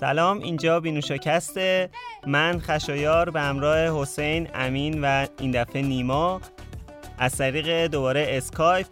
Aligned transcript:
سلام 0.00 0.38
اینجا 0.38 0.80
بینوشاکسته 0.80 1.90
من 2.26 2.60
خشایار 2.60 3.30
به 3.30 3.40
همراه 3.40 4.02
حسین 4.02 4.48
امین 4.54 5.00
و 5.04 5.26
این 5.40 5.50
دفعه 5.50 5.82
نیما. 5.82 6.40
از 7.18 7.36
طریق 7.36 7.86
دوباره 7.86 8.26
اسکایپ 8.28 8.86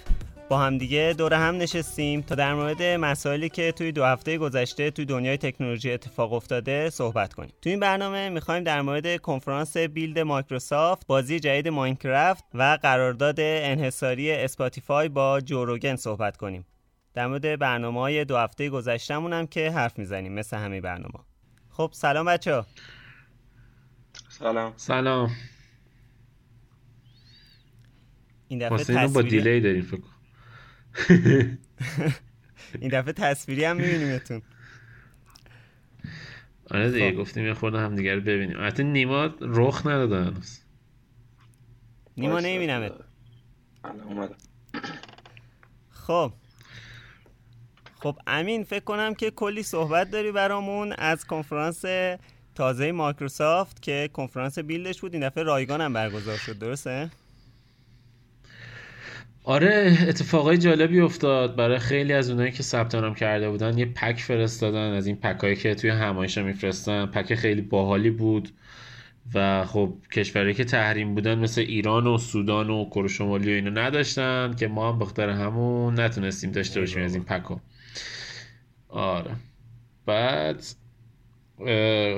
با 0.48 0.59
همدیگه 0.59 1.14
دور 1.19 1.35
هم 1.35 1.57
نشستیم 1.57 2.21
تا 2.21 2.35
در 2.35 2.55
مورد 2.55 2.82
مسائلی 2.82 3.48
که 3.48 3.73
توی 3.73 3.93
دو 3.93 4.05
هفته 4.05 4.39
گذشته 4.39 4.91
توی 4.91 5.05
دنیای 5.05 5.37
تکنولوژی 5.37 5.93
اتفاق 5.93 6.32
افتاده 6.32 6.91
صحبت 6.91 7.34
کنیم. 7.34 7.52
توی 7.62 7.73
این 7.73 7.80
برنامه 7.80 8.29
می‌خوایم 8.29 8.64
در 8.64 8.82
مورد 8.82 9.16
کنفرانس 9.16 9.77
Build 9.77 10.19
مایکروسافت 10.18 11.07
بازی 11.07 11.41
جدید 11.41 11.68
ماینکرافت 11.68 12.45
و 12.55 12.79
قرارداد 12.82 13.36
انحصاری 13.41 14.32
اسپاتیفای 14.32 15.09
با 15.09 15.41
Joe 15.41 15.62
Rogan 15.62 15.97
صحبت 15.97 16.37
کنیم. 16.37 16.66
در 17.14 17.27
مورد 17.27 17.59
برنامه 17.59 18.00
های 18.00 18.24
دو 18.24 18.36
هفته 18.36 18.70
گذشتمون 18.70 19.32
هم 19.32 19.46
که 19.46 19.70
حرف 19.70 19.98
می‌زنیم 19.98 20.32
مثل 20.32 20.56
همه 20.56 20.80
برنامه. 20.80 21.24
خب 21.70 21.90
سلام 21.92 22.27
بچه 22.27 22.54
ها. 22.54 22.66
سلام. 24.28 24.73
سلام. 24.77 25.30
این 28.48 28.59
دفعه 28.59 28.78
حسین 28.78 29.12
با 29.12 29.23
دیلی 29.23 29.60
داریم 29.60 29.82
فکر 29.82 30.02
این 32.80 32.90
دفعه 32.90 33.12
تصویری 33.12 33.65
هم 33.65 33.76
میبینیمتون. 33.76 34.42
آره 36.70 36.90
دیگه 36.90 37.10
خب. 37.10 37.16
گفتیم 37.16 37.46
یه 37.46 37.54
خورده 37.54 37.78
هم 37.78 37.96
دیگه 37.96 38.15
رو 38.15 38.20
ببینیم. 38.20 38.56
البته 38.59 38.82
نیما 38.82 39.30
رخ 39.40 39.87
نداده 39.87 40.24
هنوز. 40.24 40.60
نیما 42.16 42.40
اومدم. 44.04 44.37
خب. 45.90 46.32
خب 48.05 48.16
امین 48.27 48.65
فکر 48.65 48.85
کنم 48.85 49.15
که 49.15 49.30
کلی 49.30 49.63
صحبت 49.63 50.10
داری 50.10 50.33
برامون 50.33 50.93
از 50.99 51.24
کنفرانس 51.24 51.85
تازه 52.55 52.93
مایکروسافت 52.93 53.83
که 53.83 54.11
کنفرانس 54.13 54.59
بیلدش 54.59 55.01
بود. 55.01 55.15
این 55.15 55.29
دفعه 55.29 55.45
رایگان 55.45 55.80
هم 55.80 55.93
برگزار 55.93 56.37
شد 56.37 56.59
درسته؟ 56.59 57.11
آره 59.45 59.99
اتفاقای 60.09 60.59
جالبی 60.59 61.01
افتاد. 61.01 61.57
برای 61.57 61.79
خیلی 61.79 62.13
از 62.13 62.30
اونایی 62.30 62.52
که 62.52 62.63
ثبت 62.63 62.95
نام 62.95 63.15
کرده 63.15 63.51
بودن 63.51 63.79
یه 63.79 63.87
پک 63.87 64.21
فرستادن. 64.21 64.93
از 64.93 65.06
این 65.06 65.16
پکایی 65.16 65.56
که 65.56 65.75
توی 65.75 65.91
همایش 65.91 66.39
میفرستن 66.39 67.06
پک 67.06 67.34
خیلی 67.34 67.62
باحالی 67.62 68.11
بود. 68.11 68.49
و 69.34 69.65
خب 69.65 69.94
کشورهایی 70.12 70.55
که 70.55 70.65
تحریم 70.65 71.15
بودن 71.15 71.39
مثل 71.39 71.61
ایران 71.61 72.06
و 72.06 72.19
سودان 72.19 72.71
و 72.71 72.84
کره 72.84 73.09
شمالی 73.09 73.53
و 73.53 73.55
اینو 73.55 73.71
نداشتن 73.71 74.55
که 74.59 74.69
ما 74.69 74.93
هم 74.93 74.99
بخاطر 74.99 75.28
همون 75.28 76.00
نتونستیم 76.00 76.53
داشته 76.53 76.81
باشیم 76.81 77.05
از 77.05 77.15
این 77.15 77.25
پکو. 77.25 77.56
آره. 78.94 79.31
بعد 80.06 80.64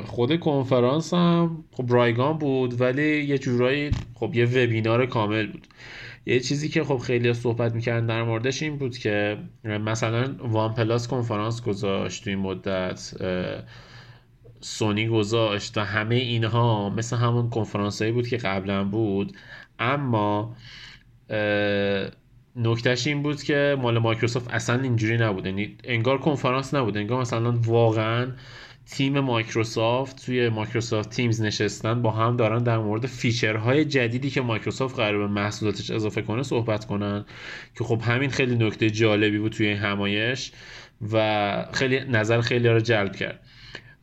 خود 0.07 0.41
کنفرانس 0.41 1.15
هم 1.15 1.65
خب 1.73 1.85
رایگان 1.89 2.39
بود 2.39 2.81
ولی 2.81 3.25
یه 3.25 3.39
جورایی 3.39 3.91
خب 4.15 4.35
یه 4.35 4.45
وبینار 4.47 5.07
کامل 5.07 5.47
بود. 5.47 5.67
یه 6.27 6.41
چیزی 6.41 6.69
که 6.69 6.85
خب 6.85 6.99
خیلی 6.99 7.35
صحبت 7.35 7.75
می‌کردن 7.75 8.07
در 8.07 8.23
موردش 8.23 8.63
این 8.63 8.77
بود 8.77 8.99
که 8.99 9.39
مثلا 9.65 10.35
وان 10.39 10.75
پلاس 10.75 11.09
کنفرانس 11.09 11.63
گذاشت 11.63 12.25
توی 12.25 12.33
این 12.33 12.43
مدت 12.43 13.15
سونی 14.61 15.09
گذاشت 15.09 15.79
و 15.79 15.81
همه 15.81 16.15
اینها 16.15 16.91
مثل 16.91 17.17
همون 17.17 17.51
کنفرانس 17.51 18.03
هایی 18.03 18.15
بود 18.15 18.29
که 18.29 18.37
قبلا 18.37 18.85
بود. 18.85 19.37
اما 19.79 20.57
نکتهش 22.57 23.07
این 23.07 23.23
بود 23.23 23.43
که 23.43 23.77
مال 23.81 23.99
مایکروسافت 23.99 24.51
اصلا 24.51 24.83
اینجوری 24.83 25.17
نبود. 25.19 25.47
یعنی 25.47 25.77
انگار 25.85 26.19
کنفرانس 26.19 26.75
نبود. 26.75 26.97
انگار 26.97 27.21
مثلا 27.21 27.53
واقعا 27.53 28.33
تیم 28.87 29.21
مایکروسافت 29.21 30.27
توی 30.27 30.49
Microsoft 30.49 31.11
Teams 31.11 31.43
نشستن 31.43 32.03
با 32.03 32.11
هم 32.11 32.37
دارن 32.37 32.63
در 32.63 32.79
مورد 32.79 33.07
feature 33.07 33.67
های 33.67 33.85
جدیدی 33.85 34.31
که 34.31 34.41
مایکروسافت 34.41 34.97
قرار 34.97 35.19
به 35.19 35.27
محصولاتش 35.27 35.91
اضافه 35.91 36.23
کنه 36.23 36.43
صحبت 36.43 36.85
کنن 36.85 37.25
که 37.79 37.85
خب 37.85 38.03
همین 38.03 38.31
خیلی 38.31 38.57
نکته 38.57 38.91
جالبی 38.91 39.39
بود 39.39 39.53
توی 39.53 39.67
این 39.67 39.77
همایش 39.77 40.53
و 41.13 41.67
خیلی 41.73 42.01
نظر 42.01 42.41
خیلی 42.41 42.69
رو 42.69 42.81
جلب 42.81 43.17
کرد. 43.17 43.41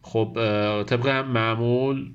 خب 0.02 0.34
طبق 0.88 1.08
معمول 1.08 2.12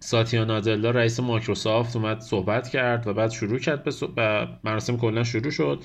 ساتیا 0.00 0.44
نادلا 0.44 0.90
رئیس 0.90 1.20
مایکروسافت 1.20 1.96
اومد 1.96 2.20
صحبت 2.20 2.68
کرد 2.68 3.06
و 3.06 3.14
بعد 3.14 3.30
شروع 3.30 3.58
کرد 3.58 3.84
به 3.84 3.90
صح- 3.90 4.12
و 4.16 4.46
مراسم 4.64 4.96
کلا 4.96 5.24
شروع 5.24 5.50
شد. 5.50 5.84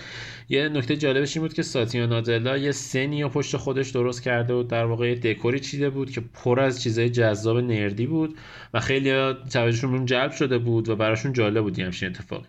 یه 0.50 0.70
نکته 0.70 0.98
جالبش 0.98 1.38
این 1.38 1.46
بود 1.46 1.54
که 1.54 1.64
ساتیا 1.64 2.06
نادلا 2.06 2.58
یه 2.58 2.72
سنی 2.72 3.24
و 3.24 3.30
پشت 3.30 3.58
خودش 3.58 3.90
درست 3.90 4.24
کرده 4.24 4.56
بود. 4.56 4.68
در 4.68 4.86
واقع 4.86 5.10
یه 5.10 5.16
دکوری 5.16 5.60
چیده 5.60 5.90
بود 5.90 6.12
که 6.12 6.22
پر 6.34 6.60
از 6.60 6.84
چیزای 6.84 7.10
جذاب 7.10 7.58
نردی 7.58 8.06
بود 8.08 8.38
و 8.74 8.80
خیلی 8.80 9.34
توجهشون 9.34 10.06
جلب 10.06 10.32
شده 10.32 10.58
بود 10.58 10.90
و 10.90 10.96
براشون 10.96 11.34
جالب 11.34 11.64
بود 11.64 11.80
همچین 11.80 12.10
اتفاقی. 12.10 12.48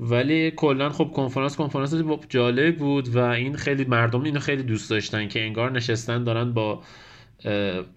ولی 0.00 0.50
کلا 0.50 0.90
خب 0.90 1.12
کنفرانس 1.14 1.56
کنفرانس 1.56 1.94
جالب 2.28 2.76
بود 2.76 3.08
و 3.08 3.18
این 3.18 3.56
خیلی 3.56 3.84
مردم 3.84 4.22
اینو 4.22 4.40
خیلی 4.40 4.62
دوست 4.62 4.90
داشتن 4.90 5.28
که 5.28 5.42
انگار 5.42 5.72
نشستن 5.72 6.24
دارن 6.24 6.52
با 6.52 6.82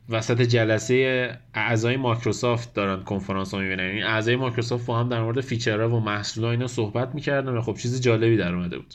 وسط 0.09 0.41
جلسه 0.41 1.38
اعضای 1.53 1.97
مایکروسافت 1.97 2.73
دارن 2.73 3.03
کنفرانس 3.03 3.53
رو 3.53 3.59
می‌بینن. 3.59 3.83
این 3.83 4.03
اعضای 4.03 4.35
مایکروسافت 4.35 4.85
با 4.85 5.00
هم 5.00 5.09
در 5.09 5.22
مورد 5.22 5.41
feature 5.41 5.84
ها 5.84 5.90
و 5.89 6.00
محصولات 6.00 6.51
اینا 6.51 6.67
صحبت 6.67 7.16
می‌کردن 7.16 7.57
و 7.57 7.61
خب 7.61 7.77
چیز 7.77 8.01
جالبی 8.01 8.38
در 8.38 8.53
اومده 8.55 8.77
بود. 8.77 8.94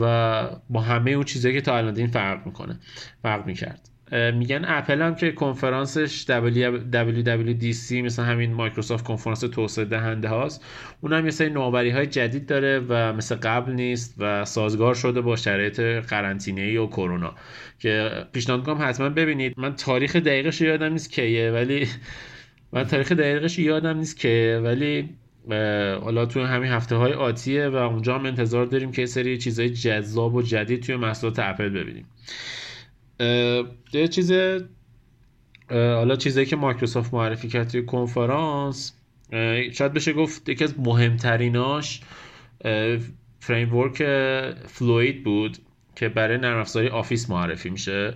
و 0.00 0.50
با 0.70 0.80
همه 0.80 1.10
اون 1.10 1.24
چیزایی 1.24 1.54
که 1.54 1.60
تا 1.60 1.76
الان 1.76 1.96
این 1.96 2.06
فرق 2.06 2.46
می‌کنه 2.46 2.78
فرق 3.22 3.46
می‌کرد. 3.46 3.88
میگن 4.12 4.64
اپل 4.64 5.02
هم 5.02 5.14
که 5.14 5.32
کنفرانسش 5.32 6.24
WWDC 6.28 7.92
مثل 7.92 8.22
همین 8.22 8.54
مایکروسافت 8.54 9.04
کنفرانس 9.04 9.40
توسعه 9.40 9.84
دهنده 9.84 10.28
هاست 10.28 10.64
اون 11.00 11.12
هم 11.12 11.24
یه 11.24 11.30
سری 11.30 11.50
نوآوری 11.50 11.90
های 11.90 12.06
جدید 12.06 12.46
داره 12.46 12.78
و 12.88 13.12
مثل 13.12 13.34
قبل 13.34 13.72
نیست 13.72 14.14
و 14.18 14.44
سازگار 14.44 14.94
شده 14.94 15.20
با 15.20 15.36
شرایط 15.36 15.80
قرنطینه 15.80 16.60
ای 16.60 16.76
و 16.76 16.86
کرونا. 16.86 17.34
که 17.78 18.10
پیشنهاد 18.32 18.60
می‌کنم 18.60 18.88
حتما 18.88 19.08
ببینید. 19.08 19.54
من 19.56 19.74
تاریخ 19.74 20.16
دقیقش 20.16 20.60
یادم 20.60 20.92
نیست 20.92 21.12
کیه 21.12 21.50
ولی 21.50 21.88
من 22.72 22.84
تاریخ 22.84 23.12
دقیقش 23.12 23.58
یادم 23.58 23.98
نیست 23.98 24.18
که 24.18 24.60
ولی 24.64 25.08
حالا 26.02 26.26
توی 26.26 26.42
همین 26.42 26.72
هفته 26.72 26.96
های 26.96 27.12
آتیه 27.12 27.68
و 27.68 27.76
اونجا 27.76 28.14
هم 28.14 28.26
انتظار 28.26 28.66
داریم 28.66 28.92
که 28.92 29.06
سری 29.06 29.38
چیزهای 29.38 29.70
جذاب 29.70 30.34
و 30.34 30.42
جدید 30.42 30.82
توی 30.82 30.96
محصولات 30.96 31.38
اپل 31.38 31.68
ببینیم. 31.68 32.04
یه 33.92 34.08
چیز 34.10 34.32
حالا 35.70 36.16
چیزایی 36.16 36.46
که 36.46 36.56
مایکروسافت 36.56 37.14
معرفی 37.14 37.48
کرد 37.48 37.68
توی 37.68 37.84
کنفرانس 37.84 38.94
شاید 39.72 39.92
بشه 39.92 40.12
گفت 40.12 40.48
یکی 40.48 40.64
از 40.64 40.74
مهمتریناش 40.78 42.00
framework 43.40 43.96
Fluid 44.66 45.24
بود 45.24 45.58
که 45.96 46.08
برای 46.08 46.38
نرم 46.38 46.58
افزاری 46.58 46.88
آفیس 46.88 47.30
معرفی 47.30 47.70
میشه. 47.70 48.14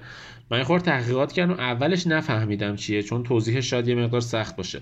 من 0.50 0.58
یه 0.58 0.64
خورده 0.64 0.84
تحقیقات 0.84 1.32
کردم 1.32 1.52
اولش 1.52 2.06
نفهمیدم 2.06 2.76
چیه 2.76 3.02
چون 3.02 3.22
توضیحش 3.22 3.70
شاید 3.70 3.88
یه 3.88 3.94
مقدار 3.94 4.20
سخت 4.20 4.56
باشه. 4.56 4.80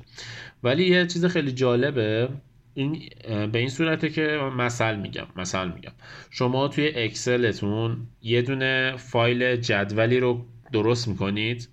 ولی 0.62 0.86
یه 0.86 1.06
چیز 1.06 1.24
خیلی 1.24 1.52
جالبه 1.52 2.28
این 2.74 3.08
به 3.24 3.58
این 3.58 3.68
صورته 3.68 4.08
که 4.10 4.22
مثل 4.56 4.96
میگم 4.96 5.26
مثل 5.36 5.68
میگم. 5.68 5.92
شما 6.30 6.68
توی 6.68 6.88
اکسلتون 6.94 8.06
یه 8.22 8.42
دونه 8.42 8.96
فایل 8.96 9.56
جدولی 9.56 10.20
رو 10.20 10.46
درست 10.72 11.08
می‌کنید 11.08 11.68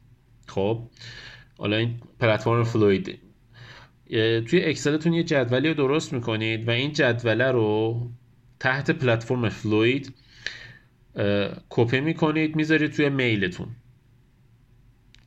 خب؟ 0.47 0.89
حالا 1.57 1.77
این 1.77 1.99
پلتفرم 2.19 2.63
Fluid 2.63 3.19
توی 4.45 4.65
اکسلتون 4.65 5.13
یه 5.13 5.23
جدولی 5.23 5.67
رو 5.67 5.73
درست 5.73 6.13
می‌کنید 6.13 6.67
و 6.67 6.71
این 6.71 6.93
جدوله 6.93 7.51
رو 7.51 8.01
تحت 8.59 8.91
پلتفرم 8.91 9.49
Fluid 9.49 10.13
کپی 11.69 11.99
می‌کنید 11.99 12.55
می‌ذارید 12.55 12.91
توی 12.91 13.09
mail 13.09 13.38
تون. 13.38 13.67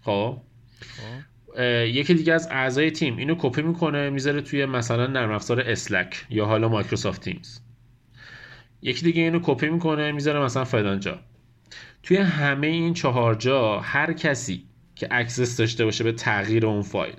خب؟ 0.02 0.10
اه، 0.10 1.09
یکی 1.86 2.14
دیگه 2.14 2.32
از 2.32 2.48
اعضای 2.50 2.90
تیم 2.90 3.16
اینو 3.16 3.34
کپی 3.38 3.62
می‌کنه 3.62 4.10
می‌ذاره 4.10 4.40
توی 4.40 4.66
مثلا 4.66 5.06
نرم 5.06 5.30
افزار 5.30 5.60
Slack 5.60 6.26
یا 6.30 6.46
حالا 6.46 6.68
Microsoft 6.68 7.20
Teams. 7.20 7.60
یکی 8.82 9.04
دیگه 9.04 9.22
اینو 9.22 9.40
کپی 9.42 9.68
می‌کنه 9.68 10.12
می‌ذاره 10.12 10.40
مثلا 10.40 10.64
فلانجا 10.64 11.18
توی 12.02 12.16
همه 12.16 12.66
این 12.66 12.94
چهار 12.94 13.34
جا 13.34 13.80
هر 13.80 14.12
کسی 14.12 14.64
که 14.96 15.08
access 15.10 15.56
داشته 15.56 15.84
باشه 15.84 16.04
به 16.04 16.12
تغییر 16.12 16.66
اون 16.66 16.82
فایل 16.82 17.14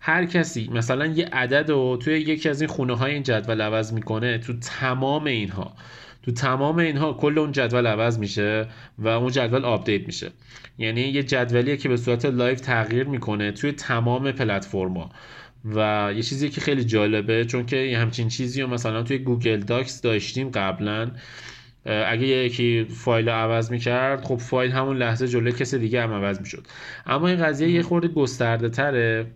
هر 0.00 0.26
کسی 0.26 0.68
مثلا 0.72 1.06
یه 1.06 1.26
عدد 1.26 1.70
رو 1.70 1.96
توی 1.96 2.20
یکی 2.20 2.48
از 2.48 2.60
این 2.60 2.70
خونه 2.70 2.96
های 2.96 3.12
این 3.12 3.22
جدول 3.22 3.60
عوض 3.60 3.92
می‌کنه 3.92 4.38
تو 4.38 4.52
تمام 4.58 5.24
اینها. 5.24 5.76
تو 6.26 6.32
تمام 6.32 6.78
اینها 6.78 7.12
کل 7.12 7.38
اون 7.38 7.52
جدول 7.52 7.86
عوض 7.86 8.18
میشه 8.18 8.66
و 8.98 9.08
اون 9.08 9.32
جدول 9.32 9.64
آپدیت 9.64 10.06
میشه. 10.06 10.30
یعنی 10.78 11.00
یه 11.00 11.22
جدولیه 11.22 11.76
که 11.76 11.88
به 11.88 11.96
صورت 11.96 12.24
live 12.24 12.54
تغییر 12.54 13.04
می‌کنه 13.04 13.52
توی 13.52 13.72
تمام 13.72 14.32
پلتفرما 14.32 15.10
و 15.64 16.10
یه 16.16 16.22
چیزی 16.22 16.48
که 16.48 16.60
خیلی 16.60 16.84
جالبه 16.84 17.44
چون 17.44 17.66
که 17.66 17.76
یه 17.76 17.98
همچین 17.98 18.28
چیزی 18.28 18.62
رو 18.62 18.68
مثلا 18.68 19.02
توی 19.02 19.18
Google 19.18 19.60
Docs 19.60 20.00
داشتیم 20.00 20.50
قبلا 20.50 21.10
اگه 21.84 22.26
یکی 22.26 22.84
فایل 22.84 23.28
رو 23.28 23.34
عوض 23.34 23.70
می‌کرد 23.70 24.24
خب 24.24 24.36
فایل 24.36 24.72
همون 24.72 24.96
لحظه 24.96 25.28
جلوی 25.28 25.52
کسی 25.52 25.78
دیگه 25.78 26.02
هم 26.02 26.12
عوض 26.12 26.40
می‌شد. 26.40 26.66
اما 27.06 27.28
این 27.28 27.44
قضیه 27.44 27.70
یه 27.70 27.82
خورده 27.82 28.08
گسترده 28.08 28.68
تره 28.68 29.26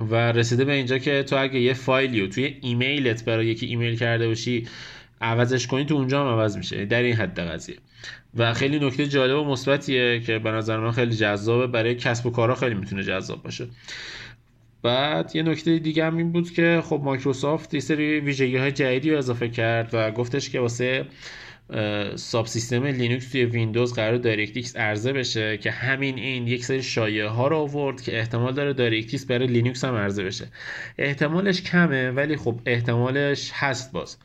و 0.00 0.32
رسیده 0.32 0.64
به 0.64 0.72
اینجا 0.72 0.98
که 0.98 1.22
تو 1.22 1.36
اگه 1.36 1.60
یه 1.60 1.72
فایلی 1.72 2.20
رو 2.20 2.26
توی 2.26 2.56
ایمیلت 2.62 3.24
برای 3.24 3.46
یکی 3.46 3.66
ایمیل 3.66 3.96
کرده 3.98 4.28
باشی 4.28 4.66
عوضش 5.20 5.66
کنی 5.66 5.84
تو 5.84 5.94
اونجا 5.94 6.20
هم 6.20 6.40
عوض 6.40 6.56
میشه. 6.56 6.84
در 6.84 7.02
این 7.02 7.14
حد 7.14 7.40
قضیه. 7.40 7.76
و 8.34 8.54
خیلی 8.54 8.78
نکته 8.78 9.06
جالب 9.06 9.38
و 9.38 9.44
مثبتیه 9.44 10.20
که 10.20 10.38
به 10.38 10.50
نظر 10.50 10.78
من 10.78 10.90
خیلی 10.90 11.16
جذابه. 11.16 11.66
برای 11.66 11.94
کسب 11.94 12.26
و 12.26 12.30
کارها 12.30 12.54
خیلی 12.54 12.74
می‌تونه 12.74 13.02
جذاب 13.02 13.42
باشه. 13.42 13.66
بعد 14.82 15.36
یه 15.36 15.42
نکته 15.42 15.78
دیگه 15.78 16.04
هم 16.04 16.16
این 16.16 16.32
بود 16.32 16.50
که 16.50 16.82
خب 16.84 17.00
مایکروسافت 17.04 17.74
یه 17.74 17.80
سری 17.80 18.20
ویژگی 18.20 18.56
های 18.56 18.72
جدیدی 18.72 19.10
رو 19.10 19.18
اضافه 19.18 19.48
کرد 19.48 19.90
و 19.92 20.10
گفتش 20.10 20.50
که 20.50 20.60
واسه 20.60 21.06
subsystem 22.14 22.86
لینوکس 22.86 23.30
توی 23.30 23.44
ویندوز 23.44 23.94
قرار 23.94 24.16
DirectX 24.16 24.76
عرضه 24.76 25.12
بشه 25.12 25.58
که 25.58 25.70
همین 25.70 26.18
این 26.18 26.46
یک 26.46 26.64
سری 26.64 26.82
شایعه 26.82 27.28
ها 27.28 27.48
رو 27.48 27.56
آورد 27.56 28.00
که 28.00 28.18
احتمال 28.18 28.54
داره 28.54 28.72
DirectX 28.72 29.26
برای 29.26 29.46
لینوکس 29.46 29.84
هم 29.84 29.94
عرضه 29.94 30.24
بشه. 30.24 30.46
احتمالش 30.98 31.62
کمه 31.62 32.10
ولی 32.10 32.36
خب 32.36 32.60
احتمالش 32.66 33.50
هست 33.54 33.92
باز. 33.92 34.16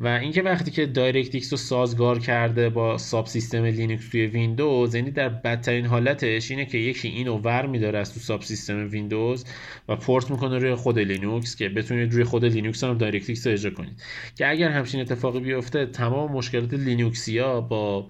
و 0.00 0.06
اینکه 0.06 0.42
وقتی 0.42 0.70
که 0.70 0.86
Direct 0.86 1.50
رو 1.50 1.56
سازگار 1.56 2.18
کرده 2.18 2.68
با 2.68 2.98
subsystem 2.98 3.64
لینوکس 3.64 4.08
توی 4.08 4.26
ویندوز 4.26 4.94
یعنی 4.94 5.10
در 5.10 5.28
بدترین 5.28 5.86
حالتش 5.86 6.50
اینه 6.50 6.64
که 6.64 6.78
یکی 6.78 7.08
اینو 7.08 7.38
ور 7.38 7.66
میداره 7.66 7.98
از 7.98 8.14
تو 8.14 8.20
subsystem 8.20 8.88
ویندوز 8.90 9.44
و 9.88 9.96
پورت 9.96 10.30
می‌کنه 10.30 10.58
روی 10.58 10.74
خود 10.74 10.98
لینوکس 10.98 11.56
که 11.56 11.68
بتونید 11.68 12.12
روی 12.12 12.24
خود 12.24 12.44
لینوکس 12.44 12.84
هم 12.84 12.98
Direct 12.98 13.46
رو 13.46 13.52
اجرا 13.52 13.70
کنید. 13.70 14.02
که 14.36 14.48
اگر 14.48 14.70
همچین 14.70 15.00
اتفاقی 15.00 15.40
بیفته 15.40 15.86
تمام 15.86 16.32
مشکلات 16.32 16.74
لینوکسیا 16.74 17.60
با 17.60 18.08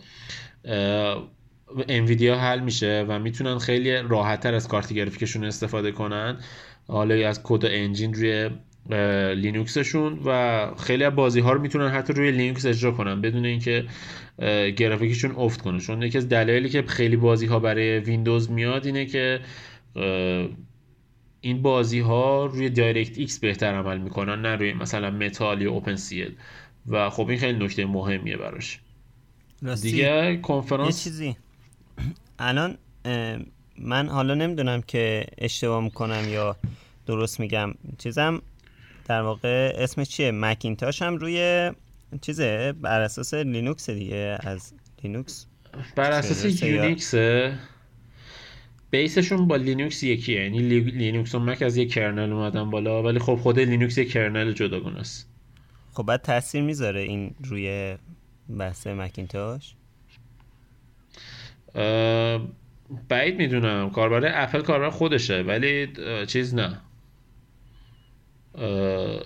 انویدیا 1.89 2.39
حل 2.39 2.61
میشه 2.61 3.05
و 3.09 3.19
می‌تونن 3.19 3.59
خیلی 3.59 3.97
راحتتر 3.97 4.55
از 4.55 4.69
کارت 4.69 4.93
گرافیکشون 4.93 5.45
استفاده 5.45 5.93
کنن. 5.93 6.39
حالا 6.87 7.29
از 7.29 7.43
کد 7.43 7.65
engine 7.65 8.15
روی 8.15 8.51
لینوکسشون 9.35 10.19
و 10.25 10.71
خیلی 10.79 11.05
از 11.05 11.15
بازی 11.15 11.41
ها 11.41 11.53
رو 11.53 11.61
می‌تونن 11.61 11.89
حتی 11.89 12.13
روی 12.13 12.31
لینوکس 12.31 12.67
اجرا 12.67 12.91
کنن 12.91 13.21
بدون 13.21 13.45
اینکه 13.45 13.85
گرافیکشون 14.77 15.31
افت 15.37 15.63
کنه. 15.63 15.81
چون 15.81 16.03
یکی 16.03 16.19
از 16.19 16.29
دلایلی 16.29 16.69
که 16.69 16.83
خیلی 16.83 17.17
بازی 17.17 17.47
ها 17.47 17.59
برای 17.59 17.99
ویندوز 17.99 18.51
میاد 18.51 18.87
اینه 18.87 19.07
که 19.07 19.41
این 21.41 21.63
بازی 21.63 22.01
ها 22.01 22.47
روی 22.47 22.71
DirectX 22.71 23.39
بهتر 23.39 23.75
عمل 23.75 23.99
می‌کنن 23.99 24.41
نه 24.41 24.57
روی 24.57 24.73
مثلا 24.73 25.11
متال 25.11 25.63
یا 25.63 25.71
OpenGL 25.71 26.35
و 26.87 27.11
خب 27.11 27.29
این 27.29 27.39
خیلی 27.39 27.65
نکته 27.65 27.87
مهمیه 27.87 28.37
براش. 28.37 28.81
دیگه 29.83 30.37
کنفرانس؟ 30.37 31.07
یه 31.07 31.11
چیزی. 31.11 31.37
الان 32.39 32.79
من 33.79 34.09
حالا 34.09 34.35
نمی‌دونم 34.35 34.83
که 34.83 35.27
اشتباه 35.39 35.85
می‌کنم 35.85 36.23
یا 36.29 36.57
درست 37.07 37.41
میگم. 37.41 37.75
چیزم 37.99 38.43
در 39.09 39.23
واقع 39.23 39.73
اسمش 39.77 40.09
چیه؟ 40.09 40.31
مکینتاش 40.31 41.03
هم 41.03 41.17
روی 41.17 41.71
چیزه؟ 42.21 42.73
بر 42.73 43.01
اساس 43.01 43.35
لینوکس 43.35 43.91
دیگه. 43.91 44.39
از 44.41 44.73
لینوکس؟ 45.05 45.47
بر 45.97 46.11
اساس 46.11 46.63
یونیکسه. 46.63 47.59
base 48.91 49.20
شون 49.20 49.49
با 49.49 49.57
لینوکس 49.57 50.03
یکیه. 50.03 50.43
یعنی 50.43 50.59
لینوکس 50.81 51.35
و 51.35 51.39
مک 51.39 51.63
از 51.63 51.77
یه 51.77 51.87
kernel 51.87 52.33
اومدن 52.33 52.71
بالا 52.71 53.03
ولی 53.03 53.19
خب 53.19 53.35
خود 53.35 53.59
لینوکس 53.59 53.99
یه 53.99 54.05
kernel 54.05 54.53
جداگونه 54.53 54.99
است 55.01 55.29
خب 55.93 56.03
بعد 56.03 56.23
تاثیر 56.23 56.63
می‌ذاره 56.63 57.01
این 57.01 57.35
روی 57.45 57.97
بحث 58.59 58.87
مکینتاش؟ 58.87 59.75
بعید 63.09 63.39
می‌دونم. 63.39 63.91
کاربر 63.91 64.43
اپل 64.43 64.61
کاربر 64.61 64.91
خودشه 64.91 65.43
ولی 65.43 65.89
چیز 66.27 66.55
نه. 66.55 66.81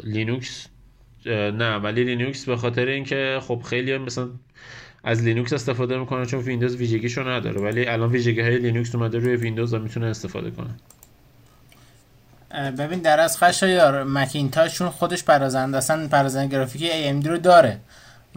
لینوکس 0.04 0.66
نه 1.26 1.76
ولی 1.76 2.04
لینوکس 2.04 2.44
به 2.44 2.56
خاطر 2.56 2.86
اینکه 2.86 3.38
خب 3.42 3.62
خیلی 3.64 3.92
هم 3.92 4.02
مثلا 4.02 4.28
از 5.04 5.22
لینوکس 5.22 5.52
استفاده 5.52 5.98
می‌کنه 5.98 6.26
چون 6.26 6.40
ویندوز 6.40 6.76
ویژگیشو 6.76 7.28
نداره 7.28 7.60
ولی 7.60 7.86
الان 7.86 8.10
ویژگی 8.10 8.40
های 8.40 8.58
لینوکس 8.58 8.94
اومده 8.94 9.19
روی 9.19 9.36
ویندوز 9.36 9.74
و 9.74 9.78
می‌تونه 9.78 10.06
استفاده 10.06 10.50
کنه. 10.50 10.70
ببین 12.70 12.98
در 12.98 13.20
از 13.20 13.38
خشایار 13.38 14.04
مکینتاش 14.04 14.74
چون 14.74 14.88
خودش 14.90 15.24
پردازنده 15.24 15.76
اصلا 15.76 16.08
پردازنده 16.08 16.52
گرافیکی 16.52 16.90
AMD 16.90 17.26
رو 17.26 17.38
داره 17.38 17.78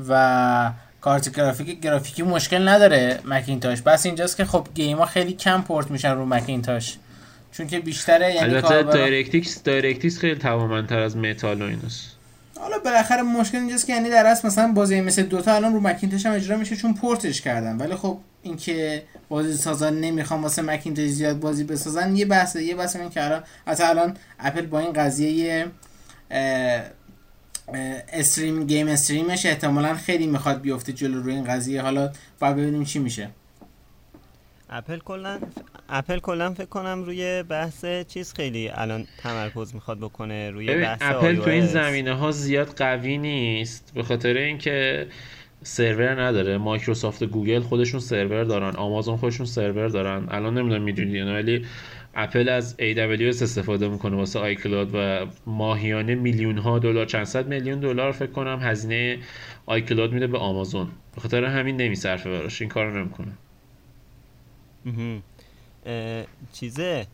و 0.09 0.71
کارت 1.01 1.35
گرافیک 1.35 1.81
گرافیکی 1.81 2.23
مشکل 2.23 2.67
نداره 2.67 3.19
مکینتاش. 3.25 3.81
بس 3.81 4.05
اینجاست 4.05 4.37
که 4.37 4.45
خب 4.45 4.67
game 4.75 4.99
ا 4.99 5.05
خیلی 5.05 5.33
کم 5.33 5.61
پورت 5.61 5.91
میشن 5.91 6.15
رو 6.15 6.25
مکینتاش. 6.25 6.97
چون 7.57 7.67
که 7.67 7.79
بیشتره 7.79 8.33
یعنی 8.33 8.55
البته 8.55 8.83
DirectX 8.83 9.63
DirectX 9.63 10.17
خیلی 10.17 10.35
توانمندتر 10.35 10.99
از 10.99 11.17
متال 11.17 11.61
و 11.61 11.65
ایناست. 11.65 12.15
حالا 12.59 12.79
بالاخره 12.79 13.21
مشکل 13.21 13.57
اینجاست 13.57 13.87
که 13.87 13.93
یعنی 13.93 14.09
در 14.09 14.25
اصل 14.25 14.47
مثلا 14.47 14.71
بازی 14.71 15.01
مثل 15.01 15.23
Dota 15.23 15.55
الان 15.55 15.73
رو 15.73 15.79
مکینتاش 15.79 16.25
هم 16.25 16.31
اجرا 16.31 16.57
میشه 16.57 16.75
چون 16.75 16.93
پورتش 16.93 17.41
کردن. 17.41 17.77
ولی 17.77 17.95
خب 17.95 18.17
اینکه 18.43 19.03
بازی 19.29 19.53
سازان 19.53 20.01
نمی‌خوام 20.01 20.43
واسه 20.43 20.61
مکینتاش 20.61 21.05
زیاد 21.05 21.39
بازی 21.39 21.63
بسازن 21.63 22.15
یه 22.15 22.25
بحثه 22.25 22.63
یه 22.63 22.75
بحث 22.75 22.95
این 22.95 23.09
که 23.09 23.23
الان 23.23 23.43
الان 23.67 24.17
اپل 24.39 24.65
با 24.65 24.79
این 24.79 24.93
قضیه 24.93 25.65
stream 28.13 28.67
game 28.67 28.87
stream 28.87 29.31
ش 29.31 29.45
احتمالا 29.45 29.93
خیلی 29.93 30.27
می‌خواد 30.27 30.61
بیفته 30.61 30.93
جلو 30.93 31.21
روی 31.21 31.33
این 31.33 31.43
قضیه. 31.43 31.81
حالا 31.81 32.11
باید 32.39 32.55
ببینیم 32.55 32.83
چی 32.83 32.99
میشه. 32.99 33.29
اپل 34.69 34.99
کلا 34.99 35.39
اپل 35.89 36.19
کلا 36.19 36.53
فکر 36.53 36.65
کنم 36.65 37.03
روی 37.05 37.43
بحث 37.43 37.85
چیز 38.07 38.33
خیلی 38.33 38.69
الان 38.69 39.07
تمرکز 39.17 39.75
می‌خواد 39.75 39.97
بکنه 39.97 40.51
روی 40.51 40.75
بحث 40.75 41.01
اپل 41.01 41.35
تو 41.35 41.49
این 41.49 41.65
زمینه 41.65 42.13
ها 42.13 42.31
زیاد 42.31 42.67
قوی 42.77 43.17
نیست 43.17 43.91
به 43.95 44.03
خاطر 44.03 44.37
اینکه 44.37 45.07
سرور 45.63 46.21
نداره. 46.21 46.57
مایکروسافت 46.57 47.21
و 47.21 47.25
گوگل 47.25 47.59
خودشون 47.59 47.99
سرور 47.99 48.43
دارن 48.43 48.75
آمازون 48.75 49.17
خودشون 49.17 49.45
سرور 49.45 49.87
دارن. 49.87 50.27
الان 50.29 50.57
نمی‌دونم 50.57 50.83
می‌دونید 50.83 51.27
ولی 51.27 51.65
اپل 52.15 52.49
از 52.49 52.75
AWS 52.79 53.41
استفاده 53.41 53.87
می‌کنه 53.87 54.15
واسه 54.15 54.39
آیکلاد 54.39 54.89
و 54.93 55.25
ماهیانه 55.45 56.15
میلیون 56.15 56.57
ها 56.57 56.79
دلار 56.79 57.05
چند 57.05 57.23
صد 57.23 57.47
میلیون 57.47 57.79
دلار 57.79 58.11
فکر 58.11 58.31
کنم 58.31 58.59
هزینه 58.61 59.17
آیکلاد 59.65 60.11
میده 60.11 60.27
به 60.27 60.37
آمازون. 60.37 60.87
به 61.15 61.21
خاطر 61.21 61.43
همین 61.43 61.77
نمیصرفه 61.77 62.29
براش 62.29 62.61
این 62.61 62.69
کارو 62.69 62.97
نمی‌کنه. 62.99 63.31
چیزه. 66.53 67.07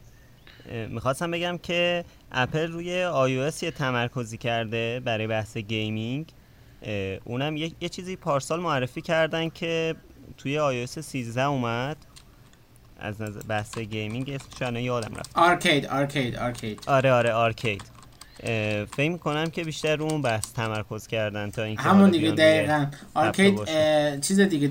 می‌خواستم 0.90 1.32
بگم 1.32 1.58
که 1.58 2.06
اپل 2.32 2.72
روی 2.72 3.06
iOS 3.12 3.64
یه 3.64 3.72
تمرکزی 3.72 4.38
کرده 4.38 5.02
برای 5.06 5.28
بحث 5.28 5.58
gaming. 5.58 6.26
اونم 7.24 7.58
یه, 7.58 7.72
یه 7.82 7.90
چیزی 7.90 8.16
پارسال 8.16 8.60
معرفی 8.60 9.02
کردن 9.02 9.50
که 9.50 9.96
توی 10.38 10.86
iOS 10.86 11.00
13 11.00 11.44
اومد. 11.44 11.98
از 13.00 13.22
نظر 13.22 13.40
بحث 13.40 13.78
gaming 13.78 14.30
اسمش 14.30 14.62
الان 14.62 14.82
یادم 14.82 15.16
رفت. 15.16 15.32
Arcade 15.38 15.86
Arcade 15.86 16.36
Arcade. 16.36 16.84
آره 16.88 17.12
آره 17.12 17.32
Arcade. 17.32 17.84
فکر 18.96 19.18
کنم 19.18 19.50
که 19.50 19.64
بیشتر 19.64 19.96
رو 19.96 20.06
اون 20.06 20.22
بحث 20.22 20.54
تمرکز 20.54 21.08
کردن 21.08 21.52
تا 21.52 21.64
اینکه 21.64 21.82
همون 21.82 22.12
دیگه 22.12 22.32
دقیقا. 22.32 22.86
Arcade 23.14 23.60
چیز 24.22 24.40
دیگه 24.40 24.68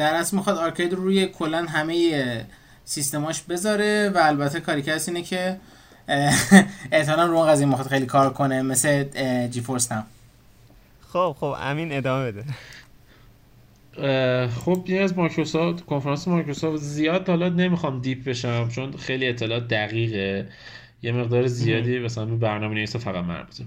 در, 0.00 0.14
اصل 0.14 0.36
می‌خواد 0.36 0.56
Arcade 0.56 0.92
رو 0.92 1.02
روی 1.02 1.26
کلا 1.26 1.64
همه 1.64 2.46
سیستماش 2.84 3.42
بذاره 3.42 4.12
و 4.14 4.18
البته 4.22 4.60
کاری 4.60 4.82
که 4.82 4.96
اینه 5.08 5.22
که 5.22 5.56
احتمالا 6.92 7.26
رو 7.26 7.36
اون 7.36 7.48
قضیه 7.48 7.66
می‌خواد 7.66 7.86
خیلی 7.88 8.06
کار 8.06 8.32
کنه 8.32 8.62
مثل 8.62 9.04
GeForce 9.48 9.92
هم. 9.92 10.06
خب 11.08 11.36
خب 11.40 11.56
امین 11.60 11.92
ادامه 11.92 12.32
بده. 12.32 12.44
خب 14.48 14.84
یه 14.86 15.02
از 15.02 15.18
مایکروسافت 15.18 15.84
کنفرانس 15.84 16.28
مایکروسافت 16.28 16.82
زیاد 16.82 17.28
حالا 17.28 17.48
نمی‌خوام 17.48 18.00
deep 18.00 18.24
بشم 18.24 18.68
چون 18.68 18.96
خیلی 18.96 19.28
اطلاعات 19.28 19.68
دقیقه. 19.68 20.48
یه 21.02 21.12
مقدار 21.12 21.46
زیادی 21.46 21.98
مثلا 21.98 22.24
به 22.24 22.36
برنامه 22.36 22.74
نویسا 22.74 22.98
فقط 22.98 23.24
مربوطه 23.24 23.64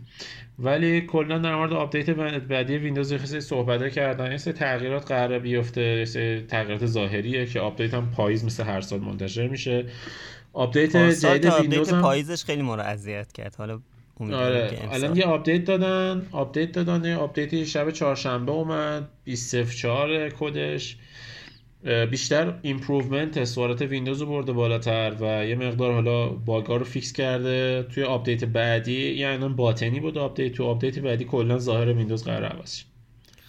ولی 0.60 1.02
کلا 1.02 1.38
در 1.38 1.56
مورد 1.56 1.74
آپدیت 1.74 2.10
بعدی 2.10 2.78
ویندوز 2.78 3.14
خیلی 3.14 3.42
صحبت 3.42 3.92
کردن. 3.92 4.32
یه 4.32 4.38
تغییرات 4.38 5.08
قراره 5.08 5.40
بیفته. 5.40 5.82
یه 6.16 6.42
تغییرات 6.48 6.86
ظاهریه 6.86 7.46
که 7.46 7.60
آپدیت 7.60 7.94
هم 7.94 8.12
پاییز 8.12 8.46
مثل 8.46 8.64
هر 8.64 8.82
سال 8.82 9.00
منتشر 9.00 9.48
میشه. 9.48 9.86
آپدیت 10.54 10.98
جدید 10.98 11.54
ویندوز 11.54 11.94
هم 11.94 12.02
پاییزش 12.02 12.44
خیلی 12.44 12.62
ما 12.62 12.76
اذیت 12.76 13.32
کرد. 13.32 13.56
حالا 13.56 13.80
آره. 14.20 14.90
الان 14.92 15.16
یه 15.16 15.24
آپدیت 15.26 15.66
دادن. 15.66 16.28
آپدیت 16.32 16.72
دادن. 16.72 17.14
آپدیت 17.14 17.64
شب 17.64 17.92
چهارشنبه 17.92 18.52
اومد. 18.52 19.10
204 19.26 20.30
کدش. 20.30 20.98
بیشتر 22.12 22.60
improvement 22.62 23.44
سوالات 23.44 23.82
ویندوز 23.82 24.22
رو 24.22 24.28
برده 24.28 24.54
بالاتر 24.54 25.16
و 25.20 25.46
یه 25.46 25.56
مقدار 25.56 25.94
حالا 25.94 26.28
باگا 26.30 26.78
رو 26.78 26.86
fix 26.86 27.14
کرده 27.14 27.84
توی 27.84 28.04
آپدیت 28.04 28.44
بعدی. 28.44 29.12
یعنی 29.12 29.50
باطنی 29.50 30.00
بود 30.00 30.18
آپدیت 30.18 30.54
تو 30.54 30.66
آپدیت 30.66 31.00
بعدی 31.00 31.26
کلا 31.26 31.58
ظاهر 31.58 31.94
ویندوز 31.94 32.24
قرار 32.24 32.46
عوض 32.46 32.84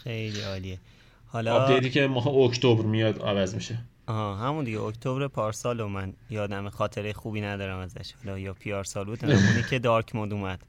خیلی 0.05 0.41
عالیه. 0.41 0.79
حالا 1.26 1.55
آپدیتی 1.55 1.91
که 1.91 2.07
ماه 2.07 2.29
اکتبر 2.29 2.85
میاد 2.85 3.23
عوض 3.23 3.55
میشه. 3.55 3.79
آها 4.07 4.37
همون 4.37 4.64
دیگه. 4.64 4.81
اکتبر 4.81 5.29
پارسال 5.29 5.81
و 5.81 5.88
من 5.88 6.12
یادم 6.31 6.69
خاطره 6.69 7.12
خوبی 7.12 7.41
ندارم 7.41 7.79
ازش. 7.79 8.12
حالا 8.25 8.38
یا 8.38 8.55
پیار 8.55 8.85
سال 8.85 9.05
بود 9.05 9.25
اونی 9.25 9.62
که 9.71 9.79
dark 9.78 10.14
mode 10.14 10.33
اومد. 10.33 10.62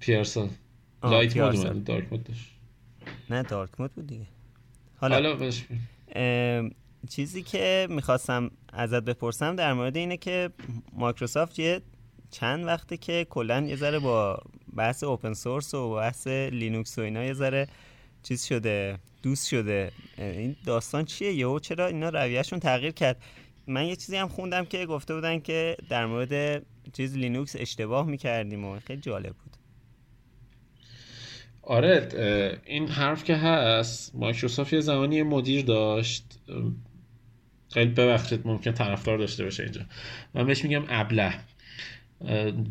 پیارسال. 0.00 0.48
light 1.02 1.36
mode 1.36 1.56
اومد 1.56 1.84
dark 1.84 2.12
mode 2.12 2.24
داشت. 2.24 2.50
نه 3.30 3.42
dark 3.42 3.70
mode 3.78 3.92
بود 3.92 4.06
دیگه. 4.06 4.26
حالا, 5.00 5.36
حالا 6.14 6.70
چیزی 7.08 7.42
که 7.42 7.86
می‌خواستم 7.90 8.50
ازت 8.72 9.02
بپرسم 9.02 9.56
در 9.56 9.72
مورد 9.72 9.96
اینه 9.96 10.16
که 10.16 10.50
مایکروسافت 10.92 11.58
یه 11.58 11.80
چند 12.30 12.66
وقته 12.66 12.96
که 12.96 13.26
کلا 13.30 13.60
یه 13.60 13.76
ذره 13.76 13.98
با 13.98 14.42
بحث 14.76 15.04
open 15.04 15.32
source 15.32 15.74
و 15.74 15.94
بحث 15.94 16.26
لینوکس 16.26 16.98
و 16.98 17.02
اینا 17.02 17.24
یه 17.24 17.32
ذره 17.32 17.68
چیز 18.22 18.44
شده 18.44 18.98
دوست 19.22 19.48
شده. 19.48 19.92
این 20.18 20.56
داستان 20.66 21.04
چیه؟ 21.04 21.32
یهو 21.32 21.58
چرا 21.58 21.86
اینا 21.86 22.08
رویهشون 22.08 22.60
تغییر 22.60 22.92
کرد؟ 22.92 23.22
من 23.66 23.86
یه 23.86 23.96
چیزی 23.96 24.16
هم 24.16 24.28
خوندم 24.28 24.64
که 24.64 24.86
گفته 24.86 25.14
بودن 25.14 25.40
که 25.40 25.76
در 25.88 26.06
مورد 26.06 26.62
چیز 26.92 27.16
لینوکس 27.16 27.56
اشتباه 27.58 28.06
می‌کردیم 28.06 28.64
و 28.64 28.80
خیلی 28.80 29.00
جالب 29.00 29.32
بود. 29.32 29.47
آره 31.68 32.08
این 32.66 32.88
حرف 32.88 33.24
که 33.24 33.36
هست 33.36 34.14
مایکروسافت 34.14 34.72
یه 34.72 34.80
زمانی 34.80 35.22
مدیر 35.22 35.64
داشت. 35.64 36.24
خیلی 37.68 37.90
ببخشید 37.90 38.40
ممکن 38.44 38.72
طرفدار 38.72 39.18
داشته 39.18 39.44
باشه 39.44 39.62
اینجا. 39.62 39.80
من 40.34 40.46
بهش 40.46 40.64
میگم 40.64 40.82
ابله. 40.88 41.34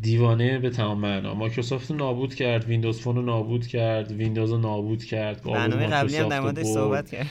دیوانه 0.02 0.60
به 0.60 0.70
تمام 0.70 1.00
معنا. 1.00 1.34
مایکروسافت 1.34 1.92
نابود 1.92 2.36
کرد 2.36 2.66
ویندوز 2.66 3.00
فون 3.00 3.16
رو 3.16 3.22
نابود 3.22 3.68
کرد 3.68 4.12
ویندوز 4.12 4.52
رو 4.52 4.58
نابود 4.58 5.04
کرد 5.04 5.44
برنامه 5.44 5.88
قبلی 5.88 6.18
هم 6.18 6.30
در 6.30 6.40
موردش 6.40 6.66
صحبت 6.66 7.12
کرد. 7.12 7.28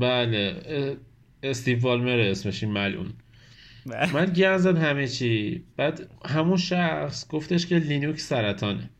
بله 0.00 0.56
استیو 1.42 1.80
بالمر 1.80 2.20
اسمش 2.20 2.62
این 2.62 2.72
ملعون 2.72 3.12
بله. 3.86 4.12
من 4.14 4.32
گن 4.32 4.76
همه 4.76 5.08
چی. 5.08 5.64
بعد 5.76 6.10
همون 6.24 6.56
شخص 6.56 7.28
گفتش 7.28 7.66
که 7.66 7.74
لینوکس 7.78 8.28
سرطانه. 8.28 8.90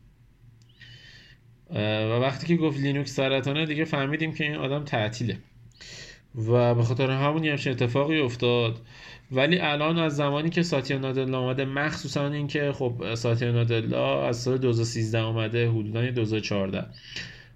و 1.75 2.19
وقتی 2.19 2.47
که 2.47 2.55
گفت 2.55 2.79
لینوکس 2.79 3.15
سرطانه 3.15 3.65
دیگه 3.65 3.85
فهمیدیم 3.85 4.33
که 4.33 4.43
این 4.43 4.55
آدم 4.55 4.83
تعطیله. 4.83 5.37
و 6.35 6.75
به 6.75 6.83
خاطر 6.83 7.11
همون 7.11 7.45
همچین 7.45 7.71
اتفاقی 7.71 8.19
افتاد. 8.19 8.81
ولی 9.31 9.59
الان 9.59 9.99
از 9.99 10.15
زمانی 10.15 10.49
که 10.49 10.63
ساتیا 10.63 10.97
نادلا 10.97 11.39
آمده 11.39 11.65
مخصوصا 11.65 12.27
اینکه 12.27 12.71
خب 12.71 13.15
ساتیا 13.15 13.51
نادلا 13.51 14.27
از 14.27 14.37
سال 14.41 14.57
2013 14.57 15.19
اومده 15.19 15.69
حدودا 15.69 16.11
2014 16.11 16.85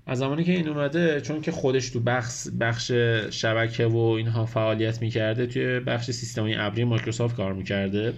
از 0.05 0.17
زمانی 0.17 0.43
که 0.43 0.51
این 0.51 0.67
اومده 0.67 1.21
چون 1.21 1.41
که 1.41 1.51
خودش 1.51 1.89
تو 1.89 1.99
بخش 1.99 2.47
بخش 2.59 2.91
شبکه 3.29 3.85
و 3.85 3.97
اینها 3.97 4.45
فعالیت 4.45 5.01
می‌کرده 5.01 5.45
توی 5.45 5.79
بخش 5.79 6.11
سیستمی 6.11 6.55
ابری 6.55 6.83
مایکروسافت 6.83 7.35
کار 7.35 7.53
می‌کرده. 7.53 8.13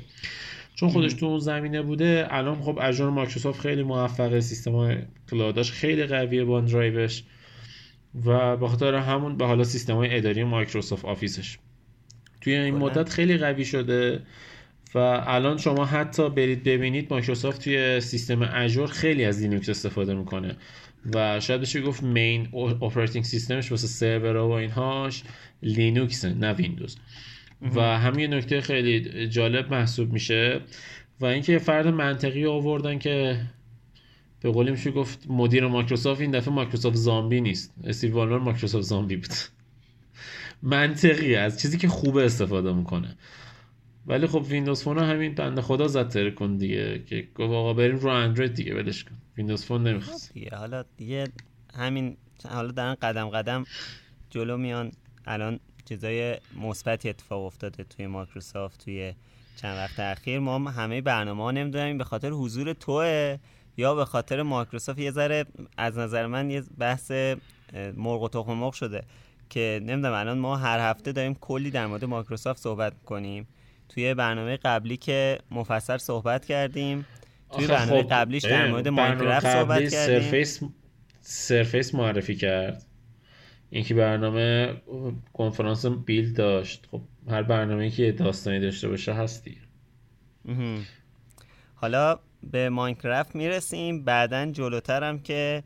چون 0.76 0.90
خودش 0.90 1.14
تو 1.14 1.26
اون 1.26 1.40
زمینه 1.40 1.82
بوده 1.82 2.28
الان 2.30 2.62
خب 2.62 2.80
اجور 2.82 3.10
مایکروسافت 3.10 3.62
خیلی 3.62 3.84
موفقه 3.84 4.42
سیستم 4.42 5.08
کلاداش 5.32 5.72
خیلی 5.72 6.06
قویه 6.06 6.44
با 6.44 6.62
درایوش. 6.62 7.24
و 8.26 8.58
به 8.58 8.68
خاطر 8.68 8.96
همون 8.96 9.38
به 9.38 9.46
حالا 9.46 9.64
سیستم 9.64 9.96
های 9.96 10.18
اداری 10.18 10.44
مایکروسافت 10.44 11.06
آفیسش. 11.06 11.58
توی 12.42 12.54
این 12.54 12.76
مدت 12.76 13.10
خیلی 13.10 13.38
قوی 13.38 13.66
شده 13.66 14.22
و 14.96 14.98
الان 14.98 15.58
شما 15.58 15.86
حتی 15.86 16.30
برید 16.30 16.64
ببینید 16.64 17.08
مایکروسافت 17.14 17.64
توی 17.64 18.02
سیستم 18.02 18.50
Azure 18.54 18.88
خیلی 18.88 19.26
از 19.26 19.42
لینوکس 19.42 19.70
استفاده 19.70 20.14
می‌کنه. 20.14 20.56
و 21.14 21.40
شاید 21.40 21.62
بشه 21.62 21.82
گفت 21.82 22.04
main 22.04 22.48
operating 22.56 23.26
system 23.26 23.60
ش 23.60 23.72
واسه 23.72 23.88
سرور 23.88 24.38
و 24.38 24.52
اینهاش 24.52 25.24
لینوکس 25.64 26.26
نه 26.26 26.54
ویندوز. 26.54 26.98
و 27.76 27.82
همین 27.82 28.34
نکته 28.34 28.62
خیلی 28.62 29.28
جالب 29.28 29.74
محسوب 29.74 30.14
میشه 30.14 30.62
و 31.20 31.26
اینکه 31.26 31.60
فرد 31.60 31.88
منطقی 31.88 32.46
آوردن 32.46 33.00
که 33.00 33.42
به 34.42 34.52
قولی 34.52 34.72
میشه 34.72 34.92
گفت 34.92 35.26
مدیر 35.30 35.68
مایکروسافت 35.68 36.22
این 36.22 36.32
دفعه 36.32 36.54
مایکروسافت 36.54 36.96
زامبی 36.96 37.42
نیست. 37.42 37.74
استیو 37.84 38.16
بالمر 38.16 38.38
مایکروسافت 38.38 38.86
زامبی 38.86 39.16
بود. 39.16 39.34
منطقی 40.62 41.36
از 41.36 41.62
چیزی 41.62 41.78
که 41.78 41.88
خوبه 41.88 42.26
استفاده 42.26 42.74
می‌کنه. 42.74 43.18
ولی 44.08 44.28
خب 44.28 44.46
ویندوز 44.50 44.84
فون 44.84 44.98
همین 44.98 45.36
بنده 45.36 45.62
خدا 45.62 45.88
زد 45.88 46.34
کن 46.34 46.58
دیگه 46.58 47.04
که 47.06 47.28
گفت 47.36 47.54
آقا 47.54 47.74
بریم 47.74 47.96
رو 47.96 48.10
اندروید 48.10 48.54
دیگه 48.54 48.76
ولش 48.76 49.04
کن. 49.04 49.18
ویندوز 49.38 49.66
فون 49.66 49.88
نمی‌خواست. 49.88 50.34
خب 50.34 50.54
حالا 50.54 50.84
دیگه 50.98 51.28
همین 51.74 52.18
حالا 52.50 52.72
دارن 52.72 52.96
قدم 52.96 53.30
قدم 53.30 53.64
جلو 54.30 54.58
میان. 54.58 54.92
الان 55.26 55.60
چیزای 55.90 56.38
مثبتی 56.62 57.10
اتفاق 57.10 57.46
افتاده 57.46 57.84
توی 57.84 58.08
مایکروسافت 58.08 58.84
توی 58.86 59.14
چند 59.56 59.78
وقت 59.78 60.00
اخیر. 60.00 60.40
ما 60.40 60.72
همه 60.72 61.02
برنامه 61.02 61.44
ها 61.44 61.52
نمی‌دونیم 61.52 61.98
به 61.98 62.04
خاطر 62.04 62.30
حضور 62.30 62.74
توه 62.74 63.38
یا 63.78 63.96
به 63.96 64.06
خاطر 64.06 64.42
مایکروسافت 64.42 65.00
یه 65.00 65.12
ذره 65.12 65.46
از 65.78 65.98
نظر 65.98 66.28
من 66.28 66.50
یه 66.50 66.64
بحث 66.78 67.12
مرغ 67.96 68.22
و 68.22 68.30
تخم 68.30 68.54
مرغ 68.54 68.74
شده 68.74 69.04
که 69.50 69.80
نمی‌دونم 69.84 70.14
الان 70.14 70.38
ما 70.38 70.58
هر 70.58 70.90
هفته 70.90 71.12
داریم 71.12 71.36
کلی 71.36 71.72
در 71.72 71.88
مورد 71.88 72.06
مایکروسافت 72.06 72.62
صحبت 72.62 72.94
کنیم 73.06 73.48
توی 73.90 74.14
برنامه 74.14 74.58
قبلی 74.58 74.98
که 74.98 75.40
مفصل 75.52 75.98
صحبت 75.98 76.46
کردیم 76.46 77.06
توی 77.52 77.68
برنامه 77.68 78.04
خب 78.04 78.10
قبلیش 78.10 78.44
در 78.44 78.68
مورد 78.72 78.88
مایکروسافت 78.88 79.54
صحبت 79.54 79.90
کردیم. 79.90 80.22
سرفیس 80.22 80.60
سرفیس 81.22 81.96
معرفی 81.96 82.36
کرد. 82.36 82.86
اینکه 83.74 83.94
برنامه 83.94 84.74
کنفرانس 85.34 85.86
بیل 85.86 86.34
داشت. 86.34 86.88
خب 86.92 87.02
هر 87.30 87.44
برنامه 87.44 87.90
که 87.90 88.12
داستانی 88.12 88.60
داشته 88.60 88.88
باشه 88.88 89.14
هستی 89.14 89.58
حالا 91.76 92.20
به 92.52 92.70
ماینکرافت 92.70 93.36
می‌رسیم. 93.36 94.04
بعدا 94.04 94.46
جلوترم 94.46 95.20
که 95.20 95.64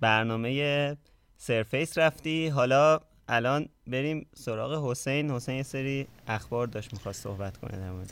برنامه 0.00 0.96
سرفیس 1.36 1.98
رفتی. 1.98 2.48
حالا 2.48 3.00
الان 3.28 3.68
بریم 3.86 4.26
سراغ 4.34 4.90
حسین. 4.90 5.30
حسین 5.30 5.54
یه 5.54 5.62
سری 5.62 6.06
اخبار 6.28 6.66
داشت 6.66 6.92
می‌خواست 6.92 7.22
صحبت 7.22 7.56
کنه 7.56 7.78
در 7.78 7.90
موردش. 7.90 8.10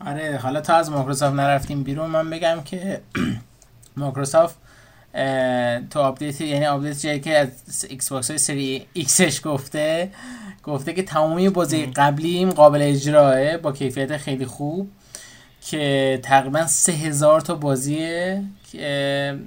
آره 0.00 0.38
حالا 0.42 0.60
تا 0.60 0.74
از 0.74 0.90
مایکروسافت 0.90 1.36
نرفتیم 1.36 1.82
بیرون 1.82 2.10
من 2.10 2.30
بگم 2.30 2.62
که 2.64 3.00
مایکروسافت 3.96 4.58
تو 5.90 6.00
update 6.00 6.40
یعنی 6.40 6.66
update 6.66 7.00
جایی 7.00 7.20
که 7.20 7.38
از 7.38 7.86
Xbox 7.88 8.30
های 8.30 8.38
سری 8.38 8.86
X 8.92 9.08
ش 9.08 9.40
گفته 9.44 10.10
گفته 10.62 10.92
که 10.92 11.02
تمامی 11.02 11.48
بازی 11.48 11.86
قبلیم 11.86 12.50
قابل 12.50 12.82
اجراه 12.82 13.56
با 13.56 13.72
کیفیت 13.72 14.16
خیلی 14.16 14.46
خوب 14.46 14.90
که 15.60 16.20
تقریبا 16.22 16.66
سه 16.66 16.92
هزار 16.92 17.40
تا 17.40 17.54
بازیه 17.54 18.42
که 18.72 19.38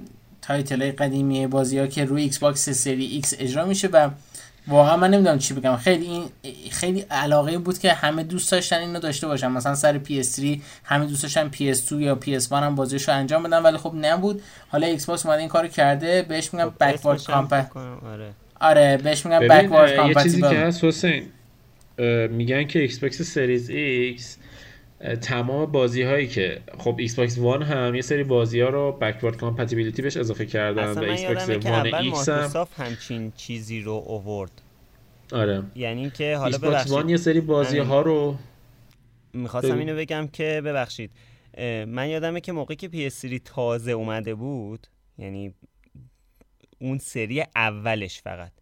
title 0.42 0.82
های 0.82 0.92
قدیمی 0.92 1.46
بازی 1.46 1.78
ها 1.78 1.86
که 1.86 2.04
روی 2.04 2.22
Xbox 2.22 2.68
سری 2.68 3.04
X 3.04 3.34
اجرا 3.38 3.64
میشه 3.64 3.88
و 3.88 4.10
واقعا 4.68 4.96
من 4.96 5.10
نمی‌دونم 5.10 5.38
چی 5.38 5.54
بگم. 5.54 5.76
خیلی 5.76 6.06
این 6.06 6.24
خیلی 6.70 7.00
علاقه 7.00 7.58
بود 7.58 7.78
که 7.78 7.92
همه 7.92 8.22
دوست 8.22 8.52
داشتن 8.52 8.78
اینو 8.78 8.98
داشته 8.98 9.26
باشن. 9.26 9.48
مثلا 9.48 9.74
سر 9.74 9.98
PS3 9.98 10.60
همه 10.84 11.06
دوست 11.06 11.22
داشتن 11.22 11.50
PS2 11.50 11.92
یا 11.92 12.18
PS1 12.26 12.52
هم 12.52 12.74
بازیشو 12.74 13.12
انجام 13.12 13.42
بدن 13.42 13.62
ولی 13.62 13.76
خب 13.76 13.92
نبود. 14.00 14.42
حالا 14.68 14.86
Xbox 14.86 15.26
اومده 15.26 15.40
این 15.40 15.48
کارو 15.48 15.68
کرده. 15.68 16.22
بهش 16.22 16.54
میگم 16.54 16.72
backward 16.80 17.24
compat 17.24 17.70
آره. 17.76 18.30
آره 18.60 18.96
بهش 18.96 19.26
میگم 19.26 19.48
backward 19.48 19.96
compatible 19.96 20.18
یه 20.18 20.24
چیزی 20.24 20.40
که 20.40 20.58
هست 20.58 20.84
حسین 20.84 21.24
میگن 22.30 22.64
که 22.64 22.78
Xbox 22.78 23.22
Series 23.22 23.70
X 23.70 24.36
تمام 25.20 25.72
بازی 25.72 26.02
هایی 26.02 26.28
که 26.28 26.60
خب 26.78 26.96
Xbox 26.98 27.38
One 27.38 27.62
هم 27.62 27.94
یه 27.94 28.02
سری 28.02 28.24
بازی 28.24 28.60
ها 28.60 28.68
رو 28.68 28.92
backward 28.92 29.36
compatibility 29.36 30.02
بهش 30.02 30.16
اضافه 30.16 30.46
کردن 30.46 30.92
و 30.92 30.98
Xbox 30.98 31.66
One 31.66 31.94
X 31.94 32.28
هم 32.28 32.66
همچین 32.76 33.32
چیزی 33.36 33.80
رو 33.80 33.92
اوورد 33.92 34.62
آره. 35.32 35.62
یعنی 35.74 36.10
که 36.10 36.36
حالا 36.36 36.58
ببخشید. 36.58 36.92
One 36.92 37.08
یه 37.08 37.16
سری 37.16 37.40
بازی 37.40 37.78
ها 37.78 38.00
رو 38.00 38.36
می‌خواستم 39.32 39.78
اینو 39.78 39.96
بگم 39.96 40.28
که 40.32 40.62
ببخشید. 40.64 41.10
من 41.86 42.08
یادمه 42.08 42.40
که 42.40 42.52
موقعی 42.52 42.76
که 42.76 43.10
PS3 43.10 43.40
تازه 43.44 43.92
اومده 43.92 44.34
بود 44.34 44.86
یعنی 45.18 45.54
اون 46.78 46.98
سری 46.98 47.44
اولش 47.56 48.20
فقط 48.20 48.52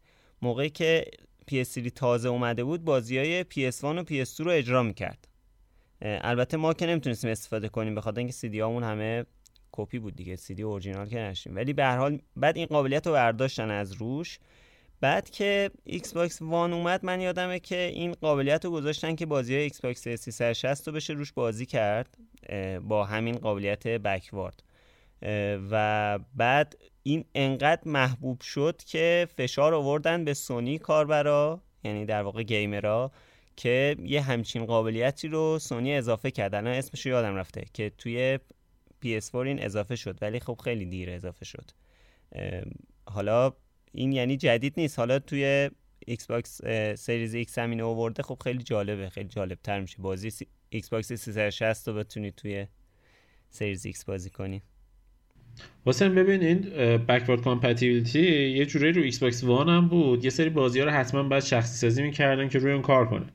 موقعی 0.42 0.70
که 0.70 1.04
PS3 1.50 1.90
تازه 1.94 2.28
اومده 2.28 2.64
بود 2.64 2.84
بازی 2.84 3.18
های 3.18 3.42
PS1 3.44 3.84
و 3.84 4.04
PS2 4.04 4.40
رو 4.40 4.50
اجرا 4.50 4.82
می‌کرد. 4.82 5.29
البته 6.02 6.56
ما 6.56 6.72
که 6.72 6.86
نمی‌تونستیم 6.86 7.30
استفاده 7.30 7.68
کنیم 7.68 7.94
به 7.94 8.00
خاطر 8.00 8.18
اینکه 8.18 8.32
سی 8.32 8.60
همون 8.60 8.82
همه 8.82 9.24
کپی 9.72 9.98
بود 9.98 10.16
دیگه 10.16 10.36
سی 10.36 10.54
دی 10.54 10.62
اورجینال 10.62 11.08
که 11.08 11.18
نشیم. 11.18 11.56
ولی 11.56 11.72
به 11.72 11.84
هر 11.84 11.96
حال 11.96 12.18
بعد 12.36 12.56
این 12.56 12.66
قابلیت 12.66 13.06
رو 13.06 13.12
برداشتن 13.12 13.70
از 13.70 13.92
روش. 13.92 14.38
بعد 15.00 15.30
که 15.30 15.70
Xbox 15.84 16.42
One 16.42 16.72
اومد 16.72 17.04
من 17.04 17.20
یادمه 17.20 17.60
که 17.60 17.76
این 17.76 18.12
قابلیت 18.12 18.64
رو 18.64 18.70
گذاشتن 18.70 19.14
که 19.14 19.26
بازی 19.26 19.54
های 19.54 19.62
Xbox 19.62 20.08
360 20.08 20.88
رو 20.88 20.94
بشه 20.94 21.12
روش 21.12 21.32
بازی 21.32 21.66
کرد 21.66 22.18
با 22.82 23.04
همین 23.04 23.38
قابلیت 23.38 23.88
backward. 23.88 24.62
و 25.70 26.18
بعد 26.34 26.76
این 27.02 27.24
انقدر 27.34 27.82
محبوب 27.86 28.40
شد 28.40 28.82
که 28.86 29.28
فشار 29.36 29.74
آوردن 29.74 30.24
به 30.24 30.34
سونی 30.34 30.78
کاربرا 30.78 31.60
یعنی 31.84 32.04
در 32.04 32.22
واقع 32.22 32.42
gamer 32.42 33.01
ا 33.01 33.12
که 33.60 33.96
یه 34.04 34.22
همچین 34.22 34.64
قابلیتی 34.64 35.28
رو 35.28 35.58
سونی 35.58 35.94
اضافه 35.94 36.30
کرد. 36.30 36.54
الان 36.54 36.74
اسمش 36.74 37.06
یادم 37.06 37.34
رفته 37.34 37.64
که 37.72 37.92
توی 37.98 38.38
PS4 39.04 39.34
این 39.34 39.62
اضافه 39.62 39.96
شد 39.96 40.18
ولی 40.22 40.40
خب 40.40 40.60
خیلی 40.64 40.84
دیر 40.84 41.10
اضافه 41.10 41.44
شد. 41.44 41.70
حالا 43.06 43.52
این 43.92 44.12
یعنی 44.12 44.36
جدید 44.36 44.74
نیست. 44.76 44.98
حالا 44.98 45.18
توی 45.18 45.70
Xbox 46.06 46.60
Series 47.00 47.34
X 47.34 47.58
هم 47.58 47.70
اینو 47.70 47.86
آورده 47.88 48.22
خب 48.22 48.38
خیلی 48.44 48.62
جالبه 48.62 49.08
خیلی 49.08 49.28
جالب 49.28 49.58
تر 49.62 49.80
میشه 49.80 49.98
بازی. 49.98 50.46
Xbox 50.68 51.12
360 51.12 51.88
رو 51.88 51.94
بتونید 51.94 52.34
توی 52.34 52.66
Series 53.50 53.86
X 53.86 54.04
بازی 54.04 54.30
کنی. 54.30 54.62
حسین 55.86 56.14
ببینید 56.14 56.76
backward 57.06 57.42
compatibility 57.42 58.48
یه 58.48 58.66
جوری 58.66 58.92
رو 58.92 59.02
Xbox 59.02 59.44
One 59.44 59.68
هم 59.68 59.88
بود. 59.88 60.24
یه 60.24 60.30
سری 60.30 60.50
بازی 60.50 60.78
ها 60.78 60.84
رو 60.84 60.90
حتما 60.90 61.22
باید 61.22 61.42
شخصی 61.42 61.76
سازی 61.76 62.02
می‌کردن 62.02 62.48
که 62.48 62.58
روی 62.58 62.72
اون 62.72 62.82
کار 62.82 63.06
کنه 63.06 63.26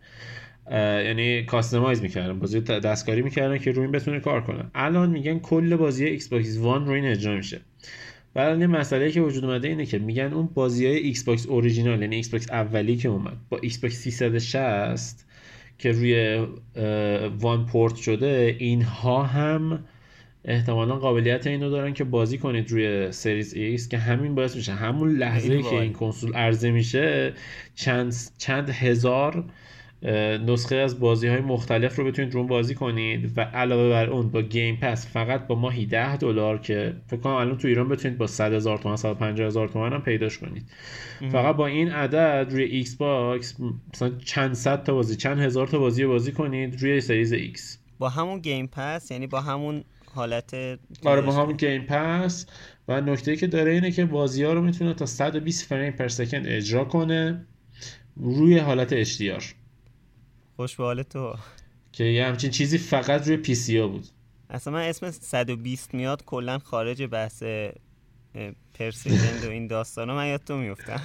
یعنی 1.03 1.44
customize 1.44 2.01
می‌کردن. 2.01 2.39
بازی 2.39 2.60
دستکاری 2.62 3.22
می‌کردن 3.22 3.58
که 3.58 3.72
روی 3.72 3.82
این 3.82 3.91
بتونه 3.91 4.20
کار 4.20 4.41
کنه. 4.41 4.63
الان 4.75 5.10
میگن 5.10 5.39
کل 5.39 5.75
بازی 5.75 6.05
Xbox 6.05 6.58
One 6.58 6.86
روی 6.86 6.96
این 6.96 7.12
اجرا 7.12 7.36
میشه. 7.36 7.62
ولی 8.36 8.60
یه 8.60 8.67
مسئله 8.67 9.12
که 9.12 9.22
وجود 9.22 9.46
اومده 9.46 9.67
اینه 9.67 9.86
که 9.86 10.00
میگن 10.00 10.34
اون 10.34 10.50
بازی 10.53 10.86
های 10.86 10.96
Xbox 10.96 11.46
original 11.46 12.01
یعنی 12.01 12.15
Xbox 12.15 12.51
اولی 12.51 12.96
که 12.96 13.10
اومد 13.10 13.38
با 13.50 13.58
Xbox 13.62 13.96
360 13.96 15.25
که 15.77 15.91
روی 15.91 16.46
One 17.39 17.65
port 17.65 17.96
شده 17.96 18.55
اینها 18.60 19.24
هم 19.24 19.86
احتمالا 20.48 20.96
قابلیت 20.96 21.48
اینو 21.48 21.70
دارن 21.70 21.94
که 21.94 22.04
بازی 22.04 22.38
کنید 22.38 22.72
روی 22.72 23.12
Series 23.12 23.53
X 23.53 23.88
که 23.90 23.98
همین 23.98 24.36
باعث 24.36 24.56
میشه. 24.56 24.74
همون 24.74 25.12
لحظه 25.12 25.62
که 25.62 25.75
این 25.75 25.94
کنسول 25.94 26.34
عرضه 26.34 26.72
میشه 26.72 27.34
چند, 27.75 28.16
چند 28.38 28.70
هزار 28.70 29.44
نسخه 30.48 30.75
از 30.75 31.00
بازی 31.00 31.28
های 31.28 31.42
مختلف 31.42 31.96
رو 31.96 32.06
بتونید 32.06 32.34
رو 32.34 32.44
بازی 32.44 32.75
کنید 32.75 33.38
و 33.38 33.42
علاوه 33.42 33.90
بر 33.90 34.10
اون 34.10 34.30
با 34.30 34.42
Game 34.41 34.75
Pass 34.75 35.08
فقط 35.08 35.48
با 35.48 35.56
ماهی 35.56 35.86
10 35.86 36.18
دلار 36.18 36.58
که 36.58 36.94
فکر 37.08 37.20
کنم 37.20 37.34
الان 37.34 37.58
تو 37.58 37.68
ایران 37.68 37.90
بتونید 37.90 38.18
با 38.18 38.28
100 38.28 38.54
هزار 38.54 38.78
تومان 38.78 38.98
150 38.98 39.48
هزار 39.48 39.68
تومان 39.68 39.94
هم 39.94 40.02
پیداش 40.02 40.38
کنید. 40.38 40.64
فقط 41.32 41.56
با 41.56 41.68
این 41.68 41.92
عدد 41.92 42.48
روی 42.52 42.64
Xbox 42.63 43.55
مثلا 43.94 44.12
چند 44.25 44.54
صد 44.54 44.84
تا 44.84 44.94
بازی 44.94 45.16
چند 45.16 45.40
هزار 45.40 45.68
تا 45.68 45.80
بازی 45.80 46.06
بازی 46.06 46.32
کنید 46.32 46.82
روی 46.82 47.02
Series 47.01 47.34
X. 47.34 47.79
با 48.00 48.10
همون 48.10 48.40
Game 48.39 48.67
Pass 48.67 49.12
یعنی 49.12 49.28
با 49.28 49.42
همون 49.42 49.84
حالت 50.15 50.53
آره 51.03 51.22
با 51.22 51.31
همون 51.31 51.55
Game 51.55 51.82
Pass 51.82 52.46
و 52.88 53.01
نکته 53.01 53.36
که 53.36 53.48
داره 53.48 53.72
اینه 53.72 53.91
که 53.91 54.05
بازی 54.05 54.43
ها 54.43 54.53
رو 54.53 54.62
می‌تونه 54.62 54.93
تا 54.93 55.05
120 55.05 55.65
frame 55.65 55.91
per 55.91 56.08
second 56.08 56.48
اجرا 56.48 56.86
کنه 56.86 57.45
روی 58.15 58.57
حالت 58.57 59.03
HDR 59.03 59.43
خوش 60.55 60.75
به 60.75 61.03
تو. 61.03 61.36
که 61.91 62.03
یه 62.03 62.25
همچین 62.25 62.51
چیزی 62.51 62.77
فقط 62.77 63.27
روی 63.27 63.38
PC 63.38 63.77
ها 63.77 63.88
بود. 63.88 64.07
اصلا 64.50 64.74
من 64.74 64.81
اسم 64.81 65.12
120 65.12 65.93
میاد 65.93 66.25
کلا 66.25 66.60
خارج 66.60 67.03
بحث 67.03 67.43
پرسکند 68.74 69.45
و 69.45 69.50
این 69.50 69.67
داستان 69.67 70.12
من 70.13 70.27
یاد 70.27 70.43
تو 70.43 70.57
میفتم 70.57 71.01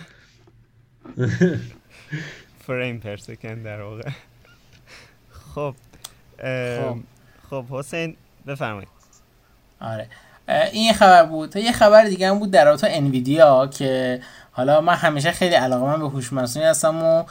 فریم 2.67 2.99
پرسکند 2.99 3.65
در 3.65 3.83
واقع. 3.83 4.11
خب 5.31 5.75
خب, 6.79 6.99
خب 7.51 7.65
حسین 7.71 8.17
بفرمایید. 8.47 9.00
آره. 9.81 10.07
این 10.73 10.93
خبر 10.93 11.25
بود. 11.25 11.57
یه 11.57 11.73
خبر 11.73 12.05
دیگه 12.05 12.29
هم 12.29 12.39
بود 12.39 12.51
در 12.51 12.65
رابطه 12.65 12.89
انویدیا 12.91 13.67
که 13.67 14.21
حالا 14.53 14.81
من 14.81 14.95
همیشه 14.95 15.31
خیلی 15.33 15.55
علاقه 15.55 15.87
من 15.87 16.01
به 16.01 16.09
هوش 16.09 16.33
مصنوعی 16.33 16.69
هستم 16.69 17.03
و 17.03 17.25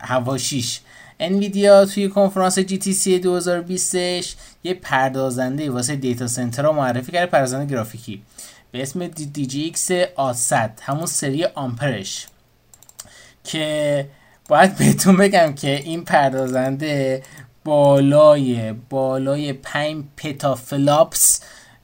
هواشیش. 0.00 0.80
انویدیا 1.20 1.84
توی 1.84 2.08
کنفرانس 2.08 2.58
سی 2.58 3.18
2020 3.18 3.94
یه 3.94 4.74
پردازنده 4.82 5.70
واسه 5.70 5.96
دیتا 5.96 6.26
سنتر 6.26 6.62
رو 6.62 6.72
معرفی 6.72 7.12
کرده 7.12 7.26
پردازنده 7.26 7.74
گرافیکی. 7.74 8.22
به 8.72 8.82
اسم 8.82 9.10
ایکس 9.36 9.90
آسد 10.16 10.78
همون 10.82 11.06
سری 11.06 11.44
آمپرش. 11.44 12.26
که 13.44 14.06
باید 14.48 14.76
بهتون 14.76 15.16
بگم 15.16 15.52
که 15.52 15.70
این 15.70 16.04
پردازنده 16.04 17.22
بالای 17.64 18.72
بالای 18.72 19.52
5 19.52 20.04
پتافلاپس 20.16 21.40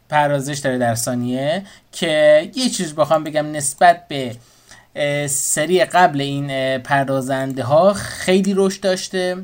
پردازش 0.09 0.59
داره 0.59 0.79
در 0.79 0.95
ثانیه 0.95 1.62
که 1.92 2.51
یه 2.55 2.69
چیز 2.69 2.95
بخوام 2.95 3.25
بگم 3.25 3.53
نسبت 3.53 4.09
به 4.09 4.37
سری 5.29 5.85
قبل 5.85 6.21
این 6.21 6.79
پردازنده 6.79 7.62
ها 7.62 7.92
خیلی 7.92 8.55
رشد 8.57 8.81
داشته. 8.81 9.37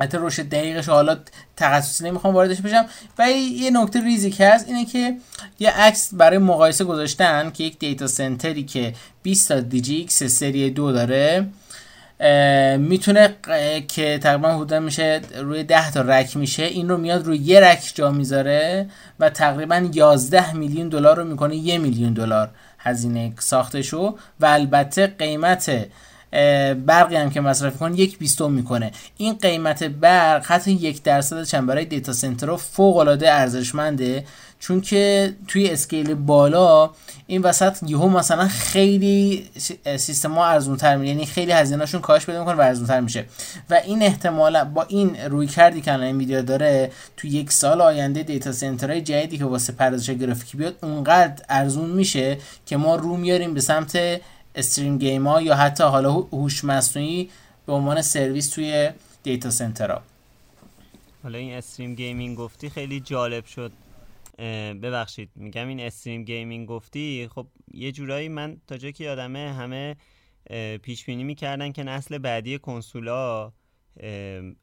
حتی 0.00 0.18
رشد 0.20 0.48
دقیقش 0.48 0.88
حالا 0.88 1.16
تخصصی 1.56 2.04
نمی‌خوام 2.04 2.34
واردش 2.34 2.60
بشم. 2.60 2.86
و 3.18 3.30
یه 3.30 3.70
نکته 3.70 4.00
ریزی 4.00 4.30
که 4.30 4.48
هست 4.48 4.68
اینه 4.68 4.84
که 4.84 5.16
یه 5.58 5.70
عکس 5.70 6.14
برای 6.14 6.38
مقایسه 6.38 6.84
گذاشتن 6.84 7.50
که 7.50 7.64
یک 7.64 7.78
دیتا 7.78 8.06
سنتری 8.06 8.64
که 8.64 8.94
20 9.22 9.48
تا 9.48 9.60
دیجی 9.60 10.06
سری 10.08 10.70
دو 10.70 10.92
داره 10.92 11.46
می‌تونه 12.78 13.34
که 13.88 14.18
تقریبا 14.22 14.54
حدودا 14.54 14.80
میشه 14.80 15.20
روی 15.40 15.62
10 15.62 15.90
تا 15.90 16.00
رک 16.00 16.36
میشه 16.36 16.62
این 16.62 16.88
رو 16.88 16.96
میاد 16.96 17.26
روی 17.26 17.38
یه 17.38 17.60
رک 17.60 17.92
جا 17.94 18.10
می‌ذاره 18.10 18.86
و 19.20 19.30
تقریبا 19.30 19.88
11 19.92 20.52
میلیون 20.52 20.88
دلار 20.88 21.16
رو 21.16 21.24
می‌کنه 21.24 21.56
یه 21.56 21.78
میلیون 21.78 22.12
دلار 22.12 22.50
هزینه 22.78 23.32
ساختشو 23.38 24.16
و 24.40 24.46
البته 24.46 25.06
قیمت 25.06 25.86
برقی 26.86 27.16
هم 27.16 27.30
که 27.30 27.40
مصرف 27.40 27.76
کن 27.76 27.94
یک 27.94 28.18
بیستم 28.18 28.52
می‌کنه. 28.52 28.90
این 29.16 29.34
قیمت 29.34 29.82
برق 29.84 30.46
حتی 30.46 30.72
یک 30.72 31.02
درصد 31.02 31.44
چند 31.44 31.66
برای 31.66 31.84
data 31.84 32.12
center 32.12 32.56
فوق 32.56 32.96
العاده 32.96 33.32
ارزشمنده. 33.32 34.24
چون 34.64 34.80
که 34.80 35.34
توی 35.48 35.70
scale 35.70 36.14
بالا 36.14 36.90
این 37.26 37.42
وسط 37.42 37.76
یهو 37.86 38.08
مثلا 38.08 38.48
خیلی 38.48 39.48
سیستم 39.96 40.32
ها 40.32 40.46
ارزون 40.46 40.76
تر 40.76 40.96
میشه 40.96 41.12
یعنی 41.12 41.26
خیلی 41.26 41.52
هزینهشون 41.52 42.00
کاهش 42.00 42.26
پیدا 42.26 42.38
می‌کنه 42.38 42.54
و 42.54 42.60
ارزون 42.60 42.86
تر 42.86 43.00
میشه. 43.00 43.24
و 43.70 43.74
این 43.74 44.02
احتمالا 44.02 44.64
با 44.64 44.82
این 44.82 45.16
رویکردی 45.16 45.80
که 45.80 45.92
الان 45.92 46.18
ویدیو 46.18 46.42
داره 46.42 46.92
تو 47.16 47.26
یک 47.26 47.52
سال 47.52 47.80
آینده 47.80 48.22
data 48.22 48.52
center 48.52 48.88
های 48.88 49.00
جدیدی 49.00 49.38
که 49.38 49.44
واسه 49.44 49.72
پردازش 49.72 50.10
گرافیکی 50.10 50.56
بیاد 50.56 50.76
اونقدر 50.82 51.44
ارزون 51.48 51.90
میشه 51.90 52.38
که 52.66 52.76
ما 52.76 52.96
رو 52.96 53.16
میاریم 53.16 53.54
به 53.54 53.60
سمت 53.60 54.20
stream 54.54 54.98
game 54.98 55.26
ها 55.26 55.42
یا 55.42 55.54
حتی 55.54 55.84
حالا 55.84 56.12
هوش 56.12 56.64
مصنوعی 56.64 57.30
به 57.66 57.72
عنوان 57.72 58.02
سرویس 58.02 58.48
توی 58.48 58.90
data 59.22 59.50
center 59.50 59.89
ها. 59.89 60.02
حالا 61.22 61.38
این 61.38 61.54
stream 61.54 61.94
gaming 61.94 62.36
گفتی 62.36 62.70
خیلی 62.70 63.00
جالب 63.00 63.44
شد. 63.46 63.72
ببخشید 64.82 65.30
میگم 65.36 65.68
این 65.68 65.80
stream 65.80 66.24
gaming 66.24 66.68
گفتی؟ 66.68 67.28
خب 67.34 67.46
یه 67.74 67.92
جورایی 67.92 68.28
من 68.28 68.60
تا 68.66 68.76
جایی 68.76 68.92
که 68.92 69.04
یادمه 69.04 69.52
همه 69.52 69.96
پیش 70.82 71.04
بینی 71.04 71.24
می‌کردن 71.24 71.72
که 71.72 71.82
نسل 71.82 72.18
بعدی 72.18 72.58
کنسولا 72.58 73.52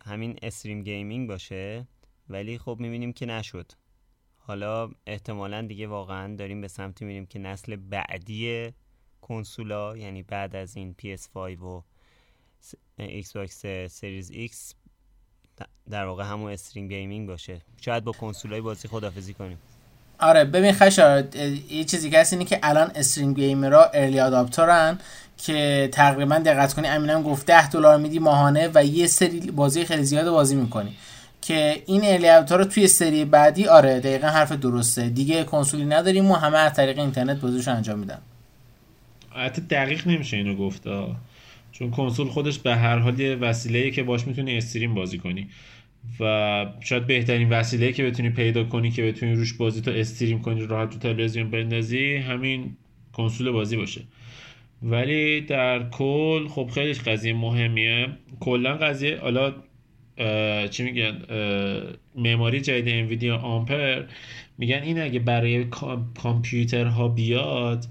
همین 0.06 0.40
stream 0.42 0.84
gaming 0.84 1.28
باشه 1.28 1.88
ولی 2.30 2.58
خب 2.58 2.78
می‌بینیم 2.80 3.14
که 3.14 3.26
نشد. 3.26 3.72
حالا 4.38 4.92
احتمالا 5.08 5.62
دیگه 5.62 5.88
واقعا 5.88 6.36
داریم 6.36 6.62
به 6.62 6.68
سمتی 6.68 7.06
میریم 7.06 7.26
که 7.26 7.40
نسل 7.40 7.76
بعدی 7.76 8.72
کنسولا 9.22 9.98
یعنی 9.98 10.24
بعد 10.24 10.56
از 10.56 10.78
این 10.78 10.96
PS5 11.02 11.62
و 11.62 11.84
Xbox 13.34 13.66
Series 13.88 14.32
X 14.32 14.74
در 15.92 16.06
واقع 16.06 16.24
همون 16.24 16.52
stream 16.52 16.88
gaming 16.88 17.28
باشه. 17.28 17.62
شاید 17.82 18.04
با 18.04 18.12
کنسولای 18.12 18.62
بازی 18.62 18.88
خدافظی 18.88 19.34
کنیم. 19.34 19.58
آره 20.20 20.46
ببین 20.46 20.74
خشا 20.74 21.20
یه 21.70 21.84
چیزی 21.84 22.10
که 22.10 22.20
هست 22.20 22.34
اینه 22.34 22.46
که 22.46 22.60
الان 22.64 22.92
stream 22.96 23.34
gamer 23.34 23.84
ها 23.84 23.90
early 23.90 24.20
adopter 24.20 24.90
ن 24.90 25.00
که 25.38 25.90
تقریبا 25.92 26.38
دقت 26.38 26.74
کنی 26.74 26.88
امینم 26.88 27.24
گفت 27.24 27.46
10 27.46 27.70
دلار 27.70 27.98
میدی 27.98 28.20
ماهانه 28.20 28.70
و 28.74 28.86
یه 28.86 29.08
سری 29.08 29.40
بازی 29.40 29.86
خیلی 29.86 30.04
زیاد 30.04 30.30
بازی 30.30 30.56
می‌کنی. 30.56 30.96
که 31.42 31.84
این 31.86 32.02
early 32.04 32.48
رو 32.50 32.66
توی 32.66 32.88
سری 32.88 33.26
بعدی 33.26 33.68
آره 33.68 34.00
دقیقا 34.00 34.28
حرف 34.28 34.52
درسته. 34.52 35.10
دیگه 35.10 35.44
کنسولی 35.44 35.86
نداریم 35.86 36.32
و 36.32 36.36
همه 36.36 36.58
از 36.58 36.74
طریق 36.74 37.00
اینترنت 37.00 37.42
بازیش 37.42 37.68
انجام 37.68 38.00
میدن. 38.00 38.22
حتی 39.30 39.62
دقیق 39.62 40.08
نمیشه 40.08 40.38
اینو 40.38 40.56
گفت 40.56 40.84
چون 41.72 41.92
کنسول 41.92 42.28
خودش 42.28 42.60
به 42.60 42.76
هر 42.76 42.98
حال 42.98 43.20
یه 43.20 43.36
وسیله 43.36 43.92
که 43.92 44.04
باش 44.04 44.28
می‌تونی 44.28 44.58
استریم 44.58 44.94
بازی 44.94 45.18
کنی. 45.18 45.48
و 46.20 46.66
شاید 46.80 47.08
بهترین 47.08 47.50
وسیله 47.50 47.92
که 47.92 48.04
بتونی 48.04 48.30
پیدا 48.30 48.64
کنی 48.64 48.92
که 48.92 49.04
بتونی 49.04 49.34
روش 49.34 49.54
بازی 49.54 49.82
تو 49.82 49.92
استریم 49.92 50.42
کنی 50.42 50.66
راحت 50.66 50.90
تو 50.90 51.00
تلویزیون 51.00 51.52
بندازی 51.52 52.16
همین 52.16 52.78
کنسول 53.14 53.52
بازی 53.52 53.78
باشه. 53.78 54.02
ولی 54.84 55.42
در 55.42 55.90
کل 55.90 56.48
خب 56.48 56.70
خیلی 56.74 56.94
قضیه 56.94 57.34
مهمیه. 57.34 58.08
کلا 58.40 58.78
قضیه 58.78 59.20
حالا 59.20 59.54
چی 60.70 60.84
میگن 60.84 61.22
معماری 62.16 62.62
جدید 62.62 62.90
انویدیا 62.90 63.38
آمپر 63.38 64.04
میگن 64.58 64.82
این 64.84 65.02
اگه 65.02 65.20
برای 65.20 65.66
کامپیوترها 66.16 67.08
بیاد 67.08 67.86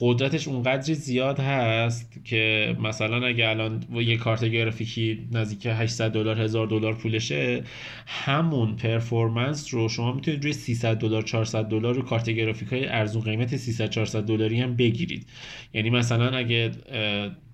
قدرتش 0.00 0.48
اونقدر 0.48 0.92
زیاد 0.94 1.40
هست 1.40 2.20
که 2.24 2.76
مثلا 2.80 3.26
اگه 3.26 3.48
الان 3.48 3.84
یه 3.94 4.16
کارت 4.16 4.44
گرافیکی 4.44 5.28
نزدیک 5.32 5.66
800 5.66 6.12
دلار 6.12 6.40
1000 6.40 6.66
دلار 6.66 6.94
پولشه 6.94 7.62
همون 8.06 8.76
performance 8.76 9.74
رو 9.74 9.88
شما 9.88 10.12
می‌تونید 10.12 10.42
روی 10.42 10.52
300 10.52 10.98
دلار 10.98 11.22
400 11.22 11.64
دلار 11.64 11.94
رو 11.94 12.02
کارت 12.02 12.30
گرافیک 12.30 12.68
های 12.68 12.86
ارزون 12.86 13.22
قیمت 13.22 13.56
300 13.56 13.90
400 13.90 14.22
دلاری 14.22 14.60
هم 14.60 14.76
بگیرید. 14.76 15.26
یعنی 15.74 15.90
مثلا 15.90 16.36
اگه 16.36 16.70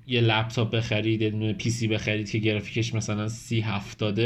یه 0.06 0.20
لپتاپ 0.20 0.70
بخرید 0.70 1.22
یه 1.22 1.52
PC 1.52 1.88
بخرید 1.88 2.30
که 2.30 2.38
گرافیکش 2.38 2.94
مثلا 2.94 3.28
30 3.28 3.60
70 3.60 4.20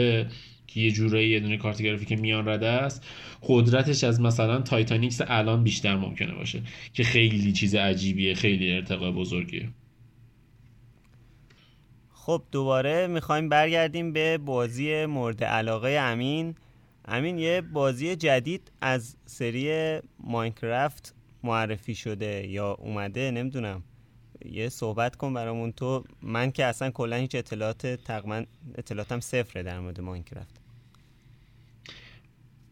که 0.74 0.80
یه 0.80 0.90
جورایی 0.90 1.30
یه 1.30 1.40
دونه 1.40 1.56
کارت 1.56 1.82
گرافیک 1.82 2.12
میان 2.12 2.48
رده 2.48 2.66
است. 2.66 3.06
قدرتش 3.42 4.04
از 4.04 4.20
مثلا 4.20 4.60
Titan 4.60 5.10
X 5.10 5.20
الان 5.26 5.64
بیشتر 5.64 5.96
ممکنه 5.96 6.34
باشه 6.34 6.62
که 6.92 7.04
خیلی 7.04 7.52
چیز 7.52 7.74
عجیبیه 7.74 8.34
خیلی 8.34 8.72
ارتقای 8.72 9.10
بزرگیه. 9.10 9.68
خب 12.10 12.42
دوباره 12.52 13.06
می‌خوایم 13.06 13.48
برگردیم 13.48 14.12
به 14.12 14.38
بازی 14.38 15.06
مورد 15.06 15.44
علاقه 15.44 15.90
امین. 15.90 16.54
امین 17.04 17.38
یه 17.38 17.60
بازی 17.60 18.16
جدید 18.16 18.72
از 18.80 19.16
سری 19.26 19.98
ماینکرافت 20.20 21.14
معرفی 21.42 21.94
شده 21.94 22.46
یا 22.46 22.72
اومده 22.72 23.30
نمی‌دونم. 23.30 23.82
یه 24.44 24.68
صحبت 24.68 25.16
کن 25.16 25.34
برامون. 25.34 25.72
تو 25.72 26.04
من 26.22 26.50
که 26.50 26.64
اصلا 26.64 26.90
کلا 26.90 27.16
هیچ 27.16 27.34
اطلاعات 27.34 27.86
تقریبا 27.86 28.44
اطلاعاتم 28.78 29.20
صفره 29.20 29.62
در 29.62 29.80
مورد 29.80 30.00
ماینکرافت. 30.00 30.63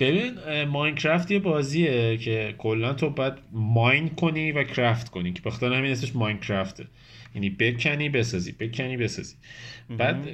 ببین 0.01 0.65
ماینکرافت 0.65 1.31
یه 1.31 1.39
بازیه 1.39 2.17
که 2.17 2.55
کلا 2.59 2.93
تو 2.95 3.11
باید 3.11 3.35
ماین 3.53 4.09
کنی 4.09 4.53
و 4.53 4.65
کرافت 4.65 5.09
کنی 5.09 5.33
که 5.33 5.43
بخاطر 5.43 5.73
همین 5.73 5.93
اسمش 5.93 6.17
ماینکرافته. 6.17 6.87
یعنی 7.35 7.51
بکنی 7.51 8.09
بسازی 8.09 8.53
بکنی 8.53 8.97
بسازی. 8.97 9.35
بعد 9.99 10.29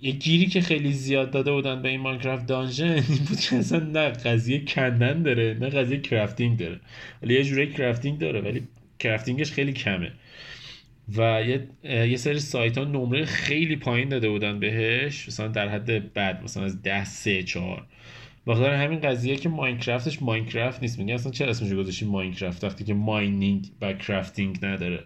یه 0.00 0.12
گیری 0.12 0.46
که 0.46 0.60
خیلی 0.60 0.92
زیاد 0.92 1.30
داده 1.30 1.52
بودن 1.52 1.82
به 1.82 1.88
این 1.88 2.00
ماینکرافت 2.00 2.46
دانژن 2.46 2.92
این 3.08 3.24
بود 3.28 3.40
که 3.40 3.56
اصلا 3.56 3.78
نه 3.78 4.08
قضیه 4.08 4.64
کندن 4.64 5.22
داره 5.22 5.56
نه 5.60 5.68
قضیه 5.68 6.00
کرافتینگ 6.00 6.58
داره. 6.58 6.80
ولی 7.22 7.34
یه 7.34 7.44
جوری 7.44 7.72
کرافتینگ 7.72 8.18
داره 8.18 8.40
ولی 8.40 8.68
کرافتینگش 8.98 9.52
خیلی 9.52 9.72
کمه. 9.72 10.12
و 11.16 11.42
یه, 11.46 11.68
یه 11.84 12.16
سری 12.16 12.38
سایت 12.38 12.78
ها 12.78 12.84
نمره 12.84 13.24
خیلی 13.24 13.76
پایین 13.76 14.08
داده 14.08 14.28
بودن 14.28 14.60
بهش 14.60 15.28
مثلا 15.28 15.48
در 15.48 15.68
حد 15.68 16.12
بعد 16.12 16.42
مثلا 16.44 16.64
از 16.64 16.82
ده 16.82 17.04
سه 17.04 17.42
چهار. 17.42 17.86
بخاطر 18.50 18.74
همین 18.74 19.00
قضیه 19.00 19.36
که 19.36 19.48
ماینکرافتش 19.48 20.22
ماینکرافت 20.22 20.82
نیست. 20.82 20.98
میگه 20.98 21.14
اصلا 21.14 21.32
چه 21.32 21.44
اسمش 21.44 21.72
گذاشتی 21.72 22.04
ماینکرافت 22.04 22.64
وقتی 22.64 22.84
که 22.84 22.94
ماینینگ 22.94 23.70
و 23.80 23.92
کرافتینگ 23.92 24.58
نداره؟ 24.62 25.04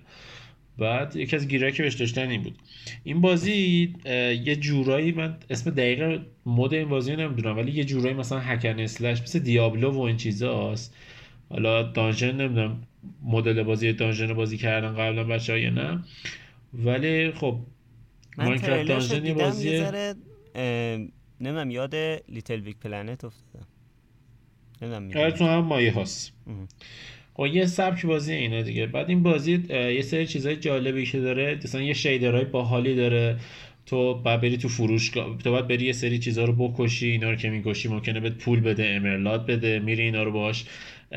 بعد 0.78 1.16
یکی 1.16 1.36
از 1.36 1.48
گیرایی 1.48 1.72
که 1.72 1.82
بهش 1.82 1.94
داشتن 1.94 2.30
این 2.30 2.42
بود. 2.42 2.58
این 3.04 3.20
بازی 3.20 3.94
یه 4.44 4.56
جورایی 4.56 5.12
من 5.12 5.36
اسم 5.50 5.70
دقیق 5.70 6.20
مود 6.46 6.74
این 6.74 6.88
بازی 6.88 7.16
نمی‌دونم 7.16 7.56
ولی 7.56 7.72
یه 7.72 7.84
جورایی 7.84 8.14
مثلا 8.14 8.38
هکن 8.38 8.78
اسلش 8.78 9.22
مثل 9.22 9.38
دیابلو 9.38 9.90
و 9.90 10.00
این 10.00 10.16
چیزاست. 10.16 10.96
حالا 11.50 11.82
دانژن 11.82 12.36
نمی‌دونم 12.36 12.82
مدل 13.22 13.62
بازی 13.62 13.92
dungeon 13.92 14.34
بازی 14.34 14.58
کردن 14.58 14.92
قبلا 14.92 15.24
بچه 15.24 15.53
ها 15.53 15.60
یا 15.60 15.70
نه. 15.70 16.04
ولی 16.74 17.32
خب 17.32 17.58
ماینکرافت 18.38 18.88
Dungeons 18.88 19.26
یه 19.26 19.34
بازی 19.34 19.84
نمی‌دونم 21.44 21.70
یاد 21.70 21.94
لیتل 22.28 22.60
بیگ 22.60 22.76
پلنت 22.76 23.24
افتادم 23.24 23.66
نمی‌دونم 24.82 25.30
تو 25.30 25.44
هم 25.44 25.58
مایه 25.58 25.92
هاست. 25.92 26.32
خب 27.34 27.46
یه 27.46 27.66
سبک 27.66 28.06
بازی 28.06 28.32
اینا 28.32 28.62
دیگه. 28.62 28.86
بعد 28.86 29.08
این 29.08 29.22
بازی 29.22 29.64
یه 29.70 30.02
سری 30.02 30.26
چیزای 30.26 30.56
جالبی 30.56 31.06
که 31.06 31.20
داره. 31.20 31.58
مثلا 31.64 31.82
یه 31.82 31.94
shader 31.94 32.32
های 32.32 32.44
باحالی 32.44 32.94
داره. 32.94 33.38
تو 33.86 34.14
باید 34.14 34.40
بری 34.40 34.56
تو 34.56 34.68
فروشگاه 34.68 35.38
تو 35.38 35.50
باید 35.50 35.68
بری 35.68 35.86
یه 35.86 35.92
سری 35.92 36.18
چیزا 36.18 36.44
رو 36.44 36.52
بکشی. 36.52 37.06
اینا 37.06 37.30
رو 37.30 37.36
که 37.36 37.50
می‌کشی 37.50 37.88
ممکنه 37.88 38.20
بهت 38.20 38.32
پول 38.38 38.60
بده 38.60 38.86
emerald 38.86 39.46
بده. 39.46 39.78
میری 39.78 40.02
اینا 40.02 40.22
رو 40.22 40.32
باش 40.32 40.64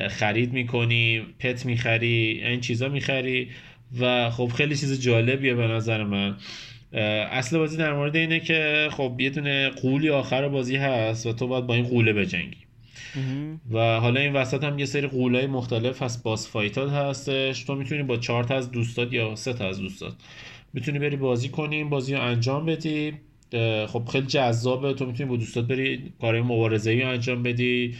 خرید 0.10 0.54
می‌کنی 0.54 1.22
پت 1.40 1.66
می‌خری 1.66 2.42
این 2.44 2.62
چیزا 2.62 2.90
می‌خری. 2.90 3.50
و 4.00 4.30
خب 4.30 4.48
خیلی 4.48 4.76
چیز 4.76 5.02
جالبیه 5.02 5.54
به 5.54 5.68
نظر 5.68 6.04
من. 6.04 6.36
اصل 6.93 7.58
بازی 7.58 7.78
در 7.78 7.93
مورد 7.93 8.15
اینه 8.15 8.39
که 8.39 8.89
خب 8.91 9.15
یه 9.19 9.30
دونه 9.30 9.69
قولی 9.69 10.10
آخر 10.10 10.47
بازی 10.47 10.76
هست 10.76 11.26
و 11.26 11.34
تو 11.34 11.47
باید 11.47 11.65
با 11.65 11.73
این 11.73 11.86
قوله 11.86 12.13
بجنگی. 12.13 12.58
و 13.71 14.00
حالا 14.00 14.19
این 14.19 14.34
وسط 14.34 14.63
هم 14.63 14.80
یه 14.80 14.86
سری 14.86 15.08
قولای 15.08 15.47
مختلف 15.47 16.02
هست. 16.02 16.23
باس 16.23 16.50
فایتات 16.50 16.91
هستش. 16.91 17.63
تو 17.63 17.76
می‌تونی 17.76 18.04
با 18.04 18.17
چهار 18.17 18.43
تا 18.43 18.56
از 18.56 18.71
دوستات 18.71 19.13
یا 19.13 19.36
سه 19.36 19.54
تا 19.54 19.67
از 19.67 19.80
دوستات. 19.80 20.13
می‌تونی 20.73 21.00
بری 21.00 21.15
بازی 21.15 21.50
کنی 21.50 21.84
بازی 21.84 22.13
رو 22.13 22.21
انجام 22.21 22.65
بدی. 22.65 23.13
خب 23.88 24.06
خیلی 24.12 24.28
جذابه. 24.28 24.93
تو 24.93 25.06
می‌تونی 25.06 25.30
با 25.30 25.36
دوستات 25.38 25.67
بری 25.67 26.13
کارهای 26.21 26.41
مبارزه 26.41 26.91
ای 26.91 27.04
انجام 27.04 27.43
بدی. 27.43 27.95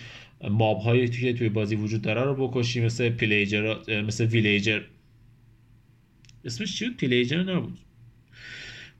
mob 0.50 0.80
هایی 0.80 1.08
که 1.08 1.34
توی 1.34 1.50
بازی 1.50 1.76
وجود 1.76 2.02
داره 2.02 2.24
رو 2.24 2.48
بکشی. 2.48 2.82
مثل 2.82 3.10
pillager 3.10 3.76
مثل 4.02 4.26
villager. 4.26 4.82
اسمش 6.46 6.80
چی 6.80 6.90
بود؟ 6.90 6.98
pillager 6.98 7.44
نبود. 7.44 7.78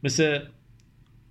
مثل 0.08 0.40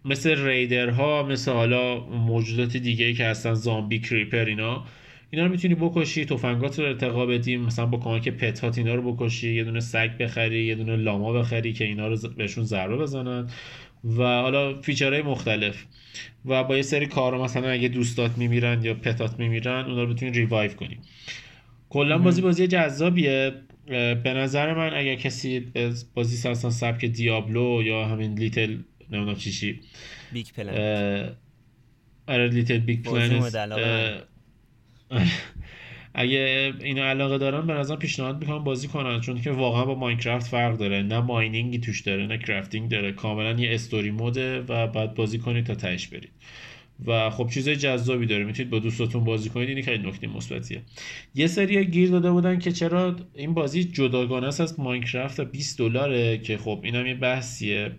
مثل 0.05 0.47
raider 0.47 0.89
ها 0.89 1.23
مثل 1.23 1.53
حالا 1.53 2.01
موجودات 2.01 2.77
دیگه 2.77 3.05
ای 3.05 3.15
که 3.15 3.25
هستن 3.25 3.55
زامبی 3.55 3.99
creeper 3.99 4.45
اینا. 4.45 4.85
اینا 5.31 5.45
رو 5.45 5.51
می‌تونی 5.51 5.75
بکشی 5.75 6.25
تفنگات 6.25 6.79
رو 6.79 6.85
ارتقا 6.85 7.27
بدی 7.27 7.57
مثلا 7.57 7.87
با 7.87 7.99
کمک 7.99 8.29
pet 8.29 8.66
ات 8.66 8.79
اینا 8.79 8.95
رو 8.95 9.12
بکشی 9.12 9.55
یه 9.55 9.65
دونه 9.65 9.81
سگ 9.81 10.17
بخری 10.19 10.65
یه 10.65 10.75
دونه 10.75 10.97
لاما 10.97 11.33
بخری 11.33 11.73
که 11.73 11.85
اینا 11.85 12.09
رو 12.09 12.17
بهشون 12.37 12.65
ضربه 12.65 12.97
بزنن. 12.97 13.51
و 14.05 14.23
حالا 14.23 14.81
feature 14.81 15.13
های 15.13 15.23
مختلف. 15.23 15.85
و 16.47 16.65
با 16.65 16.77
یه 16.77 16.83
سری 16.83 17.07
کار 17.07 17.39
مثلا 17.39 17.69
اگه 17.69 17.89
دوستات 17.89 18.39
میمیرن 18.39 18.83
یا 18.83 18.95
pet 18.95 19.28
ات 19.28 19.39
میمیرن 19.39 19.85
اونا 19.85 20.03
رو 20.03 20.15
بتونی 20.15 20.33
revive 20.33 20.73
کنی. 20.73 20.99
کلا 21.89 22.19
بازی 22.19 22.43
بازی 22.43 22.67
جذابیه. 22.67 23.53
به 23.87 24.35
نظر 24.35 24.75
من 24.75 24.94
اگر 24.94 25.14
کسی 25.14 25.72
بازی 26.14 26.37
سرسان 26.37 26.70
سبک 26.70 27.05
دیابلو 27.05 27.83
یا 27.85 28.05
همین 28.05 28.38
لیتل 28.38 28.77
نمی‌دونم 29.11 29.37
چی 29.37 29.51
چی 29.53 29.81
بیگ 30.33 30.46
پلنت 30.57 31.37
آره 32.27 32.49
لیتل 32.49 32.79
بیگ 32.79 33.03
پلنت 33.03 34.22
اگه 36.18 36.72
اینو 36.81 37.03
علاقه 37.03 37.38
دارن 37.38 37.66
به 37.66 37.72
نظر 37.72 37.96
پیشنهاد 37.96 38.40
می‌کنم 38.40 38.64
بازی 38.64 38.88
کنن 38.88 39.20
چون 39.20 39.40
که 39.40 39.51
واقعا 39.51 39.85
با 39.85 39.94
ماینکرافت 39.94 40.46
فرق 40.46 40.77
داره. 40.77 41.03
نه 41.03 41.20
mining 41.21 41.70
ی 41.70 41.79
توش 41.79 42.01
داره 42.01 42.27
نه 42.27 42.38
crafting 42.39 42.91
داره. 42.90 43.12
کاملا 43.12 43.61
یه 43.61 43.75
story 43.75 44.11
mode 44.11 44.51
ه 44.51 44.61
و 44.61 44.87
بعد 44.87 45.14
بازی 45.14 45.38
کنید 45.38 45.66
تا 45.66 45.75
تهش 45.75 46.07
برید. 46.07 46.33
و 47.07 47.31
خب 47.31 47.49
چیزای 47.51 47.77
جذابی 47.77 48.27
داره. 48.27 48.45
می‌تونید 48.45 48.71
با 48.71 48.79
دوستاتون 48.79 49.25
بازی 49.25 49.49
کنید. 49.49 49.69
این 49.69 49.83
خیلی 49.83 50.09
نکته 50.09 50.27
مثبتیه. 50.27 50.83
یه 51.35 51.47
سری 51.47 51.85
گیر 51.85 52.11
داده 52.11 52.31
بودن 52.31 52.59
که 52.59 52.73
چرا 52.73 53.17
این 53.35 53.55
بازی 53.55 53.85
جداگانه 53.85 54.47
است 54.47 54.61
از 54.61 54.81
ماینکرافت 54.81 55.41
20 55.41 55.79
دلاره 55.79 56.39
که 56.39 56.57
خب 56.57 56.81
اینم 56.85 57.07
یه 57.07 57.15
بحثیه. 57.15 57.93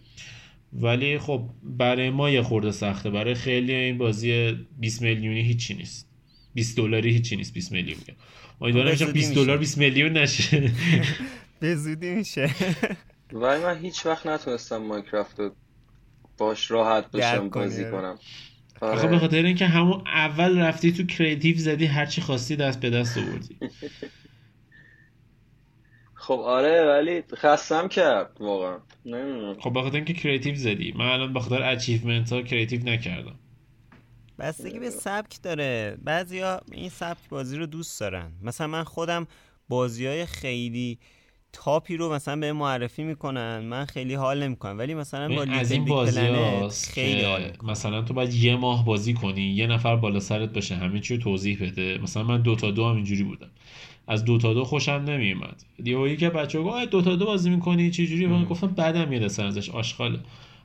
ولی 0.73 1.19
خب 1.19 1.49
برای 1.63 2.09
ما 2.09 2.29
یه 2.29 2.41
خورده 2.41 2.71
سخته. 2.71 3.09
برای 3.09 3.33
خیلی 3.33 3.73
این 3.73 3.97
بازی 3.97 4.57
20 4.79 5.01
میلیونی 5.01 5.41
هیچی 5.41 5.73
نیست. 5.73 6.09
20 6.53 6.77
دلاری 6.77 7.11
هیچی 7.11 7.35
نیست. 7.35 7.53
20 7.53 7.71
میلیون. 7.71 7.97
امیدوارم 8.61 8.95
که 8.95 9.05
20 9.05 9.35
دلار 9.35 9.57
20 9.57 9.77
میلیون 9.77 10.17
نشه. 10.17 10.71
به 11.59 11.75
زودی 11.75 12.09
میشه. 12.09 12.49
ولی 13.31 13.63
من 13.63 13.77
هیچ 13.77 14.05
وقت 14.05 14.27
نتونستم 14.27 14.77
ماینکرافت 14.77 15.39
رو 15.39 15.55
باش 16.37 16.71
راحت 16.71 17.11
بشم 17.11 17.49
بازی 17.49 17.83
کنم. 17.83 18.19
آره. 18.81 18.97
خب 18.97 19.09
به 19.09 19.19
خاطر 19.19 19.43
اینکه 19.43 19.65
همون 19.65 20.03
اول 20.07 20.59
رفتی 20.59 20.91
تو 20.91 21.05
creative 21.05 21.57
زدی 21.57 21.85
هرچی 21.85 22.21
خواستی 22.21 22.55
دست 22.55 22.79
به 22.79 22.89
دست 22.89 23.17
آوردی. 23.17 23.57
خب 26.13 26.39
آره 26.39 26.85
ولی 26.85 27.23
خستم 27.35 27.87
کرد 27.87 28.37
واقعا. 28.39 28.79
نمی‌دونم. 29.05 29.59
خب 29.59 29.73
بخاطر 29.79 29.95
اینکه 29.95 30.13
creative 30.13 30.55
زدی. 30.55 30.93
من 30.97 31.05
الان 31.05 31.33
بخاطر 31.33 31.63
achievement 31.63 32.33
ها 32.33 32.41
creative 32.41 32.83
نکردم. 32.83 33.39
بستگی 34.39 34.79
به 34.79 34.89
سبک 34.89 35.41
داره. 35.43 35.97
بعضیا 36.03 36.61
این 36.71 36.89
سبک 36.89 37.29
بازی 37.29 37.57
رو 37.57 37.65
دوست 37.65 37.99
دارن. 37.99 38.31
مثلا 38.41 38.67
من 38.67 38.83
خودم 38.83 39.27
بازی 39.69 40.05
های 40.05 40.25
خیلی 40.25 40.99
تاپی 41.63 41.97
رو 41.97 42.13
مثلا 42.13 42.35
به 42.35 42.53
معرفی 42.53 43.03
می‌کنن 43.03 43.59
من 43.59 43.85
خیلی 43.85 44.13
حال 44.13 44.43
نمی‌کنم. 44.43 44.77
ولی 44.77 44.93
مثلا 44.93 45.35
با 45.35 45.43
از 45.43 45.71
این 45.71 45.85
بازی 45.85 46.21
خیلی 46.91 47.21
حال 47.21 47.51
مثلا 47.63 48.01
تو 48.01 48.13
باید 48.13 48.33
یه 48.33 48.55
ماه 48.55 48.85
بازی 48.85 49.13
کنی 49.13 49.41
یه 49.41 49.67
نفر 49.67 49.95
بالا 49.95 50.19
سرت 50.19 50.53
باشه 50.53 50.75
همه 50.75 50.99
چی 50.99 51.15
رو 51.15 51.21
توضیح 51.21 51.57
بده. 51.61 51.97
مثلا 51.97 52.23
من 52.23 52.41
دو 52.41 52.55
تا 52.55 52.71
دو 52.71 52.85
هم 52.85 52.95
اینجوری 52.95 53.23
بودم. 53.23 53.49
از 54.07 54.25
دو 54.25 54.37
تا 54.37 54.53
دو 54.53 54.63
خوشم 54.63 54.91
نمیومد 54.91 55.63
یهو 55.83 56.15
که 56.15 56.29
بچه‌ها 56.29 56.63
گفت 56.63 56.89
دو 56.89 57.01
تا 57.01 57.15
دو 57.15 57.25
بازی 57.25 57.49
می‌کنی 57.49 57.91
چه 57.91 58.05
جوری 58.05 58.27
من 58.27 58.45
گفتم 58.45 58.67
بعدم 58.67 59.07
میاد 59.07 59.23
ازش 59.23 59.69
آشغاله. 59.69 60.19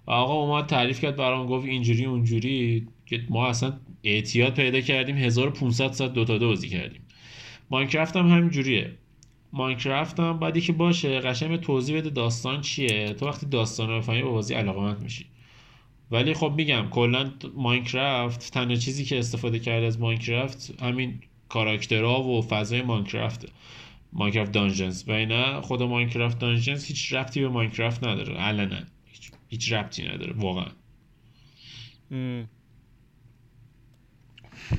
آقا 0.07 0.35
اومد 0.35 0.67
تعریف 0.67 1.01
کرد 1.01 1.17
برام 1.17 1.47
گفت 1.47 1.67
اینجوری 1.67 2.05
اونجوری. 2.05 2.87
که 3.07 3.21
ما 3.31 3.47
اصلا 3.47 3.73
اعتیاد 4.05 4.55
پیدا 4.55 4.81
کردیم 4.81 5.17
1500 5.17 5.93
ساعت 5.93 6.13
دوتا 6.13 6.39
دو 6.39 6.49
بازی 6.49 6.69
کردیم. 6.69 7.01
ماینکرافت 7.71 8.17
هم 8.17 8.29
همین 8.29 8.51
جوریه 8.51 8.91
ماینکرافت 9.53 10.21
هم 10.21 10.39
بعدی 10.39 10.61
که 10.61 10.73
باشه 10.73 11.21
قشنگ 11.21 11.61
توضیح 11.61 11.97
بده 11.97 12.11
داستان 12.11 12.61
چیه. 12.61 13.15
تو 13.15 13.27
وقتی 13.27 13.47
داستان 13.47 13.89
رو 13.89 13.99
بفهمی 13.99 14.23
به 14.23 14.29
بازی 14.29 14.55
علاقمند 14.55 15.03
میشی. 15.03 15.27
ولی 16.11 16.35
خب 16.35 16.53
میگم 16.57 16.89
کلا 16.91 17.33
ماینکرافت 17.55 18.53
تنها 18.53 18.77
چیزی 18.77 19.05
که 19.05 19.19
استفاده 19.19 19.59
کرده 19.59 19.87
از 19.87 20.01
ماینکرافت 20.01 20.83
همین 20.83 21.21
کاراکترها 21.49 22.23
و 22.23 22.43
فضای 22.43 22.83
ماینکرافت 22.83 23.49
ماینکرافت 24.13 24.53
دانجنز 24.53 25.09
و 25.09 25.13
اینا 25.13 25.61
خود 25.61 25.83
ماینکرافت 25.83 26.39
دانجنز 26.39 26.85
هیچ 26.85 27.13
ربطی 27.13 27.41
به 27.41 27.49
ماینکرافت 27.49 28.05
نداره. 28.05 28.35
علنا. 28.35 28.81
هیچ 29.07 29.31
هیچ 29.49 29.73
ربطی 29.73 30.09
نداره 30.09 30.33
واقعا. 30.33 30.71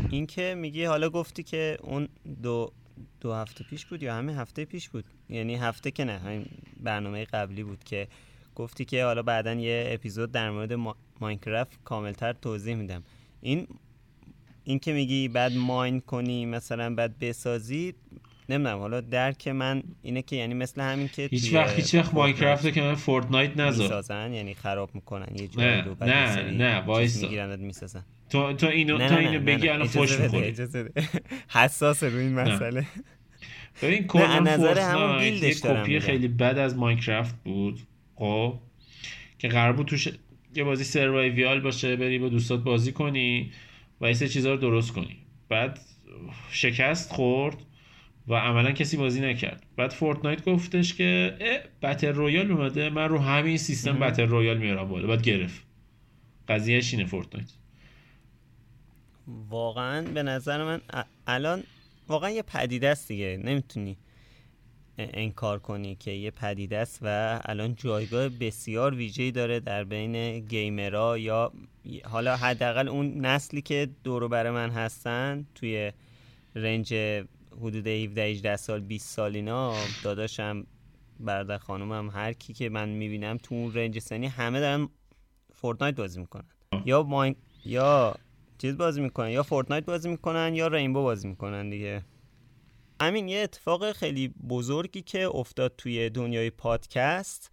این 0.09 0.25
که 0.27 0.55
میگی 0.57 0.83
حالا 0.83 1.09
گفتی 1.09 1.43
که 1.43 1.77
اون 1.83 2.07
دو 2.43 2.71
دو 3.21 3.33
هفته 3.33 3.63
پیش 3.63 3.85
بود 3.85 4.03
یا 4.03 4.15
همه 4.15 4.35
هفته 4.35 4.65
پیش 4.65 4.89
بود. 4.89 5.05
یعنی 5.29 5.55
هفته 5.55 5.91
که 5.91 6.03
نه 6.03 6.17
همین 6.17 6.45
برنامه 6.79 7.25
قبلی 7.25 7.63
بود 7.63 7.83
که 7.83 8.07
گفتی 8.55 8.85
که 8.85 9.03
حالا 9.03 9.21
بعدا 9.21 9.53
یه 9.53 9.85
اپیزود 9.87 10.31
در 10.31 10.51
مورد 10.51 10.73
ما... 10.73 10.95
ماینکرافت 11.19 11.83
کاملتر 11.83 12.33
توضیح 12.33 12.75
میدم. 12.75 13.03
این 13.41 13.67
این 14.63 14.79
که 14.79 14.93
میگی 14.93 15.27
بعد 15.27 15.53
ماین 15.53 15.99
کنی 15.99 16.45
مثلا 16.45 16.95
بعد 16.95 17.19
بسازی 17.19 17.93
نمی‌دونم 18.49 18.79
حالا 18.79 19.01
درک 19.01 19.47
من 19.47 19.83
اینه 20.01 20.21
که 20.21 20.35
یعنی 20.35 20.53
مثل 20.53 20.81
همین 20.81 21.07
که 21.07 21.27
هیچ 21.31 21.53
وقت 21.53 21.75
هیچ 21.75 21.95
وقت 21.95 22.13
ماینکرافت 22.13 22.73
که 22.73 22.81
من 22.81 22.95
فورتنایت 22.95 23.57
نذار. 23.57 23.83
می‌سازن 23.83 24.33
یعنی 24.33 24.53
خراب 24.53 24.89
می‌کنن 24.95 25.27
یه 25.35 25.47
جایی 25.47 25.81
نه 25.81 26.05
نه 26.05 26.51
نه 26.51 26.79
وایسا. 26.79 27.21
می‌گیرن 27.21 27.59
می‌سازن. 27.59 28.03
تو 28.29 28.53
تو 28.53 28.67
اینو 28.67 28.97
نه 28.97 29.09
تو 29.09 29.15
نه 29.15 29.19
اینو 29.19 29.39
بگی 29.39 29.69
الان 29.69 29.87
فوش 29.87 30.19
می‌خوری. 30.19 30.55
حساس 31.49 32.03
روی 32.03 32.23
این 32.23 32.33
مسئله. 32.33 32.85
ببین 33.81 34.07
کلا 34.07 34.39
نظر 34.39 34.79
همون 34.79 35.23
یه 35.23 35.53
کپی 35.53 35.99
خیلی 35.99 36.27
بد 36.27 36.57
از 36.57 36.77
ماینکرافت 36.77 37.35
بود 37.43 37.79
خب 38.15 38.59
که 39.39 39.47
قرار 39.47 39.73
بود 39.73 39.87
توش 39.87 40.07
یه 40.55 40.63
بازی 40.63 40.83
survival 40.83 41.61
باشه 41.61 41.95
بری 41.95 42.19
با 42.19 42.29
دوستات 42.29 42.63
بازی 42.63 42.91
کنی 42.91 43.51
و 44.01 44.05
این 44.05 44.13
سه 44.13 44.27
چیزا 44.27 44.51
رو 44.51 44.57
درست 44.57 44.93
کنی. 44.93 45.17
بعد 45.49 45.79
شکست 46.51 47.11
خورد. 47.11 47.57
و 48.27 48.33
عملا 48.33 48.71
کسی 48.71 48.97
بازی 48.97 49.21
نکرد. 49.21 49.65
بعد 49.77 49.91
فورتنایت 49.91 50.45
گفتش 50.45 50.93
که 50.93 51.37
battle 51.81 52.13
royale 52.13 52.51
اومده 52.51 52.89
من 52.89 53.09
رو 53.09 53.19
همین 53.19 53.57
سیستم 53.57 53.99
battle 53.99 54.27
royale 54.27 54.57
میارم 54.57 54.87
بالا. 54.87 55.07
بعد 55.07 55.21
گرفت. 55.21 55.63
قضیهش 56.47 56.93
اینه 56.93 57.05
فورتنایت. 57.05 57.49
واقعا 59.49 60.01
به 60.01 60.23
نظر 60.23 60.63
من 60.63 60.81
الان 61.27 61.63
واقعا 62.07 62.29
یه 62.29 62.41
پدیده 62.41 62.89
است 62.89 63.07
دیگه. 63.07 63.39
نمی‌تونی 63.43 63.97
انکار 64.97 65.59
کنی 65.59 65.95
که 65.95 66.11
یه 66.11 66.31
پدیده 66.31 66.77
است 66.77 66.99
و 67.01 67.39
الان 67.45 67.75
جایگاه 67.75 68.29
بسیار 68.29 68.95
ویژه‌ای 68.95 69.31
داره 69.31 69.59
در 69.59 69.83
بین 69.83 70.39
گیمرها 70.39 71.17
یا 71.17 71.51
حالا 72.03 72.37
حداقل 72.37 72.87
اون 72.87 73.25
نسلی 73.25 73.61
که 73.61 73.89
دور 74.03 74.27
بر 74.27 74.51
من 74.51 74.69
هستن 74.69 75.45
توی 75.55 75.91
رنج 76.55 76.93
حدود 77.61 77.87
17 77.87 78.21
18 78.21 78.55
سال 78.55 78.79
20 78.79 79.09
سال 79.09 79.35
اینا 79.35 79.75
داداشم 80.03 80.67
برادر 81.19 81.57
خانومم 81.57 82.09
هر 82.09 82.33
کی 82.33 82.53
که 82.53 82.69
من 82.69 82.89
می‌بینم 82.89 83.37
تو 83.37 83.55
اون 83.55 83.73
رنج 83.73 83.99
سنی 83.99 84.27
همه 84.27 84.59
دارن 84.59 84.89
فورتنایت 85.53 85.95
بازی 85.95 86.19
می‌کنن. 86.19 86.45
یا 86.85 87.03
ماین 87.03 87.35
یا 87.65 88.15
چیز 88.57 88.77
بازی 88.77 89.01
می‌کنن 89.01 89.29
یا 89.29 89.43
فورتنایت 89.43 89.85
بازی 89.85 90.09
می‌کنن 90.09 90.55
یا 90.55 90.67
رینبو 90.67 91.03
بازی 91.03 91.27
می‌کنن 91.27 91.69
دیگه. 91.69 92.03
همین 93.01 93.27
یه 93.27 93.39
اتفاق 93.39 93.91
خیلی 93.91 94.27
بزرگی 94.27 95.01
که 95.01 95.27
افتاد 95.27 95.73
توی 95.77 96.09
دنیای 96.09 96.49
پادکست 96.49 97.51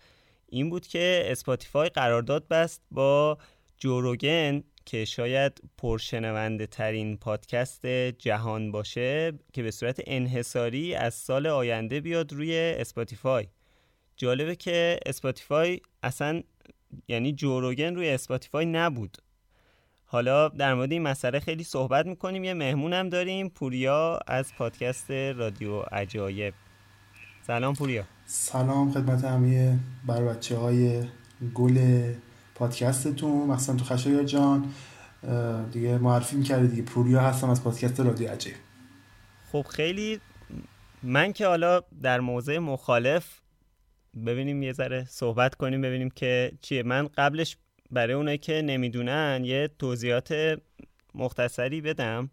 این 0.49 0.71
بود 0.71 0.87
که 0.87 1.23
اسپاتیفای 1.27 1.89
قرارداد 1.89 2.49
بست 2.49 2.83
با 2.91 3.39
جو 3.79 4.07
روگن 4.07 4.63
که 4.85 5.05
شاید 5.05 5.61
پرشنونده 5.79 6.67
ترین 6.67 7.17
پادکست 7.17 7.87
جهان 8.19 8.73
باشه 8.73 9.33
که 9.53 9.63
به 9.63 9.71
صورت 9.71 10.01
انحصاری 10.07 10.95
از 10.95 11.15
سال 11.15 11.47
آینده 11.47 12.01
بیاد 12.01 12.33
روی 12.33 12.75
اسپاتیفای. 12.79 13.47
جالبه 14.17 14.57
که 14.57 15.01
اسپاتیفای 15.07 15.81
اصلا 16.03 16.43
یعنی 17.09 17.33
جو 17.33 17.53
روگن 17.53 17.95
روی 17.95 18.09
اسپاتیفای 18.09 18.67
نبود. 18.67 19.19
حالا 20.05 20.49
در 20.49 20.75
مورد 20.75 20.93
این 20.93 21.03
مسئله 21.03 21.41
خیلی 21.41 21.65
صحبت 21.65 22.07
می‌کنیم 22.07 22.45
یه 22.45 22.55
مهمونم 22.55 23.09
داریم 23.09 23.49
پوریا 23.49 24.19
از 24.27 24.55
پادکست 24.55 25.11
رادیو 25.11 25.81
عجایب. 25.81 26.55
سلام 27.47 27.75
پوریا. 27.75 28.05
سلام 28.25 28.93
خدمت 28.93 29.25
همه 29.25 29.79
بر 30.07 30.19
و 30.19 30.25
بچه 30.25 30.57
های 30.57 31.03
گل 31.55 32.03
پادکستتون. 32.61 33.49
مثلا 33.49 33.77
تو 33.77 33.85
خشایار 33.85 34.25
جان. 34.25 34.73
دیگه 35.73 35.99
معرفی 35.99 36.37
می‌کرده 36.37 36.67
دیگه. 36.67 36.83
پوریا 36.83 37.21
هستم 37.21 37.51
از 37.51 37.65
پادکست 37.65 38.01
رادیو 38.01 38.29
عجایب 38.29 38.57
خب 39.53 39.67
خیلی 39.71 40.21
من 41.03 41.33
که 41.33 41.47
حالا 41.47 41.81
در 42.03 42.21
موضع 42.21 42.59
مخالف 42.59 43.41
ببینیم 44.27 44.63
یه 44.63 44.73
ذره 44.73 45.05
صحبت 45.09 45.55
کنیم 45.55 45.81
ببینیم 45.81 46.11
که 46.11 46.53
چیه. 46.61 46.83
من 46.83 47.09
قبلش 47.17 47.57
برای 47.91 48.15
اونایی 48.15 48.39
که 48.39 48.63
نمی‌دونن 48.63 49.43
یه 49.45 49.71
توضیحات 49.79 50.59
مختصری 51.15 51.81
بدم 51.81 52.31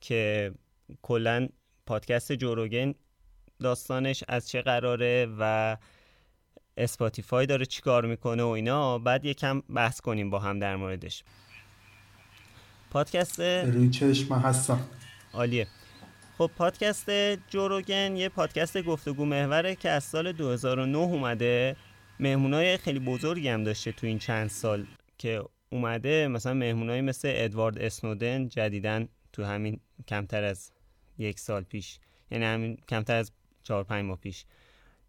که 0.00 0.52
کلا 1.02 1.48
پادکست 1.86 2.32
جوروگن 2.32 2.94
داستانش 3.60 4.24
از 4.28 4.48
چه 4.48 4.62
قراره 4.62 5.28
و 5.38 5.76
اسپاتیفای 6.76 7.46
داره 7.46 7.66
چیکار 7.66 8.06
می‌کنه 8.06 8.42
و 8.42 8.46
اینا 8.46 8.98
بعد 8.98 9.24
یکم 9.24 9.60
بحث 9.60 10.00
کنیم 10.00 10.30
با 10.30 10.38
هم 10.38 10.58
در 10.58 10.76
موردش. 10.76 11.24
پادکست 12.90 13.40
روی 13.40 13.90
چشم 13.90 14.34
هستم. 14.34 14.80
عالیه. 15.32 15.66
خب 16.38 16.50
پادکست 16.56 17.10
جوروگن 17.50 18.16
یه 18.16 18.28
پادکست 18.28 18.82
گفتگو 18.82 19.24
محوره 19.24 19.74
که 19.74 19.90
از 19.90 20.04
سال 20.04 20.32
2009 20.32 20.98
اومده. 20.98 21.76
مهمونای 22.20 22.76
خیلی 22.76 22.98
بزرگی 22.98 23.48
هم 23.48 23.64
داشته 23.64 23.92
تو 23.92 24.06
این 24.06 24.18
چند 24.18 24.48
سال 24.48 24.86
که 25.18 25.42
اومده. 25.70 26.28
مثلا 26.28 26.54
مهمونایی 26.54 27.00
مثل 27.00 27.32
ادوارد 27.34 27.78
اسنودن 27.78 28.48
جدیدن 28.48 29.08
تو 29.32 29.44
همین 29.44 29.80
کمتر 30.08 30.44
از 30.44 30.70
یک 31.18 31.40
سال 31.40 31.62
پیش. 31.62 31.98
یعنی 32.30 32.44
همین 32.44 32.78
کمتر 32.88 33.16
از 33.16 33.32
چهار 33.62 33.84
پنج 33.84 34.04
ماه 34.04 34.18
پیش. 34.18 34.44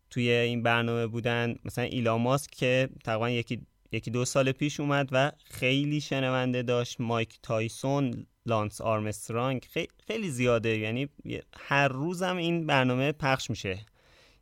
توی 0.10 0.30
این 0.32 0.64
برنامه 0.64 1.08
بودن 1.08 1.56
مثلا 1.66 1.84
ایلا 1.84 2.18
ماسک 2.18 2.52
که 2.52 2.90
تقریبا 3.04 3.30
یکی 3.30 3.62
یکی 3.92 4.12
دو 4.12 4.26
سال 4.26 4.52
پیش 4.52 4.80
اومد 4.80 5.10
و 5.12 5.32
خیلی 5.44 6.02
شنونده 6.02 6.64
داشت. 6.64 7.02
مایک 7.02 7.40
تایسون 7.44 8.26
لانس 8.46 8.82
آرمسترانگ 8.82 9.66
خیلی 10.08 10.30
زیاده. 10.30 10.78
یعنی 10.78 11.10
هر 11.58 11.88
روزم 11.88 12.38
این 12.38 12.66
برنامه 12.68 13.12
پخش 13.12 13.50
میشه. 13.50 13.80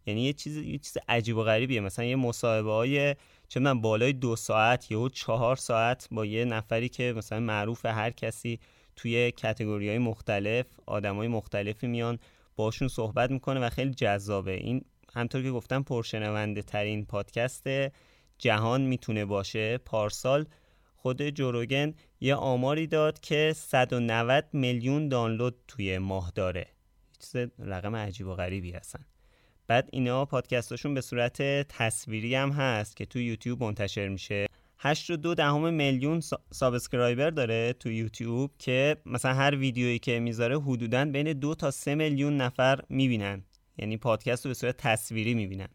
یعنی 0.05 0.21
یه 0.21 0.33
چیز 0.33 0.57
یه 0.57 0.77
چیز 0.77 0.97
عجیب 1.07 1.37
و 1.37 1.43
غریبیه. 1.43 1.79
مثلا 1.79 2.05
یه 2.05 2.15
مصاحبه 2.15 2.71
های 2.71 3.15
چه 3.47 3.59
من 3.59 3.81
بالای 3.81 4.13
دو 4.13 4.35
ساعت 4.35 4.91
یا 4.91 5.09
چهار 5.09 5.55
ساعت 5.55 6.07
با 6.11 6.25
یه 6.25 6.45
نفری 6.45 6.89
که 6.89 7.13
مثلا 7.17 7.39
معروف 7.39 7.85
هر 7.85 8.11
کسی 8.11 8.59
توی 8.95 9.31
کتگوری 9.31 9.89
های 9.89 9.97
مختلف 9.97 10.65
آدم 10.85 11.15
های 11.15 11.27
مختلفی 11.27 11.87
میان 11.87 12.19
باشون 12.55 12.87
صحبت 12.87 13.31
می‌کنه 13.31 13.59
و 13.59 13.69
خیلی 13.69 13.93
جذابه. 13.93 14.51
این 14.51 14.85
همونطور 15.15 15.43
که 15.43 15.51
گفتم 15.51 15.83
پرشنونده 15.83 16.61
ترین 16.61 17.05
پادکست 17.05 17.67
جهان 18.37 18.81
می‌تونه 18.81 19.25
باشه. 19.25 19.77
پارسال 19.77 20.45
خود 20.95 21.29
جو 21.29 21.51
روگن 21.51 21.93
یه 22.21 22.35
آماری 22.35 22.87
داد 22.87 23.19
که 23.19 23.53
190 23.55 24.45
میلیون 24.53 25.09
دانلود 25.09 25.55
توی 25.67 25.97
ماه 25.97 26.31
داره. 26.35 26.67
چیز 27.19 27.35
رقم 27.59 27.95
عجیب 27.95 28.27
و 28.27 28.35
غریبی 28.35 28.71
هستن. 28.71 29.05
بعد 29.67 29.89
اینا 29.91 30.25
پادکستاشون 30.25 30.93
به 30.93 31.01
صورت 31.01 31.41
تصویری 31.67 32.35
هم 32.35 32.51
هست 32.51 32.95
که 32.95 33.05
تو 33.05 33.19
یوتیوب 33.19 33.63
منتشر 33.63 34.07
میشه. 34.07 34.47
8 34.79 35.11
دو 35.11 35.35
دهم 35.35 35.73
میلیون 35.73 36.21
subscriber 36.51 37.29
داره 37.29 37.73
تو 37.73 37.91
یوتیوب 37.91 38.51
که 38.59 38.97
مثلا 39.05 39.33
هر 39.33 39.55
ویدیویی 39.55 39.99
که 39.99 40.19
می‌ذاره 40.19 40.59
حدودا 40.59 41.05
بین 41.05 41.33
دو 41.33 41.55
تا 41.55 41.71
سه 41.71 41.95
میلیون 41.95 42.37
نفر 42.37 42.79
می‌بینن. 42.89 43.43
یعنی 43.77 43.97
پادکست 43.97 44.45
رو 44.45 44.49
به 44.49 44.53
صورت 44.53 44.77
تصویری 44.77 45.33
می‌بینن. 45.33 45.69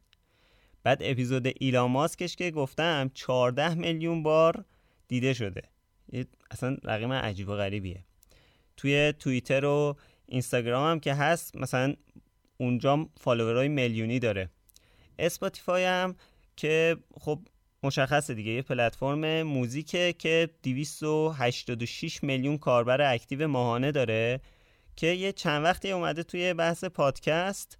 بعد 0.83 0.99
اپیزود 1.03 1.47
ایلان 1.61 1.89
ماسکش 1.89 2.37
که 2.37 2.51
گفتم 2.51 3.11
14 3.15 3.75
میلیون 3.75 4.23
بار 4.23 4.65
دیده 5.09 5.35
شده. 5.35 5.63
اصلا 6.51 6.77
رقم 6.85 7.13
عجیب 7.13 7.49
و 7.49 7.57
غریبیه. 7.57 8.05
توی 8.77 9.13
توییتر 9.19 9.65
و 9.65 9.97
اینستاگرام 10.27 10.91
هم 10.91 11.01
که 11.01 11.15
هست 11.15 11.57
مثلا 11.57 11.95
اونجا 12.57 13.09
follower 13.21 13.59
های 13.59 13.69
میلیونی 13.69 14.19
داره. 14.19 14.51
اسپاتیفای 15.19 15.85
هم 15.85 16.17
که 16.57 16.97
خب 17.21 17.41
مشخصه 17.83 18.35
دیگه 18.35 18.53
یه 18.53 18.63
پلتفرم 18.63 19.43
موزیکه 19.43 20.15
که 20.19 20.51
286 20.63 22.25
میلیون 22.25 22.59
کاربر 22.59 23.15
active 23.15 23.49
ماهانه 23.49 23.93
داره 23.93 24.41
که 24.97 25.07
یه 25.07 25.33
چند 25.33 25.65
وقتی 25.65 25.93
اومده 25.93 26.23
توی 26.23 26.55
بحث 26.55 26.85
پادکست 26.85 27.79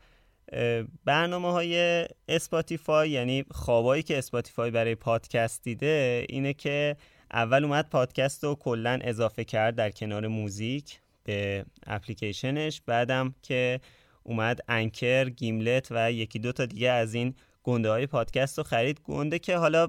برنامه 1.05 1.53
های 1.53 2.07
اسپاتیفای 2.29 3.11
یعنی 3.11 3.45
خوابایی 3.51 4.03
که 4.03 4.19
اسپاتیفای 4.19 4.71
برای 4.71 4.95
پادکست 4.95 5.63
دیده 5.63 6.27
اینه 6.29 6.53
که 6.53 6.97
اول 7.33 7.65
اومد 7.65 7.89
پادکست 7.89 8.45
رو 8.45 8.55
کلا 8.55 8.99
اضافه 9.03 9.45
کرد 9.45 9.75
در 9.75 9.91
کنار 9.91 10.27
موزیک 10.27 11.01
به 11.25 11.65
اپلیکیشنش 11.87 12.83
بعدم 12.87 13.35
که 13.43 13.81
اومد 14.23 14.61
انکر 14.69 15.29
گیملت 15.29 15.89
و 15.91 16.13
یکی 16.13 16.39
دو 16.39 16.53
تا 16.53 16.67
دیگه 16.67 16.91
از 16.91 17.15
این 17.15 17.35
گنده 17.63 17.91
های 17.91 18.07
پادکست 18.07 18.59
رو 18.59 18.65
خرید. 18.65 19.01
گنده 19.05 19.39
که 19.39 19.57
حالا 19.57 19.89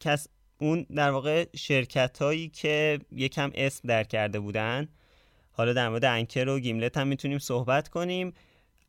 کس 0.00 0.28
اون 0.60 0.86
در 0.94 1.10
واقع 1.10 1.46
شرکت 1.56 2.18
هایی 2.22 2.48
که 2.48 2.98
یکم 3.12 3.50
اسم 3.54 3.88
در 3.88 4.04
کرده 4.04 4.40
بودن 4.40 4.88
حالا 5.50 5.72
در 5.72 5.88
مورد 5.88 6.04
انکر 6.04 6.48
و 6.48 6.60
گیملت 6.60 6.96
هم 6.96 7.06
می‌تونیم 7.06 7.38
صحبت 7.38 7.88
کنیم. 7.88 8.32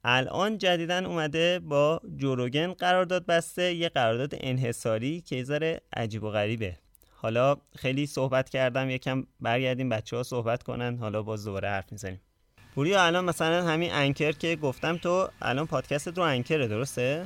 الان 0.04 0.58
جدیدا 0.58 0.98
اومده 0.98 1.60
با 1.60 2.02
جوروگن 2.18 2.74
قرارداد 2.74 3.26
بسته 3.26 3.74
یه 3.74 3.90
قرارداد 3.90 4.34
انحصاری 4.40 5.22
که 5.22 5.44
ذره 5.44 5.82
عجیب 5.96 6.24
و 6.24 6.30
غریبه 6.30 6.76
حالا 7.16 7.56
خیلی 7.76 8.06
صحبت 8.06 8.50
کردم 8.50 8.90
یکم 8.90 9.24
برگردیم 9.40 9.90
بچه 9.90 10.18
ها 10.18 10.24
صحبت 10.24 10.64
کنن 10.64 10.98
حالا 10.98 11.24
باز 11.24 11.46
دوباره 11.46 11.70
حرف 11.70 11.92
می‌زنیم 11.92 12.22
پوریا 12.76 13.06
الان 13.06 13.26
مثلا 13.26 13.64
همین 13.64 13.90
انکر 13.94 14.32
که 14.32 14.56
گفتم 14.56 14.98
تو 14.98 15.30
الان 15.42 15.68
پادکست 15.68 16.18
رو 16.18 16.24
انکره 16.24 16.68
درسته؟ 16.68 17.26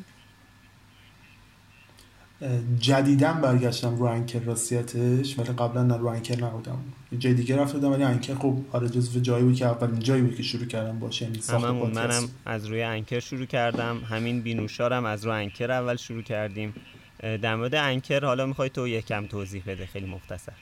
جدیدن 2.79 3.41
برگشتم 3.41 3.95
رو 3.95 4.03
انکر 4.03 4.39
راستیتش 4.39 5.39
ولی 5.39 5.49
قبلا 5.49 5.83
نه 5.83 5.97
رو 5.97 6.05
انکر 6.05 6.43
نبودم. 6.43 6.77
جای 7.19 7.33
دیگه 7.33 7.57
رفته 7.57 7.77
ولی 7.77 8.03
انکر 8.03 8.35
خب 8.35 8.57
آره 8.71 8.89
جزو 8.89 9.19
جایی 9.19 9.43
بود 9.43 9.55
که 9.55 9.65
اولین 9.65 9.99
جایی 9.99 10.21
بود 10.21 10.35
که 10.35 10.43
شروع 10.43 10.65
کردم 10.65 10.99
باشه 10.99 11.25
یعنی 11.25 11.41
ساخت 11.41 11.65
منم 11.65 12.29
از 12.45 12.65
روی 12.65 12.83
انکر 12.83 13.19
شروع 13.19 13.45
کردم. 13.45 13.97
همین 14.09 14.41
بینوشارم 14.41 15.05
از 15.05 15.25
روی 15.25 15.33
انکر 15.33 15.71
اول 15.71 15.95
شروع 15.95 16.21
کردیم. 16.21 16.73
در 17.19 17.55
مورد 17.55 17.75
انکر 17.75 18.25
حالا 18.25 18.45
می‌خوای 18.45 18.69
تو 18.69 18.87
یکم 18.87 19.27
توضیح 19.27 19.63
بده 19.67 19.85
خیلی 19.85 20.05
مختصر. 20.05 20.53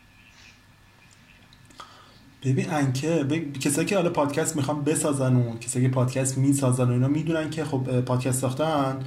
ببین 2.43 2.69
انکر 2.69 3.23
ببین 3.23 3.53
کسایی 3.53 3.87
که 3.87 3.95
حالا 3.95 4.09
پادکست 4.09 4.55
می‌خوام 4.55 4.83
بسازن 4.83 5.35
و 5.35 5.57
کسایی 5.57 5.85
که 5.85 5.91
پادکست 5.91 6.37
می‌سازن 6.37 6.89
و 6.89 6.91
اینا 6.91 7.07
می‌دونن 7.07 7.49
که 7.49 7.65
خب 7.65 8.01
پادکست 8.01 8.39
ساختن 8.39 8.99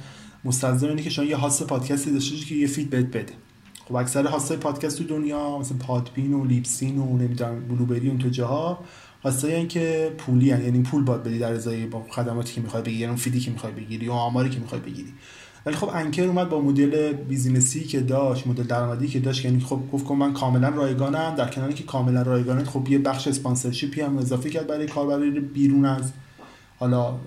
مستلزم 0.45 0.87
اینه 0.87 1.01
که 1.01 1.09
شما 1.09 1.25
یه 1.25 1.35
host 1.35 1.67
پادکستی 1.67 2.11
داشته 2.11 2.35
که 2.35 2.55
یه 2.55 2.67
feed 2.67 2.89
بهت 2.89 3.05
بده. 3.05 3.33
خب 3.87 3.95
اکثر 3.95 4.27
هاست 4.27 4.53
پادکست 4.53 4.97
تو 4.97 5.03
دنیا 5.03 5.57
مثل 5.57 5.75
Podbean 5.75 6.33
و 6.33 6.45
Libsyn 6.45 6.97
و 6.97 7.17
نمی‌دونم 7.17 7.67
Blubrry 7.67 8.09
اینطور 8.09 8.29
جاها 8.29 8.79
هاستایی 9.23 9.67
که 9.67 10.13
پولی 10.17 10.51
هن. 10.51 10.63
یعنی 10.63 10.83
پول 10.83 11.03
باید 11.03 11.23
بدی 11.23 11.39
در 11.39 11.53
ازای 11.53 11.85
با 11.85 12.05
خدماتی 12.09 12.53
که 12.53 12.61
می‌خوای 12.61 12.83
بگیری 12.83 13.05
اون 13.05 13.15
feed 13.15 13.34
ی 13.34 13.39
که 13.39 13.51
می‌خوای 13.51 13.73
بگیری 13.73 14.07
و 14.07 14.11
آماری 14.11 14.49
که 14.49 14.59
می‌خوای 14.59 14.81
بگیری. 14.81 15.13
ولی 15.65 15.75
خب 15.75 15.89
Anchor 15.93 16.23
اومد 16.23 16.49
با 16.49 16.61
مدل 16.61 17.13
business 17.13 17.75
ی 17.75 17.83
که 17.83 17.99
داشت 17.99 18.47
مدل 18.47 18.63
درآمدی 18.63 19.07
که 19.07 19.19
داشت. 19.19 19.45
یعنی 19.45 19.59
خب 19.59 19.79
گفت 19.91 20.11
من 20.11 20.33
کاملا 20.33 20.69
رایگانم. 20.69 21.35
در 21.35 21.49
کناری 21.49 21.73
که 21.73 21.83
کاملا 21.83 22.21
رایگانه 22.21 22.63
خب 22.63 22.89
یه 22.89 22.99
بخش 22.99 23.27
sponsorship 23.27 23.95
ی 23.95 24.01
هم 24.01 24.17
اضافه 24.17 24.49
کرد 24.49 24.67
برای 24.67 24.87
کاربرای 24.87 25.39
بیرون 25.39 25.85
از 25.85 26.11
حالا 26.79 27.19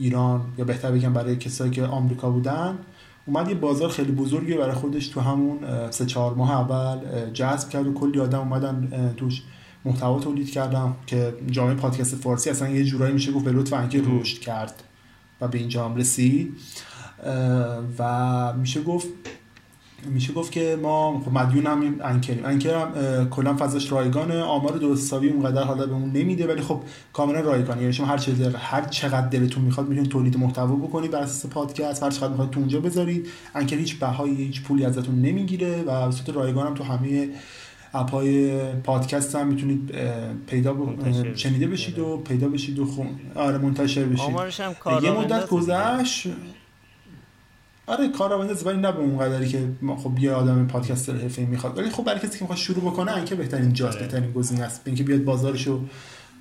ایران 0.00 0.40
یا 0.58 0.64
بهتر 0.64 0.92
بگم 0.92 1.12
برای 1.12 1.36
کسایی 1.36 1.70
که 1.70 1.84
آمریکا 1.84 2.30
بودن 2.30 2.78
اومد 3.26 3.48
یه 3.48 3.54
بازار 3.54 3.88
خیلی 3.88 4.12
بزرگی 4.12 4.54
برای 4.54 4.74
خودش 4.74 5.08
تو 5.08 5.20
همون 5.20 5.58
سه 5.90 6.06
چهار 6.06 6.34
ماه 6.34 6.50
اول 6.50 7.30
جذب 7.30 7.68
کرد 7.68 7.86
و 7.86 7.94
کلی 7.94 8.20
آدم 8.20 8.38
اومدن 8.38 9.14
توش 9.16 9.42
محتوا 9.84 10.20
تولید 10.20 10.50
کردم 10.50 10.96
که 11.06 11.34
جامعه 11.50 11.74
پادکست 11.74 12.16
فارسی 12.16 12.50
اصلا 12.50 12.68
یه 12.68 12.84
جورایی 12.84 13.12
میشه 13.12 13.32
گفت 13.32 13.44
به 13.44 13.52
لطف 13.52 13.72
انکه 13.72 14.02
رشد 14.06 14.38
کرد 14.38 14.82
و 15.40 15.48
به 15.48 15.58
اینجا 15.58 15.84
هم 15.84 15.96
رسید. 15.96 16.56
و 17.98 18.52
میشه 18.52 18.82
گفت 18.82 19.08
میشه 20.06 20.32
گفت 20.32 20.52
که 20.52 20.78
ما 20.82 21.22
خب 21.24 21.32
مدیون 21.32 21.66
هم 21.66 21.94
انکریم. 22.04 22.44
انکر 22.44 22.74
هم 22.74 23.28
کلا 23.28 23.56
فضاش 23.56 23.92
رایگانه 23.92 24.42
آمار 24.42 24.72
درست 24.72 25.06
حسابی 25.06 25.28
اونقدر 25.28 25.62
حالا 25.62 25.86
به 25.86 25.92
اون 25.92 26.12
نمیده 26.12 26.46
ولی 26.46 26.62
خب 26.62 26.82
کاملا 27.12 27.40
رایگانه. 27.40 27.80
یعنی 27.80 27.92
شما 27.92 28.06
هر 28.06 28.18
چه 28.18 28.52
هر 28.58 28.84
چقدر 28.84 29.28
دلتون 29.28 29.64
می‌خواد 29.64 29.88
می‌تونید 29.88 30.10
تولید 30.10 30.36
محتوا 30.36 30.76
بکنید 30.76 31.10
بر 31.10 31.22
اساس 31.22 31.50
پادکست. 31.50 32.02
هر 32.02 32.10
چقدر 32.10 32.28
می‌خواد 32.28 32.50
تو 32.50 32.60
اونجا 32.60 32.80
بذارید. 32.80 33.28
انکر 33.54 33.76
هیچ 33.76 33.98
بهایی 33.98 34.34
هیچ 34.34 34.62
پولی 34.62 34.84
ازتون 34.84 35.14
نمی‌گیره 35.14 35.82
و 35.82 36.06
به 36.06 36.12
صورت 36.12 36.36
رایگان 36.36 36.66
هم 36.66 36.74
تو 36.74 36.84
همه 36.84 37.28
اپای 37.94 38.58
پادکست 38.72 39.34
هم 39.34 39.46
می‌تونید 39.46 39.94
پیدا 40.46 40.74
ب... 40.74 41.34
شنیده 41.34 41.66
بشید. 41.66 41.98
و 41.98 42.16
پیدا 42.16 42.48
بشید 42.48 42.78
و 42.78 42.84
خون 42.84 43.06
آره 43.34 43.58
منتشر 43.58 44.04
بشید. 44.04 44.30
یه 45.02 45.10
مدت 45.10 45.48
گذشت. 45.48 46.28
آره 47.90 48.08
کارآمد 48.08 48.66
ولی 48.66 48.78
نه 48.78 48.92
به 48.92 48.98
اون 48.98 49.18
قدری 49.18 49.48
که 49.48 49.68
خب 49.96 50.18
یه 50.18 50.32
آدم 50.32 50.66
پادکستر 50.66 51.12
حرفه‌ای 51.16 51.46
می‌خواد. 51.46 51.78
ولی 51.78 51.90
خب 51.90 52.04
برای 52.04 52.20
کسی 52.20 52.38
که 52.38 52.38
می‌خواد 52.40 52.58
شروع 52.58 52.92
بکنه 52.92 53.16
اینکه 53.16 53.34
بهترین 53.34 53.72
جاست 53.72 53.96
آره. 53.96 54.06
بهترین 54.06 54.32
گزینه 54.32 54.62
است. 54.62 54.80
اینکه 54.84 55.04
بیاد 55.04 55.24
بازارشو 55.24 55.80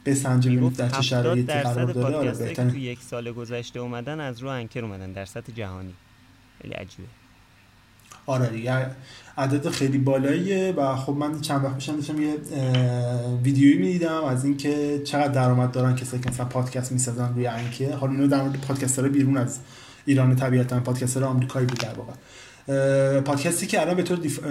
بسنجه 0.05 0.51
ببینید 0.51 0.75
در 0.75 0.89
چه 0.89 1.01
شرایطی 1.01 1.53
قرار 1.53 1.85
داره. 1.85 2.15
آره 2.15 2.31
بهترین 2.31 2.75
یک 2.75 2.99
سال 3.01 3.31
گذشته 3.31 3.79
اومدن 3.79 4.19
از 4.19 4.39
رو 4.39 4.49
انکر 4.49 4.85
اومدن. 4.85 5.12
در 5.12 5.25
سطح 5.25 5.51
جهانی. 5.53 5.93
خیلی 6.62 6.73
عجیبه. 6.73 7.07
آره 8.25 8.47
دیگه. 8.47 8.88
عدد 9.38 9.69
خیلی 9.69 9.97
بالاییه 9.97 10.73
و 10.77 10.95
خب 10.95 11.13
من 11.13 11.41
چند 11.41 11.65
وقت 11.65 11.75
پیشم 11.75 11.95
داشتم 11.95 12.21
یه 12.21 12.35
ویدیویی 13.43 13.77
می‌دیدم 13.77 14.23
از 14.23 14.45
اینکه 14.45 15.01
چقدر 15.05 15.27
درآمد 15.27 15.71
دارن 15.71 15.95
کسایی 15.95 16.23
که 16.23 16.29
مثلا 16.29 16.45
پادکست 16.45 16.91
می‌سازن 16.91 17.33
روی 17.33 17.47
انکر. 17.47 17.91
حالا 17.91 18.13
اینو 18.13 18.27
در 18.27 18.41
مورد 18.41 18.62
پادکسترها 18.62 19.09
بیرون 19.09 19.38
از 19.38 19.59
ایران 20.10 20.36
طبیعتا 20.36 20.80
پادکستر 20.80 21.24
آمریکایی 21.24 21.65
بود 21.65 21.80
در 21.80 21.93
واقع. 21.93 22.13
پادکستی 23.19 23.67
که 23.67 23.82
الان 23.82 23.95
به 23.95 24.04
طور 24.04 24.17
دیف... 24.17 24.43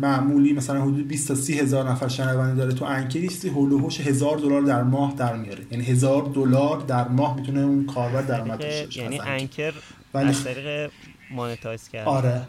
معمولی 0.00 0.52
مثلا 0.52 0.82
حدود 0.82 1.08
20 1.08 1.28
تا 1.28 1.34
30 1.34 1.60
هزار 1.60 1.90
نفر 1.90 2.08
شنونده 2.08 2.54
داره 2.54 2.74
تو 2.74 2.84
انکریستی 2.84 3.48
هول 3.48 3.72
و 3.72 3.78
هوش 3.78 4.00
هزار 4.00 4.38
دلار 4.38 4.62
در 4.62 4.82
ماه 4.82 5.14
در 5.16 5.36
میاره. 5.36 5.66
یعنی 5.70 5.84
هزار 5.84 6.22
دلار 6.34 6.80
در 6.80 7.08
ماه 7.08 7.36
می‌تونه 7.36 7.60
اون 7.60 7.86
کاربر 7.86 8.22
درآمد 8.22 8.60
داشته 8.60 9.02
یعنی 9.02 9.20
Anchor 9.20 9.72
از 10.14 10.44
طریق 10.44 10.90
monetize 11.30 11.88
کرده 11.88 12.10
آره. 12.10 12.42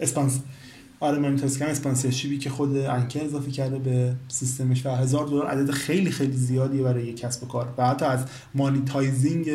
اسپانس 0.00 0.40
آره 1.04 1.18
monetizing 1.18 1.62
sponsorship 1.62 2.32
ی 2.32 2.38
که 2.38 2.50
خود 2.50 2.76
Anchor 2.76 3.24
اضافه 3.24 3.50
کرده 3.50 3.78
به 3.78 4.12
سیستمش 4.28 4.86
و 4.86 4.90
هزار 4.90 5.26
دلار 5.26 5.46
عدد 5.46 5.70
خیلی 5.70 6.10
خیلی 6.10 6.36
زیادیه 6.36 6.82
برای 6.82 7.06
یک 7.06 7.20
کسب 7.20 7.42
و 7.42 7.46
کار. 7.46 7.74
و 7.78 7.86
حتی 7.86 8.04
از 8.04 8.24
monetizing 8.54 9.50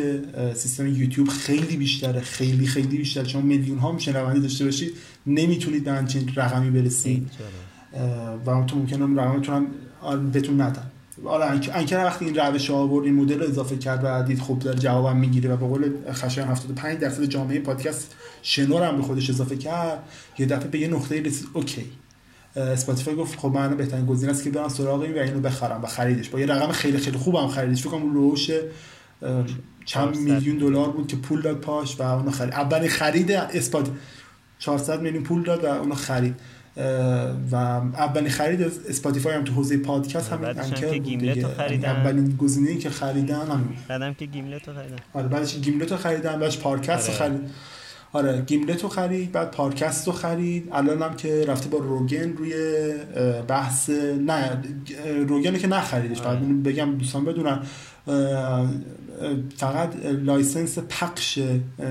سیستم 0.54 0.86
یوتیوب 0.86 1.28
خیلی 1.28 1.76
بیشتره 1.76 2.20
خیلی 2.20 2.66
خیلی 2.66 2.96
بیشتر 2.96 3.24
چون 3.24 3.42
میلیون 3.42 3.78
ها 3.78 3.98
شنونده 3.98 4.40
داشته 4.40 4.64
باشید 4.64 4.92
نمی‌تونید 5.26 5.84
به 5.84 5.92
همچین 5.92 6.32
رقمی 6.36 6.70
برسید. 6.70 7.30
و 8.46 8.64
تو 8.64 8.78
ممکنه 8.78 9.22
رقمتون 9.22 9.66
هم 10.02 10.30
بهتون 10.30 10.60
ندن 10.60 10.89
حالا 11.24 11.46
Anchor 11.74 12.04
وقتی 12.04 12.24
این 12.24 12.34
روش 12.34 12.70
آورد 12.70 13.04
این 13.04 13.14
مدل 13.14 13.40
رو 13.40 13.48
اضافه 13.48 13.76
کرد 13.76 14.00
و 14.04 14.22
دید 14.22 14.40
خب 14.40 14.58
داره 14.58 14.72
جوابم 14.72 15.16
می‌گیره 15.16 15.52
و 15.52 15.56
به 15.56 15.66
قول 15.66 15.90
خشایار 16.12 16.50
75 16.50 16.98
درصد 16.98 17.24
جامعه 17.24 17.60
پادکست 17.60 18.14
شنو 18.42 18.69
رو 18.69 18.82
هم 18.82 18.96
به 18.96 19.02
خودش 19.02 19.30
اضافه 19.30 19.56
کرد. 19.56 20.02
یه 20.38 20.46
دفعه 20.46 20.68
به 20.68 20.78
یه 20.78 20.88
نقطه 20.88 21.22
رسید 21.22 21.48
okay. 21.52 21.84
Spotify 22.56 23.14
گفت 23.14 23.38
خب 23.38 23.48
من 23.48 23.76
بهترین 23.76 24.06
گزینه 24.06 24.32
است 24.32 24.44
که 24.44 24.50
برم 24.50 24.68
سراغ 24.68 25.00
این 25.00 25.14
و 25.14 25.18
اینو 25.18 25.40
بخرم 25.40 25.82
و 25.82 25.86
خریدش. 25.86 26.28
با 26.28 26.40
یه 26.40 26.46
رقم 26.46 26.72
خیلی 26.72 26.98
خیلی 26.98 27.18
خوبم 27.18 27.48
خریدش. 27.48 27.82
فکر 27.82 27.90
کنم 27.90 28.14
روش 28.14 28.50
چند 29.84 30.16
میلیون 30.16 30.58
دلار 30.58 30.90
بود 30.90 31.06
که 31.06 31.16
پول 31.16 31.42
داد 31.42 31.56
پاش 31.56 32.00
و 32.00 32.02
اونو 32.02 32.30
خرید. 32.30 32.54
اولین 32.54 32.88
خرید 32.88 33.32
اسپات 33.32 33.90
400 34.58 35.00
میلیون 35.00 35.24
پول 35.24 35.42
داد 35.42 35.64
و 35.64 35.66
اونو 35.66 35.94
خرید. 35.94 36.34
و 37.52 37.54
اولین 37.54 38.30
خرید 38.30 38.62
Spotify 38.88 39.34
هم 39.34 39.44
تو 39.44 39.52
حوزه 39.52 39.76
پادکست 39.76 40.32
همین 40.32 40.44
Anchor 40.44 40.86
بود 40.86 41.02
دیگه. 41.02 41.46
اولین 41.84 42.36
گزینه‌ای 42.36 42.78
که 42.78 42.90
خریدن 42.90 43.46
همین. 43.46 43.76
بعدم 43.88 44.14
که 44.14 44.26
Gimlet 44.26 44.68
رو 44.68 44.74
خریدن. 44.74 44.96
آره 45.14 45.28
بعدش 45.28 45.56
Gimlet 45.56 45.92
رو 45.92 45.98
خریدن 45.98 46.40
بعدش 46.40 46.58
Parcast 46.58 47.08
رو 47.08 47.14
آره. 47.14 47.18
خرید. 47.18 47.50
آره 48.12 48.42
Gimlet 48.46 48.82
رو 48.82 48.88
خرید 48.88 49.32
بعد 49.32 49.50
Parcast 49.50 50.06
رو 50.06 50.12
خرید. 50.12 50.68
الان 50.72 51.02
هم 51.02 51.16
که 51.16 51.44
رفته 51.48 51.68
با 51.68 51.78
Rogan 51.78 52.32
روی 52.32 52.54
بحث 53.48 53.90
نه 54.26 54.62
Rogan 55.28 55.58
که 55.58 55.66
نخریدش. 55.66 56.20
آره. 56.20 56.40
بعد 56.40 56.62
بگم 56.62 56.98
دوستان 56.98 57.24
بدونن. 57.24 57.60
فقط 59.56 59.92
license 60.04 60.78
پخش 60.78 61.38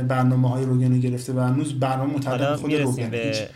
برنامه 0.07 0.49
های 0.49 0.65
Rogan 0.65 0.99
گرفته 0.99 1.33
و 1.33 1.39
هنوز 1.39 1.79
برنامه 1.79 2.13
متعلق 2.13 2.55
خود 2.55 2.73
Rogan. 2.73 3.09
به... 3.09 3.49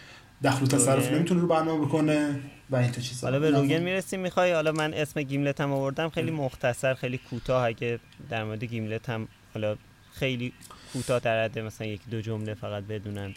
دخل 0.44 0.64
و 0.64 0.68
تصرف 0.68 1.12
نمی‌تونه 1.12 1.42
رو 1.42 1.48
برنامه 1.48 1.86
بکنه 1.86 2.40
و 2.70 2.76
اینطور 2.76 3.02
چیزا. 3.02 3.28
حالا 3.28 3.40
به 3.40 3.50
Rogan 3.50 3.84
می‌رسیم 3.84 4.20
می‌خوای؟ 4.20 4.52
حالا 4.52 4.72
من 4.72 4.94
اسم 4.94 5.22
Gimlet 5.22 5.62
هم 5.62 5.72
آوردم 5.72 6.10
خیلی 6.10 6.32
مختصر 6.32 6.94
خیلی 6.94 7.18
کوتاه 7.18 7.66
اگه 7.66 8.00
در 8.30 8.44
مورد 8.44 8.64
Gimlet 8.64 9.10
هم 9.10 9.28
حالا 9.54 9.76
خیلی 10.14 10.54
کوتاه 10.94 11.20
در 11.20 11.62
مثلا 11.62 11.88
یک 11.88 12.02
دو 12.12 12.22
جمله 12.22 12.54
فقط 12.54 12.84
بدونن 12.84 13.34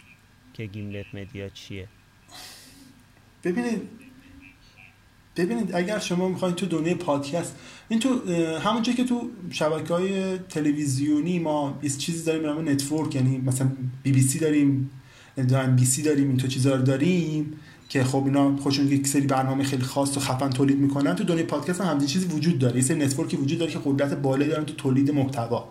که 0.53 0.65
Gimlet 0.65 1.05
Media 1.13 1.49
چیه. 1.49 1.87
ببینید 3.43 3.81
ببینید 5.35 5.75
اگر 5.75 5.99
شما 5.99 6.27
می‌خواین 6.27 6.55
تو 6.55 6.65
دنیای 6.65 6.95
پادکست 6.95 7.55
این 7.89 7.99
تو 7.99 8.33
همونجا 8.59 8.93
که 8.93 9.03
تو 9.03 9.29
شبکه 9.51 9.93
های 9.93 10.37
تلویزیونی 10.37 11.39
ما 11.39 11.79
یه 11.83 11.89
چیزی 11.89 12.25
داریم 12.25 12.55
به 12.55 12.71
network 12.71 13.15
یعنی 13.15 13.37
مثلا 13.37 13.71
بی 14.03 14.11
بی 14.11 14.21
سی 14.21 14.39
داریم 14.39 14.89
MBC 15.37 16.01
داریم 16.01 16.27
اینطور 16.27 16.47
چیزا 16.47 16.75
رو 16.75 16.81
داریم 16.81 17.53
که 17.89 18.03
خب 18.03 18.23
اینا 18.25 18.55
خودشون 18.55 18.87
یک 18.87 19.07
سری 19.07 19.27
برنامه 19.27 19.63
خیلی 19.63 19.83
خاص 19.83 20.17
و 20.17 20.19
خفن 20.19 20.49
تولید 20.49 20.79
می‌کنن. 20.79 21.15
تو 21.15 21.23
دنیای 21.23 21.43
پادکست 21.43 21.81
هم 21.81 21.87
همین 21.87 22.07
چیزی 22.07 22.25
وجود 22.25 22.59
داره. 22.59 22.75
یه 22.75 22.81
سری 22.81 22.99
network 22.99 23.32
ی 23.32 23.37
وجود 23.37 23.59
داره 23.59 23.71
که 23.71 23.79
قدرت 23.85 24.13
بالایی 24.13 24.51
دارن 24.51 24.65
تو 24.65 24.73
تولید 24.73 25.11
محتوا. 25.11 25.67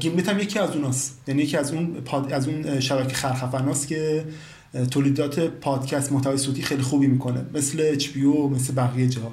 Gimlet 0.00 0.28
هم 0.28 0.38
یکی 0.38 0.58
از 0.58 0.70
اوناست. 0.70 1.20
یعنی 1.28 1.42
یکی 1.42 1.56
از 1.56 1.72
اون 1.72 1.86
پاد... 1.86 2.32
از 2.32 2.48
اون 2.48 2.80
شبکه 2.80 3.14
خرخفناست 3.14 3.88
که 3.88 4.24
تولیدات 4.90 5.40
پادکست 5.40 6.12
محتوای 6.12 6.38
صوتی 6.38 6.62
خیلی 6.62 6.82
خوبی 6.82 7.06
می‌کنه. 7.06 7.44
مثل 7.54 7.98
HBO 7.98 8.52
مثل 8.54 8.74
بقیه 8.74 9.08
جا. 9.08 9.32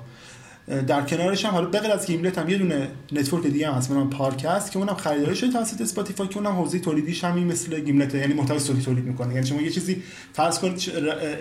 در 0.67 1.01
کنارش 1.01 1.45
هم 1.45 1.51
حالا 1.51 1.69
بغیر 1.69 1.91
از 1.91 2.07
Gimlet 2.07 2.37
هم 2.37 2.49
یه 2.49 2.57
دونه 2.57 2.91
network 3.11 3.47
دیگه 3.47 3.67
هم 3.67 3.73
هست 3.73 3.93
به 3.93 4.03
Parcast 4.03 4.71
که 4.71 4.79
اونم 4.79 4.95
خریداری 4.95 5.35
شده 5.35 5.51
توسط 5.51 5.81
Spotify 5.81 6.27
که 6.27 6.37
اونم 6.37 6.51
حوزه 6.51 6.79
تولیدیش 6.79 7.23
همین 7.23 7.47
مثل 7.47 7.79
Gimlet 7.79 8.15
یعنی 8.15 8.33
محتوای 8.33 8.59
صوتی 8.59 8.81
تولید 8.81 9.05
می‌کنه. 9.05 9.33
یعنی 9.33 9.47
شما 9.47 9.61
یه 9.61 9.69
چیزی 9.69 10.03
فرض 10.33 10.59
کنید 10.59 10.91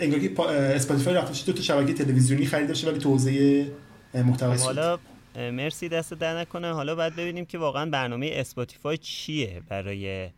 انگار 0.01 0.20
که 0.20 0.41
Spotify 0.51 1.15
رفته 1.14 1.47
دو 1.47 1.53
تا 1.53 1.62
شبکه 1.62 1.95
تلویزیونی 1.95 2.47
خریده 2.47 2.91
ولی 2.91 2.99
تو 2.99 3.11
حوزه 3.11 3.66
محتوای 4.14 4.59
صوتی. 4.59 4.66
حالا 4.66 4.99
مرسی 5.37 5.89
دستت 5.89 6.15
درد 6.15 6.41
نکنه. 6.41 6.72
حالا 6.72 6.95
باید 6.95 7.16
ببینیم 7.16 7.45
که 7.45 7.59
واقعا 7.59 7.91
برنامه 7.91 8.31
Spotify 8.33 8.99
چیه 8.99 9.62
برای 9.68 10.31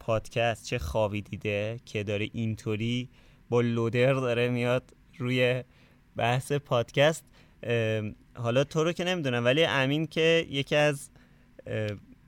پادکست؟ 0.00 0.64
چه 0.64 0.78
خوابی 0.78 1.20
دیده 1.22 1.80
که 1.84 2.04
داره 2.04 2.28
اینطوری 2.32 3.08
با 3.50 3.60
لودر 3.60 4.12
داره 4.12 4.48
میاد 4.48 4.82
روی 5.18 5.64
بحث 6.16 6.52
پادکست. 6.52 7.24
حالا 8.34 8.64
تو 8.64 8.84
رو 8.84 8.92
که 8.92 9.04
نمی‌دونم 9.04 9.44
ولی 9.44 9.64
امین 9.64 10.06
که 10.06 10.46
یکی 10.50 10.76
از 10.76 11.10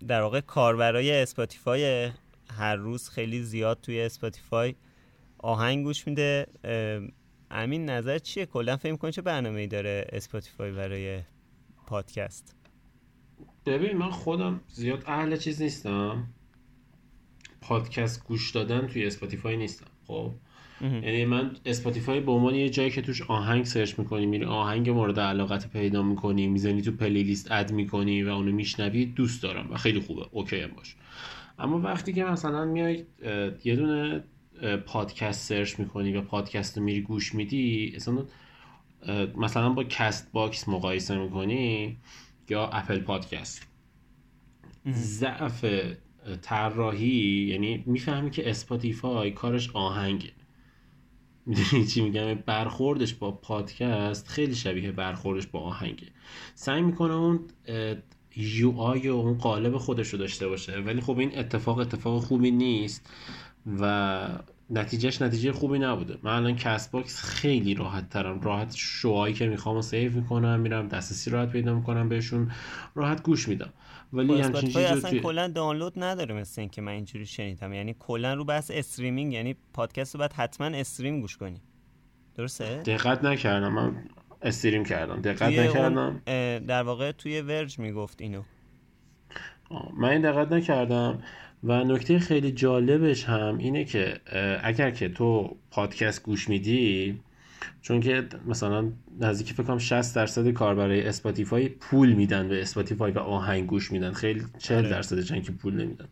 در 0.09 0.21
واقع 0.21 0.41
کاربرای 0.41 1.23
Spotify 1.23 2.11
هر 2.51 2.77
روز 2.77 3.09
خیلی 3.09 3.43
زیاد 3.43 3.79
توی 3.83 4.01
Spotify 4.01 4.75
آهنگ 5.39 5.85
گوش 5.85 6.07
میده. 6.07 6.47
امین 7.51 7.91
نظرت 7.91 8.19
چیه؟ 8.19 8.47
کلا 8.47 8.77
فکر 8.77 8.97
کنی 8.97 9.13
چه 9.13 9.23
برنامه 9.23 9.61
ای 9.61 9.67
داره 9.67 10.07
Spotify 10.13 10.73
برای 10.73 11.21
پادکست؟ 11.87 12.57
ببین 13.67 13.97
من 13.97 14.11
خودم 14.11 14.61
زیاد 14.69 15.03
اهل 15.07 15.37
چیز 15.37 15.63
نیستم. 15.63 16.29
پادکست 17.61 18.25
گوش 18.25 18.51
دادن 18.51 18.87
توی 18.87 19.07
Spotify 19.07 19.57
نیستم 19.57 19.87
خب؟ 20.07 20.33
یعنی 20.81 21.25
من 21.25 21.57
Spotify 21.67 22.21
به 22.21 22.33
عنوان 22.33 22.55
یه 22.55 22.71
جایی 22.71 22.91
که 22.91 23.03
توش 23.03 23.23
آهنگ 23.23 23.65
search 23.65 23.99
می‌کنی 23.99 24.27
میری 24.27 24.45
آهنگ 24.45 24.91
مورد 24.91 25.21
علاقت 25.21 25.71
پیدا 25.71 26.03
می‌کنی 26.03 26.47
می‌زنی 26.47 26.83
تو 26.83 26.93
playlist 26.93 27.53
add 27.53 27.73
می‌کنی 27.73 28.23
و 28.23 28.29
اونو 28.29 28.53
میشنوی 28.53 29.07
دوست 29.07 29.43
دارم 29.43 29.69
و 29.71 29.77
خیلی 29.77 30.01
خوبه 30.01 30.27
okay 30.31 30.61
هم 30.61 30.71
باش. 30.77 30.97
اما 31.59 31.79
وقتی 31.79 32.13
که 32.13 32.25
مثلا 32.25 32.65
میای 32.65 33.05
یه 33.65 33.77
دونه 33.77 34.25
پادکست 34.87 35.49
search 35.49 35.81
می‌کنی 35.81 36.13
و 36.13 36.21
پادکست 36.21 36.79
رو 36.79 36.85
میری 36.85 37.01
گوش 37.01 37.35
میدی 37.35 37.97
مثلا 39.37 39.71
با 39.71 39.85
Castbox 39.85 40.69
مقایسه 40.69 41.19
می‌کنی 41.19 41.97
یا 42.49 42.67
Apple 42.67 42.99
Podcast. 42.99 43.67
ضعف 44.91 45.65
طراحی 46.43 47.47
یعنی 47.51 47.83
می‌فهمی 47.87 48.31
که 48.31 48.51
Spotify 48.51 49.31
کارش 49.31 49.71
آهنگه. 49.71 50.31
می‌دونی 51.47 51.87
چی 51.87 52.03
میگم؟ 52.03 52.35
برخوردش 52.35 53.15
با 53.15 53.33
پادکست 53.33 54.29
خیلی 54.29 54.55
شبیه 54.55 54.93
برخوردش 54.93 55.47
با 55.47 55.61
آهنگه. 55.61 56.07
سعی 56.55 56.83
می‌کنه 56.83 57.15
اون 57.15 57.41
UI 58.37 59.09
و 59.09 59.15
اون 59.15 59.39
قالب 59.39 59.77
خودش 59.77 60.09
رو 60.09 60.19
داشته 60.19 60.49
باشه. 60.49 60.79
ولی 60.79 61.01
خب 61.01 61.19
این 61.19 61.39
اتفاق 61.39 61.79
اتفاق 61.79 62.23
خوبی 62.23 62.51
نیست 62.51 63.11
و 63.81 64.29
نتیجهش 64.71 65.23
نتیجه 65.23 65.53
خوبی 65.53 65.79
نبوده. 65.79 66.19
من 66.23 66.33
الان 66.33 66.57
Castbox 66.57 67.23
خیلی 67.23 67.75
راحت 67.75 68.09
ترم. 68.09 68.41
راحت 68.41 68.75
شوهایی 68.77 69.35
که 69.35 69.49
می‌خوام 69.49 69.81
save 69.81 70.13
می‌کنم 70.13 70.61
میرم 70.61 70.89
دسترسی 70.89 71.31
راحت 71.31 71.51
پیدا 71.51 71.75
می‌کنم 71.75 72.09
بهشون. 72.09 72.51
راحت 72.95 73.23
گوش 73.23 73.49
میدم. 73.49 73.73
ولی 74.15 74.41
همچین 74.41 74.71
چیزی 74.71 74.85
اصلا. 74.85 75.21
کلا 75.21 75.49
دانلود 75.49 75.93
نداره 75.97 76.35
مثل 76.35 76.61
اینکه 76.61 76.83
من 76.83 76.93
اینجوری 76.93 77.27
شنیدم. 77.27 77.73
یعنی 77.73 77.97
کلا 77.99 78.35
رو 78.35 78.45
بحث 78.45 78.71
streaming 78.75 79.33
یعنی 79.33 79.57
پادکست 79.73 80.15
رو 80.15 80.19
باید 80.19 80.33
حتما 80.33 80.67
stream 80.67 81.21
گوش 81.21 81.37
کنی. 81.37 81.61
درسته؟ 82.35 82.77
دقت 82.77 83.25
نکردم. 83.25 83.73
من 83.73 84.05
stream 84.43 84.85
کردم. 84.85 85.21
دقت 85.21 85.43
نکردم. 85.43 86.23
در 86.67 86.83
واقع 86.83 87.13
توی 87.13 87.41
ورج 87.41 87.79
می‌گفت 87.79 88.21
اینو. 88.21 88.43
من 89.97 90.09
این 90.09 90.21
دقت 90.21 90.53
نکردم. 90.53 91.23
و 91.65 91.85
نکته 91.85 92.19
خیلی 92.19 92.53
جالبش 92.53 93.25
هم 93.25 93.59
اینه 93.59 93.85
که 93.85 94.21
اگر 94.63 94.91
که 94.91 95.09
تو 95.09 95.57
پادکست 95.71 96.23
گوش 96.23 96.49
میدی 96.49 97.21
چون 97.83 98.01
که 98.01 98.25
مثلا 98.47 98.93
نزدیک 99.21 99.53
فکر 99.53 99.63
کنم 99.63 99.79
60 99.79 100.17
درصد 100.17 100.51
کاربرای 100.51 101.09
Spotify 101.09 101.69
پول 101.69 102.13
میدن 102.13 102.49
به 102.49 102.63
Spotify 102.63 103.13
و 103.13 103.19
آهنگ 103.19 103.67
گوش 103.67 103.93
میدن. 103.93 104.13
خیلی 104.13 104.43
40 104.59 104.79
آره. 104.79 104.89
درصد 104.89 105.21
چند 105.21 105.43
که 105.43 105.53
پول 105.53 105.75
نمیدن. 105.75 106.09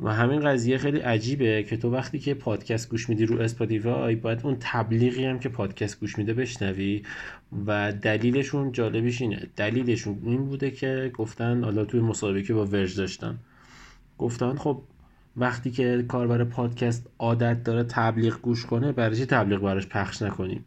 و 0.00 0.12
همین 0.12 0.40
قضیه 0.40 0.78
خیلی 0.78 0.98
عجیبه 0.98 1.62
که 1.62 1.76
تو 1.76 1.90
وقتی 1.90 2.18
که 2.18 2.34
پادکست 2.34 2.88
گوش 2.88 3.08
میدی 3.08 3.26
رو 3.26 3.40
Spotify 3.40 4.16
باید 4.16 4.40
اون 4.44 4.56
تبلیغی 4.60 5.24
هم 5.24 5.38
که 5.38 5.48
پادکست 5.48 6.00
گوش 6.00 6.18
میده 6.18 6.34
بشنوی 6.34 7.02
و 7.66 7.92
دلیلشون 7.92 8.72
جالبش 8.72 9.22
اینه. 9.22 9.46
دلیلشون 9.56 10.18
این 10.24 10.44
بوده 10.44 10.70
که 10.70 11.10
گفتن 11.14 11.64
حالا 11.64 11.84
توی 11.84 12.00
مصاحبه 12.00 12.42
که 12.42 12.54
با 12.54 12.66
ورژ 12.66 12.96
داشتن. 12.96 13.38
گفتن 14.18 14.56
خب 14.56 14.82
وقتی 15.36 15.70
که 15.70 16.04
کاربر 16.08 16.44
پادکست 16.44 17.06
عادت 17.18 17.64
داره 17.64 17.84
تبلیغ 17.84 18.40
گوش 18.40 18.66
کنه 18.66 18.92
برای 18.92 19.16
چی 19.16 19.26
تبلیغ 19.26 19.60
براش 19.60 19.86
پخش 19.86 20.22
نکنیم؟ 20.22 20.64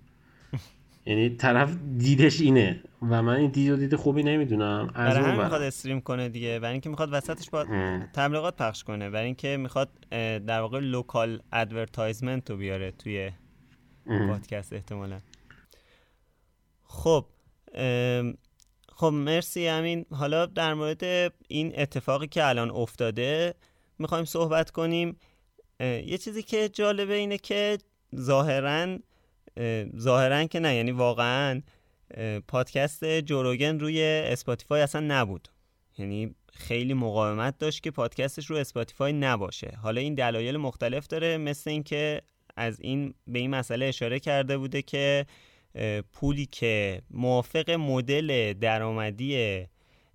یعنی 1.05 1.29
طرف 1.29 1.75
دیدش 1.97 2.41
اینه 2.41 2.83
و 3.01 3.21
من 3.21 3.35
این 3.35 3.51
دید 3.51 3.71
و 3.71 3.75
دید 3.75 3.95
خوبی 3.95 4.23
نمی‌دونم. 4.23 4.87
برای 4.95 5.23
همین 5.23 5.41
می‌خواد 5.41 5.61
stream 5.61 6.01
کنه 6.01 6.29
دیگه. 6.29 6.59
برای 6.59 6.71
اینکه 6.71 6.89
می‌خواد 6.89 7.09
وسطش 7.11 7.49
با 7.49 7.65
تبلیغات 8.13 8.55
پخش 8.55 8.83
کنه. 8.83 9.09
برای 9.09 9.25
اینکه 9.25 9.57
می‌خواد 9.57 9.89
در 10.45 10.61
واقع 10.61 10.79
local 10.79 11.41
advertisement 11.53 12.49
رو 12.49 12.57
بیاره 12.57 12.91
توی 12.91 13.31
پادکست 14.05 14.73
احتمالا. 14.73 15.19
خب 16.83 17.25
خب 18.89 19.05
مرسی 19.05 19.67
همین 19.67 20.05
حالا 20.11 20.45
در 20.45 20.73
مورد 20.73 21.33
این 21.47 21.73
اتفاقی 21.75 22.27
که 22.27 22.45
الان 22.45 22.71
افتاده 22.71 23.53
می‌خوایم 23.99 24.25
صحبت 24.25 24.71
کنیم. 24.71 25.17
یه 25.79 26.17
چیزی 26.17 26.43
که 26.43 26.69
جالبه 26.69 27.13
اینه 27.13 27.37
که 27.37 27.77
ظاهرا 28.15 28.97
ظاهرا 29.97 30.45
که 30.45 30.59
نه. 30.59 30.75
یعنی 30.75 30.91
واقعا 30.91 31.61
پادکست 32.47 33.19
جو 33.19 33.39
روگن 33.39 33.79
روی 33.79 34.03
اسپاتیفای 34.03 34.81
اصلا 34.81 35.01
نبود. 35.07 35.47
یعنی 35.97 36.35
خیلی 36.53 36.93
مقاومت 36.93 37.57
داشت 37.57 37.83
که 37.83 37.91
پادکستش 37.91 38.45
رو 38.45 38.55
اسپاتیفای 38.55 39.13
نباشه. 39.13 39.77
حالا 39.81 40.01
این 40.01 40.13
دلایل 40.13 40.57
مختلف 40.57 41.07
داره 41.07 41.37
مثل 41.37 41.69
اینکه 41.69 42.21
از 42.55 42.79
این 42.81 43.13
به 43.27 43.39
این 43.39 43.49
مسئله 43.49 43.85
اشاره 43.85 44.19
کرده 44.19 44.57
بوده 44.57 44.81
که 44.81 45.25
پولی 46.13 46.45
که 46.45 47.01
موافق 47.09 47.69
مدل 47.69 48.53
درآمدی 48.53 49.63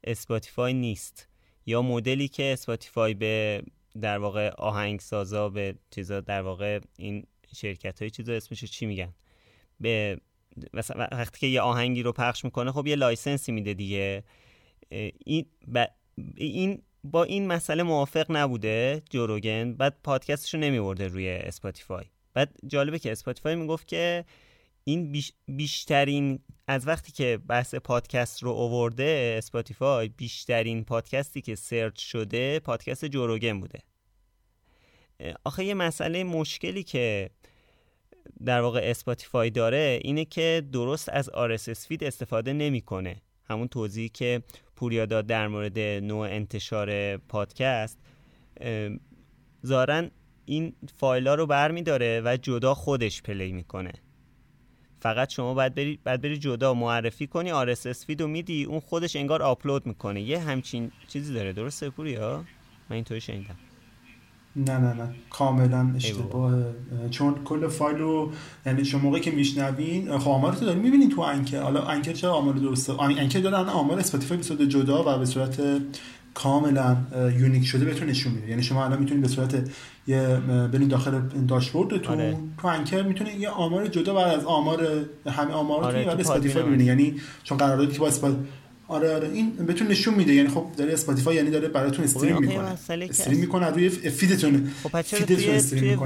اسپاتیفای 0.05 0.75
نیست 0.75 1.29
یا 1.67 1.83
مدلی 1.83 2.29
که 2.29 2.53
اسپاتیفای 2.53 3.15
به 3.15 3.63
در 4.01 4.19
واقع 4.19 4.51
آهنگسازا 4.51 5.49
به 5.49 5.75
چیزا 5.91 6.21
در 6.21 6.43
واقع 6.43 6.81
این 6.97 7.27
شرکت 7.55 8.03
های 8.03 8.11
چیزا 8.11 8.33
اسمش 8.33 8.65
چی 8.65 8.87
میگن؟ 8.87 9.15
به 9.81 10.21
وقتی 10.97 11.41
که 11.41 11.47
یه 11.47 11.61
آهنگی 11.61 12.03
رو 12.03 12.13
پخش 12.13 12.45
می‌کنه 12.45 12.73
خب 12.73 12.87
یه 12.87 12.97
license 12.97 13.46
ی 13.46 13.53
میده 13.53 13.75
دیگه. 13.75 14.25
این 15.27 15.47
ب... 15.75 15.87
این 16.37 16.83
با 17.05 17.25
این 17.25 17.47
مسئله 17.47 17.83
موافق 17.83 18.27
نبوده 18.31 19.03
جو 19.11 19.32
روگن 19.32 19.75
بعد 19.75 19.97
پادکستش 20.05 20.55
رو 20.55 20.61
نمیورده 20.61 21.09
روی 21.09 21.29
اسپاتیفای. 21.29 22.05
بعد 22.35 22.55
جالبه 22.67 22.99
که 22.99 23.13
اسپاتیفای 23.13 23.55
می‌گفت 23.55 23.89
که 23.89 24.25
این 24.85 25.23
بیشترین 25.47 26.39
از 26.67 26.87
وقتی 26.87 27.13
که 27.13 27.39
بحث 27.49 27.75
پادکست 27.75 28.43
رو 28.43 28.51
اوورده 28.51 29.35
اسپاتیفای 29.39 30.09
بیشترین 30.09 30.85
پادکستی 30.85 31.41
که 31.41 31.55
search 31.55 32.01
شده 32.01 32.61
پادکست 32.61 33.05
جو 33.05 33.24
روگن 33.24 33.61
بوده. 33.61 33.79
آخه 35.45 35.65
یه 35.65 35.75
مسئله 35.75 36.25
مشکلی 36.25 36.83
که 36.83 37.31
در 38.45 38.61
واقع 38.61 38.81
اسپاتیفای 38.83 39.51
داره 39.51 40.01
اینه 40.05 40.25
که 40.25 40.63
درست 40.73 41.09
از 41.09 41.31
RSS 41.31 41.87
feed 41.87 42.05
استفاده 42.05 42.53
نمی‌کنه. 42.53 43.23
همون 43.45 43.69
توضیحی 43.69 44.09
که 44.09 44.43
پوریا 44.77 45.07
داد 45.07 45.27
در 45.27 45.49
مورد 45.49 45.79
نوع 45.79 46.29
انتشار 46.29 47.17
پادکست 47.17 47.99
ظاهرا 49.67 50.09
این 50.45 50.73
فایل 50.97 51.29
ها 51.29 51.35
رو 51.35 51.47
برمیداره 51.47 52.23
و 52.25 52.37
جدا 52.43 52.75
خودش 52.75 53.23
play 53.23 53.53
می‌کنه. 53.53 53.93
فقط 55.01 55.31
شما 55.31 55.55
باید 55.55 55.75
بری 55.75 55.99
بعد 56.05 56.21
بری 56.23 56.39
جدا 56.39 56.75
معرفی 56.75 57.27
کنی 57.27 57.75
RSS 57.75 58.05
feed 58.07 58.23
رو 58.23 58.29
میدی 58.29 58.65
اون 58.65 58.81
خودش 58.81 59.17
انگار 59.17 59.43
آپلود 59.43 59.87
می‌کنه. 59.87 60.21
یه 60.23 60.39
همچین 60.39 60.93
چیزی 61.09 61.35
داره. 61.35 61.53
درسته 61.53 61.91
پوریا؟ 61.91 62.45
من 62.91 62.95
اینطوری 62.95 63.21
شنیدم. 63.21 63.57
نه 64.57 64.79
نه 64.79 64.93
نه. 64.93 65.09
کاملا 65.31 65.93
اشتباهه 65.97 66.65
چون 67.11 67.35
کل 67.45 67.69
فایل 67.69 67.99
رو 67.99 68.31
یعنی 68.67 68.85
شما 68.85 69.01
موقعی 69.01 69.21
که 69.21 69.31
میشنوین 69.31 70.19
خب 70.19 70.29
آمار 70.29 70.53
تو 70.53 70.65
دارین. 70.65 70.83
می‌بینین 70.83 71.09
تو 71.09 71.21
انکر. 71.21 71.63
حالا 71.63 71.83
انکر 71.83 72.13
چرا 72.13 72.33
آمار 72.33 72.55
درسته؟ 72.55 73.03
انکر 73.03 73.41
دارن 73.41 73.69
آمار 73.69 73.99
اسپاتیفای 73.99 74.37
به 74.37 74.43
صورت 74.43 74.63
جدا 74.63 75.15
و 75.15 75.19
به 75.19 75.27
صورت 75.27 75.63
کاملا 76.35 76.97
unique 77.39 77.67
شده 77.67 77.85
بهتون 77.85 78.09
نشون 78.09 78.33
میده. 78.33 78.49
یعنی 78.49 78.63
شما 78.63 78.85
الان 78.85 78.99
می‌تونید 78.99 79.23
به 79.23 79.29
صورت 79.29 79.69
یه 80.07 80.41
برین 80.73 80.89
داخل 80.89 81.21
داشبوردتون 81.49 82.15
آره. 82.15 82.37
تو 82.59 82.69
انکر 82.69 83.03
می‌تونید 83.03 83.41
یه 83.41 83.49
آمار 83.49 83.87
جدا 83.87 84.15
بعد 84.15 84.39
از 84.39 84.45
آمار 84.45 84.87
همه 85.27 85.53
آمار 85.53 85.85
آره 85.85 86.05
تو 86.05 86.11
اسپاتیفای 86.11 86.63
ببینید. 86.63 86.87
یعنی 86.87 87.15
چون 87.45 87.59
قراردادی 87.59 87.93
که 87.93 87.99
با 87.99 88.07
اسپات 88.07 88.37
آره 88.91 89.15
آره 89.15 89.29
این 89.29 89.51
بهتون 89.51 89.87
نشون 89.87 90.15
میده. 90.15 90.35
یعنی 90.35 90.49
خب 90.49 90.67
داره 90.77 90.93
اسپاتیفای 90.93 91.37
یعنی 91.37 91.51
داره 91.51 91.69
براتون 91.69 92.05
stream 92.05 92.35
خب 92.35 92.41
می‌کنه. 92.41 92.79
stream 92.89 93.41
می‌کنه 93.41 93.67
روی 93.67 93.89
feed 93.89 94.36
تون 94.36 94.71
خب 94.83 95.03
چرا 95.03 95.27
توی 95.27 95.61
میگه 95.73 95.97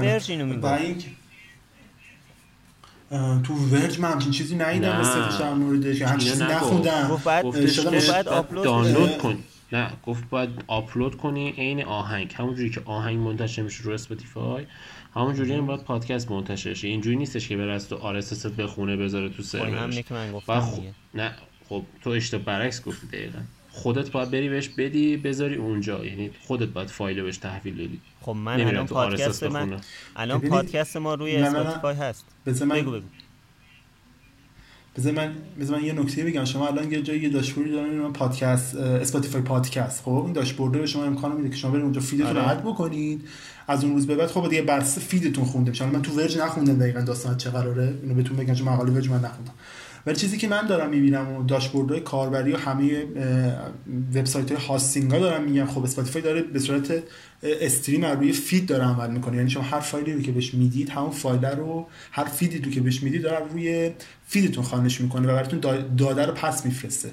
تو 3.43 3.53
ورج 3.53 3.99
من 3.99 4.11
همچین 4.11 4.31
چیزی 4.31 4.55
ندیدم 4.55 4.99
مثل 4.99 5.39
در 5.39 5.53
موردش 5.53 6.01
همچین 6.01 6.29
چیزی 6.31 6.43
نخوندم. 6.43 7.19
upload 8.27 8.63
download 8.63 9.17
کن. 9.17 9.37
نه 9.71 9.89
گفت 10.05 10.29
باید 10.29 10.49
آپلود 10.67 11.17
کنی 11.17 11.51
عین 11.57 11.83
آهنگ. 11.83 12.33
همونجوری 12.37 12.69
که 12.69 12.81
آهنگ 12.85 13.19
منتشر 13.19 13.61
میشه 13.61 13.83
رو 13.83 13.91
اسپاتیفای 13.91 14.65
همونجوری 15.15 15.53
هم 15.53 15.65
باید 15.65 15.83
پادکست 15.83 16.31
منتشر 16.31 16.73
شه. 16.73 16.87
اینجوری 16.87 17.15
نیستش 17.15 17.47
که 17.47 17.57
بره 17.57 17.73
از 17.73 17.89
تو 17.89 17.95
RSS 17.95 18.45
بخونه 18.45 18.97
بذاره 18.97 19.29
تو 19.29 19.43
سرورش. 19.43 19.99
که 19.99 20.13
من 20.13 20.31
گفتم 20.31 20.59
خب... 20.59 20.81
نه. 21.13 21.31
خب 21.69 21.83
تو 22.01 22.09
اشتباه 22.09 22.45
برعکس 22.45 22.83
گفتی 22.83 23.07
دقیقا. 23.07 23.39
خودت 23.71 24.11
باید 24.11 24.31
بری 24.31 24.49
بهش 24.49 24.67
بدی 24.67 25.17
بذاری 25.17 25.55
اونجا. 25.55 26.05
یعنی 26.05 26.31
خودت 26.41 26.67
باید 26.67 26.89
فایل 26.89 27.23
بهش 27.23 27.37
تحویل 27.37 27.73
بدی. 27.73 27.99
خب 28.21 28.31
من 28.31 28.61
الان 28.61 28.85
پادکست 28.85 29.43
من 29.43 29.81
الان 30.15 30.39
پادکست 30.41 30.97
ما 30.97 31.13
روی 31.13 31.35
اسپاتیفای 31.35 31.95
هست. 31.95 32.25
بگو 32.45 32.91
بگو. 32.91 33.05
بذار 34.97 35.13
من 35.13 35.33
بذار 35.59 35.79
من 35.79 35.85
یه 35.85 35.93
نکته 35.93 36.23
بگم. 36.23 36.45
شما 36.45 36.67
الان 36.67 36.91
یه 36.91 37.01
جایی 37.01 37.21
یه 37.21 37.29
داشبوردی 37.29 37.71
دارین 37.71 38.13
پادکست 38.13 38.75
اسپاتیفای 38.75 39.41
پادکست. 39.41 40.03
خب 40.03 40.09
این 40.09 40.33
داشبورد 40.33 40.73
به 40.73 40.85
شما 40.85 41.03
امکان 41.03 41.35
میده 41.35 41.49
که 41.49 41.55
شما 41.55 41.71
برید 41.71 41.83
اونجا 41.83 42.01
feed 42.01 42.20
تون 42.20 42.35
رو 42.35 42.49
add 42.49 42.61
بکنید. 42.61 43.21
از 43.67 43.83
اون 43.83 43.93
روز 43.93 44.07
به 44.07 44.15
بعد 44.15 44.27
خب 44.27 44.49
دیگه 44.49 44.61
بر 44.61 44.79
feed 44.79 45.17
تون 45.17 45.45
خونده 45.45 45.71
میشه 45.71 45.85
من 45.85 46.01
تو 46.01 46.11
ورج 46.11 46.37
نخوندم 46.37 46.79
دقیقاً 46.79 47.01
داستان 47.01 47.37
چه 47.37 47.49
قراره. 47.49 47.93
اینو 48.01 48.13
بهتون 48.13 48.37
بگم 48.37 48.53
چون 48.53 48.67
مقاله 48.67 48.91
ورج 48.91 49.09
من 49.09 49.15
نخوندم. 49.15 49.53
ولی 50.05 50.15
چیزی 50.15 50.37
که 50.37 50.47
من 50.47 50.67
دارم 50.67 50.89
می‌بینم 50.89 51.33
و 51.33 51.43
داشبوردهای 51.43 51.99
کاربری 51.99 52.51
و 52.51 52.57
همه 52.57 53.03
وبسایت 54.15 54.51
های 54.51 54.65
hosting 54.65 55.11
ها 55.11 55.19
دارم 55.19 55.43
میگم 55.43 55.65
خب 55.65 55.83
اسپاتیفای 55.83 56.21
داره 56.21 56.41
به 56.41 56.59
صورت 56.59 57.03
stream 57.43 58.05
روی 58.05 58.31
feed 58.31 58.65
داره 58.65 58.83
عمل 58.83 59.11
می‌کنه. 59.11 59.37
یعنی 59.37 59.49
شما 59.49 59.63
هر 59.63 59.79
فایلی 59.79 60.13
رو 60.13 60.21
که 60.21 60.31
بهش 60.31 60.53
می‌دید 60.53 60.89
همون 60.89 61.11
فایل 61.11 61.45
رو 61.45 61.87
هر 62.11 62.25
feed 62.25 62.51
ی 62.51 62.57
رو 62.57 62.71
که 62.71 62.81
بهش 62.81 63.03
می‌دید 63.03 63.21
داره 63.21 63.45
روی 63.51 63.91
feed 64.27 64.48
تون 64.48 64.63
خوانش 64.63 65.01
می‌کنه 65.01 65.27
و 65.27 65.31
براتون 65.31 65.59
داده 65.97 66.25
رو 66.25 66.33
پس 66.33 66.65
میفرسته. 66.65 67.09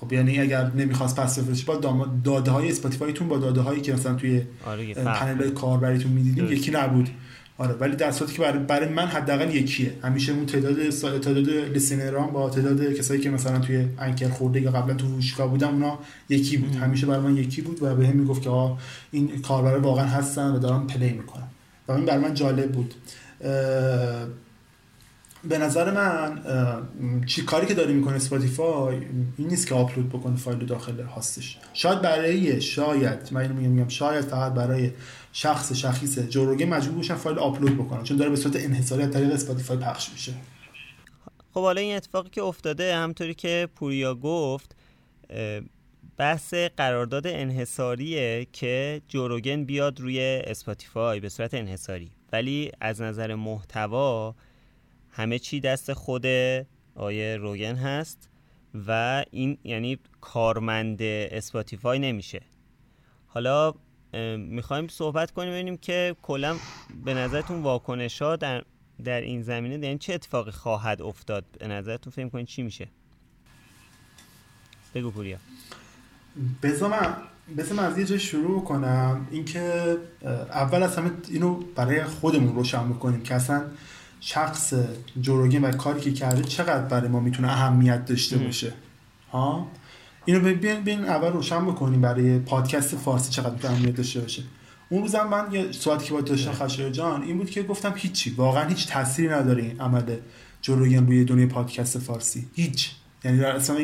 خب 0.00 0.12
یعنی 0.12 0.40
اگر 0.40 0.70
نمی‌خواست 0.76 1.20
پس 1.20 1.38
بفرسته 1.38 1.72
با 1.72 2.06
داده 2.24 2.50
های 2.50 2.68
اسپاتیفایتون 2.68 3.28
با 3.28 3.38
داده 3.38 3.60
هایی 3.60 3.80
که 3.80 3.92
مثلا 3.92 4.14
توی 4.14 4.42
آره 4.66 4.94
پنل 4.94 5.50
کاربریتون 5.50 6.12
می‌دیدیم 6.12 6.52
یکی 6.52 6.70
نبود. 6.70 7.08
آره 7.60 7.74
ولی 7.74 7.96
در 7.96 8.10
صورتی 8.10 8.32
که 8.32 8.42
برای, 8.42 8.58
برای 8.58 8.88
من 8.88 9.06
حداقل 9.06 9.54
یکیه. 9.54 9.92
همیشه 10.02 10.32
اون 10.32 10.46
تعداد 10.46 10.90
تعداد 10.90 11.48
listener 11.48 12.21
ان 12.21 12.30
با 12.30 12.50
تعداد 12.50 12.92
کسایی 12.92 13.20
که 13.20 13.30
مثلا 13.30 13.58
توی 13.58 13.86
انکر 13.98 14.28
خورده 14.28 14.60
یا 14.60 14.70
قبلا 14.70 14.94
تو 14.94 15.08
فروشگاه 15.08 15.48
بودم 15.48 15.68
اونا 15.68 15.98
یکی 16.28 16.56
بود. 16.56 16.76
همیشه 16.76 17.06
برای 17.06 17.20
من 17.20 17.36
یکی 17.36 17.62
بود 17.62 17.82
و 17.82 17.94
بهم 17.94 18.16
می‌گفت 18.16 18.42
که 18.42 18.50
آ 18.50 18.76
این 19.10 19.42
کاربر 19.42 19.76
واقعا 19.76 20.06
هستن 20.06 20.50
و 20.50 20.58
دارن 20.58 20.86
play 20.86 21.12
می‌کنن. 21.12 21.46
و 21.88 21.92
این 21.92 22.04
برای 22.04 22.20
من 22.24 22.34
جالب 22.34 22.72
بود. 22.72 22.94
به 25.44 25.58
نظر 25.58 25.90
من 25.94 26.38
چی 27.26 27.42
کاری 27.42 27.66
که 27.66 27.74
داری 27.74 27.92
می‌کنه 27.92 28.14
اسپاتیفای 28.14 28.94
این 29.36 29.48
نیست 29.48 29.66
که 29.66 29.74
آپلود 29.74 30.08
بکنه 30.08 30.36
فایل 30.36 30.66
داخل 30.66 31.02
host 31.02 31.34
ش. 31.34 31.58
شاید 31.72 32.02
برای 32.02 32.60
شاید. 32.60 33.18
من 33.30 33.40
اینو 33.40 33.54
میگم 33.54 33.88
شاید 33.88 34.24
فقط 34.24 34.52
برای 34.52 34.90
شخص 35.32 35.72
شخیص 35.72 36.18
جو 36.18 36.34
روگن 36.34 36.66
مجبور 36.66 36.96
باشن 36.96 37.14
فایل 37.14 37.38
آپلود 37.38 37.76
بکنن 37.76 38.02
چون 38.02 38.16
داره 38.16 38.30
به 38.30 38.36
صورت 38.36 38.56
انحصاری 38.56 39.02
از 39.02 39.10
طریق 39.10 39.32
اسپاتیفای 39.32 39.76
پخش 39.76 40.10
میشه. 40.12 40.34
خب 41.54 41.60
حالا 41.60 41.80
این 41.80 41.96
اتفاقی 41.96 42.30
که 42.30 42.42
افتاده 42.42 42.96
همطوری 42.96 43.34
که 43.34 43.68
پوریا 43.74 44.14
گفت 44.14 44.76
بحث 46.16 46.54
قرارداد 46.54 47.26
انحصاریه 47.26 48.46
که 48.52 49.02
جو 49.08 49.27
روگن 49.27 49.64
بیاد 49.64 50.00
روی 50.00 50.20
اسپاتیفای 50.20 51.20
به 51.20 51.28
صورت 51.28 51.54
انحصاری. 51.54 52.10
ولی 52.32 52.72
از 52.80 53.02
نظر 53.02 53.34
محتوا 53.34 54.34
همه 55.10 55.38
چی 55.38 55.60
دست 55.60 55.92
خود 55.92 56.26
آیه 56.94 57.36
روگن 57.36 57.74
هست 57.74 58.28
و 58.88 59.24
این 59.30 59.58
یعنی 59.64 59.98
کارمند 60.20 61.02
اسپاتیفای 61.02 61.98
نمیشه. 61.98 62.40
حالا 63.26 63.74
می‌خوایم 64.38 64.88
صحبت 64.88 65.30
کنیم 65.30 65.50
ببینیم 65.50 65.76
که 65.76 66.16
کلا 66.22 66.56
به 67.04 67.14
نظرتون 67.14 67.62
واکنش 67.62 68.22
ها 68.22 68.36
در, 68.36 68.64
در 69.04 69.20
این 69.20 69.42
زمینه 69.42 69.86
یعنی 69.86 69.98
چه 69.98 70.14
اتفاقی 70.14 70.50
خواهد 70.50 71.02
افتاد؟ 71.02 71.44
به 71.58 71.68
نظرتون 71.68 72.12
فکر 72.12 72.28
کنید 72.28 72.46
چی 72.46 72.62
میشه؟ 72.62 72.88
بگو 74.94 75.10
پوریا. 75.10 75.38
بذار 76.62 76.90
من 76.90 77.16
من 77.76 77.84
از 77.84 77.98
یه 77.98 78.04
جای 78.04 78.18
شروع 78.18 78.64
کنم. 78.64 79.28
اینکه 79.30 79.96
اول 80.50 80.82
از 80.82 80.96
همه 80.96 81.10
اینو 81.28 81.54
برای 81.54 82.04
خودمون 82.04 82.54
روشن 82.54 82.88
بکنیم 82.88 83.22
که 83.22 83.34
اصلا 83.34 83.62
شخص 84.20 84.74
جوروگین 85.20 85.64
و 85.64 85.72
کاری 85.72 86.00
که 86.00 86.12
کرده 86.12 86.42
چقدر 86.42 86.84
برای 86.84 87.08
ما 87.08 87.20
می‌تونه 87.20 87.48
اهمیت 87.48 88.04
داشته 88.04 88.38
باشه. 88.38 88.72
ها؟ 89.32 89.66
اینو 90.24 90.54
بیاین 90.54 90.80
بیاین 90.80 91.04
اول 91.04 91.32
روشن 91.32 91.66
بکنیم 91.66 92.00
برای 92.00 92.38
پادکست 92.38 92.96
فارسی 92.96 93.30
چقدر 93.30 93.70
می‌تونه 93.70 93.92
داشته 93.92 94.20
باشه. 94.20 94.42
اون 94.88 95.02
روزم 95.02 95.26
من 95.30 95.52
یه 95.52 95.72
صحبتی 95.72 96.06
که 96.06 96.12
با 96.12 96.20
داشتم 96.20 96.52
خشایار 96.52 96.90
جان 96.90 97.22
این 97.22 97.38
بود 97.38 97.50
که 97.50 97.62
گفتم 97.62 97.94
هیچی 97.96 98.30
واقعا 98.30 98.68
هیچ 98.68 98.88
تأثیری 98.88 99.28
نداره 99.28 99.62
این 99.62 99.80
عمل 99.80 100.02
جوروگین 100.62 101.06
روی 101.06 101.24
دنیای 101.24 101.46
پادکست 101.46 101.98
فارسی. 101.98 102.46
هیچ. 102.54 102.90
یعنی 103.24 103.38
در 103.38 103.56
اصلا 103.56 103.76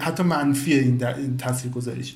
حتی 0.00 0.22
منفیه 0.22 0.78
این, 0.78 1.04
این 1.04 1.36
تاثیر 1.36 1.70
گذاریش 1.70 2.14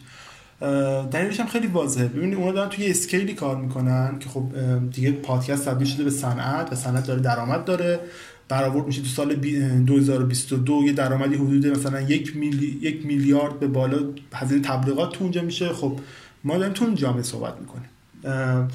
دلیلش 1.10 1.40
هم 1.40 1.46
خیلی 1.46 1.66
واضحه. 1.66 2.06
ببینید 2.06 2.38
اونا 2.38 2.52
دارن 2.52 2.68
توی 2.68 2.90
اسکیلی 2.90 3.34
کار 3.34 3.56
می‌کنن 3.56 4.18
که 4.18 4.28
خب 4.28 4.52
دیگه 4.90 5.12
پادکست 5.12 5.64
تبدیل 5.64 5.88
شده 5.88 6.04
به 6.04 6.10
صنعت 6.10 6.72
و 6.72 6.74
صنعت 6.74 7.06
داره 7.06 7.20
درآمد 7.20 7.64
داره. 7.64 8.00
برآورد 8.48 8.86
میشه 8.86 9.02
تو 9.02 9.08
سال 9.08 9.34
2022 9.34 10.82
یه 10.86 10.92
درآمدی 10.92 11.34
حدود 11.34 11.66
مثلا 11.66 12.00
یک, 12.00 12.36
میلی... 12.36 12.78
یک 12.82 13.06
میلیارد 13.06 13.60
به 13.60 13.66
بالا 13.66 13.98
هزینه 14.34 14.62
تبلیغات 14.62 15.12
تو 15.12 15.24
اونجا 15.24 15.42
میشه. 15.42 15.68
خب 15.68 15.98
ما 16.44 16.58
داریم 16.58 16.72
تو 16.72 16.84
اون 16.84 16.94
جامعه 16.94 17.22
صحبت 17.22 17.54
می‌کنیم. 17.60 17.88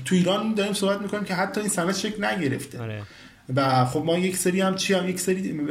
تو 0.05 0.15
ایران 0.15 0.53
داریم 0.53 0.73
صحبت 0.73 1.01
می‌کنیم 1.01 1.23
که 1.23 1.35
حتی 1.35 1.61
این 1.61 1.69
صنعت 1.69 1.97
شکل 1.97 2.25
نگرفته. 2.25 2.81
آره. 2.81 3.01
و 3.55 3.85
خب 3.85 4.03
ما 4.05 4.17
یک 4.17 4.37
سری 4.37 4.61
هم 4.61 4.75
چی 4.75 4.93
هم 4.93 5.09
یک 5.09 5.19
سری 5.19 5.61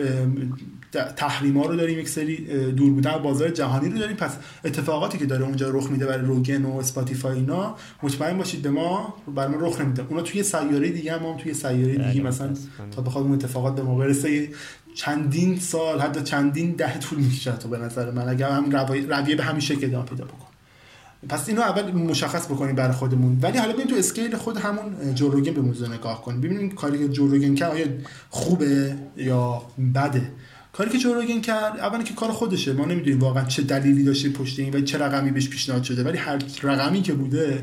تحریم 0.93 1.59
ها 1.59 1.67
رو 1.67 1.77
داریم 1.77 1.99
یک 1.99 2.09
سری 2.09 2.37
دور 2.73 2.93
بودن 2.93 3.13
بازار 3.13 3.49
جهانی 3.49 3.89
رو 3.89 3.99
داریم. 3.99 4.17
پس 4.17 4.37
اتفاقاتی 4.65 5.19
که 5.19 5.27
داره 5.27 5.45
اونجا 5.45 5.71
رخ 5.71 5.91
میده 5.91 6.07
برای 6.07 6.27
روگن 6.27 6.65
و 6.65 6.77
اسپاتیفای 6.77 7.37
اینا 7.37 7.77
مطمئن 8.03 8.39
باشید 8.39 8.63
به 8.63 8.71
ما 8.71 9.15
برای 9.35 9.55
ما 9.55 9.67
رخ 9.67 9.81
نمیده. 9.81 10.07
اونا 10.09 10.23
توی 10.23 10.43
سیاره 10.43 10.89
دیگه 10.89 11.13
هم, 11.13 11.27
هم 11.27 11.37
توی 11.37 11.55
سیاره 11.55 11.93
دیگه 11.93 12.21
بله، 12.21 12.23
مثلا 12.23 12.55
تا 12.97 13.03
بخواد 13.03 13.25
اون 13.25 13.35
اتفاقات 13.35 13.75
به 13.75 13.83
ما 13.83 13.95
برسه 13.95 14.49
چندین 14.95 15.59
سال 15.59 16.01
حتی 16.01 16.23
چندین 16.23 16.73
ده 16.73 16.99
طول 16.99 17.19
می‌کشه 17.19 17.53
تو 17.53 17.69
به 17.69 17.79
نظر 17.79 18.11
من. 18.11 18.29
اگر 18.29 18.51
هم 18.51 18.71
رویه 19.11 19.37
به 19.37 19.45
همین 19.45 19.61
شکل 19.61 19.87
ادامه 19.87 20.05
پیدا 20.05 20.25
بکن 20.25 20.47
پس 21.29 21.49
اینو 21.49 21.61
اول 21.61 21.93
مشخص 21.93 22.47
بکنیم 22.47 22.75
برای 22.75 22.93
خودمون. 22.93 23.39
ولی 23.43 23.59
حالا 23.59 23.73
ببین 23.73 23.87
تو 23.87 23.97
scale 23.97 24.37
خود 24.37 24.57
همون 24.57 25.15
جو 25.15 25.27
روگن 25.27 25.53
به 25.53 25.61
موضوع 25.61 25.89
نگاه 25.89 26.23
کنیم. 26.23 26.41
ببینیم 26.41 26.71
کاری 26.71 26.99
که 26.99 27.09
جو 27.09 27.24
روگن 27.24 27.55
کرد 27.55 27.73
آیا 27.73 27.87
خوبه 28.31 28.97
یا 29.17 29.63
بده. 29.95 30.33
کاری 30.73 30.91
که 30.91 30.99
جو 30.99 31.41
کرد 31.41 31.81
اولا 31.81 32.03
که 32.03 32.15
کار 32.15 32.31
خودشه 32.31 32.73
ما 32.73 32.85
نمی‌دونیم 32.85 33.21
واقعا 33.21 33.45
چه 33.45 33.63
دلیلی 33.63 34.05
داشته 34.05 34.29
پشت 34.29 34.59
این 34.59 34.75
و 34.75 34.81
چه 34.81 34.99
رقمی 34.99 35.31
بهش 35.31 35.49
پیشنهاد 35.49 35.83
شده 35.83 36.05
ولی 36.05 36.19
هر 36.19 36.39
رقمی 36.63 37.03
که 37.03 37.13
بوده 37.13 37.63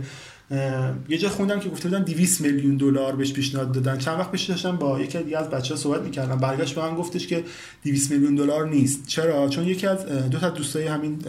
یه 1.09 1.17
جا 1.17 1.29
خوندم 1.29 1.59
که 1.59 1.69
گفته 1.69 1.89
بودن 1.89 2.03
200 2.03 2.41
میلیون 2.41 2.77
دلار 2.77 3.15
بهش 3.15 3.33
پیشنهاد 3.33 3.71
دادن. 3.71 3.97
چند 3.97 4.19
وقت 4.19 4.31
پیش 4.31 4.43
داشتم 4.43 4.77
با 4.77 4.99
یکی 5.01 5.23
دیگه 5.23 5.37
از 5.37 5.49
بچه‌ها 5.49 5.79
صحبت 5.79 6.01
می‌کردم. 6.01 6.37
برگشت 6.37 6.75
به 6.75 6.81
من 6.81 6.95
گفتش 6.95 7.27
که 7.27 7.43
200 7.83 8.11
میلیون 8.11 8.35
دلار 8.35 8.69
نیست. 8.69 9.07
چرا؟ 9.07 9.49
چون 9.49 9.67
یکی 9.67 9.87
از 9.87 10.05
دو 10.05 10.39
تا 10.39 10.49
دوستای 10.49 10.87
همین 10.87 11.19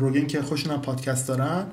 روگن 0.00 0.26
که 0.26 0.42
خوشون 0.42 0.76
پادکست 0.76 1.28
دارن 1.28 1.64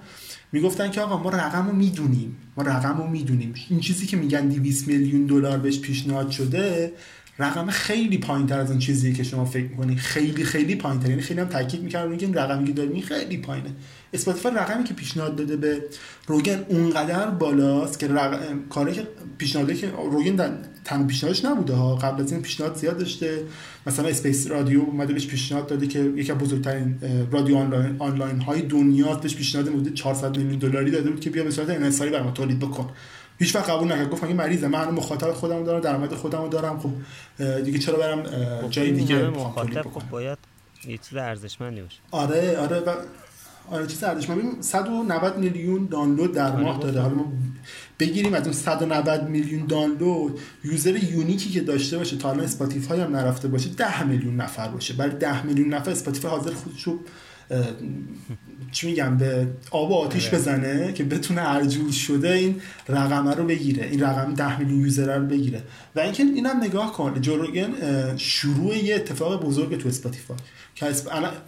می‌گفتن 0.51 0.91
که 0.91 1.01
آقا 1.01 1.17
ما 1.17 1.29
رقم 1.29 1.67
رو 1.67 1.75
می‌دونیم. 1.75 2.37
ما 2.57 2.63
رقم 2.63 2.97
رو 2.97 3.07
می‌دونیم. 3.07 3.53
این 3.69 3.79
چیزی 3.79 4.05
که 4.05 4.17
میگن 4.17 4.47
200 4.47 4.87
میلیون 4.87 5.25
دلار 5.25 5.57
بهش 5.57 5.79
پیشنهاد 5.79 6.29
شده 6.31 6.93
رقم 7.39 7.69
خیلی 7.69 8.17
پایین 8.17 8.47
تر 8.47 8.59
از 8.59 8.69
اون 8.69 8.79
چیزی 8.79 9.13
که 9.13 9.23
شما 9.23 9.45
فکر 9.45 9.63
می‌کنی. 9.63 9.95
خیلی 9.95 10.43
خیلی 10.43 10.75
پایین 10.75 10.99
تر 10.99 11.09
یعنی 11.09 11.21
خیلی 11.21 11.39
هم 11.39 11.47
تاکید 11.47 11.83
می‌کردن 11.83 12.17
که 12.17 12.25
این 12.25 12.35
رقمی 12.35 12.67
که 12.67 12.73
داریم 12.73 13.01
خیلی 13.01 13.37
پایینه. 13.37 13.69
اسپاتیفای 14.13 14.51
رقمی 14.51 14.83
که 14.83 14.93
پیشنهاد 14.93 15.35
داده 15.35 15.57
به 15.57 15.83
روگن 16.27 16.65
اونقدر 16.69 17.29
بالاست 17.29 17.99
که 17.99 18.07
رقم... 18.07 18.39
کاری 18.69 18.93
که 18.93 19.07
پیشنهاد 19.37 19.75
که 19.75 19.91
روگن 20.11 20.35
در 20.35 20.49
تن 20.83 21.07
پیشنهادش 21.07 21.45
نبوده 21.45 21.73
ها. 21.73 21.95
قبل 21.95 22.23
از 22.23 22.31
این 22.31 22.41
پیشنهاد 22.41 22.75
زیاد 22.75 22.97
داشته. 22.97 23.43
مثلا 23.87 24.07
اسپیس 24.07 24.47
رادیو 24.47 24.79
اومده 24.79 25.13
بهش 25.13 25.27
پیشنهاد 25.27 25.67
داده 25.67 25.87
که 25.87 25.99
یکی 26.15 26.31
از 26.31 26.37
بزرگترین 26.37 26.95
رادیو 27.31 27.57
online, 27.57 27.95
online 27.99 28.41
های 28.41 28.61
دنیا 28.61 29.15
بهش 29.15 29.35
پیشنهاد 29.35 29.69
مورد 29.69 29.93
400 29.93 30.37
میلیون 30.37 30.59
دلاری 30.59 30.91
داده 30.91 31.09
بود 31.11 31.19
که 31.19 31.29
بیا 31.29 31.43
به 31.43 31.51
صورت 31.51 31.69
انحصاری 31.69 32.11
برام 32.11 32.33
تولید 32.33 32.59
بکن. 32.59 32.89
هیچ 33.39 33.55
وقت 33.55 33.69
قبول 33.69 33.91
نکرد. 33.91 34.09
گفت 34.09 34.23
مگه 34.23 34.33
مریضه 34.33 34.67
من 34.67 34.89
مخاطب 34.89 35.31
خودم 35.31 35.63
دارم 35.63 35.79
درآمد 35.79 36.13
خودم 36.13 36.49
دارم. 36.49 36.79
خب 36.79 36.91
دیگه 37.61 37.79
چرا 37.79 37.97
برم 37.97 38.23
خب 38.61 38.69
جای 38.69 38.91
دیگه 38.91 39.29
مخاطب 39.29 39.81
خب 39.81 40.09
باید 40.09 40.37
یه 40.87 40.97
چیز 40.97 41.17
ارزشمندی 41.17 41.81
باشه. 41.81 41.99
آره 42.11 42.57
آره 42.57 42.79
و 42.79 42.95
آره 43.71 43.87
چیز 43.87 44.03
ارزشمند 44.03 44.39
ببین 44.39 44.61
190 44.61 45.37
میلیون 45.37 45.87
دانلود 45.91 46.33
در 46.33 46.55
ماه 46.55 46.79
داره. 46.79 47.01
حالا 47.01 47.15
بگیریم 47.99 48.33
از 48.33 48.43
اون 48.43 48.53
190 48.53 49.29
میلیون 49.29 49.65
download 49.65 50.39
user 50.63 51.03
unique 51.03 51.43
ی 51.43 51.49
که 51.49 51.61
داشته 51.61 51.97
باشه 51.97 52.17
تا 52.17 52.29
الان 52.29 52.43
اسپاتیفای 52.43 52.99
هم 52.99 53.15
نرفته 53.15 53.47
باشه 53.47 53.69
10 53.69 54.03
میلیون 54.03 54.35
نفر 54.35 54.67
باشه. 54.67 54.93
برای 54.93 55.15
10 55.15 55.45
میلیون 55.45 55.73
نفر 55.73 55.91
اسپاتیفای 55.91 56.31
حاضر 56.31 56.53
خودشو 56.53 56.99
چی 58.71 58.87
میگم 58.87 59.17
به 59.17 59.47
آب 59.71 59.91
و 59.91 59.93
آتیش 59.93 60.29
بزنه 60.29 60.93
که 60.93 61.03
بتونه 61.03 61.41
هر 61.41 61.65
جور 61.65 61.91
شده 61.91 62.31
این 62.31 62.61
رقمه 62.89 63.33
رو 63.33 63.45
بگیره 63.45 63.87
این 63.91 64.03
رقم 64.03 64.33
10 64.33 64.59
میلیون 64.59 64.81
user 64.81 65.17
رو 65.17 65.25
بگیره. 65.25 65.61
و 65.95 65.99
اینکه 65.99 66.23
اینم 66.23 66.63
نگاه 66.63 66.93
کن 66.93 67.21
جو 67.21 67.37
روگن 67.37 67.69
شروع 68.17 68.77
یه 68.77 68.95
اتفاق 68.95 69.45
بزرگ 69.45 69.77
تو 69.77 69.89
اسپاتیفای. 69.89 70.37
که 70.75 70.85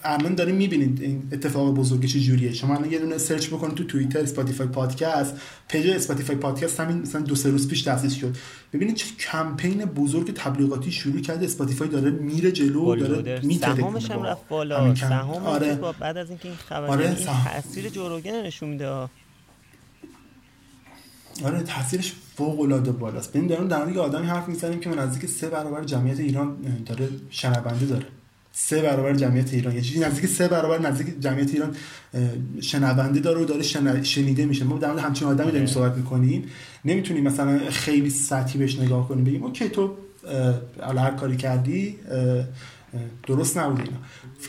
الان 0.04 0.36
داریم 0.36 0.56
می‌بینید 0.56 1.02
این 1.02 1.24
اتفاق 1.32 1.74
بزرگ 1.74 2.06
چه 2.06 2.20
جوریه 2.20 2.54
شما 2.54 2.76
الان 2.76 2.92
یه 2.92 3.00
دونه 3.00 3.18
سرچ 3.18 3.48
بکنید 3.48 3.76
تو 3.76 3.84
توییتر 3.84 4.20
اسپاتیفای 4.20 4.68
پادکست 4.68 5.36
page 5.68 5.90
اسپاتیفای 5.90 6.36
پادکست 6.38 6.80
همین 6.80 6.98
مثلا 6.98 7.22
دو 7.22 7.36
سه 7.36 7.50
روز 7.50 7.68
پیش 7.68 7.82
تاسیس 7.82 8.14
شد. 8.14 8.36
ببینید 8.74 8.96
چه 8.96 9.06
کمپین 9.16 9.86
بزرگ 9.86 10.34
تبلیغاتی 10.34 10.92
شروع 10.92 11.22
کرده. 11.22 11.46
اسپاتیفای 11.46 11.88
داره 11.88 12.10
میره 12.10 12.52
جلو 12.52 12.96
داره 12.96 13.42
میتره 13.44 13.76
سهامش 13.76 14.12
هم 14.12 14.24
رفت 14.24 14.48
بالا. 14.50 14.96
سهام 14.96 15.46
آره. 15.46 15.80
بعد 16.00 16.18
از 16.18 16.30
اینکه 16.30 16.48
این 16.48 16.58
خبر 16.58 16.88
آره. 16.88 17.06
این 17.06 17.16
تاثیر 17.16 17.90
جوروگن 17.90 18.42
نشون 18.42 18.70
میده. 18.70 18.88
آره 21.44 21.64
تاثیرش 21.66 22.14
فوق 22.36 22.60
العاده 22.60 22.92
بالاست. 22.92 23.34
ببین 23.34 23.48
داریم 23.48 23.68
در 23.68 23.86
مورد 23.86 23.98
آدمی 23.98 24.28
حرف 24.28 24.48
می‌زنیم 24.48 24.80
که 24.80 24.90
نزدیک 24.90 25.30
سه 25.30 25.50
برابر 25.50 25.84
جمعیت 25.84 26.20
ایران 26.20 26.58
داره 26.86 27.10
شنونده 27.30 27.86
داره. 27.86 28.06
سه 28.60 28.82
برابر 28.82 29.14
جمعیت 29.14 29.54
ایران. 29.54 29.76
یه 29.76 29.82
چیزی 29.82 30.00
نزدیک 30.00 30.26
سه 30.26 30.48
برابر 30.48 30.80
نزدیک 30.80 31.20
جمعیت 31.20 31.54
ایران 31.54 31.76
شنونده 32.62 33.20
داره 33.20 33.42
و 33.42 33.46
داره 33.46 33.64
شنیده 34.04 34.46
میشه. 34.46 34.64
ما 34.64 34.78
در 34.78 34.88
مورد 34.88 35.00
همچین 35.00 35.28
آدمی 35.28 35.52
داریم 35.52 35.68
صحبت 35.68 35.98
می‌کنیم. 35.98 36.44
نمی‌تونیم 36.86 37.24
مثلا 37.24 37.60
خیلی 37.70 38.10
سطحی 38.10 38.60
بهش 38.60 38.80
نگاه 38.80 39.08
کنیم. 39.08 39.24
بگیم 39.24 39.44
اوکی 39.44 39.70
تو 39.70 39.94
هر 40.84 41.12
کاری 41.12 41.38
کردی 41.38 41.96
درست 43.28 43.58
نبود 43.58 43.80
اینا. 43.80 43.98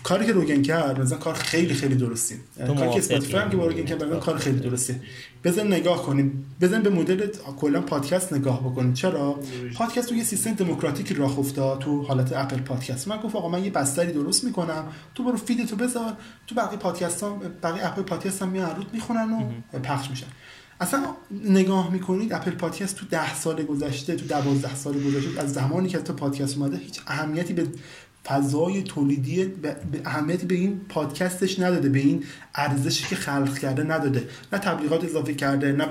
کاری 0.02 0.26
که 0.26 0.32
روگن 0.32 0.62
کرد 0.62 1.00
مثلا 1.00 1.18
کار 1.18 1.34
خیلی 1.34 1.74
خیلی 1.74 1.94
درستی 1.94 2.34
کاری 2.56 2.90
که 2.90 2.98
اسپاتیفای 2.98 3.40
هم 3.40 3.50
که 3.50 3.56
با 3.56 3.66
روگن 3.66 3.84
کرد 3.84 4.20
کار 4.20 4.38
خیلی 4.38 4.58
درستی 4.58 4.94
بذار 5.44 5.66
نگاه 5.66 6.02
کنیم. 6.02 6.54
بذار 6.60 6.82
به 6.82 6.90
مدل 6.90 7.26
کلا 7.60 7.80
پادکست 7.80 8.32
نگاه 8.32 8.60
بکنیم. 8.60 8.92
چرا؟ 8.92 9.40
پادکست 9.74 10.08
تو 10.08 10.14
یه 10.14 10.24
سیستم 10.24 10.54
دموکراتیکی 10.54 11.14
راه 11.14 11.38
افتاد 11.38 11.78
تو 11.78 12.02
حالت 12.02 12.32
اپل 12.32 12.56
پادکست. 12.56 13.08
من 13.08 13.16
گفت 13.16 13.36
آقا 13.36 13.48
من 13.48 13.64
یه 13.64 13.70
بستری 13.70 14.12
درست 14.12 14.44
می‌کنم. 14.44 14.84
تو 15.14 15.24
برو 15.24 15.36
feed 15.36 15.63
تو 15.63 15.76
بذار. 15.76 16.12
تو 16.46 16.54
بقیه 16.54 16.78
پادکست 16.78 17.22
ها 17.22 17.40
بقیه 17.62 17.86
اپل 17.86 18.02
پادکست 18.02 18.42
هم 18.42 18.48
میان 18.48 18.76
رود 18.76 18.90
می‌خونن 18.92 19.32
و 19.72 19.78
پخش 19.78 20.10
میشن. 20.10 20.26
اصلا 20.80 21.04
نگاه 21.44 21.92
می‌کنید 21.92 22.32
اپل 22.32 22.50
پادکست 22.50 22.96
تو 22.96 23.06
ده 23.06 23.34
سال 23.34 23.62
گذشته 23.62 24.16
تو 24.16 24.26
دوازده 24.26 24.74
سال 24.74 24.94
گذشته 24.94 25.40
از 25.40 25.52
زمانی 25.52 25.88
که 25.88 25.98
تو 25.98 26.12
پادکست 26.12 26.56
اومده 26.56 26.76
هیچ 26.76 27.00
اهمیتی 27.06 27.52
به 27.52 27.66
فضای 28.28 28.82
تولیدی 28.82 29.44
به 29.44 29.76
اهمیتی 30.04 30.46
به 30.46 30.54
این 30.54 30.80
پادکستش 30.88 31.60
نداده 31.60 31.88
به 31.88 31.98
این 31.98 32.24
ارزشی 32.54 33.06
که 33.06 33.16
خلق 33.16 33.58
کرده 33.58 33.82
نداده. 33.82 34.28
نه 34.52 34.58
تبلیغات 34.58 35.04
اضافه 35.04 35.34
کرده 35.34 35.72
نه 35.72 35.86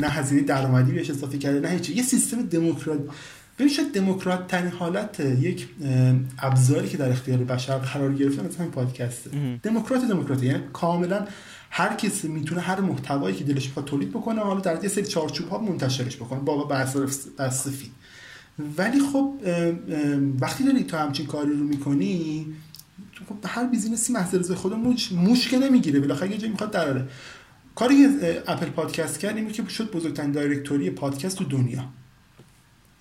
نه 0.00 0.08
هزینه 0.08 0.42
درآمدی 0.42 0.92
بهش 0.92 1.10
اضافه 1.10 1.38
کرده 1.38 1.60
نه 1.60 1.68
هیچ 1.68 1.90
یه 1.90 2.02
سیستم 2.02 2.42
دموکرات. 2.42 2.98
ببین 3.58 3.68
شاید 3.68 3.92
دموکرات 3.92 4.46
ترین 4.46 4.70
حالت 4.70 5.20
یک 5.20 5.68
ابزاری 6.38 6.88
که 6.88 6.96
در 6.96 7.10
اختیار 7.10 7.38
بشر 7.38 7.78
قرار 7.78 8.14
گرفته 8.14 8.42
مثلا 8.42 8.66
پادکسته. 8.66 9.30
دموکرات 9.62 10.04
دموکرات 10.08 10.42
یعنی 10.42 10.62
کاملا 10.72 11.26
هر 11.70 11.94
کسی 11.94 12.28
می‌تونه 12.28 12.60
هر 12.60 12.80
محتوایی 12.80 13.36
که 13.36 13.44
دلش 13.44 13.68
بخواد 13.68 13.84
تولید 13.86 14.10
بکنه 14.10 14.40
حالا 14.40 14.60
در 14.60 14.82
یه 14.82 14.88
سری 14.88 15.04
چارچوب 15.04 15.48
ها 15.48 15.58
منتشرش 15.58 16.16
بکنه. 16.16 16.40
با 16.40 16.64
بحث 16.64 16.96
ولی 18.78 19.00
خب 19.12 19.34
وقتی 20.40 20.64
داری 20.64 20.84
تو 20.84 20.96
همچین 20.96 21.26
کاری 21.26 21.50
رو 21.50 21.64
می‌کنی 21.64 22.46
خب 23.28 23.36
هر 23.46 23.66
business 23.66 24.12
ی 24.12 24.18
محض 24.18 24.36
رضای 24.36 24.54
خدا 24.54 24.72
موش 24.72 25.48
که 25.48 25.58
نمی‌گیره. 25.58 26.00
بالاخره 26.00 26.30
یه 26.30 26.38
جایی 26.38 26.52
می‌خواد 26.52 26.70
دراره. 26.70 27.08
کاری 27.74 27.96
که 28.20 28.42
اپل 28.46 28.66
پادکست 28.66 29.18
کرد 29.18 29.36
اینه 29.36 29.52
که 29.52 29.68
شد 29.68 29.90
بزرگترین 29.90 30.32
directory 30.32 30.90
پادکست 30.90 31.38
تو 31.38 31.44
دنیا. 31.44 31.84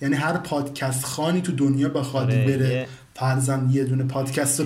یعنی 0.01 0.15
هر 0.15 0.37
پادکست 0.37 1.05
خوانی 1.05 1.41
تو 1.41 1.51
دنیا 1.51 1.89
بخواد 1.89 2.25
آره 2.25 2.45
بره 2.45 2.87
فرضاً 3.13 3.69
یه 3.71 3.83
دونه 3.83 4.03
پادکست 4.03 4.59
رو, 4.59 4.65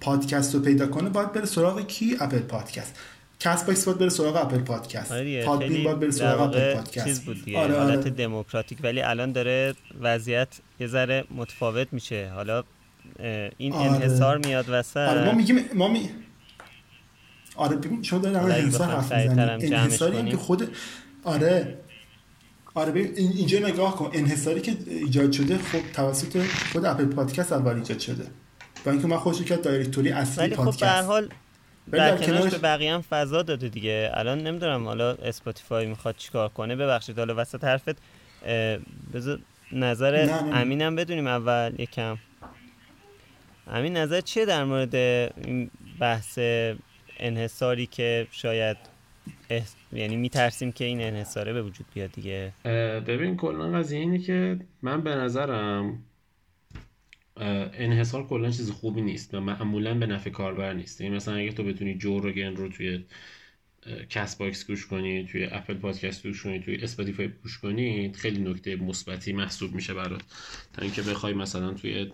پادکست 0.00 0.54
رو 0.54 0.60
پیدا 0.60 0.86
کنه 0.86 1.08
باید 1.08 1.32
بره 1.32 1.44
سراغ 1.44 1.86
کی؟ 1.86 2.16
اپل 2.20 2.38
پادکست. 2.38 2.94
Castbox 3.40 3.84
باید 3.84 3.98
بره 3.98 4.08
سراغ 4.08 4.36
اپل 4.36 4.58
پادکست. 4.58 5.12
آره 5.12 5.44
Podbean 5.44 5.84
باید 5.84 6.00
بره 6.00 6.10
سراغ 6.10 6.40
اپل 6.40 6.74
پادکست. 6.74 7.06
چیز 7.06 7.20
بود 7.20 7.44
دیگه. 7.44 7.58
آره 7.58 7.78
حالت 7.78 7.98
آره. 7.98 8.10
دموکراتیک. 8.10 8.78
ولی 8.82 9.02
الان 9.02 9.32
داره 9.32 9.74
وضعیت 10.00 10.48
یه 10.80 10.86
ذره 10.86 11.24
متفاوت 11.30 11.88
میشه. 11.92 12.30
حالا 12.34 12.64
این 13.58 13.72
آره. 13.72 13.90
انحصار 13.90 14.38
میاد 14.38 14.64
وسط. 14.68 14.96
آره 14.96 15.24
ما 15.24 15.32
میگیم 15.32 15.58
ما 15.74 15.88
می... 15.88 16.10
آره 17.56 17.78
شما 18.02 18.18
دارید 18.18 18.36
الان 18.36 18.50
انحصار 18.52 18.88
حرف 18.88 19.12
می‌زنید. 19.12 19.74
انحصاری 19.74 20.18
هم 20.18 20.28
که 20.28 20.36
خود 20.36 20.76
آره. 21.24 21.78
آره 22.74 22.90
ببین 22.92 23.12
اینجا 23.16 23.58
نگاه 23.58 23.96
کن. 23.96 24.10
انحصاری 24.12 24.60
که 24.60 24.76
ایجاد 24.86 25.32
شده 25.32 25.58
خب 25.58 25.80
توسط 25.94 26.42
خود 26.72 26.84
اپل 26.84 27.04
پادکست 27.04 27.52
اول 27.52 27.74
ایجاد 27.74 27.98
شده. 27.98 28.26
با 28.84 28.92
اینکه 28.92 29.06
من 29.06 29.16
خوشی 29.16 29.44
که 29.44 29.56
directory 29.56 30.10
اصلی 30.10 30.44
ولی 30.44 30.56
خب 30.56 30.80
به 30.80 30.86
هر 30.86 31.02
حال 31.02 31.28
در 31.92 32.16
کنارش 32.16 32.52
به 32.52 32.58
بقیه 32.58 32.94
هم 32.94 33.00
فضا 33.00 33.42
داده 33.42 33.68
دیگه. 33.68 34.10
الان 34.14 34.38
نمی‌دونم 34.46 34.84
حالا 34.84 35.10
اسپاتیفای 35.10 35.86
می‌خواد 35.86 36.16
چیکار 36.16 36.48
کنه. 36.48 36.76
ببخشید 36.76 37.18
حالا 37.18 37.34
وسط 37.36 37.64
حرفت 37.64 37.96
بذار 39.14 39.38
نظر 39.72 40.28
امینم 40.52 40.96
بدونیم 40.96 41.26
اول 41.26 41.72
یکم. 41.78 42.18
امین 43.66 43.96
نظر 43.96 44.20
چیه 44.20 44.44
در 44.44 44.64
مورد 44.64 44.94
این 44.94 45.70
بحث 46.00 46.38
انحصاری 47.18 47.86
که 47.86 48.26
شاید 48.30 48.76
یعنی 49.92 50.16
میترسیم 50.16 50.72
که 50.72 50.84
این 50.84 51.00
انحصاره 51.00 51.52
به 51.52 51.62
وجود 51.62 51.86
بیاد 51.94 52.12
دیگه؟ 52.12 52.52
ببین 53.06 53.36
کلا 53.36 53.78
قضیه 53.78 54.00
اینه 54.00 54.18
که 54.18 54.58
من 54.82 55.00
به 55.00 55.10
نظرم 55.14 55.98
انحصار 57.36 58.26
کلا 58.26 58.50
چیز 58.50 58.70
خوبی 58.70 59.00
نیست 59.00 59.34
و 59.34 59.40
معمولا 59.40 59.94
به 59.94 60.06
نفع 60.06 60.30
کاربر 60.30 60.72
نیست. 60.72 61.00
این 61.00 61.06
یعنی 61.06 61.16
مثلا 61.16 61.34
اگه 61.34 61.52
تو 61.52 61.64
بتونی 61.64 61.94
جو 61.98 62.20
روگن 62.20 62.56
رو 62.56 62.68
توی 62.68 63.04
Castbox 64.08 64.66
گوش 64.66 64.86
کنی 64.86 65.24
توی 65.24 65.44
اپل 65.44 65.74
پادکست 65.74 66.26
گوش 66.26 66.42
کنی 66.42 66.60
توی 66.60 66.76
اسپاتیفای 66.76 67.28
گوش 67.28 67.58
کنی 67.58 68.12
خیلی 68.12 68.42
نکته 68.42 68.76
مثبتی 68.76 69.32
محسوب 69.32 69.74
میشه 69.74 69.94
برات. 69.94 70.22
تا 70.72 70.82
اینکه 70.82 71.02
بخوای 71.02 71.34
مثلا 71.34 71.72
توی 71.74 72.12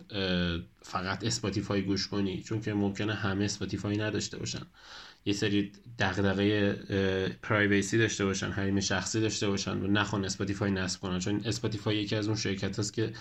فقط 0.82 1.24
اسپاتیفای 1.24 1.82
گوش 1.82 2.08
کنی 2.08 2.42
چون 2.42 2.60
که 2.60 2.74
ممکنه 2.74 3.14
همه 3.14 3.44
اسپاتیفای 3.44 3.96
نداشته 3.96 4.38
باشن. 4.38 4.66
یه 5.24 5.32
سری 5.32 5.72
دغدغه 5.98 6.72
privacy 7.42 7.98
داشته 7.98 8.24
باشن 8.24 8.50
حریم 8.50 8.80
شخصی 8.80 9.20
داشته 9.20 9.48
باشن 9.48 9.78
و 9.78 9.86
نخوان 9.86 10.24
اسپاتیفای 10.24 10.70
نصب 10.70 11.00
کنن. 11.00 11.18
چون 11.18 11.42
اسپاتیفای 11.44 11.96
یکی 11.96 12.16
از 12.16 12.26
اون 12.26 12.36
شرکت 12.36 12.78
هست 12.78 12.92
که 12.92 13.12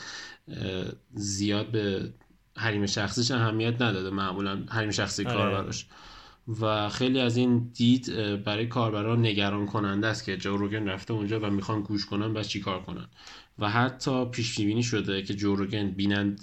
زیاد 1.13 1.71
به 1.71 2.13
حریم 2.57 2.85
شخصیش 2.85 3.31
اهمیت 3.31 3.81
نداده. 3.81 4.09
معمولا 4.09 4.63
حریم 4.69 4.91
شخصی 4.91 5.25
آره. 5.25 5.33
کاربراش. 5.33 5.85
و 6.61 6.89
خیلی 6.89 7.19
از 7.19 7.37
این 7.37 7.71
دید 7.73 8.15
برای 8.43 8.67
کاربران 8.67 9.19
نگران 9.19 9.65
کننده 9.65 10.07
است 10.07 10.25
که 10.25 10.37
جو 10.37 10.57
روگن 10.57 10.87
رفته 10.87 11.13
اونجا 11.13 11.39
و 11.39 11.49
می‌خوان 11.49 11.81
گوش 11.81 12.05
کنن 12.05 12.37
و 12.37 12.43
چیکار 12.43 12.81
کنن. 12.81 13.07
و 13.59 13.69
حتی 13.69 14.25
پیش 14.25 14.59
بینی 14.59 14.83
شده 14.83 15.21
که 15.21 15.33
جو 15.33 15.53
روگن 15.53 15.91
بیننده 15.91 16.41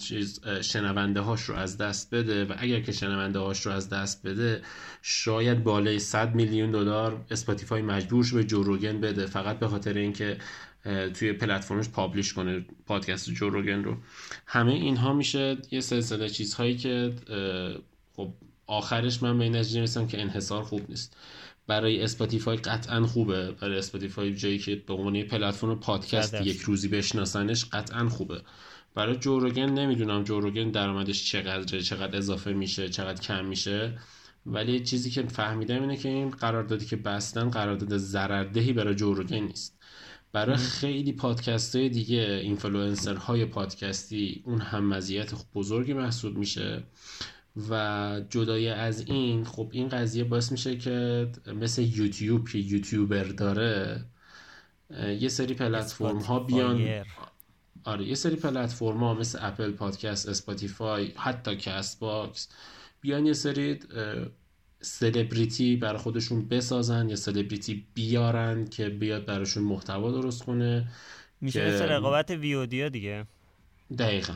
شنونده 0.62 1.20
هاش 1.20 1.42
رو 1.42 1.54
از 1.54 1.78
دست 1.78 2.14
بده 2.14 2.44
و 2.44 2.54
اگر 2.58 2.80
که 2.80 2.92
شنونده 2.92 3.38
هاش 3.38 3.66
رو 3.66 3.72
از 3.72 3.88
دست 3.88 4.26
بده 4.26 4.62
شاید 5.02 5.64
بالای 5.64 5.98
100 5.98 6.34
میلیون 6.34 6.70
دلار 6.70 7.24
اسپاتیفای 7.30 7.82
مجبور 7.82 8.30
به 8.34 8.44
جو 8.44 8.63
روگن 8.63 9.00
بده 9.00 9.26
فقط 9.26 9.58
به 9.58 9.68
خاطر 9.68 9.92
اینکه 9.92 10.38
توی 11.14 11.32
پلتفرمش 11.32 11.88
publish 11.88 12.32
کنه 12.32 12.64
پادکست 12.86 13.30
جو 13.30 13.50
روگن 13.50 13.84
رو. 13.84 13.96
همه 14.46 14.72
اینها 14.72 15.12
میشه 15.12 15.56
یه 15.70 15.80
سلسله 15.80 16.28
چیزهایی 16.28 16.76
که 16.76 17.12
خب 18.16 18.32
آخرش 18.68 19.22
من 19.22 19.38
به 19.38 19.44
این 19.44 19.56
نتیجه 19.56 19.76
می‌رسم 19.76 20.06
که 20.06 20.20
انحصار 20.20 20.62
خوب 20.62 20.90
نیست. 20.90 21.16
برای 21.66 22.02
اسپاتیفای 22.02 22.56
قطعا 22.56 23.06
خوبه. 23.06 23.52
برای 23.52 23.78
اسپاتیفای 23.78 24.34
جایی 24.34 24.58
که 24.58 24.76
به 24.76 24.94
عنوان 24.94 25.22
پلتفرم 25.22 25.80
پادکست 25.80 26.34
یک 26.34 26.60
روزی 26.60 26.88
بشناسنش 26.88 27.64
قطعا 27.64 28.08
خوبه. 28.08 28.42
برای 28.94 29.16
جو 29.16 29.34
روگن 29.34 29.70
نمی‌دونم 29.70 30.24
جو 30.24 30.39
روگن 30.39 30.70
درآمدش 30.70 31.30
چقدره 31.30 31.82
چقدر 31.82 32.16
اضافه 32.16 32.52
میشه 32.52 32.88
چقدر 32.88 33.20
کم 33.20 33.44
میشه. 33.44 33.98
ولی 34.46 34.80
چیزی 34.80 35.10
که 35.10 35.22
فهمیدم 35.22 35.80
اینه 35.82 35.96
که 35.96 36.08
این 36.08 36.30
قراردادی 36.30 36.86
که 36.86 36.96
بستن 36.96 37.50
قرارداد 37.50 37.96
ضرردهی 37.96 38.72
برای 38.72 38.94
جو 38.94 39.09
روگن 39.09 39.38
نیست. 39.38 39.78
برای 40.32 40.56
خیلی 40.56 41.12
پادکست 41.12 41.76
های 41.76 41.88
دیگه 41.88 42.40
اینفلوئنسر 42.42 43.14
های 43.14 43.44
پادکستی 43.44 44.42
اون 44.46 44.60
هم 44.60 44.84
مزیت 44.84 45.32
بزرگی 45.54 45.92
محسوب 45.92 46.38
میشه. 46.38 46.84
و 47.70 48.20
جدای 48.30 48.68
از 48.68 49.00
این 49.00 49.44
خب 49.44 49.68
این 49.72 49.88
قضیه 49.88 50.24
باعث 50.24 50.52
میشه 50.52 50.76
که 50.76 51.28
مثل 51.54 51.82
یوتیوب 51.82 52.48
که 52.48 52.58
یوتیوبر 52.58 53.24
داره 53.24 54.04
یه 55.20 55.28
سری 55.28 55.54
پلتفرم 55.54 56.18
ها 56.18 56.38
بیان 56.40 57.04
آره 57.84 58.04
یه 58.04 58.14
سری 58.14 58.36
پلتفرم 58.36 58.98
ها 58.98 59.14
مثل 59.14 59.38
اپل 59.42 59.70
پادکست 59.70 60.28
اسپاتیفای 60.28 61.12
حتی 61.16 61.56
Castbox 61.56 62.48
بیان 63.00 63.26
یه 63.26 63.32
سری 63.32 63.78
سلبریتی 64.80 65.76
برای 65.76 65.98
خودشون 65.98 66.48
بسازن 66.48 67.08
یا 67.08 67.16
سلبریتی 67.16 67.86
بیارن 67.94 68.64
که 68.64 68.88
بیاد 68.88 69.26
براشون 69.26 69.62
محتوا 69.62 70.12
درست 70.12 70.44
کنه. 70.44 70.88
میشه 71.40 71.66
مثل 71.68 71.84
رقابت 71.84 72.30
VOD 72.30 72.74
یا 72.74 72.88
دیگه. 72.88 73.26
دقیقا. 73.98 74.32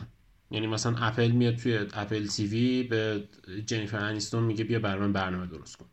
یعنی 0.53 0.67
مثلا 0.67 0.95
اپل 0.97 1.31
میاد 1.31 1.55
توی 1.55 1.77
اپل 1.93 2.27
TV 2.27 2.83
به 2.83 3.23
جنیفر 3.65 4.05
انیستون 4.05 4.43
میگه 4.43 4.63
بیا 4.63 4.79
برنامه 4.79 5.13
برنامه 5.13 5.47
درست 5.47 5.77
کن. 5.77 5.85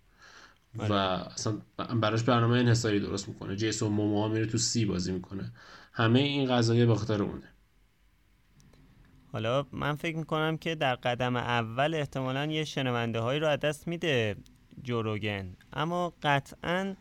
و 0.78 0.88
بله. 0.88 0.92
اصلا 1.32 1.58
براش 1.76 2.22
برنامه 2.22 2.58
انحصاری 2.58 3.00
درست 3.00 3.28
می‌کنه. 3.28 3.56
جیسون 3.56 3.92
موموها 3.92 4.28
میره 4.28 4.46
تو 4.46 4.58
سی 4.58 4.84
بازی 4.84 5.12
می‌کنه. 5.12 5.52
همه 5.92 6.20
این 6.20 6.54
قضایه 6.54 6.86
به 6.86 6.94
خاطر 6.94 7.22
اونه. 7.22 7.48
حالا 9.32 9.66
من 9.72 9.96
فکر 9.96 10.16
می‌کنم 10.16 10.56
که 10.56 10.74
در 10.74 10.94
قدم 10.94 11.36
اول 11.36 11.94
احتمالا 11.94 12.46
یه 12.46 12.64
شنونده 12.64 13.20
هایی 13.20 13.40
رو 13.40 13.46
از 13.48 13.61
دست 13.61 13.88
میده 13.88 14.36
جوروگن 14.82 15.56
اما 15.72 16.14
قطعا 16.22 16.94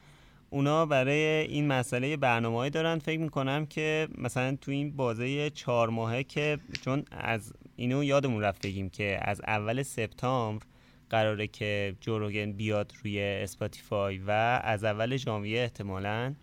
اونا 0.50 0.86
برای 0.86 1.22
این 1.48 1.68
مسئله 1.68 2.18
برنامه 2.18 2.70
دارن. 2.70 3.00
فکر 3.00 3.20
می‌کنم 3.20 3.66
که 3.66 4.08
مثلا 4.18 4.58
تو 4.62 4.72
این 4.72 4.96
بازه 4.96 5.50
چهار 5.50 5.90
ماهه 5.90 6.24
که 6.24 6.58
چون 6.82 7.04
از 7.12 7.54
اینو 7.76 8.04
یادمون 8.04 8.42
رفت 8.42 8.66
بگیم 8.66 8.90
که 8.90 9.20
از 9.22 9.42
اول 9.48 9.84
سپتامبر 9.84 10.66
قراره 11.10 11.48
که 11.48 11.96
جو 12.02 12.18
روگن 12.18 12.52
بیاد 12.52 12.94
روی 13.04 13.22
اسپاتیفای 13.22 14.18
و 14.18 14.32
از 14.64 14.84
اول 14.84 15.18
ژانویه 15.18 15.62
احتمالا 15.62 16.34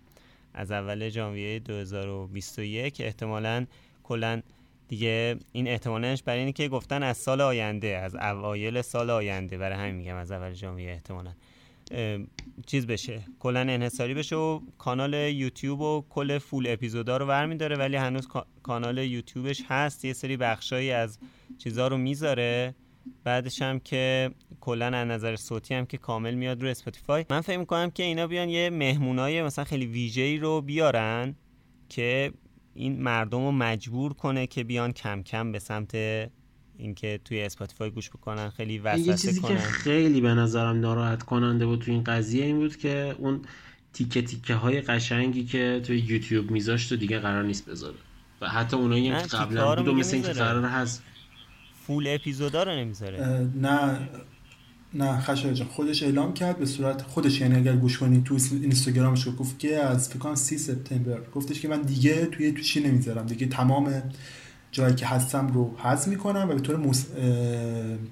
از 0.55 0.71
اول 0.71 1.09
ژانویه 1.09 1.59
2021 1.59 3.01
احتمالا 3.01 3.67
کلا 4.05 4.43
دیگه 4.89 5.37
این 5.53 5.69
احتمالش 5.69 6.23
برای 6.23 6.39
اینه 6.39 6.53
که 6.53 6.69
گفتن 6.69 7.03
از 7.03 7.17
سال 7.17 7.41
آینده 7.41 7.87
از 7.87 8.15
اوایل 8.15 8.83
سال 8.83 9.11
آینده 9.11 9.59
برای 9.59 9.79
همین 9.79 9.95
میگم 9.95 10.17
از 10.17 10.33
اول 10.33 10.53
ژانویه 10.53 10.91
احتمالا. 10.91 11.31
چیز 12.67 12.87
بشه 12.87 13.23
کلا 13.39 13.61
انحصاری 13.61 14.15
بشه 14.15 14.37
و 14.37 14.61
کانال 14.79 15.15
یوتیوب 15.15 15.81
و 15.81 16.05
کل 16.09 16.39
full 16.39 16.67
episode 16.69 17.11
ا 17.11 17.17
رو 17.17 17.27
برمی 17.27 17.57
داره 17.57 17.77
ولی 17.77 17.97
هنوز 17.97 18.29
کانال 18.63 18.99
یوتیوبش 18.99 19.63
هست 19.69 20.05
یه 20.05 20.13
سری 20.13 20.37
بخشایی 20.37 20.91
از 20.91 21.19
چیزا 21.59 21.89
رو 21.89 21.97
می‌ذاره. 21.97 22.75
بعدش 23.25 23.63
هم 23.63 23.81
که 23.81 24.31
کلا 24.61 24.87
از 24.87 25.09
نظر 25.09 25.37
صوتی 25.37 25.75
هم 25.75 25.87
که 25.87 25.99
کامل 25.99 26.35
میاد 26.35 26.63
رو 26.63 26.69
اسپاتیفای. 26.69 27.25
من 27.31 27.41
فکر 27.41 27.59
می‌کنم 27.59 27.91
که 27.91 28.03
اینا 28.03 28.27
بیان 28.27 28.49
یه 28.49 28.71
مهمونای 28.71 29.43
مثلا 29.43 29.65
خیلی 29.65 29.87
ویژه‌ای 29.87 30.39
رو 30.39 30.61
بیارن 30.63 31.37
که 31.89 32.33
این 32.75 33.03
مردم 33.03 33.45
رو 33.45 33.53
مجبور 33.53 34.13
کنه 34.13 34.47
که 34.47 34.65
بیان 34.65 34.93
کم 34.93 35.23
کم 35.23 35.53
به 35.53 35.59
سمت 35.59 35.97
اینکه 36.79 37.21
توی 37.25 37.43
اسپاتیفای 37.43 37.91
گوش 37.91 38.11
بکنن 38.11 38.51
خیلی 38.51 38.79
وسوسه 38.79 39.11
یه 39.11 39.17
چیزی 39.17 39.41
کنن. 39.41 39.57
که 39.57 39.63
خیلی 39.63 40.21
به 40.21 40.35
نظرم 40.35 40.81
ناراحت 40.81 41.23
کننده 41.23 41.67
بود 41.67 41.81
توی 41.81 41.95
این 41.95 42.05
قضیه 42.05 42.45
این 42.45 42.57
بود 42.57 42.77
که 42.77 43.17
اون 43.19 43.41
تیکه 43.93 44.23
تیکه 44.23 44.55
های 44.55 44.81
قشنگی 44.81 45.45
که 45.45 45.81
توی 45.85 45.99
یوتیوب 45.99 46.51
میذاشت 46.51 46.93
و 46.93 46.97
دیگه 46.97 47.19
قرار 47.19 47.45
نیست 47.45 47.71
بذاره. 47.71 47.97
و 48.41 48.49
حتی 48.49 48.77
اونایی 48.77 49.11
که 49.11 49.17
قبلا 49.17 49.77
بود 49.77 49.89
و 49.89 49.95
مثل 49.95 50.15
اینکه 50.15 50.33
قرار 50.33 50.65
هست. 50.65 51.03
full 51.87 52.07
اپیزودا 52.09 52.63
رو 52.63 52.73
نمی‌ذاره؟ 52.73 53.49
نه 53.61 54.09
نه 54.95 55.21
خشای 55.21 55.55
جان. 55.55 55.69
خودش 55.69 56.03
اعلام 56.03 56.35
کرد 56.35 56.59
به 56.59 56.67
صورت 56.67 57.03
خودش 57.03 57.41
یعنی 57.41 57.57
اگر 57.57 57.77
گوش 57.77 57.99
کنید 57.99 58.25
تو 58.25 58.39
اینستاگرامش 58.53 59.29
گفت 59.39 59.59
که 59.59 59.77
از 59.77 60.09
فکر 60.09 60.35
30 60.35 60.59
سپتامبر. 60.59 61.21
گفتش 61.35 61.61
که 61.61 61.69
من 61.69 61.83
دیگه 61.83 62.27
توی 62.27 62.53
تو 62.53 62.63
چی 62.63 62.81
نمی‌ذارم 62.81 63.27
دیگه 63.27 63.47
تمام 63.47 64.03
جایی 64.77 64.95
که 64.95 65.07
هستم 65.07 65.49
رو 65.49 65.77
حذف 65.79 66.09
می‌کنم 66.09 66.47
و 66.51 66.55
به 66.55 66.61
طور 66.61 66.77
مس... 66.77 67.07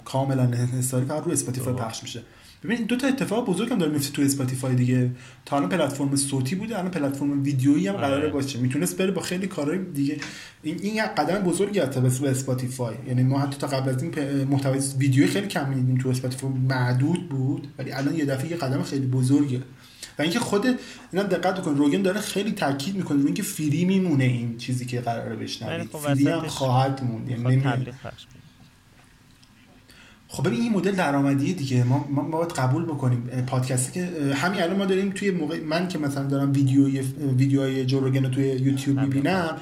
کاملا 0.05 0.43
انحصاری 0.43 1.07
فقط 1.07 1.25
رو 1.25 1.33
اسپاتیفای 1.33 1.75
پخش 1.75 2.03
میشه. 2.03 2.23
ببین 2.65 2.85
دو 2.85 2.97
تا 2.97 3.07
اتفاق 3.07 3.47
بزرگ 3.47 3.73
هم 3.73 3.79
داره 3.79 3.93
میفته 3.93 4.13
تو 4.13 4.23
اسپاتیفای 4.23 4.75
دیگه. 4.75 5.11
تا 5.45 5.57
الان 5.57 5.69
پلتفرم 5.69 6.17
صوتی 6.17 6.55
بوده 6.55 6.79
الان 6.79 6.91
پلتفرم 6.91 7.43
ویدیویی 7.43 7.89
هم 7.89 7.95
قراره 7.95 8.23
آره. 8.23 8.31
باشه. 8.31 8.59
می‌تونست 8.59 8.97
بره 8.97 9.11
با 9.11 9.23
خیلی 9.23 9.47
کارهای 9.47 9.79
دیگه. 9.85 10.17
این 10.63 10.77
این 10.81 10.95
یک 10.95 11.03
قدم 11.03 11.39
بزرگی 11.39 11.79
حتی 11.79 12.01
به 12.01 12.31
اسپاتیفای. 12.31 12.95
یعنی 13.09 13.23
ما 13.23 13.39
حتی 13.39 13.59
تا 13.59 13.67
قبل 13.67 13.89
از 13.89 14.03
این 14.03 14.45
محتوای 14.45 14.81
ویدیویی 14.99 15.29
خیلی 15.29 15.47
کم 15.47 15.69
می‌دیدیم 15.69 15.99
تو 15.99 16.09
اسپاتیفای. 16.09 16.51
معدود 16.51 17.29
بود 17.29 17.69
ولی 17.79 17.93
الان 17.93 18.15
یه 18.15 18.25
دفعه 18.25 18.51
یه 18.51 18.57
قدم 18.57 18.83
خیلی 18.83 19.07
بزرگه. 19.07 19.61
و 20.19 20.23
اینکه 20.23 20.39
خود 20.39 20.67
اینا 21.13 21.23
دقت 21.23 21.63
کن 21.63 21.75
روگن 21.77 22.03
داره 22.03 22.21
خیلی 22.21 22.53
تاکید 22.53 22.97
می‌کنه 22.97 23.25
اینکه 23.25 23.43
free 23.43 23.85
میمونه 23.85 24.25
این 24.25 24.59
چیزی 24.59 24.87
که 24.87 25.01
قراره 25.01 25.37
بشنوید 25.37 25.91
خب 25.93 25.99
free 25.99 26.29
هم 26.29 26.47
خواهد 26.47 27.05
موند 27.05 27.31
یعنی 27.31 27.63
خب 30.29 30.47
ببین 30.47 30.61
این 30.61 30.73
مدل 30.73 30.91
درآمدی 30.91 31.55
دیگه. 31.55 31.85
ما 31.85 32.07
ما 32.11 32.23
باید 32.23 32.53
قبول 32.53 32.85
بکنیم. 32.85 33.21
پادکستی 33.47 33.93
که 33.93 34.35
همین 34.35 34.63
الان 34.63 34.77
ما 34.77 34.85
داریم 34.85 35.11
توی 35.11 35.31
موقع 35.31 35.61
من 35.61 35.89
که 35.89 35.99
مثلا 35.99 36.25
دارم 36.25 36.53
ویدیوی 36.53 37.01
ویدیوهای 37.39 37.87
جو 37.87 37.99
روگن 37.99 38.25
رو 38.25 38.31
توی 38.31 38.45
یوتیوب 38.45 39.01
می‌بینم 39.01 39.57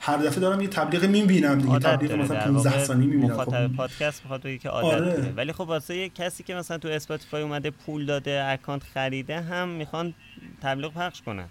هر 0.00 0.16
دفعه 0.16 0.40
دارم 0.40 0.60
یه 0.60 0.68
تبلیغ 0.68 1.04
می‌بینم 1.04 1.58
دیگه 1.58 1.78
تبلیغ 1.78 2.12
مثلا 2.12 2.40
15 2.40 2.84
ثانیه 2.84 3.06
می‌بینم. 3.06 3.44
خب. 3.44 3.76
پادکست 3.76 4.22
می‌خواد 4.22 4.42
بگه 4.42 4.58
که 4.58 4.68
عادت 4.68 5.18
آره. 5.18 5.32
ولی 5.36 5.52
خب 5.52 5.60
واسه 5.60 5.96
یه 5.96 6.08
کسی 6.08 6.42
که 6.42 6.54
مثلا 6.54 6.78
تو 6.78 6.88
اسپاتیفای 6.88 7.42
اومده 7.42 7.70
پول 7.70 8.06
داده 8.06 8.44
اکانت 8.44 8.82
خریده 8.82 9.40
هم 9.40 9.68
می‌خوان 9.68 10.14
تبلیغ 10.62 10.92
پخش 10.92 11.22
کنن. 11.22 11.48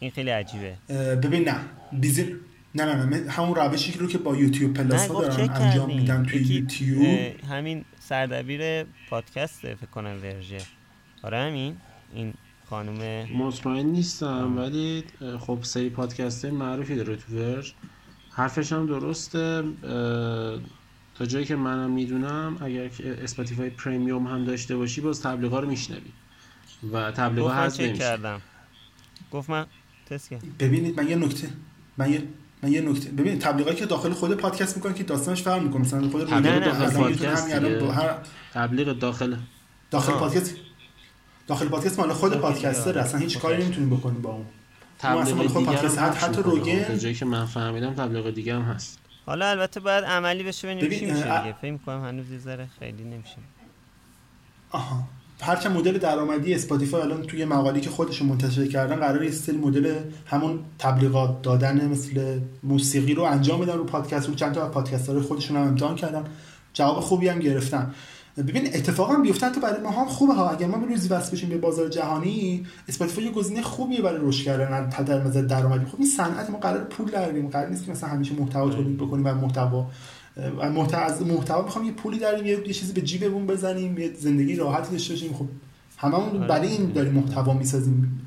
این 0.00 0.10
خیلی 0.10 0.30
عجیبه. 0.30 0.76
ببین 1.16 1.48
نه. 1.48 1.56
بیزی 1.92 2.36
نه 2.74 2.84
نه 2.84 3.04
نه. 3.04 3.30
همون 3.30 3.54
روشی 3.54 3.98
رو 3.98 4.06
که 4.06 4.18
با 4.18 4.36
یوتیوب 4.36 4.74
Plus 4.74 5.08
دارن 5.08 5.50
انجام 5.50 5.94
میدن 5.94 6.26
توی 6.26 6.40
یوتیوب. 6.40 7.44
همین 7.50 7.84
سردبیر 8.00 8.84
پادکست 9.10 9.60
فکر 9.60 9.86
کنم 9.94 10.18
ورژه. 10.22 10.58
آره 11.22 11.38
همین. 11.38 11.76
این 12.14 12.34
خانم 12.72 13.28
مطمئن 13.36 13.86
نیستم 13.86 14.56
ولی 14.58 15.04
خب 15.40 15.58
سری 15.62 15.90
پادکست 15.90 16.44
معروفی 16.44 16.96
داره 16.96 17.16
تو 17.16 17.36
ورژ. 17.36 17.72
حرفش 18.30 18.72
هم 18.72 18.86
درسته 18.86 19.62
تا 21.14 21.26
جایی 21.26 21.44
که 21.44 21.56
منم 21.56 21.90
می‌دونم 21.90 22.56
اگر 22.60 22.88
که 22.88 23.18
اسپاتیفای 23.22 23.70
premium 23.70 24.26
هم 24.26 24.44
داشته 24.44 24.76
باشی 24.76 25.00
باز 25.00 25.22
تبلیغا 25.22 25.60
رو 25.60 25.68
میشنوی. 25.68 26.00
و 26.92 27.10
تبلیغا 27.10 27.50
هست 27.50 27.80
کردم. 27.80 28.40
گفت 29.32 29.50
من 29.50 29.66
تست 30.10 30.34
ببینید 30.58 31.00
من 31.00 31.08
یه 31.08 31.16
نکته 31.16 31.48
من 31.98 32.12
یه 32.12 32.22
من 32.62 32.72
یه 32.72 32.80
نکته. 32.80 33.10
ببین 33.10 33.38
تبلیغاتی 33.38 33.76
که 33.76 33.86
داخل 33.86 34.12
خود 34.12 34.34
پادکست 34.34 34.76
می‌کنن 34.76 34.94
که 34.94 35.04
داستانش 35.04 35.42
فرق 35.42 35.62
می‌کنه. 35.62 35.80
مثلا 35.80 36.08
خود 36.08 36.28
تبلیغ 36.28 36.64
داخل 36.64 36.90
پادکست 36.90 37.50
هر 37.50 38.16
تبلیغ 38.52 38.98
داخل. 38.98 39.36
داخل 39.90 40.12
پادکست 40.12 40.56
داخل 41.46 41.68
پادکست 41.68 41.98
مال 41.98 42.12
خود 42.12 42.34
پادکستر 42.34 42.98
اصلا 42.98 43.20
هیچ 43.20 43.38
کاری 43.38 43.62
نمی‌تونیم 43.62 43.90
بکنیم 43.90 44.22
با 44.22 44.30
اون. 44.30 44.44
تبلیغ 44.98 45.46
خود 45.46 45.64
پادکست 45.64 45.98
حتی 45.98 46.42
روگن. 46.42 46.98
جایی 46.98 47.14
که 47.14 47.24
من 47.24 47.46
فهمیدم 47.46 47.94
تبلیغ 47.94 48.30
دیگه 48.30 48.54
هم 48.54 48.62
هست. 48.62 48.98
حالا 49.26 49.46
البته 49.46 49.80
باید 49.80 50.04
عملی 50.04 50.42
بشه 50.42 50.68
ببینیم 50.68 50.98
چی 50.98 51.06
میشه 51.06 51.22
دیگه. 51.22 51.54
فکر 51.62 51.76
کنم 51.76 52.04
هنوز 52.04 52.30
یه 52.30 52.68
خیلی 52.78 53.04
نمیشه 53.04 53.36
آها. 54.70 55.02
هرچه 55.40 55.68
مدل 55.68 55.98
درآمدی 55.98 56.54
اسپاتیفای 56.54 57.02
الان 57.02 57.22
توی 57.22 57.44
مقالی 57.44 57.80
که 57.80 57.90
خودشون 57.90 58.28
منتشر 58.28 58.66
کردن 58.66 58.96
قرار 58.96 59.24
استیل 59.24 59.58
مدل 59.58 59.98
همون 60.26 60.58
تبلیغات 60.78 61.42
دادن 61.42 61.88
مثل 61.88 62.40
موسیقی 62.62 63.14
رو 63.14 63.22
انجام 63.22 63.60
بدن 63.60 63.74
رو 63.74 63.84
پادکست 63.84 64.28
رو. 64.28 64.34
چند 64.34 64.54
تا 64.54 64.68
پادکست 64.68 65.20
خودشون 65.20 65.56
هم 65.56 65.62
امتحان 65.62 65.96
کردن. 65.96 66.24
جواب 66.74 67.00
خوبی 67.00 67.28
هم 67.28 67.38
گرفتن. 67.38 67.94
ببین 68.36 68.66
اتفاقا 68.66 69.16
بیفته 69.16 69.50
تو 69.50 69.60
برای 69.60 69.82
ما 69.82 69.90
هم 69.90 70.06
خوبه 70.06 70.34
ها. 70.34 70.50
اگر 70.50 70.66
ما 70.66 70.78
به 70.78 70.86
روزی 70.86 71.08
وصل 71.08 71.32
بشیم 71.32 71.48
به 71.48 71.58
بازار 71.58 71.88
جهانی 71.88 72.66
اسپاتیفای 72.88 73.24
یه 73.24 73.30
گزینه 73.30 73.62
خوبیه 73.62 74.02
برای 74.02 74.20
رشد 74.22 74.44
کردن 74.44 74.88
در 74.88 75.24
نظر 75.24 75.42
درآمدی. 75.42 75.86
خب 75.86 75.96
این 75.98 76.08
صنعت 76.08 76.50
ما 76.50 76.58
قرار 76.58 76.84
پول 76.84 77.10
در 77.10 77.32
قرار 77.32 77.68
نیست 77.68 77.84
که 77.84 77.90
مثلا 77.90 78.08
همیشه 78.08 78.34
محتوا 78.34 78.70
تولید 78.70 78.96
بکنیم 78.96 79.26
و 79.26 79.34
محتوا 79.34 79.86
محتوا 80.74 81.00
از 81.00 81.22
محتوا 81.22 81.62
می‌خوام 81.62 81.84
یه 81.84 81.92
پولی 81.92 82.18
داریم 82.18 82.46
یه 82.46 82.72
چیزی 82.72 82.92
به 82.92 83.00
جیبمون 83.00 83.46
بزنیم 83.46 83.98
یه 83.98 84.10
زندگی 84.18 84.56
راحتی 84.56 84.92
داشته 84.92 85.14
باشیم. 85.14 85.32
خب 85.32 85.46
هممون 85.98 86.36
آره. 86.36 86.46
برای 86.46 86.68
این 86.68 86.92
داریم 86.92 87.12
محتوا 87.12 87.54
می‌سازیم. 87.54 88.20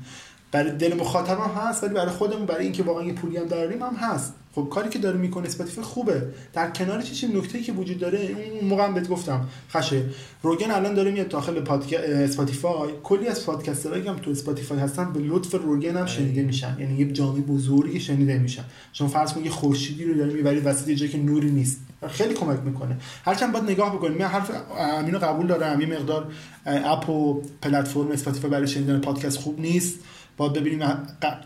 برای 0.52 0.70
دل 0.70 0.94
مخاطب 0.94 1.38
هم 1.38 1.50
هست 1.62 1.84
ولی 1.84 1.94
برای 1.94 2.10
خودمون 2.10 2.46
برای 2.46 2.64
اینکه 2.64 2.82
واقعا 2.82 3.04
یه 3.04 3.12
پولی 3.12 3.36
هم 3.36 3.46
داریم 3.46 3.82
هم 3.82 3.94
هست. 3.94 4.34
خب 4.54 4.68
کاری 4.70 4.88
که 4.88 4.98
داره 4.98 5.18
می‌کنه 5.18 5.46
اسپاتیفای 5.46 5.84
خوبه. 5.84 6.22
در 6.52 6.70
کنارش 6.70 7.12
چه 7.12 7.28
نکته 7.28 7.60
که 7.60 7.72
وجود 7.72 7.98
داره 7.98 8.36
اون 8.60 8.68
موقع 8.68 8.84
هم 8.84 8.94
بهت 8.94 9.08
گفتم. 9.08 9.48
خشه 9.70 10.02
روگن 10.42 10.70
الان 10.70 10.94
داره 10.94 11.10
میاد 11.10 11.28
داخل 11.28 11.62
اسپاتیفای 11.94 12.90
کلی 13.02 13.28
از 13.28 13.46
پادکسترایی 13.46 14.08
هم 14.08 14.16
تو 14.16 14.30
اسپاتیفای 14.30 14.78
هستن 14.78 15.12
به 15.12 15.20
لطف 15.20 15.54
روگن 15.54 15.96
هم 15.96 16.06
شنیده 16.06 16.42
میشن. 16.42 16.76
یعنی 16.80 16.98
یه 16.98 17.12
جامعه 17.12 17.40
بزرگی 17.40 18.00
شنیده 18.00 18.38
میشن. 18.38 18.64
چون 18.92 19.08
فرض 19.08 19.32
کن 19.32 19.44
یه 19.44 19.50
خورشیدی 19.50 20.04
رو 20.04 20.14
داره 20.14 20.32
می‌بری 20.32 20.60
وسط 20.60 20.90
جایی 20.90 21.12
که 21.12 21.18
نوری 21.18 21.50
نیست. 21.50 21.80
خیلی 22.08 22.34
کمک 22.34 22.58
می‌کنه. 22.64 22.96
هرچند 23.24 23.52
باید 23.52 23.64
نگاه 23.64 23.96
بکنیم. 23.96 24.18
من 24.18 24.24
حرف 24.24 24.50
امینو 24.78 25.18
قبول 25.18 25.46
دارم. 25.46 25.80
یه 25.80 25.86
مقدار 25.86 26.26
اپ 26.66 27.10
و 27.10 27.42
پلتفرم 27.62 28.10
اسپاتیفای 28.10 28.50
برای 28.50 28.68
شنیدن 28.68 29.00
پادکست 29.00 29.38
خوب 29.38 29.60
نیست. 29.60 29.98
باید 30.36 30.52
ببینیم 30.52 30.88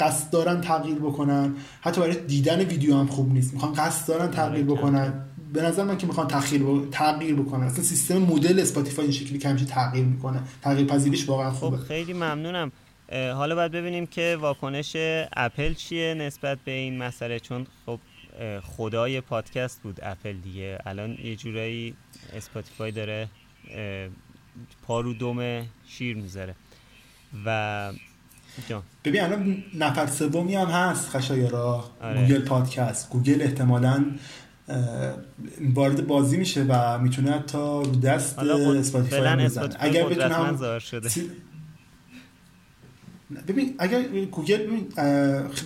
قصد 0.01 0.31
دارن 0.31 0.61
تغییر 0.61 0.99
بکنن. 0.99 1.55
حتی 1.81 2.01
برای 2.01 2.17
دیدن 2.17 2.61
ویدیو 2.61 2.97
هم 2.97 3.07
خوب 3.07 3.33
نیست. 3.33 3.55
می‌خوان 3.55 3.73
قصد 3.73 4.09
دارن 4.09 4.31
تغییر 4.31 4.65
آره، 4.65 4.75
بکنن. 4.75 5.25
به 5.53 5.63
نظر 5.63 5.85
من 5.85 5.99
که 5.99 6.07
می‌خوان 6.07 6.29
تغییر 6.29 6.63
تغییر 6.93 7.35
بکنن. 7.35 7.67
اصلا 7.67 7.85
سیستم 7.85 8.19
مدل 8.19 8.61
اسپاتیفای 8.61 9.05
این 9.05 9.13
شکلی 9.15 9.39
که 9.39 9.55
تغییر 9.55 10.05
می‌کنه. 10.05 10.43
تغییر 10.63 10.87
پذیریش 10.87 11.29
واقعا 11.29 11.51
خوبه. 11.51 11.77
خب 11.77 11.85
خیلی 11.85 12.13
ممنونم. 12.13 12.73
حالا 13.13 13.55
باید 13.55 13.73
ببینیم 13.73 14.07
که 14.07 14.39
واکنش 14.41 14.97
اپل 15.37 15.75
چیه 15.75 16.15
نسبت 16.15 16.59
به 16.65 16.73
این 16.73 16.99
مسئله. 16.99 17.41
چون 17.41 17.67
خب 17.87 17.99
خدای 18.63 19.21
پادکست 19.21 19.83
بود 19.83 20.01
اپل 20.03 20.33
دیگه. 20.33 20.79
الان 20.87 21.19
یه 21.25 21.37
جورایی 21.37 21.95
اسپاتیفای 22.37 22.93
داره 22.93 23.29
پا 24.87 24.96
رو 24.96 25.15
دم 25.15 25.67
شیر 25.89 26.17
می‌ذاره. 26.17 26.55
و 27.47 27.93
ببین 29.05 29.21
الان 29.21 29.65
نفر 29.79 30.07
سومی 30.07 30.55
هم 30.55 30.67
هست 30.67 31.09
خشایارا 31.09 31.85
آره. 32.03 32.21
گوگل 32.21 32.41
پادکست. 32.41 33.11
گوگل 33.11 33.43
احتمالا 33.43 34.05
وارد 35.75 36.07
بازی 36.07 36.37
میشه 36.37 36.63
و 36.69 36.99
می‌تونه 36.99 37.45
تا 37.47 37.83
رو 37.83 37.97
دست 37.97 38.39
اسپاتیفای 38.39 39.37
بزنه. 39.37 39.69
اگر 39.81 40.05
بتونه 40.05 40.35
هم 40.35 40.79
ببین 43.49 43.75
اگر 43.79 44.03
گوگل 44.31 44.57
ببین 44.57 44.87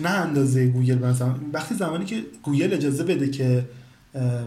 نه 0.01 0.09
اندازه 0.09 0.67
گوگل 0.67 0.97
مثلا 0.97 1.35
وقتی 1.53 1.75
زمانی 1.75 2.05
که 2.05 2.23
گوگل 2.43 2.73
اجازه 2.73 3.03
بده 3.03 3.29
که 3.29 3.65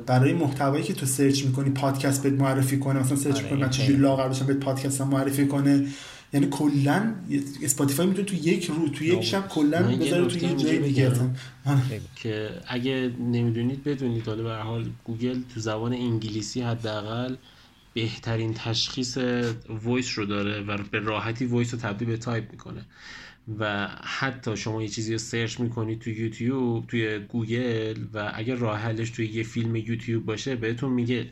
برای 0.07 0.33
محتوایی 0.33 0.85
که 0.85 0.95
تو 0.95 1.07
سرچ 1.07 1.45
می‌کنی 1.45 1.71
پادکست 1.71 2.23
بهت 2.23 2.33
معرفی 2.33 2.79
کنه 2.79 3.01
مثلا 3.01 3.17
سرچ 3.17 3.37
آره، 3.37 3.49
کنی 3.49 3.61
من 3.61 3.71
چجوری 3.71 3.99
لاغر 3.99 4.29
بشم 4.29 4.47
بهت 4.47 4.57
پادکست 4.57 5.01
معرفی 5.01 5.47
کنه. 5.47 5.87
یعنی 6.33 6.47
کلا 6.51 7.15
اسپاتیفای 7.63 8.07
می‌تونه 8.07 8.27
تو 8.27 8.37
یک 8.37 8.67
رو 8.67 8.89
تو 8.89 9.05
یک 9.05 9.23
شب 9.23 9.49
کلا 9.49 9.97
بذاره 9.97 10.27
تو 10.27 10.39
یه 10.39 10.57
جای 10.57 10.79
دیگه 10.79 11.13
که 12.17 12.51
اگه 12.69 13.13
نمی‌دونید 13.21 13.85
بدونید 13.85 14.27
حالا 14.27 14.43
به 14.43 14.55
حال 14.55 14.91
گوگل 15.05 15.41
تو 15.55 15.61
زبان 15.61 15.93
انگلیسی 15.93 16.61
حداقل 16.61 17.37
بهترین 17.95 18.55
تشخیص 18.55 19.19
voice 19.69 20.19
رو 20.19 20.27
داره 20.27 20.61
و 20.61 20.79
به 20.91 20.99
راحتی 20.99 21.47
voice 21.47 21.75
رو 21.75 21.81
تبدیل 21.81 22.09
به 22.09 22.17
تایپ 22.17 22.51
می‌کنه. 22.51 22.85
و 23.59 23.89
حتی 24.03 24.57
شما 24.57 24.83
یه 24.83 24.89
چیزی 24.89 25.13
رو 25.13 25.19
سرچ 25.19 25.61
می‌کنید 25.61 25.99
تو 25.99 26.11
یوتیوب 26.11 26.87
توی 26.87 27.19
گوگل 27.19 28.05
و 28.15 28.33
اگر 28.35 28.55
راه 28.55 28.79
حلش 28.79 29.11
توی 29.11 29.27
یه 29.27 29.43
فیلم 29.43 29.77
یوتیوب 29.77 30.25
باشه 30.25 30.57
بهتون 30.57 30.93
میگه 30.93 31.27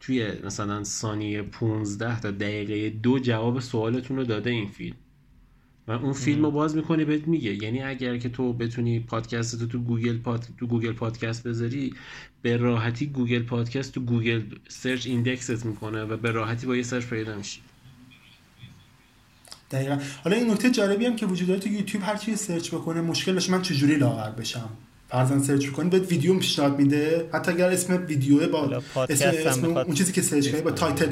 توی 0.00 0.32
مثلا 0.44 0.84
ثانیه 0.84 1.42
15 1.42 2.20
تا 2.20 2.30
دقیقه 2.30 2.90
دو 2.90 3.18
جواب 3.18 3.60
سوالتون 3.60 4.16
رو 4.16 4.24
داده 4.24 4.50
این 4.50 4.68
فیلم. 4.68 4.96
و 5.88 5.92
اون 5.92 6.12
فیلم 6.12 6.44
رو 6.44 6.50
باز 6.50 6.76
می‌کنی 6.76 7.04
بهت 7.04 7.28
میگه. 7.28 7.64
یعنی 7.64 7.82
اگر 7.82 8.18
که 8.18 8.28
تو 8.28 8.52
بتونی 8.52 9.00
پادکست 9.00 9.58
تو 9.58 9.66
تو 9.66 9.78
گوگل 9.78 10.18
پاد... 10.18 10.46
تو 10.58 10.66
گوگل 10.66 10.92
پادکست 10.92 11.46
بذاری 11.46 11.94
به 12.42 12.56
راحتی 12.56 13.06
گوگل 13.06 13.42
پادکست 13.42 13.94
تو 13.94 14.00
گوگل 14.00 14.42
سرچ 14.68 15.06
index 15.06 15.56
ت 15.56 15.66
می‌کنه 15.66 16.02
و 16.02 16.16
به 16.16 16.30
راحتی 16.30 16.66
با 16.66 16.76
یه 16.76 16.82
سرچ 16.82 17.04
پیدا 17.04 17.36
میشی. 17.36 17.60
دقیقا. 19.70 19.98
حالا 20.24 20.36
این 20.36 20.50
نکته 20.50 20.70
جالبی 20.70 21.06
هم 21.06 21.16
که 21.16 21.26
وجود 21.26 21.48
داره 21.48 21.60
تو 21.60 21.68
یوتیوب 21.68 22.04
هر 22.04 22.16
چی 22.16 22.36
سرچ 22.36 22.74
بکنه 22.74 23.00
مشکلش 23.00 23.50
من 23.50 23.62
چجوری 23.62 23.96
لاغر 23.96 24.30
بشم؟ 24.30 24.70
فرضاً 25.08 25.38
سرچ 25.38 25.66
کنید 25.66 25.90
بهت 25.90 26.10
ویدیو 26.10 26.38
پیشنهاد 26.38 26.78
میده. 26.78 27.28
حتی 27.32 27.52
اگر 27.52 27.70
اسم 27.70 28.04
ویدیو 28.08 28.48
با 28.48 28.82
اسم, 29.08 29.32
اسم 29.46 29.76
اون 29.76 29.94
چیزی 29.94 30.12
که 30.12 30.22
سرچ 30.22 30.48
کنی 30.48 30.60
با 30.60 30.70
title. 30.70 31.06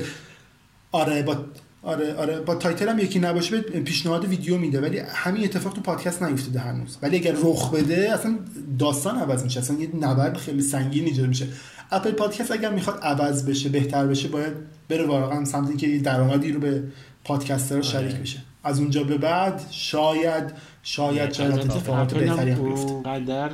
آره 0.92 1.22
با 1.22 1.44
آره 1.82 2.14
آره 2.14 2.40
با 2.40 2.55
title 2.55 2.89
هم 2.88 2.99
یکی 2.99 3.18
نباشه 3.18 3.61
به 3.61 3.80
پیشنهاد 3.80 4.24
ویدیو 4.24 4.59
میده. 4.59 4.80
ولی 4.80 4.99
همین 4.99 5.44
اتفاق 5.44 5.72
تو 5.72 5.80
پادکست 5.80 6.22
نیفتاده 6.22 6.61
هنوز. 6.61 6.99
ولی 7.03 7.16
اگر 7.16 7.34
رخ 7.42 7.70
بده 7.70 8.12
اصلا 8.14 8.38
داستان 8.78 9.16
عوض 9.16 9.44
میشه. 9.44 9.61
اصلا 9.61 9.76
یه 9.76 9.88
نبرد 10.01 10.36
خیلی 10.36 10.62
سنگین 10.62 11.05
ایجاد 11.05 11.26
میشه. 11.28 11.47
اپل 11.90 12.11
پادکست 12.11 12.51
اگر 12.51 12.70
می‌خواد 12.70 13.01
عوض 13.03 13.47
بشه 13.47 13.68
بهتر 13.68 14.07
بشه 14.07 14.28
باید 14.28 14.53
بره 14.88 15.07
واقعا 15.07 15.44
سمت 15.44 15.68
اینکه 15.68 15.99
درآمدی 15.99 16.53
رو 16.53 16.61
به 16.61 16.82
پادکستر 17.24 17.82
شریک 17.82 18.11
آره. 18.11 18.20
بشه. 18.20 18.38
از 18.67 18.81
اونجا 18.81 19.05
به 19.05 19.19
بعد 19.19 19.62
شاید 19.71 20.53
شاید 20.83 21.33
شاید 21.33 21.59
اتفاقات 21.59 22.14
بهتری 22.14 22.51
هم 22.51 23.03
قدر 23.03 23.51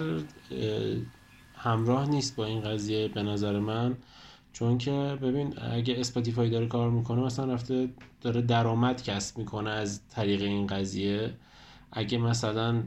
همراه 1.56 2.10
نیست 2.10 2.36
با 2.36 2.44
این 2.44 2.60
قضیه 2.60 3.08
به 3.08 3.22
نظر 3.22 3.58
من 3.58 3.96
چون 4.52 4.78
که 4.78 5.18
ببین 5.22 5.54
اگه 5.72 5.94
اسپاتیفای 5.98 6.50
داره 6.50 6.66
کار 6.66 6.90
می‌کنه 6.90 7.22
مثلا 7.22 7.52
رفته 7.52 7.88
داره 8.20 8.42
درآمد 8.42 9.02
کسب 9.02 9.38
می‌کنه 9.38 9.70
از 9.70 10.00
طریق 10.08 10.42
این 10.42 10.66
قضیه. 10.66 11.34
اگه 11.92 12.18
مثلا 12.18 12.82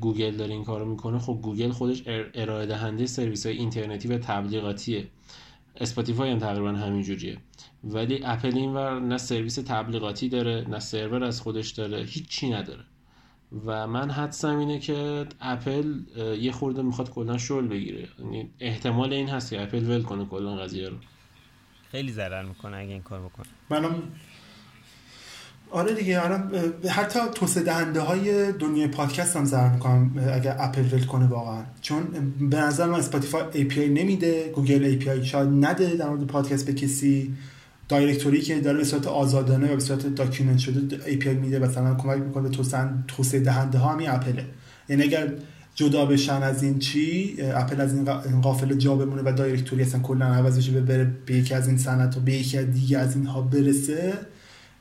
گوگل 0.00 0.36
داره 0.36 0.52
این 0.52 0.64
کارو 0.64 0.84
می‌کنه 0.84 1.18
خب 1.18 1.38
گوگل 1.42 1.70
خودش 1.70 2.02
ارائه 2.34 2.66
دهنده 2.66 3.06
سرویس 3.06 3.46
های 3.46 3.56
اینترنتی 3.56 4.08
و 4.08 4.18
تبلیغاتیه. 4.18 5.06
اسپاتیفای 5.76 6.30
هم 6.30 6.38
تقریبا 6.38 6.72
همینجوریه. 6.72 7.38
ولی 7.84 8.20
اپل 8.24 8.56
اینور 8.56 9.00
نه 9.00 9.18
سرویس 9.18 9.54
تبلیغاتی 9.54 10.28
داره 10.28 10.66
نه 10.68 10.78
سرور 10.78 11.24
از 11.24 11.40
خودش 11.40 11.70
داره 11.70 12.02
هیچی 12.02 12.50
نداره. 12.50 12.84
و 13.66 13.86
من 13.86 14.10
حدسم 14.10 14.56
اینه 14.58 14.78
که 14.78 15.26
اپل 15.40 15.94
یه 16.40 16.52
خورده 16.52 16.82
می‌خواد 16.82 17.10
کلا 17.10 17.38
شل 17.38 17.66
بگیره. 17.66 18.08
یعنی 18.18 18.50
احتمال 18.60 19.12
این 19.12 19.28
هست 19.28 19.50
که 19.50 19.62
اپل 19.62 19.84
ول 19.90 20.02
کنه 20.02 20.24
کلا 20.24 20.56
قضیه 20.56 20.88
رو. 20.88 20.96
خیلی 21.90 22.12
ضرر 22.12 22.42
می‌کنه 22.42 22.76
اگه 22.76 22.92
این 22.92 23.02
کار 23.02 23.20
بکنه. 23.20 23.46
منم 23.70 24.02
آره 25.74 25.94
دیگه 25.94 26.20
آره 26.20 26.42
حتی 26.88 27.18
توسعه 27.34 27.62
دهنده 27.62 28.00
های 28.00 28.52
دنیای 28.52 28.88
پادکست 28.88 29.36
هم 29.36 29.44
ضرر 29.44 29.72
می‌کنم 29.72 30.10
اگر 30.32 30.56
اپل 30.58 30.82
ول 30.92 31.04
کنه 31.04 31.26
واقعا. 31.26 31.62
چون 31.80 32.02
به 32.50 32.56
نظر 32.56 32.86
من 32.86 32.98
اسپاتیفای 32.98 33.42
ای 33.52 33.64
پی 33.64 33.80
آی 33.80 33.88
نمیده 33.88 34.52
گوگل 34.54 34.84
ای 34.84 34.96
پی 34.96 35.10
آی 35.10 35.24
شاید 35.24 35.48
نده 35.48 35.96
در 35.96 36.08
مورد 36.08 36.26
پادکست 36.26 36.66
به 36.66 36.72
کسی. 36.72 37.34
directory 37.88 38.40
که 38.40 38.60
داره 38.60 38.78
به 38.78 38.84
صورت 38.84 39.06
آزادانه 39.06 39.72
و 39.72 39.74
به 39.74 39.80
صورت 39.80 40.14
document 40.14 40.58
شده 40.58 41.00
API 41.06 41.34
میده 41.34 41.58
مثلا 41.58 41.94
کمک 41.94 42.18
می‌کنه 42.18 42.48
به 42.48 42.56
توسعه 43.08 43.40
دهنده 43.40 43.78
ها 43.78 43.92
همین 43.92 44.10
اپله. 44.10 44.44
یعنی 44.88 45.02
اگر 45.02 45.32
جدا 45.74 46.06
بشن 46.06 46.42
از 46.42 46.62
این 46.62 46.78
چی 46.78 47.36
اپل 47.40 47.80
از 47.80 47.94
این 47.94 48.40
قافله 48.40 48.74
جا 48.74 48.96
بمونه 48.96 49.22
و 49.24 49.32
directory 49.32 49.82
اصلا 49.82 50.00
کلا 50.00 50.26
عوض 50.26 50.58
بشه 50.58 50.80
بره 50.80 51.10
به 51.26 51.34
یکی 51.34 51.54
از 51.54 51.68
این 51.68 51.78
صنعت 51.78 52.16
و 52.16 52.20
به 52.20 52.32
یکی 52.32 52.62
دیگه 52.62 52.98
از 52.98 53.16
اینها 53.16 53.42
برسه 53.42 54.12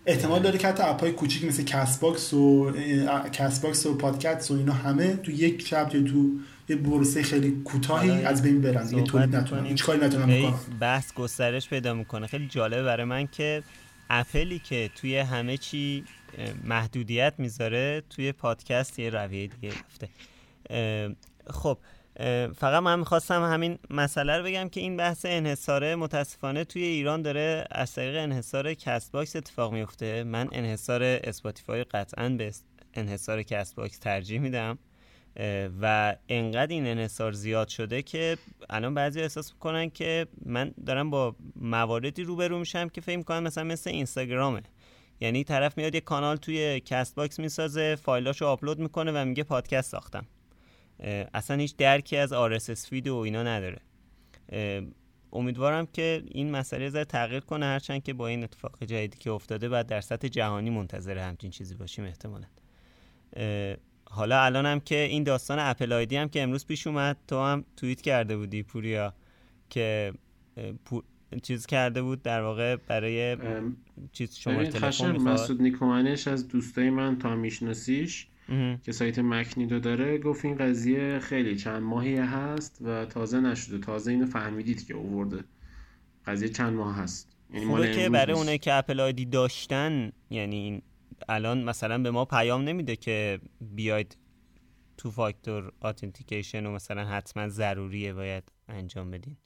احتمال 0.05 0.41
داره 0.41 0.57
که 0.57 0.67
حتی 0.67 0.83
اپای 0.83 1.11
کوچیک 1.11 1.45
مثل 1.45 1.63
کست 1.63 2.01
باکس 2.01 2.33
و 2.33 2.71
کست 3.31 3.61
باکس 3.61 3.85
و 3.85 3.97
پادکست 3.97 4.51
و 4.51 4.53
اینا 4.53 4.73
همه 4.73 5.15
تو 5.15 5.31
یک 5.31 5.67
شب 5.67 5.95
یا 5.95 6.03
تو 6.03 6.31
یه 6.69 6.75
برهه 6.75 7.23
خیلی 7.23 7.61
کوتاهی 7.65 8.11
از 8.11 8.41
بین 8.41 8.61
برن. 8.61 8.87
دیگه 8.87 9.01
تولید 9.01 9.35
نتونن. 9.35 9.65
هیچ 9.65 9.83
کاری 9.83 10.05
نتونن 10.05 10.53
بحث 10.79 11.13
گسترش 11.13 11.69
پیدا 11.69 11.93
می‌کنه. 11.93 12.27
خیلی 12.27 12.47
جالبه 12.47 12.83
برای 12.83 13.05
من 13.05 13.27
که 13.27 13.63
اپلی 14.09 14.59
که 14.59 14.89
توی 14.95 15.17
همه 15.17 15.57
چی 15.57 16.03
محدودیت 16.63 17.33
می‌ذاره 17.37 18.03
توی 18.09 18.31
پادکست 18.31 18.99
یه 18.99 19.09
رویه 19.09 19.47
دیگه 19.47 19.73
رفته. 19.73 20.09
خب 21.49 21.77
فقط 22.55 22.83
من 22.83 22.99
می‌خواستم 22.99 23.43
همین 23.43 23.79
مسئله 23.89 24.37
رو 24.37 24.43
بگم 24.43 24.69
که 24.69 24.79
این 24.79 24.97
بحث 24.97 25.25
انحصاره 25.29 25.95
متاسفانه 25.95 26.63
توی 26.63 26.83
ایران 26.83 27.21
داره 27.21 27.65
از 27.71 27.93
طریق 27.93 28.23
انحصار 28.23 28.73
کست 28.73 29.11
باکس 29.11 29.35
اتفاق 29.35 29.73
میفته 29.73 30.23
من 30.23 30.49
انحصار 30.51 31.03
اسپاتیفای 31.03 31.83
قطعا 31.83 32.29
به 32.29 32.51
انحصار 32.93 33.43
کست 33.43 33.75
باکس 33.75 33.97
ترجیح 33.97 34.39
میدم 34.39 34.77
و 35.81 36.15
انقدر 36.29 36.71
این 36.71 36.87
انحصار 36.87 37.31
زیاد 37.31 37.67
شده 37.67 38.01
که 38.01 38.37
الان 38.69 38.93
بعضی 38.93 39.21
احساس 39.21 39.53
می‌کنن 39.53 39.89
که 39.89 40.27
من 40.45 40.73
دارم 40.85 41.09
با 41.09 41.35
مواردی 41.55 42.23
روبرو 42.23 42.59
میشم 42.59 42.89
که 42.89 43.01
فکر 43.01 43.17
می‌کنم 43.17 43.43
مثلا 43.43 43.63
مثل 43.63 43.89
اینستاگرامه. 43.89 44.63
یعنی 45.19 45.43
طرف 45.43 45.77
میاد 45.77 45.95
یه 45.95 46.01
کانال 46.01 46.35
توی 46.35 46.79
کست 46.79 47.15
باکس 47.15 47.39
می‌سازه 47.39 47.95
فایلاشو 47.95 48.45
آپلود 48.45 48.79
می‌کنه 48.79 49.11
و 49.11 49.25
میگه 49.25 49.43
پادکست 49.43 49.91
ساختم. 49.91 50.25
اصلا 51.33 51.57
هیچ 51.57 51.75
درکی 51.75 52.17
از 52.17 52.33
RSS 52.33 52.89
فید 52.89 53.07
و 53.07 53.15
اینا 53.15 53.43
نداره. 53.43 53.81
امیدوارم 55.33 55.85
که 55.85 56.23
این 56.27 56.51
مسئله 56.51 56.89
زودتر 56.89 57.03
تغییر 57.03 57.39
کنه 57.39 57.65
هرچند 57.65 58.03
که 58.03 58.13
با 58.13 58.27
این 58.27 58.43
اتفاق 58.43 58.83
جدیدی 58.83 59.17
که 59.17 59.31
افتاده 59.31 59.69
بعد 59.69 59.87
در 59.87 60.01
سطح 60.01 60.27
جهانی 60.27 60.69
منتظر 60.69 61.17
همچین 61.17 61.51
چیزی 61.51 61.75
باشیم 61.75 62.05
احتمالا. 62.05 62.45
حالا 64.05 64.41
الان 64.41 64.65
هم 64.65 64.79
که 64.79 64.95
این 64.95 65.23
داستان 65.23 65.59
اپل 65.59 65.93
آیدی 65.93 66.15
هم 66.15 66.29
که 66.29 66.41
امروز 66.41 66.65
پیش 66.65 66.87
اومد 66.87 67.17
تو 67.27 67.39
هم 67.39 67.65
توییت 67.77 68.01
کرده 68.01 68.37
بودی 68.37 68.63
پوریا 68.63 69.13
که 69.69 70.13
چیز 71.43 71.65
کرده 71.65 72.01
بود 72.01 72.21
در 72.21 72.41
واقع 72.41 72.75
برای 72.75 73.37
چیز 74.11 74.35
شما 74.35 74.63
تلفن 74.63 75.17
مسعود 75.17 75.61
نیکومنش 75.61 76.27
از 76.27 76.47
دوستای 76.47 76.89
من 76.89 77.19
تا 77.19 77.35
میشناسیش. 77.35 78.27
که 78.83 78.91
سایت 78.91 79.19
مکنیدو 79.19 79.79
داره 79.79 80.17
گفت 80.17 80.45
این 80.45 80.57
قضیه 80.57 81.19
خیلی 81.19 81.55
چند 81.55 81.83
ماهی 81.83 82.15
هست 82.15 82.77
و 82.81 83.05
تازه 83.05 83.39
نشده. 83.39 83.77
تازه 83.77 84.11
اینو 84.11 84.25
فهمیدید 84.25 84.87
که 84.87 84.93
اوورده. 84.93 85.43
قضیه 86.25 86.49
چند 86.49 86.73
ماه 86.73 86.95
هست. 86.95 87.37
یعنی 87.53 87.65
خوبه 87.65 87.95
که 87.95 88.09
برای 88.09 88.35
اونایی 88.35 88.57
که 88.57 88.73
اپل 88.73 88.99
آیدی 88.99 89.25
داشتن 89.25 90.11
یعنی 90.29 90.55
این 90.55 90.81
الان 91.29 91.63
مثلا 91.63 91.97
به 91.97 92.11
ما 92.11 92.25
پیام 92.25 92.61
نمیده 92.61 92.95
که 92.95 93.39
بیاید 93.61 94.17
two 94.97 95.11
factor 95.11 95.71
authentication 95.81 96.65
و 96.65 96.71
مثلا 96.71 97.05
حتما 97.05 97.47
ضروریه 97.47 98.13
باید 98.13 98.43
انجام 98.67 99.11
بدین. 99.11 99.37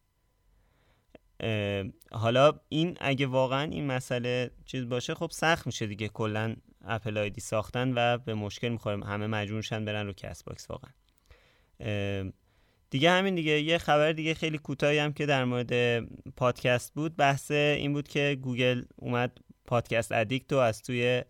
حالا 2.12 2.60
این 2.70 2.98
اگه 3.02 3.28
واقعا 3.28 3.64
این 3.64 3.88
مسئله 3.88 4.52
چیز 4.66 4.90
باشه 4.90 5.16
خب 5.16 5.30
سخت 5.32 5.66
میشه 5.66 5.88
دیگه. 5.88 6.08
کلا 6.08 6.56
Apple 6.88 7.18
ID 7.18 7.42
ساختن 7.42 7.94
و 7.96 8.18
به 8.18 8.34
مشکل 8.34 8.70
می‌خوریم. 8.70 9.04
همه 9.04 9.28
مجبور 9.28 9.62
شن 9.62 9.86
برن 9.86 10.06
رو 10.08 10.14
کست 10.14 10.44
باکس 10.44 10.68
واقعا. 10.70 10.92
دیگه 12.90 13.12
همین 13.12 13.36
دیگه. 13.36 13.62
یه 13.62 13.78
خبر 13.78 14.12
دیگه 14.12 14.34
خیلی 14.34 14.58
کوتاهی 14.58 14.98
هم 14.98 15.14
که 15.14 15.26
در 15.26 15.46
مورد 15.46 16.04
پادکست 16.36 16.94
بود. 16.94 17.16
بحث 17.16 17.52
این 17.52 17.94
بود 17.94 18.08
که 18.08 18.38
گوگل 18.42 18.84
اومد 18.96 19.38
پادکست 19.66 20.12
ادیکت 20.12 20.54
رو 20.54 20.58
از 20.58 20.82
توی 20.82 21.24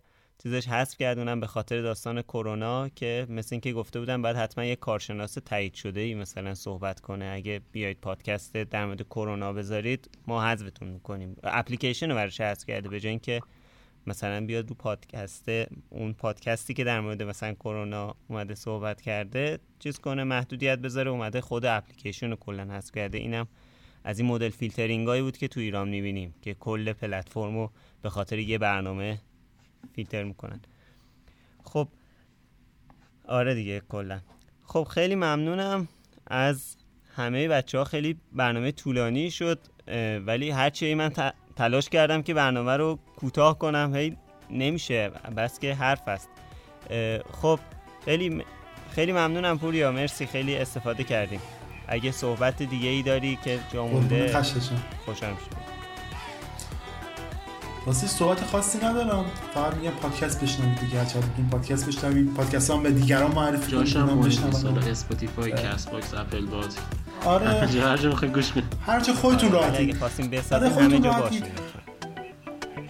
چیزش 0.43 0.67
حذف 0.67 0.97
کردونم 0.97 1.39
به 1.39 1.47
خاطر 1.47 1.81
داستان 1.81 2.21
کرونا 2.21 2.89
که 2.89 3.25
مثل 3.29 3.47
اینکه 3.51 3.73
گفته 3.73 3.99
بودم 3.99 4.21
بعد 4.21 4.35
حتما 4.35 4.65
یه 4.65 4.75
کارشناس 4.75 5.33
تایید 5.33 5.73
شده 5.73 5.99
ای 5.99 6.15
مثلا 6.15 6.53
صحبت 6.53 6.99
کنه. 6.99 7.25
اگه 7.25 7.61
بیاید 7.71 7.99
پادکست 8.01 8.57
در 8.57 8.85
مورد 8.85 9.01
کرونا 9.01 9.53
بذارید 9.53 10.09
ما 10.27 10.45
حذفتون 10.47 10.87
می‌کنیم. 10.87 11.35
اپلیکیشن 11.43 12.09
رو 12.09 12.15
براش 12.15 12.41
حذف 12.41 12.65
کرده 12.65 12.89
به 12.89 12.99
جای 12.99 13.09
اینکه 13.09 13.41
مثلا 14.07 14.45
بیاد 14.45 14.69
رو 14.69 14.75
پادکست 14.75 15.49
اون 15.89 16.13
پادکستی 16.13 16.73
که 16.73 16.83
در 16.83 16.99
مورد 16.99 17.23
مثلا 17.23 17.53
کرونا 17.53 18.15
اومده 18.27 18.55
صحبت 18.55 19.01
کرده 19.01 19.59
چیز 19.79 19.99
کنه 19.99 20.23
محدودیت 20.23 20.79
بذاره 20.79 21.11
اومده 21.11 21.41
خود 21.41 21.65
اپلیکیشن 21.65 22.29
رو 22.29 22.35
کلا 22.35 22.63
حذف 22.63 22.91
کرده. 22.95 23.17
اینم 23.17 23.47
از 24.03 24.19
این 24.19 24.27
مدل 24.27 24.49
فیلترینگ 24.49 25.07
هایی 25.07 25.21
بود 25.21 25.37
که 25.37 25.47
تو 25.47 25.59
ایران 25.59 25.89
می‌بینیم 25.89 26.35
که 26.41 26.53
کل 26.53 26.93
پلتفرم 26.93 27.55
رو 27.55 27.71
به 28.01 28.09
خاطر 28.09 28.39
یه 28.39 28.57
برنامه 28.57 29.21
فیلتر 29.95 30.23
می‌کنن. 30.23 30.61
خب 31.63 31.87
آره 33.27 33.55
دیگه 33.55 33.81
کلا. 33.89 34.19
خب 34.63 34.83
خیلی 34.83 35.15
ممنونم 35.15 35.87
از 36.27 36.77
همه 37.15 37.47
بچه 37.47 37.77
ها 37.77 37.83
خیلی 37.83 38.19
برنامه 38.31 38.71
طولانی 38.71 39.31
شد 39.31 39.59
ولی 40.25 40.49
هرچی 40.49 40.93
من 40.93 41.11
تلاش 41.57 41.89
کردم 41.89 42.21
که 42.21 42.33
برنامه 42.33 42.77
رو 42.77 42.99
کوتاه 43.15 43.59
کنم. 43.59 43.95
هی 43.95 44.17
نمیشه 44.49 45.11
بس 45.37 45.59
که 45.59 45.73
حرف 45.73 46.07
است 46.07 46.29
خب 47.41 47.59
خیلی 48.05 48.43
خیلی 48.91 49.11
ممنونم 49.11 49.57
پوریا. 49.57 49.91
مرسی 49.91 50.25
خیلی 50.25 50.57
استفاده 50.57 51.03
کردیم. 51.03 51.41
اگه 51.87 52.11
صحبت 52.11 52.63
دیگه 52.63 52.89
ای 52.89 53.01
داری 53.01 53.39
که 53.43 53.59
جا 53.73 53.87
مونده 53.87 54.33
خوشم 55.05 55.37
شد 55.37 55.76
واسه 57.87 58.07
صحبت 58.07 58.43
خاصی 58.43 58.77
ندارم. 58.77 59.25
فقط 59.53 59.73
میگم 59.73 59.91
پادکست 59.91 60.43
بشنوید 60.43 60.79
دیگه. 60.79 60.99
هرچند 60.99 61.33
این 61.37 61.49
پادکست 61.49 61.87
بشنوید. 61.87 62.33
پادکست 62.33 62.71
هم 62.71 62.83
به 62.83 62.91
دیگران 62.91 63.35
معرفی 63.35 63.71
کنید. 63.71 63.85
جاشم 63.85 64.21
بشنوید 64.21 64.87
اسپاتیفای 64.87 65.51
کست 65.51 65.91
باکس 65.91 66.13
اپل 66.13 66.45
باد. 66.45 66.73
آره. 67.25 67.47
هر 67.89 67.97
جا 67.97 68.09
می‌خواید 68.09 68.33
گوش 68.33 68.51
بدید 68.51 68.73
هر 68.85 68.99
جا 68.99 69.13
خودتون 69.13 69.51
راحتی 69.51 69.83
اگه 69.83 69.93
خواستیم 69.93 70.29
بسازیم 70.29 70.71
همه 70.71 70.99
جا 70.99 71.11
باشه. 71.11 71.43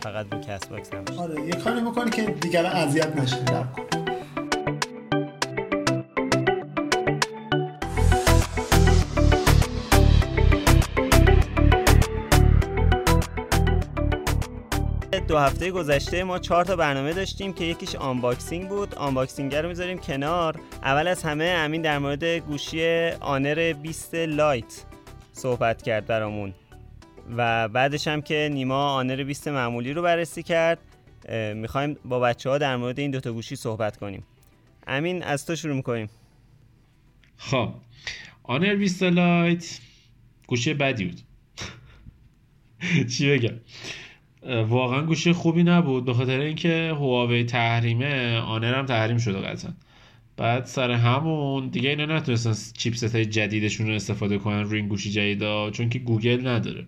فقط 0.01 0.25
رو 0.31 0.39
کست 0.39 0.69
باکس 0.69 0.89
هم. 0.93 1.17
آره 1.17 1.41
یه 1.45 1.53
کاری 1.53 1.81
بکنی 1.81 2.09
که 2.11 2.21
دیگران 2.21 2.71
اذیت 2.71 3.15
نشه 3.15 3.37
دو 15.27 15.37
هفته 15.37 15.71
گذشته 15.71 16.23
ما 16.23 16.39
چهار 16.39 16.65
تا 16.65 16.75
برنامه 16.75 17.13
داشتیم 17.13 17.53
که 17.53 17.65
یکیش 17.65 17.95
unboxing 17.95 18.69
بود. 18.69 18.95
unboxing 18.95 19.55
رو 19.55 19.67
می‌ذاریم 19.67 19.97
کنار. 19.97 20.59
اول 20.83 21.07
از 21.07 21.23
همه 21.23 21.45
امین 21.45 21.81
در 21.81 21.99
مورد 21.99 22.23
گوشی 22.23 23.09
آنر 23.09 23.73
20 23.73 24.15
Lite 24.15 24.83
صحبت 25.33 25.81
کرد 25.81 26.05
برامون. 26.05 26.53
و 27.37 27.67
بعدش 27.67 28.07
هم 28.07 28.21
که 28.21 28.49
نیما 28.53 28.89
آنر 28.89 29.23
20 29.23 29.47
معمولی 29.47 29.93
رو 29.93 30.01
بررسی 30.01 30.43
کرد. 30.43 30.79
می‌خوایم 31.55 31.97
با 32.05 32.19
بچه 32.19 32.49
ها 32.49 32.57
در 32.57 32.75
مورد 32.75 32.99
این 32.99 33.11
دوتا 33.11 33.33
گوشی 33.33 33.55
صحبت 33.55 33.97
کنیم. 33.97 34.23
امین 34.87 35.23
از 35.23 35.45
تو 35.45 35.55
شروع 35.55 35.75
می‌کنیم. 35.75 36.09
خب. 37.37 37.73
آنر 38.43 38.75
20 38.75 39.03
لایت 39.03 39.79
گوشی 40.47 40.73
بدی 40.73 41.05
بود. 41.05 41.21
چی 43.17 43.31
بگم؟ 43.31 43.55
واقعا 44.47 45.01
گوشی 45.01 45.31
خوبی 45.31 45.63
نبود. 45.63 46.05
به 46.05 46.13
خاطر 46.13 46.39
اینکه 46.39 46.93
هواوی 46.95 47.43
تحریمه 47.43 48.37
آنر 48.37 48.73
هم 48.73 48.85
تحریم 48.85 49.17
شده 49.17 49.39
قطعا. 49.39 49.73
بعد 50.37 50.65
سر 50.65 50.91
همون 50.91 51.67
دیگه 51.67 51.89
اینا 51.89 52.05
نتونستن 52.05 52.73
chipset 52.77 53.15
های 53.15 53.25
جدیدشون 53.25 53.87
رو 53.87 53.93
استفاده 53.93 54.37
کنن 54.37 54.61
روی 54.61 54.79
این 54.79 54.87
گوشی 54.87 55.11
جدیدا 55.11 55.71
چون 55.71 55.89
که 55.89 55.99
گوگل 55.99 56.47
نداره. 56.47 56.87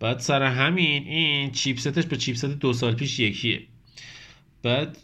بعد 0.00 0.18
سر 0.18 0.42
همین 0.42 1.02
این 1.02 1.50
chipset 1.50 1.94
ش 1.94 2.06
با 2.06 2.16
chipset 2.16 2.44
دو 2.44 2.72
سال 2.72 2.94
پیش 2.94 3.18
یکیه. 3.18 3.62
بعد 4.62 4.98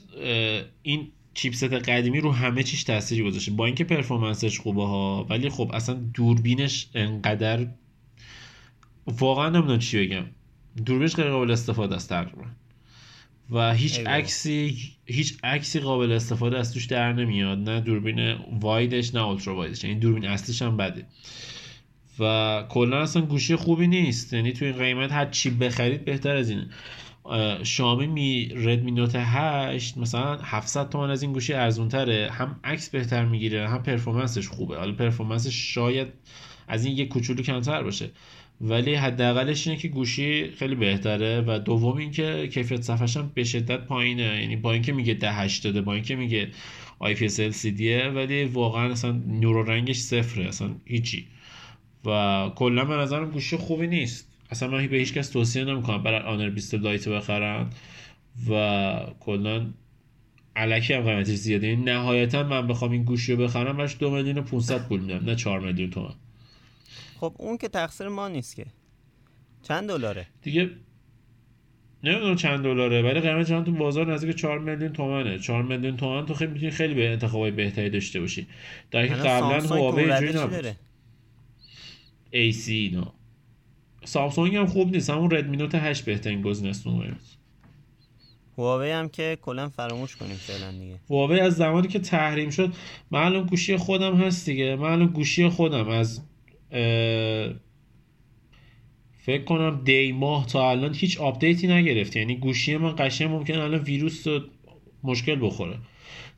این 0.82 1.08
chipset 1.34 1.72
قدیمی 1.72 2.20
رو 2.20 2.32
همه 2.32 2.62
چیش 2.62 2.84
تاثیری 2.84 3.22
گذاشته. 3.22 3.52
با 3.52 3.66
اینکه 3.66 3.84
performance 3.84 4.47
ش 4.47 4.58
خوبه 4.58 4.82
ها 4.82 5.26
ولی 5.30 5.48
خب 5.48 5.70
اصلا 5.74 5.94
دوربینش 6.14 6.86
انقدر 6.94 7.66
واقعا 9.06 9.48
نمی‌دونم 9.48 9.78
چی 9.78 10.06
بگم. 10.06 10.24
دوربینش 10.86 11.16
غیر 11.16 11.30
قابل 11.30 11.50
استفاده 11.50 11.94
است 11.94 12.08
تقریبا 12.08 12.44
و 13.50 13.74
هیچ 13.74 14.00
عکسی 14.00 14.78
هیچ 15.06 15.38
عکسی 15.44 15.80
قابل 15.80 16.12
استفاده 16.12 16.58
از 16.58 16.74
توش 16.74 16.86
در 16.86 17.12
نمیاد. 17.12 17.58
نه 17.58 17.80
دوربین 17.80 18.36
وایدش 18.60 19.14
نه 19.14 19.22
اولترا 19.22 19.54
وایدش 19.54 19.84
این 19.84 19.98
دوربین 19.98 20.24
اصلیش 20.24 20.62
هم 20.62 20.76
بده. 20.76 21.06
و 22.18 22.64
کلا 22.68 23.02
اصلا 23.02 23.22
گوشی 23.22 23.56
خوبی 23.56 23.86
نیست. 23.86 24.32
یعنی 24.32 24.52
تو 24.52 24.64
این 24.64 24.74
قیمت 24.74 25.12
هر 25.12 25.26
چی 25.26 25.50
بخرید 25.50 26.04
بهتر 26.04 26.36
از 26.36 26.50
اینه. 26.50 26.68
شامی 27.62 28.06
می 28.06 28.48
ردمی 28.54 28.90
نوت 28.90 29.12
8 29.16 29.98
مثلا 29.98 30.36
700 30.36 30.88
تومان 30.88 31.10
از 31.10 31.22
این 31.22 31.32
گوشی 31.32 31.54
ارزون 31.54 31.88
تره 31.88 32.30
هم 32.30 32.60
عکس 32.64 32.90
بهتر 32.90 33.24
می‌گیره 33.24 33.68
هم 33.68 33.82
پرفورمنسش 33.82 34.48
خوبه. 34.48 34.76
حالا 34.76 34.92
پرفورمنسش 34.92 35.74
شاید 35.74 36.08
از 36.68 36.84
این 36.84 36.96
یه 36.96 37.06
کوچولو 37.06 37.42
کمتر 37.42 37.82
باشه. 37.82 38.10
ولی 38.62 38.94
حداقلش 38.94 39.66
اینه 39.66 39.80
که 39.80 39.88
گوشی 39.88 40.50
خیلی 40.50 40.74
بهتره 40.74 41.40
و 41.40 41.58
دوم 41.58 41.96
اینکه 41.96 42.48
کیفیت 42.48 42.80
صفحش 42.82 43.16
هم 43.16 43.30
به 43.34 43.44
شدت 43.44 43.80
پایینه. 43.80 44.40
یعنی 44.40 44.56
با 44.56 44.72
اینکه 44.72 44.92
میگه 44.92 45.14
ده 45.14 45.32
80 45.32 45.80
با 45.80 45.94
اینکه 45.94 46.16
میگه 46.16 46.48
IPS 47.02 47.52
LCD 47.52 47.80
ولی 48.14 48.44
واقعا 48.44 48.92
اصلا 48.92 49.12
نور 49.26 49.66
رنگش 49.66 49.96
صفره 49.96 50.44
اصلا 50.44 50.70
هیچی. 50.84 51.26
و 52.04 52.50
کلا 52.54 52.84
به 52.84 52.94
نظرم 52.94 53.30
گوشی 53.30 53.56
خوبی 53.56 53.86
نیست. 53.86 54.28
اصلا 54.50 54.68
من 54.68 54.86
به 54.86 54.96
هیچ 54.96 55.14
کس 55.14 55.28
توصیه 55.30 55.64
نمی‌کنم 55.64 56.02
برای 56.02 56.20
آنر 56.20 56.50
20 56.50 56.74
لایت 56.74 57.08
بخرن. 57.08 57.70
و 58.50 59.06
کلا 59.20 59.66
علکی 60.56 60.94
هم 60.94 61.02
قیمتش 61.02 61.34
زیاده. 61.34 61.68
یعنی 61.68 61.82
نهایتا 61.84 62.42
من 62.42 62.66
بخوام 62.66 62.90
این 62.90 63.04
گوشی 63.04 63.32
رو 63.32 63.44
بخرم 63.44 63.76
باش 63.76 63.96
دو 63.98 64.10
میلیون 64.10 64.38
و 64.38 64.42
500 64.42 64.88
پول 64.88 65.00
میدم 65.00 65.24
نه 65.24 65.36
4 65.36 65.60
میلیون 65.60 65.90
تومن 65.90 66.14
خب 67.22 67.36
اون 67.38 67.58
که 67.58 67.68
تقصیر 67.68 68.08
ما 68.08 68.28
نیست 68.28 68.56
که. 68.56 68.66
چند 69.62 69.88
دلاره؟ 69.88 70.26
دیگه 70.42 70.70
نمی‌دونم 72.04 72.36
چند 72.36 72.62
دلاره 72.62 73.02
ولی 73.02 73.20
قیمت 73.20 73.46
جهان 73.46 73.64
تو 73.64 73.72
بازار 73.72 74.14
نزدیک 74.14 74.36
4 74.36 74.58
میلیون 74.58 74.92
تومنه. 74.92 75.38
4 75.38 75.62
میلیون 75.62 75.96
تومن 75.96 76.26
تو 76.26 76.34
خیلی 76.34 76.52
می‌تونی 76.52 76.70
خیلی 76.70 76.94
به 76.94 77.08
انتخابای 77.08 77.50
بهتری 77.50 77.90
داشته 77.90 78.20
باشی. 78.20 78.46
در 78.90 79.08
که 79.08 79.14
قبلا 79.14 79.60
هواوی 79.60 80.12
اینجوری 80.12 80.38
نبود. 80.38 80.72
AC 82.32 82.68
اینا. 82.68 83.12
سامسونگ 84.04 84.56
هم 84.56 84.66
خوب 84.66 84.90
نیست 84.90 85.10
همون 85.10 85.30
ردمی 85.30 85.56
نوت 85.56 85.74
8 85.74 86.04
بهترین 86.04 86.42
گزینه 86.42 86.70
است 86.70 86.86
هواوی 88.58 88.90
هم 88.90 89.08
که 89.08 89.38
کلا 89.42 89.68
فراموش 89.68 90.16
کنیم 90.16 90.36
فعلا 90.36 90.72
دیگه. 90.72 91.00
هواوی 91.10 91.40
از 91.40 91.54
زمانی 91.54 91.88
که 91.88 91.98
تحریم 91.98 92.50
شد 92.50 92.72
معلوم 93.10 93.46
گوشی 93.46 93.76
خودم 93.76 94.16
هست 94.16 94.46
دیگه. 94.46 94.76
معلوم 94.76 95.06
گوشی 95.06 95.48
خودم 95.48 95.88
از 95.88 96.22
فکر 99.18 99.44
کنم 99.44 99.80
دی 99.84 100.12
ماه 100.12 100.46
تا 100.46 100.70
الان 100.70 100.94
هیچ 100.94 101.18
آپدیتی 101.18 101.66
نگرفت. 101.66 102.16
یعنی 102.16 102.36
گوشی 102.36 102.76
من 102.76 102.94
قشنگ 102.98 103.30
ممکن 103.30 103.54
الان 103.54 103.82
ویروس 103.82 104.26
رو 104.26 104.40
مشکل 105.04 105.38
بخوره. 105.40 105.78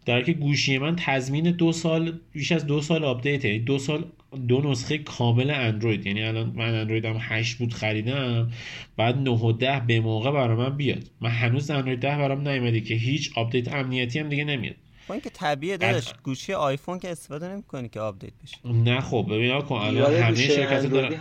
در 0.06 0.22
که 0.22 0.32
گوشی 0.32 0.78
من 0.78 0.96
تضمین 0.96 1.50
دو 1.50 1.72
سال 1.72 2.18
بیش 2.32 2.52
از 2.52 2.66
دو 2.66 2.80
سال 2.80 3.04
آپدیت 3.04 3.44
یعنی 3.44 3.58
دو 3.58 3.78
سال 3.78 4.04
دو 4.48 4.70
نسخه 4.70 4.98
کامل 4.98 5.50
اندروید. 5.50 6.06
یعنی 6.06 6.22
الان 6.22 6.52
من 6.56 6.74
اندروید 6.74 7.04
هم 7.04 7.16
8 7.20 7.56
بود 7.56 7.74
خریدم. 7.74 8.50
بعد 8.96 9.18
9 9.18 9.30
و 9.30 9.52
10 9.52 9.82
به 9.86 10.00
موقع 10.00 10.30
برای 10.30 10.56
من 10.56 10.76
بیاد. 10.76 11.10
من 11.20 11.30
هنوز 11.30 11.70
اندروید 11.70 12.00
10 12.00 12.08
برام 12.18 12.48
نیومده 12.48 12.80
که 12.80 12.94
هیچ 12.94 13.38
آپدیت 13.38 13.74
امنیتی 13.74 14.18
هم 14.18 14.28
دیگه 14.28 14.44
نمیاد. 14.44 14.76
با 15.08 15.14
اینکه 15.14 15.30
طبیعه 15.30 15.76
داداش. 15.76 16.12
گوشی 16.24 16.52
آیفون 16.52 16.98
که 16.98 17.10
استفاده 17.10 17.48
نمی‌کنی 17.48 17.88
که 17.88 18.00
آپدیت 18.00 18.32
بشه 18.42 18.56
نه 18.68 19.00
خب 19.00 19.26
ببین 19.30 19.60
کن 19.60 19.74
الان 19.74 20.14
همه 20.14 20.34
شرکت 20.34 20.86
دارن. 20.86 21.14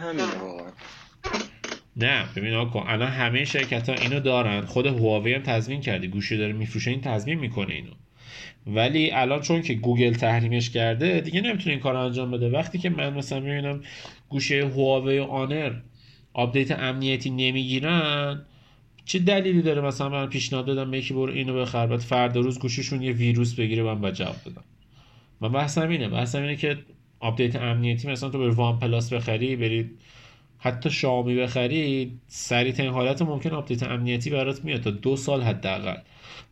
نه 1.96 2.26
ببین 2.36 2.70
کن 2.70 2.84
الان 2.88 3.12
همه 3.12 3.46
شرکت 3.46 3.90
ها 3.90 3.96
اینو 3.96 4.20
دارن. 4.20 4.66
خود 4.66 4.86
هواوی 4.86 5.34
هم 5.34 5.44
تضمین 5.44 5.82
کرده 5.82 6.08
گوشی 6.08 6.38
داره 6.38 6.54
میفروشه 6.54 6.92
این 6.92 7.02
تضمین 7.02 7.40
می‌کنه 7.40 7.74
اینو. 7.74 7.92
ولی 8.68 9.12
الان 9.12 9.42
چون 9.42 9.62
که 9.62 9.74
گوگل 9.74 10.14
تحریمش 10.14 10.70
کرده 10.70 11.22
دیگه 11.22 11.42
نمی‌تونه 11.42 11.72
این 11.72 11.80
کار 11.80 11.96
انجام 11.96 12.32
بده. 12.32 12.50
وقتی 12.50 12.78
که 12.78 12.90
من 12.90 13.14
مثلا 13.14 13.40
می‌بینم 13.40 13.82
گوشی 14.30 14.66
هواوی 14.66 15.20
و 15.20 15.24
آنر 15.24 15.74
آپدیت 16.34 16.72
امنیتی 16.72 17.30
نمی‌گیرن 17.30 18.46
چه 19.06 19.20
دلیلی 19.20 19.62
داره 19.62 19.82
مثلا 19.82 20.10
من 20.10 20.26
پیشنهاد 20.26 20.66
دادم 20.66 20.94
یکی 20.94 21.14
برو 21.14 21.32
اینو 21.34 21.54
بخر 21.62 21.88
بعد 21.88 22.00
فردا 22.00 22.40
روز 22.40 22.60
گوشیشون 22.60 23.02
یه 23.02 23.12
ویروس 23.12 23.56
بگیره 23.56 23.84
من 23.84 24.02
باید 24.02 24.14
جواب 24.14 24.36
بدم 24.46 24.64
من 25.42 25.52
بحثم 25.52 25.90
اینه 25.90 26.10
بحثم 26.10 26.42
اینه 26.42 26.56
که 26.56 26.78
آپدیت 27.20 27.56
امنیتی 27.56 28.08
مثلا 28.08 28.30
تو 28.30 28.40
به 28.40 28.50
وان 28.50 28.80
پلاس 28.80 29.14
بخری 29.14 29.56
برید 29.56 30.00
حتی 30.58 30.90
شیائومی 30.90 31.36
بخری 31.36 32.12
سریع 32.28 32.90
حالت 32.90 33.22
ممکن 33.22 33.50
آپدیت 33.50 33.84
امنیتی 33.84 34.30
برات 34.30 34.64
میاد 34.64 34.82
تا 34.82 34.92
دو 34.92 35.16
سال 35.16 35.42
حداقل. 35.42 35.98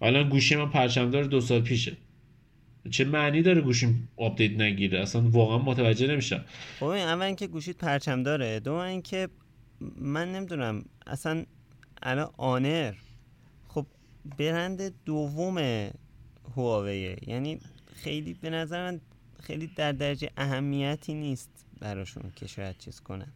الان 0.02 0.30
گوشی 0.30 0.56
من 0.56 0.70
پرچمدار 0.70 1.24
دو 1.24 1.42
سال 1.42 1.62
پیشه. 1.62 1.98
چه 2.92 3.06
معنی 3.06 3.42
داره 3.42 3.62
گوشیم 3.62 4.10
آپدیت 4.18 4.52
نگیره؟ 4.52 5.00
اصلا 5.00 5.22
واقعا 5.30 5.58
متوجه 5.58 6.08
نمیشم. 6.08 6.46
خب 6.80 6.86
اول 6.86 7.22
اینکه 7.26 7.48
گوشیت 7.48 7.78
پرچمداره 7.78 8.60
دو 8.60 8.74
اینکه 8.74 9.28
من 10.02 10.32
نمی‌دونم 10.32 10.86
اصلا 11.08 11.46
الان 12.04 12.30
آنر. 12.38 12.94
خب 13.68 13.86
برند 14.38 15.04
دوم 15.06 15.58
هواویه 16.56 17.18
یعنی 17.28 17.60
خیلی 17.94 18.34
به 18.34 18.50
نظر 18.50 18.92
من 18.92 19.02
خیلی 19.44 19.68
در 19.76 19.92
درجه 19.92 20.30
اهمیتی 20.38 21.14
نیست 21.14 21.66
براشون 21.80 22.24
که 22.36 22.48
شاید 22.48 22.78
چیز 22.78 23.00
کنن. 23.00 23.34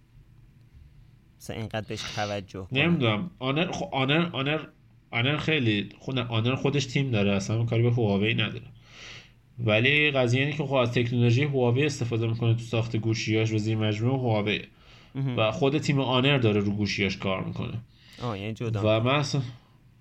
مثلا 1.39 1.55
اینقدر 1.55 1.86
بهش 1.88 2.01
توجه 2.16 2.68
کنن. 2.72 2.82
نمی‌دونم. 2.82 3.32
آنر 3.39 3.72
خب 3.72 3.89
آنر 3.91 4.30
آنر 4.34 4.59
آنر 5.11 5.38
خیلی 5.38 5.89
خود 5.99 6.18
آنر 6.18 6.55
خودش 6.55 6.86
تیم 6.86 7.11
داره. 7.11 7.32
اصلا 7.32 7.66
کاری 7.66 7.84
به 7.84 7.91
هواوی 7.91 8.34
نداره. 8.34 8.68
ولی 9.59 10.11
قضیه 10.11 10.41
اینه 10.41 10.57
که 10.57 10.63
خب 10.63 10.74
از 10.74 10.91
تکنولوژی 10.91 11.43
هواوی 11.43 11.86
استفاده 11.86 12.28
می‌کنه 12.28 12.53
تو 12.53 12.59
ساخت 12.59 12.95
گوشیاش 12.95 13.51
و 13.51 13.57
زیر 13.57 13.78
مجموعه 13.78 14.18
هواوی 14.20 14.61
و 15.38 15.51
خود 15.51 15.78
تیم 15.78 15.99
آنر 15.99 16.38
داره 16.38 16.61
رو 16.61 16.72
گوشیاش 16.72 17.18
کار 17.18 17.43
می‌کنه. 17.43 17.82
آه 18.22 18.39
یعنی 18.39 18.53
جدا 18.53 18.99
و 18.99 19.03
من 19.03 19.16
اصلا 19.16 19.41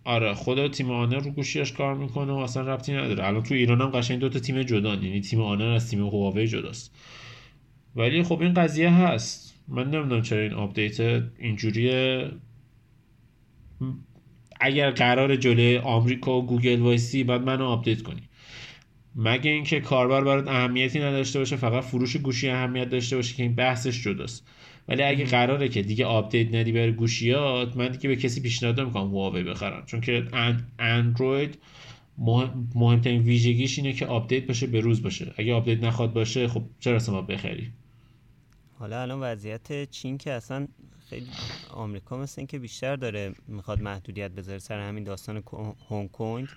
آره 0.04 0.34
خود 0.34 0.70
تیم 0.70 0.90
آنر 0.90 1.18
رو 1.18 1.30
گوشیاش 1.30 1.72
کار 1.72 1.94
می‌کنه 1.94 2.32
و 2.32 2.36
اصلا 2.36 2.74
ربطی 2.74 2.92
نداره. 2.92 3.26
الان 3.26 3.42
تو 3.42 3.54
ایران 3.54 3.80
هم 3.80 3.90
قشنگ 3.90 4.18
دو 4.18 4.28
تا 4.28 4.38
تیم 4.38 4.62
جدا 4.62 4.94
یعنی 4.94 5.20
تیم 5.20 5.40
آنر 5.40 5.64
از 5.64 5.90
تیم 5.90 6.06
هواوی 6.06 6.46
جداست. 6.46 6.94
ولی 7.96 8.22
خب 8.22 8.40
این 8.40 8.54
قضیه 8.54 8.90
هست. 8.90 9.54
من 9.68 9.90
نمی‌دونم 9.90 10.22
چرا 10.22 10.42
این 10.42 10.52
آپدیت 10.52 11.00
اینجوریه. 11.38 12.30
اگر 14.60 14.90
قرار 14.90 15.36
جلوی 15.36 15.78
آمریکا 15.78 16.38
و 16.38 16.46
گوگل 16.46 16.80
وایسی 16.80 17.24
بعد 17.24 17.42
منو 17.42 17.64
آپدیت 17.64 18.02
کنی. 18.02 18.22
مگه 19.16 19.50
اینکه 19.50 19.80
کاربر 19.80 20.24
برات 20.24 20.48
اهمیتی 20.48 20.98
نداشته 20.98 21.38
باشه 21.38 21.56
فقط 21.56 21.84
فروش 21.84 22.16
گوشی 22.16 22.48
اهمیت 22.48 22.88
داشته 22.88 23.16
باشه 23.16 23.34
که 23.34 23.42
این 23.42 23.54
بحثش 23.54 24.02
جداست. 24.02 24.46
ولی 24.88 25.02
اگه 25.02 25.24
قراره 25.24 25.68
که 25.68 25.82
دیگه 25.82 26.04
آپدیت 26.06 26.54
ندی 26.54 26.72
به 26.72 26.90
گوشیات 26.90 27.76
من 27.76 27.88
دیگه 27.88 28.08
به 28.08 28.16
کسی 28.16 28.40
پیشنهاد 28.40 28.80
نمی‌کنم 28.80 29.08
هواوی 29.08 29.42
بخرم. 29.42 29.86
چون 29.86 30.00
که 30.00 30.24
اندروید 30.78 31.58
مهمترین 32.74 33.22
ویژگیش 33.22 33.78
اینه 33.78 33.92
که 33.92 34.06
آپدیت 34.06 34.46
باشه 34.46 34.66
به 34.66 34.80
روز 34.80 35.02
باشه. 35.02 35.34
اگه 35.36 35.54
آپدیت 35.54 35.84
نخواد 35.84 36.12
باشه 36.12 36.48
خب 36.48 36.62
چرا 36.80 36.96
اصلا 36.96 37.22
بخری؟ 37.22 37.70
حالا 38.78 39.02
الان 39.02 39.20
وضعیت 39.20 39.90
چین 39.90 40.18
که 40.18 40.32
اصلا 40.32 40.68
خیلی 41.10 41.26
آمریکا 41.70 42.16
مثل 42.16 42.40
اینکه 42.40 42.58
بیشتر 42.58 42.96
داره 42.96 43.32
می‌خواد 43.48 43.82
محدودیت 43.82 44.30
بذاره 44.30 44.58
سر 44.58 44.80
همین 44.80 45.04
داستان 45.04 45.42
هنگ 45.90 46.10
کنگ 46.10 46.48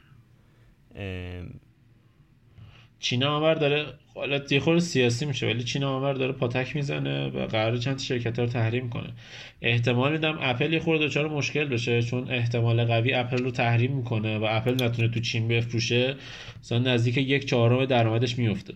چین 2.99 3.23
آمر 3.23 3.53
داره 3.53 3.85
حالا 4.15 4.41
یه 4.51 4.59
خورده 4.59 4.79
سیاسی 4.79 5.25
میشه 5.25 5.47
ولی 5.47 5.63
چین 5.63 5.83
آمر 5.83 6.13
داره 6.13 6.31
پاتک 6.31 6.75
می‌زنه 6.75 7.27
و 7.27 7.47
قرار 7.47 7.77
چند 7.77 7.99
شرکت 7.99 8.39
رو 8.39 8.45
تحریم 8.45 8.89
کنه. 8.89 9.13
احتمال 9.61 10.11
میدم 10.11 10.37
اپل 10.41 10.73
یه 10.73 10.79
خورده 10.79 11.07
دچار 11.07 11.29
مشکل 11.29 11.65
بشه 11.65 12.01
چون 12.01 12.31
احتمال 12.31 12.85
قوی 12.85 13.13
اپل 13.13 13.37
رو 13.37 13.51
تحریم 13.51 13.91
می‌کنه 13.91 14.37
و 14.37 14.47
اپل 14.49 14.83
نتونه 14.83 15.07
تو 15.07 15.19
چین 15.19 15.47
بفروشه. 15.47 16.15
مثلا 16.59 16.79
نزدیک 16.79 17.17
یک 17.17 17.45
چهارم 17.45 17.85
درآمدش 17.85 18.37
میفته 18.37 18.73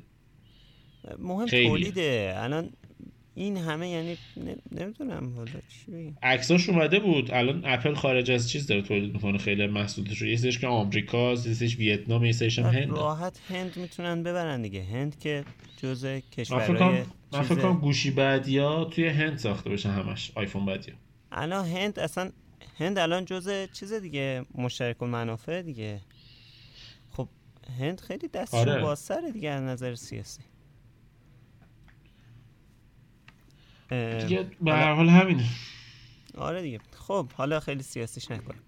مهم 1.19 1.45
تولیده 1.45 2.34
الان 2.38 2.69
این 3.36 3.57
همه 3.57 3.89
یعنی 3.89 4.17
نمی‌دونم 4.71 5.34
حالا 5.36 5.51
چی 5.51 5.91
بگم 5.91 6.13
عکساش 6.23 6.69
اومده 6.69 6.99
بود. 6.99 7.32
الان 7.32 7.61
اپل 7.65 7.93
خارج 7.93 8.32
از 8.32 8.49
چیز 8.49 8.67
داره 8.67 8.82
تولید 8.82 9.13
می‌کنه. 9.13 9.38
خیلی 9.38 9.67
محصولش 9.67 10.21
رو. 10.21 10.27
یه 10.27 10.38
سریش 10.38 10.59
که 10.59 10.67
آمریکا 10.67 11.34
یه 11.34 11.75
ویتنام 11.77 12.25
یه 12.25 12.32
سریش 12.32 12.59
هم 12.59 12.65
هند. 12.65 12.89
راحت 12.89 13.39
هند 13.49 13.77
می‌تونن 13.77 14.23
ببرن 14.23 14.61
دیگه. 14.61 14.84
هند 14.84 15.19
که 15.19 15.45
جزء 15.77 16.19
کشورهای 16.19 17.03
من 17.34 17.41
فکر 17.41 17.55
کنم 17.55 17.79
گوشی 17.79 18.11
بعدیا 18.11 18.84
توی 18.84 19.07
هند 19.07 19.38
ساخته 19.38 19.69
بشه 19.69 19.89
همش. 19.89 20.32
آیفون 20.36 20.65
بعدیا. 20.65 20.93
الان 21.32 21.65
هند 21.65 21.99
اصلا 21.99 22.32
هند 22.77 22.97
الان 22.97 23.25
جزء 23.25 23.65
چیز 23.65 23.93
دیگه. 23.93 24.45
مشترک 24.55 25.03
المنافع 25.03 25.61
دیگه. 25.61 26.01
خب 27.11 27.27
هند 27.79 28.01
خیلی 28.01 28.27
دستشون 28.27 28.69
آره. 28.69 28.82
بازتره 28.82 29.32
دیگه 29.32 29.49
از 29.49 29.63
نظر 29.63 29.95
سیاسی. 29.95 30.41
دیگه 33.91 34.47
به 34.61 34.72
هر 34.72 34.93
حال 34.93 35.09
همینه. 35.09 35.45
آره 36.38 36.61
دیگه. 36.61 36.80
خب 37.07 37.31
حالا 37.31 37.59
خیلی 37.59 37.84
سیاسیش 37.84 38.31
نکنم. 38.31 38.59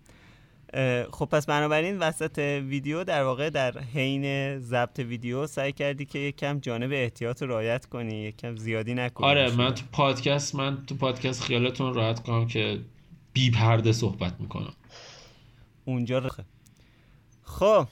خب 1.12 1.26
پس 1.26 1.46
بنابراین 1.46 2.00
وسط 2.00 2.38
ویدیو 2.68 3.04
در 3.04 3.24
واقع 3.24 3.50
در 3.50 3.80
حین 3.80 4.60
ضبط 4.60 5.00
ویدیو 5.00 5.48
سعی 5.48 5.72
کردی 5.72 6.06
که 6.06 6.20
یکم 6.20 6.60
جانب 6.60 6.92
احتیاط 6.94 7.42
رو 7.42 7.48
رعایت 7.48 7.86
کنی 7.86 8.16
یکم 8.16 8.56
زیادی 8.56 8.94
نکنی. 8.94 9.28
آره 9.28 9.52
من 9.56 9.74
تو 9.74 9.84
پادکست 9.92 10.56
من 10.56 10.86
تو 10.86 10.96
پادکست 10.96 11.44
خیالتون 11.44 11.94
راحت 11.94 12.24
کنم 12.24 12.48
که 12.48 12.80
بی 13.34 13.52
پرده 13.52 13.92
صحبت 13.92 14.40
می‌کنم. 14.40 14.74
اونجا 15.86 16.20
رو 16.20 16.30
خب 17.44 17.88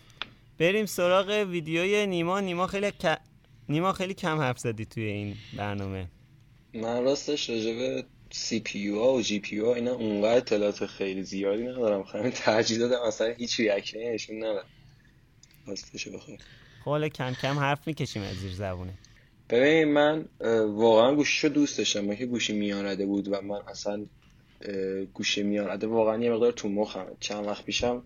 بریم 0.58 0.86
سراغ 0.86 1.46
ویدیوی 1.50 2.08
نیما. 2.08 2.40
نیما 2.40 2.68
خیلی 2.68 2.92
نیما 3.70 3.94
خیلی 3.94 4.14
کم 4.14 4.40
حرف 4.40 4.60
زدی 4.60 4.86
توی 4.86 5.04
این 5.04 5.36
برنامه. 5.58 6.08
من 6.74 7.04
راستش 7.04 7.50
راجب 7.50 8.06
سی 8.32 8.60
پی 8.60 8.80
یو 8.80 9.00
ها 9.00 9.14
و 9.14 9.22
جی 9.22 9.40
پی 9.40 9.56
یو 9.56 9.66
ها 9.66 9.74
اینا 9.74 9.94
اونقدر 9.94 10.38
اطلاعات 10.38 10.86
خیلی 10.86 11.24
زیادی 11.24 11.64
ندارم. 11.64 12.04
خیلی 12.04 12.30
ترجیح 12.30 12.78
دادم 12.80 13.02
اصلا 13.02 13.28
هیچ 13.28 13.60
reaction 13.60 14.04
ی 14.04 14.10
نشون 14.10 14.38
ندادم 14.38 14.68
راستش 15.68 16.08
بخوای. 16.08 16.38
خب 16.84 16.90
حالا 16.90 17.10
کم 17.10 17.34
کم 17.34 17.60
حرف 17.60 17.88
می‌کشیم 17.88 18.22
از 18.22 18.36
زیر 18.36 18.52
زبونه. 18.52 18.94
ببین 19.50 19.84
من 19.84 20.26
واقعا 20.66 21.16
گوشیشو 21.16 21.48
دوست 21.48 21.78
داشتم. 21.78 22.16
که 22.16 22.26
گوشی 22.26 22.54
میانرده 22.54 23.06
بود 23.06 23.28
و 23.28 23.42
من 23.42 23.62
اصلا 23.68 24.06
گوشی 25.14 25.44
میانرده 25.44 25.88
واقعا 25.88 26.24
یه 26.24 26.32
مقدار 26.32 26.52
تو 26.52 26.70
مخم. 26.70 27.08
چند 27.20 27.48
وقت 27.48 27.66
پیشم 27.66 28.04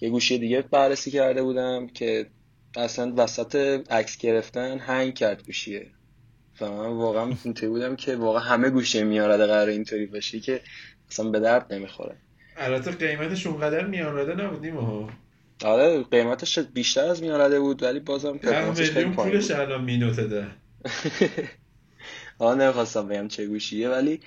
یه 0.00 0.10
گوشی 0.10 0.38
دیگه 0.38 0.62
بررسی 0.62 1.10
کرده 1.10 1.42
بودم 1.42 1.86
که 1.86 2.30
اصلا 2.76 3.14
وسط 3.16 3.56
عکس 3.90 4.18
گرفتن 4.18 4.78
هنگ 4.78 5.14
کرد 5.14 5.46
گوشیه. 5.46 5.90
و 6.60 6.70
من 6.70 6.86
واقعا 6.86 7.32
اینطوری 7.44 7.68
بودم 7.68 7.96
که 7.96 8.16
واقعا 8.16 8.42
همه 8.42 8.70
گوشه 8.70 9.04
میارده 9.04 9.46
قرار 9.46 9.68
اینطوری 9.68 10.06
باشه 10.06 10.40
که 10.40 10.60
اصلا 11.10 11.30
به 11.30 11.40
درد 11.40 11.72
نمی‌خوره. 11.72 12.16
البته 12.56 12.90
قیمتش 12.90 13.46
اونقدر 13.46 13.86
میانرده 13.86 14.44
نبود 14.44 14.66
نیما 14.66 15.10
آره 15.64 16.02
قیمتش 16.02 16.58
بیشتر 16.58 17.04
از 17.04 17.22
میانرده 17.22 17.60
بود 17.60 17.82
ولی 17.82 18.00
بازم 18.00 18.38
پرفورمنسش 18.38 18.90
خیلی 18.90 19.10
پایین 19.10 19.32
پولش 19.32 19.50
الان 19.50 19.84
مینوته 19.84 20.24
ده. 20.24 20.46
آه 22.38 22.54
نمی‌خواستم 22.54 23.08
بگم 23.08 23.28
چه 23.28 23.46
گوشیه 23.46 23.88
ولی 23.88 24.20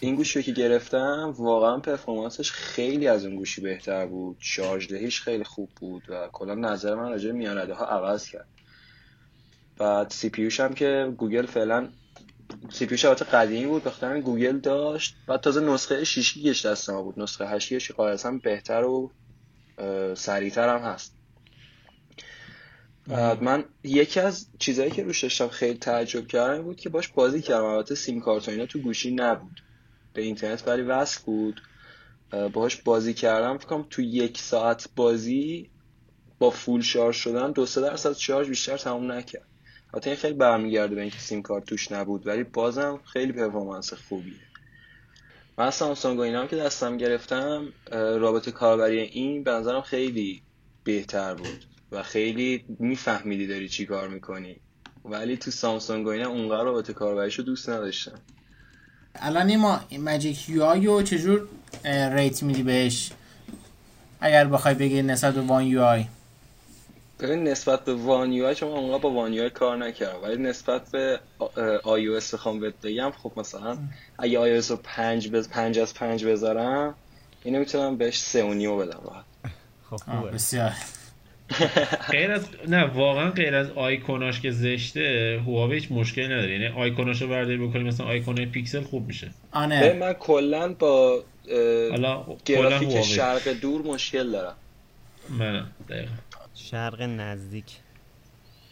این 0.00 0.14
گوشی 0.14 0.42
که 0.42 0.52
گرفتم 0.52 1.34
واقعا 1.38 1.78
پرفورمنسش 1.78 2.50
خیلی 2.50 3.08
از 3.08 3.24
اون 3.24 3.36
گوشی 3.36 3.60
بهتر 3.60 4.06
بود. 4.06 4.36
شارژ 4.40 4.88
دهیش 4.88 5.20
خیلی 5.20 5.44
خوب 5.44 5.70
بود 5.80 6.02
و 6.08 6.28
کلا 6.32 6.54
نظر 6.54 6.94
من 6.94 7.08
راجع 7.08 7.32
میانرده 7.32 7.74
ها 7.74 7.86
عوض 7.86 8.28
کرد. 8.28 8.48
بعد 9.78 10.10
سی 10.10 10.30
پی 10.30 10.48
هم 10.58 10.74
که 10.74 11.14
گوگل 11.16 11.46
فعلا 11.46 11.88
سی 12.70 12.86
پی 12.86 13.06
البته 13.06 13.24
قدیمی 13.24 13.66
بود 13.66 13.84
بخاطر 13.84 14.20
گوگل 14.20 14.58
داشت. 14.58 15.16
بعد 15.26 15.40
تازه 15.40 15.60
نسخه 15.60 16.04
6 16.04 16.34
گیگش 16.34 16.66
دست 16.66 16.90
ما 16.90 17.02
بود. 17.02 17.20
نسخه 17.20 17.46
8 17.46 17.68
گیگش 17.68 17.92
هم 18.26 18.38
بهتر 18.38 18.84
و 18.84 19.10
سریعتر 20.14 20.68
هم 20.68 20.82
هست. 20.82 21.14
من 23.40 23.64
یکی 23.84 24.20
از 24.20 24.46
چیزهایی 24.58 24.90
که 24.90 25.02
روش 25.02 25.22
داشتم 25.22 25.48
خیلی 25.48 25.78
تعجب 25.78 26.26
کردم 26.26 26.62
بود 26.62 26.76
که 26.76 26.88
باش 26.88 27.08
بازی 27.08 27.42
کردم. 27.42 27.64
البته 27.64 27.94
سیم 27.94 28.20
کارت 28.20 28.48
اینا 28.48 28.66
تو 28.66 28.78
گوشی 28.78 29.14
نبود. 29.14 29.62
به 30.12 30.22
اینترنت 30.22 30.68
ولی 30.68 30.82
وصل 30.82 31.20
بود. 31.24 31.62
باهاش 32.52 32.76
بازی 32.76 33.14
کردم. 33.14 33.58
فکرم 33.58 33.86
تو 33.90 34.02
یک 34.02 34.38
ساعت 34.38 34.88
بازی 34.96 35.70
با 36.38 36.50
full 36.50 36.80
شارژ 36.82 37.16
شدن 37.16 37.52
دو 37.52 37.66
سه 37.66 37.80
درصد 37.80 38.12
شارژ 38.12 38.48
بیشتر 38.48 38.76
تموم 38.76 39.12
نکرد. 39.12 39.47
این 39.94 40.16
خیلی 40.16 40.34
برمیگرده 40.34 40.94
به 40.94 41.00
اینکه 41.00 41.18
سیم 41.18 41.42
کارت 41.42 41.64
توش 41.64 41.92
نبود 41.92 42.26
ولی 42.26 42.44
بازم 42.44 43.00
خیلی 43.04 43.32
performance 43.32 43.92
خوبیه. 43.92 44.32
من 45.58 45.70
سامسونگ 45.70 46.18
و 46.18 46.22
اینا 46.22 46.46
که 46.46 46.56
دستم 46.56 46.96
گرفتم 46.96 47.72
رابط 47.92 48.50
کاربری 48.50 49.00
این 49.00 49.42
به 49.42 49.50
نظرم 49.50 49.80
خیلی 49.80 50.42
بهتر 50.84 51.34
بود 51.34 51.64
و 51.92 52.02
خیلی 52.02 52.64
میفهمیدی 52.78 53.46
داری 53.46 53.68
چی 53.68 53.86
کار 53.86 54.08
می‌کنی. 54.08 54.60
ولی 55.04 55.36
تو 55.36 55.50
سامسونگ 55.50 56.06
و 56.06 56.08
اینا 56.08 56.28
اونقدر 56.28 56.64
رابط 56.64 56.92
کاربریشو 56.92 57.42
دوست 57.42 57.68
نداشتم. 57.68 58.18
الان 59.14 59.56
ما 59.56 59.80
Magic 59.98 60.48
UI 60.48 60.86
رو 60.86 61.02
چجور 61.02 61.48
rate 61.84 62.42
میدی 62.42 62.62
بهش؟ 62.62 63.10
اگر 64.20 64.44
بخوای 64.44 64.74
بگی 64.74 65.02
نسبت 65.02 65.34
به 65.34 65.40
وان 65.40 65.64
یو 65.64 65.82
آی 65.82 66.04
ببین 67.20 67.44
نسبت 67.44 67.84
به 67.84 67.94
One 67.94 68.32
UI 68.32 68.54
چون 68.54 68.68
اونقدر 68.68 68.98
با 68.98 69.10
One 69.10 69.32
UI 69.32 69.50
کار 69.50 69.76
نکردم 69.76 70.22
ولی 70.22 70.42
نسبت 70.42 70.90
به 70.90 71.20
iOS 71.84 72.34
بخوام 72.34 72.60
بگم 72.82 73.10
خب 73.10 73.32
مثلا 73.36 73.78
اگه 74.18 74.38
iOS 74.38 74.70
رو 74.70 74.76
5 74.82 75.28
بز 75.28 75.48
5 75.48 75.78
از 75.78 75.94
5 75.94 76.24
بذارم 76.24 76.94
اینو 77.44 77.58
می‌تونم 77.58 77.96
بهش 77.96 78.18
3 78.18 78.44
و 78.44 78.54
نیمو 78.54 78.76
بدم 78.76 79.00
راحت. 79.04 79.24
خب 79.90 79.96
خوبه. 79.96 80.30
بسیار. 80.30 80.72
غیر 82.12 82.32
از 82.32 82.48
نه 82.68 82.84
واقعا 82.84 83.30
غیر 83.30 83.54
از 83.54 83.70
آیکوناش 83.70 84.40
که 84.40 84.50
زشته 84.50 85.40
هواوی 85.46 85.74
هیچ 85.74 85.92
مشکلی 85.92 86.24
نداره. 86.24 86.52
یعنی 86.52 86.66
آیکوناشو 86.66 87.28
برداری 87.28 87.58
بکنی 87.58 87.82
مثلا 87.82 88.06
آیکون 88.06 88.44
پیکسل 88.44 88.80
خوب 88.82 89.06
میشه. 89.06 89.30
آنه 89.52 89.92
من 89.92 90.12
کلا 90.12 90.72
با 90.72 91.24
گرافیک 92.44 93.02
شرق 93.02 93.48
دور 93.48 93.82
مشکل 93.82 94.30
دارم. 94.30 94.54
من 95.28 95.66
دقیقا. 95.88 96.12
شرق 96.70 97.02
نزدیک. 97.02 97.80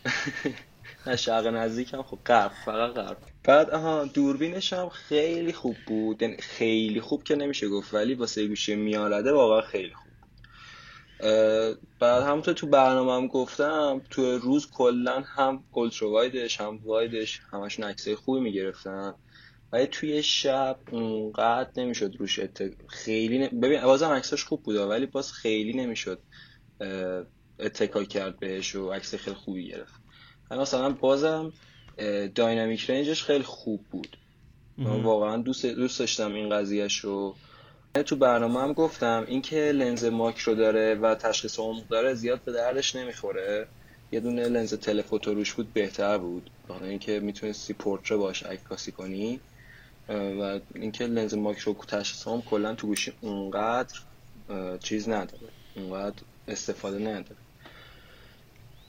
نه 1.07 1.17
شرق 1.17 1.47
نزدیک 1.47 1.95
هم 1.95 2.03
خب 2.03 2.19
غرب 2.27 2.53
فقط 2.65 2.95
غرب. 2.95 3.19
بعد 3.45 3.71
آها 3.71 4.05
دوربینش 4.05 4.73
هم 4.73 4.89
خیلی 4.89 5.53
خوب 5.53 5.77
بود. 5.87 6.23
یعنی 6.23 6.37
خیلی 6.37 7.01
خوب 7.01 7.23
که 7.23 7.37
نمیشه 7.37 7.69
گفت 7.69 7.95
ولی 7.95 8.15
واسه 8.15 8.47
گوشی 8.49 8.75
میانرده 8.75 9.33
واقعا 9.33 9.61
خیلی 9.61 9.95
خوب 9.95 10.13
بعد 12.01 12.23
همونطور 12.23 12.55
تو 12.55 12.67
برنامه 12.67 13.13
هم 13.13 13.27
گفتم 13.27 14.03
تو 14.11 14.39
روز 14.39 14.71
کلا 14.71 15.23
هم 15.27 15.65
اولترا 15.71 16.11
وایدش 16.11 16.61
هم 16.61 16.81
وایدش 16.85 17.41
همشون 17.53 17.85
عکسای 17.85 18.15
خوبی 18.15 18.41
می‌گرفتن. 18.41 19.15
ولی 19.73 19.87
توی 19.87 20.23
شب 20.23 20.81
اونقدر 20.93 21.71
نمی‌شد 21.77 22.17
روش 22.19 22.39
ات... 22.39 22.63
خیلی 22.89 23.39
ن... 23.39 23.61
ببین 23.61 23.81
بازم 23.83 24.11
عکساش 24.11 24.45
خوب 24.45 24.63
بود 24.63 24.77
ولی 24.77 25.07
باز 25.07 25.33
خیلی 25.33 25.73
نمی‌شد 25.73 26.23
اتکا 27.61 28.05
کرد 28.05 28.39
بهش 28.39 28.75
و 28.75 28.93
عکس 28.93 29.15
خیلی 29.15 29.37
خوبی 29.37 29.69
گرفت. 29.69 29.95
مثلا 30.51 30.91
بازم 30.91 31.53
داینامیک 32.35 32.91
رنجش 32.91 33.23
خیلی 33.23 33.45
خوب 33.45 33.85
بود. 33.91 34.17
من 34.79 35.03
واقعا 35.03 35.37
دوست 35.37 35.67
دوست 35.67 35.99
داشتم 35.99 36.35
این 36.35 36.51
قضیهش 36.51 36.99
رو. 36.99 37.35
تو 38.07 38.17
برنامه 38.17 38.61
هم 38.61 38.73
گفتم 38.73 39.25
اینکه 39.29 39.57
لنز 39.57 40.05
ماکرو 40.05 40.55
داره 40.55 40.95
و 40.95 41.15
تشخیص 41.15 41.59
عمق 41.59 41.89
داره 41.89 42.15
زیاد 42.15 42.41
به 42.45 42.53
دردش 42.53 42.97
نمی‌خوره. 42.97 43.69
یه 44.13 44.21
دونه 44.21 44.49
لنز 44.49 44.75
تلفوتو 44.75 45.35
روش 45.35 45.53
بود 45.53 45.73
بهتر 45.73 46.19
بود. 46.19 46.51
برای 46.69 46.91
اینکه 46.91 47.21
می‌تونستی 47.21 47.73
پورتره 47.73 48.17
باش 48.17 48.43
عکاسی 48.43 48.93
کنی. 48.93 49.41
و 50.09 50.61
اینکه 50.75 51.07
لنز 51.07 51.35
ماکرو 51.35 51.75
تشخیص 51.75 52.29
عمق 52.29 52.45
کلا 52.45 52.75
تو 52.75 52.87
گوشی 52.87 53.13
اونقدر 53.21 53.99
چیز 54.81 55.09
نداره. 55.09 55.49
اونقدر 55.77 56.23
استفاده 56.49 56.99
نداره. 56.99 57.37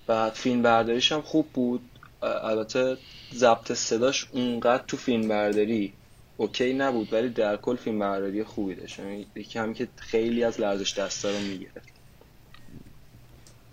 بعد 0.08 0.34
فیلم 0.34 0.62
برداریش 0.62 1.12
هم 1.12 1.22
خوب 1.22 1.48
بود. 1.54 1.82
البته 2.22 2.98
ضبط 3.34 3.72
صداش 3.72 4.28
اونقدر 4.32 4.84
تو 4.88 4.98
فیلم 4.98 5.28
برداری 5.28 5.94
اوکی 6.38 6.74
نبود 6.74 7.14
ولی 7.14 7.30
در 7.30 7.58
کل 7.58 7.76
فیلم 7.76 8.00
برداری 8.00 8.44
خوبی 8.44 8.76
داشت. 8.76 9.00
یعنی 9.00 9.28
یکی 9.36 9.60
هم 9.60 9.74
که 9.74 9.88
خیلی 9.98 10.44
از 10.44 10.60
لرزش 10.60 11.00
دستا 11.00 11.30
رو 11.30 11.40
می‌گرفت. 11.40 11.90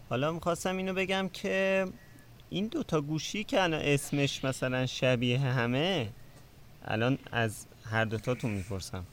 حالا 0.09 0.33
می‌خواستم 0.33 0.77
اینو 0.77 0.95
بگم 0.95 1.31
که 1.33 1.87
این 2.51 2.67
دوتا 2.67 3.01
گوشی 3.01 3.45
که 3.45 3.63
الان 3.63 3.81
اسمش 3.81 4.45
مثلا 4.45 4.87
شبیه 4.87 5.39
همه 5.39 6.09
الان 6.85 7.19
از 7.33 7.67
هر 7.91 8.05
دوتاتون 8.05 8.51
می‌پرسم. 8.51 9.05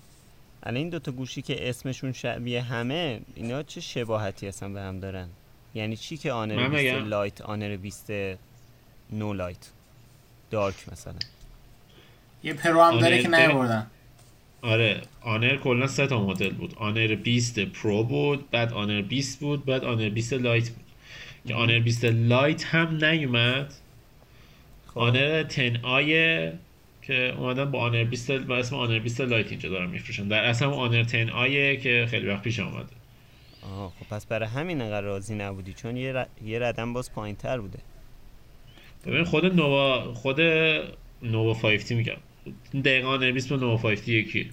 الان 0.64 0.77
این 0.77 0.89
دوتا 0.89 1.11
گوشی 1.11 1.41
که 1.41 1.69
اسمشون 1.69 2.14
شبیه 2.14 2.61
همه 2.61 3.22
اینا 3.35 3.64
چه 3.64 3.81
شباهتی 3.81 4.48
اصلا 4.48 4.69
به 4.69 4.81
هم 4.81 4.99
دارن؟ 4.99 5.30
یعنی 5.73 5.98
چی 5.98 6.18
که 6.18 6.31
آنر 6.31 6.69
20 6.69 6.85
لایت 6.85 7.41
آنر 7.41 7.77
20 7.77 8.11
نو 9.11 9.34
لایت. 9.34 9.72
دارک 10.52 10.76
مثلا. 10.91 11.15
یه 12.43 12.53
پرو 12.53 12.81
هم 12.81 12.99
داره 12.99 13.22
که 13.22 13.27
نیاوردن. 13.27 13.88
آره 14.61 15.02
آنر 15.22 15.57
کلا 15.57 15.88
سه 15.88 16.07
تا 16.07 16.23
مدل 16.26 16.49
بود. 16.49 16.73
آنر 16.77 17.15
20 17.15 17.60
پرو 17.60 18.03
بود 18.03 18.49
بعد 18.49 18.73
آنر 18.73 19.02
20 19.02 19.39
بود 19.39 19.65
بعد 19.65 19.84
آنر 19.84 20.10
20 20.10 20.34
لایت 20.34 20.69
بود. 20.69 20.85
که 21.48 21.56
آنر 21.56 21.80
20 21.80 22.06
لایت 22.06 22.65
هم 22.65 23.06
نیومد. 23.06 23.73
خب. 24.88 24.99
آنر 24.99 25.43
10 25.43 25.80
آی 25.84 26.52
که 27.02 27.35
اومدن 27.38 27.72
با 27.72 27.80
آنر 27.80 28.03
20 28.03 28.31
با 28.31 28.57
اسم 28.57 28.76
آنر 28.76 28.99
20 28.99 29.22
لایت 29.22 29.49
اینجا 29.49 29.69
دارن 29.69 29.89
میفروشن. 29.89 30.27
در 30.27 30.43
اصل 30.43 30.65
آنر 30.65 31.03
10 31.03 31.31
آی 31.31 31.77
که 31.77 32.07
خیلی 32.10 32.27
وقت 32.27 32.41
پیش 32.43 32.60
اومده. 32.60 33.01
آه 33.62 33.94
خب 34.00 34.16
پس 34.16 34.26
برای 34.26 34.50
همین 34.50 34.82
انقدر 34.82 35.02
راضی 35.02 35.36
نبودی 35.36 35.74
چون 35.74 35.98
یه, 35.98 36.14
ر... 36.14 36.26
یه 36.46 36.60
ردم 36.60 36.94
باز 36.94 37.12
پایین 37.12 37.36
تر 37.36 37.60
بوده. 37.60 37.80
ببین 39.06 39.24
خود 39.24 39.46
نووا 39.46 40.14
خود 40.14 40.42
نووا 41.22 41.54
5 41.54 41.84
تی 41.84 41.96
میگم. 41.96 42.18
دقیقا 42.86 43.10
آنر 43.10 43.32
20 43.32 43.50
با 43.50 43.56
نووا 43.56 43.78
5 43.78 43.98
تی 44.00 44.14
یکی. 44.14 44.50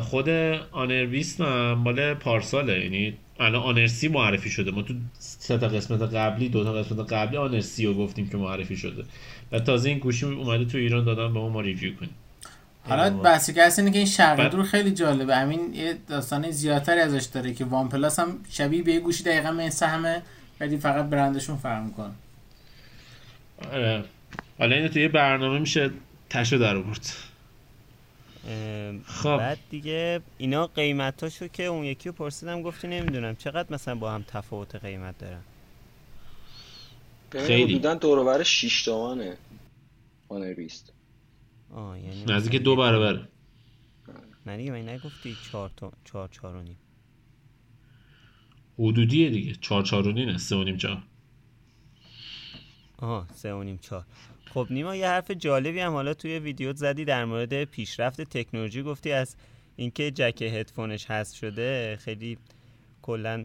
خود 0.00 0.28
آنر 0.72 1.06
20 1.06 1.40
هم 1.40 1.72
مال 1.72 2.14
پارساله. 2.14 2.84
یعنی 2.84 3.14
الان 3.40 3.62
آنر 3.62 3.86
سی 3.86 4.08
معرفی 4.08 4.50
شده. 4.50 4.70
ما 4.70 4.82
تو 4.82 4.94
سه 5.18 5.58
تا 5.58 5.68
قسمت 5.68 6.02
قبلی 6.02 6.48
دو 6.48 6.64
تا 6.64 6.72
قسمت 6.72 7.12
قبلی 7.12 7.36
آنر 7.36 7.60
سی 7.60 7.86
رو 7.86 7.94
گفتیم 7.94 8.28
که 8.28 8.36
معرفی 8.36 8.76
شده. 8.76 9.04
و 9.52 9.58
تازه 9.58 9.88
این 9.88 9.98
گوشی 9.98 10.26
اومده 10.26 10.64
تو 10.64 10.78
ایران 10.78 11.04
دادن 11.04 11.34
به 11.34 11.40
ما 11.40 11.60
review 11.60 11.96
کنیم. 11.96 12.14
حالا 12.88 13.10
بحثی 13.10 13.52
که 13.52 13.70
اینه 13.78 13.90
که 13.90 13.98
این 13.98 14.06
شرق 14.06 14.50
دور 14.50 14.64
خیلی 14.64 14.90
جالبه. 14.90 15.36
همین 15.36 15.74
یه 15.74 15.98
داستان 16.08 16.50
زیادتری 16.50 17.00
ازش 17.00 17.24
داره 17.24 17.54
که 17.54 17.64
وان 17.64 17.88
پلاس 17.88 18.18
هم 18.18 18.44
شبیه 18.50 18.82
به 18.82 18.92
یه 18.92 19.00
گوشی 19.00 19.24
دقیقا 19.24 19.50
مثل 19.50 19.86
همه 19.86 20.22
ولی 20.60 20.76
فقط 20.76 21.04
برندشون 21.04 21.56
فرق 21.56 21.82
می‌کنه. 21.82 22.12
آره. 23.72 24.04
حالا 24.58 24.76
اینو 24.76 24.88
تو 24.88 24.98
یه 24.98 25.08
برنامه 25.08 25.58
میشه 25.58 25.90
تشو 26.30 26.56
در 26.56 26.76
آورد. 26.76 27.06
خب. 29.06 29.36
بعد 29.36 29.58
دیگه 29.70 30.20
اینا 30.38 30.66
قیمتاشو 30.66 31.48
که 31.48 31.64
اون 31.64 31.84
یکی 31.84 32.08
رو 32.08 32.14
پرسیدم 32.14 32.62
گفتی 32.62 32.88
نمی‌دونم. 32.88 33.36
چقدر 33.36 33.74
مثلا 33.74 33.94
با 33.94 34.12
هم 34.12 34.24
تفاوت 34.28 34.76
قیمت 34.76 35.18
دارن؟ 35.18 35.40
خیلی. 37.30 37.74
حدودا 37.74 37.94
دور 37.94 38.24
بر 38.24 38.42
6 38.42 38.84
تومنه. 38.84 39.36
آنر 40.28 40.54
20 40.54 40.92
آه 41.72 42.00
یعنی 42.00 42.24
نزدیک 42.24 42.62
دو 42.62 42.76
برابر. 42.76 43.28
نه 44.46 44.56
دیگه 44.56 44.70
من 44.70 44.88
نگفتی 44.88 45.36
4 45.52 45.70
تا 45.76 45.92
4 46.04 46.28
4 46.28 46.56
و 46.56 46.62
نیم. 46.62 46.76
حدودیه 48.78 49.30
دیگه. 49.30 49.52
4 49.54 49.82
4 49.82 50.08
و 50.08 50.12
نیم 50.12 50.36
3 50.38 50.56
و 50.56 50.64
نیم 50.64 50.76
4 50.76 51.02
آها 52.98 53.26
3 53.34 53.54
و 53.54 53.62
نیم 53.62 53.78
4 53.78 54.04
خب 54.54 54.66
نیما 54.70 54.96
یه 54.96 55.06
حرف 55.06 55.30
جالبی 55.30 55.80
هم 55.80 55.92
حالا 55.92 56.14
توی 56.14 56.38
ویدیو 56.38 56.72
زدی 56.72 57.04
در 57.04 57.24
مورد 57.24 57.64
پیشرفت 57.64 58.20
تکنولوژی. 58.20 58.82
گفتی 58.82 59.12
از 59.12 59.36
اینکه 59.76 60.10
جک 60.10 60.42
هدفونش 60.42 61.06
هست 61.10 61.34
شده 61.34 61.98
خیلی 62.00 62.38
کلا 63.02 63.44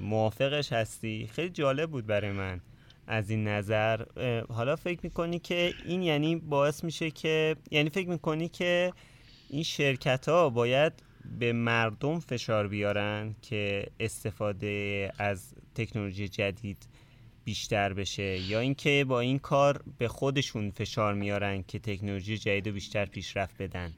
موافقش 0.00 0.72
هستی. 0.72 1.30
خیلی 1.32 1.50
جالب 1.50 1.90
بود 1.90 2.06
برای 2.06 2.32
من. 2.32 2.60
از 3.06 3.30
این 3.30 3.48
نظر 3.48 4.04
حالا 4.48 4.76
فکر 4.76 5.00
می‌کنی 5.02 5.38
که 5.38 5.72
این 5.84 6.02
یعنی 6.02 6.36
باعث 6.36 6.84
میشه 6.84 7.10
که 7.10 7.56
یعنی 7.70 7.90
فکر 7.90 8.08
می‌کنی 8.08 8.48
که 8.48 8.92
این 9.50 9.62
شرکت 9.62 10.28
ها 10.28 10.50
باید 10.50 10.92
به 11.38 11.52
مردم 11.52 12.18
فشار 12.18 12.68
بیارن 12.68 13.34
که 13.42 13.86
استفاده 14.00 15.12
از 15.18 15.54
تکنولوژی 15.74 16.28
جدید 16.28 16.78
بیشتر 17.44 17.92
بشه؟ 17.92 18.38
یا 18.38 18.60
اینکه 18.60 19.04
با 19.08 19.20
این 19.20 19.38
کار 19.38 19.82
به 19.98 20.08
خودشون 20.08 20.70
فشار 20.70 21.14
میارن 21.14 21.64
که 21.68 21.78
تکنولوژی 21.78 22.38
جدید 22.38 22.66
رو 22.68 22.74
بیشتر 22.74 23.04
پیشرفت 23.04 23.62
بدن؟ 23.62 23.92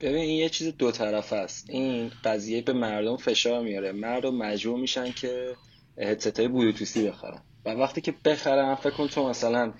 ببین 0.00 0.16
این 0.16 0.38
یه 0.38 0.48
چیز 0.48 0.76
دو 0.76 0.90
طرف 0.90 1.32
است. 1.32 1.70
این 1.70 2.10
قضیه 2.24 2.62
به 2.62 2.72
مردم 2.72 3.16
فشار 3.16 3.62
میاره. 3.62 3.92
مردم 3.92 4.34
مجبور 4.34 4.80
میشن 4.80 5.12
که 5.12 5.54
هدست 5.98 6.40
های 6.40 6.48
بخرن. 7.08 7.42
و 7.64 7.70
وقتی 7.70 8.00
که 8.00 8.14
بخرن 8.24 8.74
فکر 8.74 8.90
کن 8.90 9.08
تو 9.08 9.28
مثلا 9.28 9.72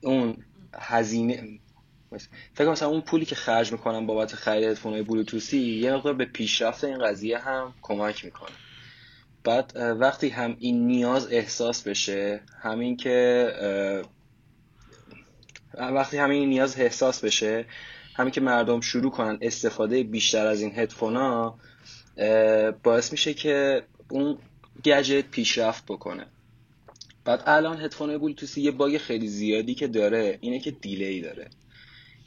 اون 0.00 0.36
هزینه 0.74 1.58
فکر 2.54 2.70
مثلا 2.70 2.88
اون 2.88 3.00
پولی 3.00 3.24
که 3.24 3.34
خرج 3.34 3.72
می‌کنن 3.72 4.06
بابت 4.06 4.34
خرید 4.34 4.64
هدفون 4.64 4.92
های 4.92 5.02
بلوتوسی 5.02 5.58
یه 5.58 5.92
مقدار 5.92 6.14
به 6.14 6.24
پیشرفت 6.24 6.84
این 6.84 6.98
قضیه 6.98 7.38
هم 7.38 7.74
کمک 7.82 8.24
می‌کنه. 8.24 8.56
بعد 9.44 9.72
وقتی 10.00 10.28
هم 10.28 10.56
این 10.58 10.86
نیاز 10.86 11.32
احساس 11.32 11.82
بشه 11.82 12.40
همین 12.62 12.96
که 12.96 13.52
وقتی 15.74 16.16
همین 16.16 16.48
نیاز 16.48 16.80
احساس 16.80 17.24
بشه 17.24 17.64
همین 18.14 18.30
که 18.30 18.40
مردم 18.40 18.80
شروع 18.80 19.10
کنن 19.10 19.38
استفاده 19.40 20.02
بیشتر 20.02 20.46
از 20.46 20.60
این 20.60 20.78
هدفون 20.78 21.16
ها 21.16 21.58
باعث 22.82 23.12
میشه 23.12 23.34
که 23.34 23.82
اون 24.10 24.38
گجت 24.84 25.30
پیشرفت 25.30 25.84
بکنه. 25.84 26.26
بعد 27.26 27.42
الان 27.46 27.80
هدفون 27.80 28.18
بلوتوسی 28.18 28.60
یه 28.60 28.70
bug 28.70 28.98
خیلی 28.98 29.28
زیادی 29.28 29.74
که 29.74 29.86
داره 29.86 30.38
اینه 30.40 30.60
که 30.60 30.70
delay 30.70 31.20
داره. 31.20 31.50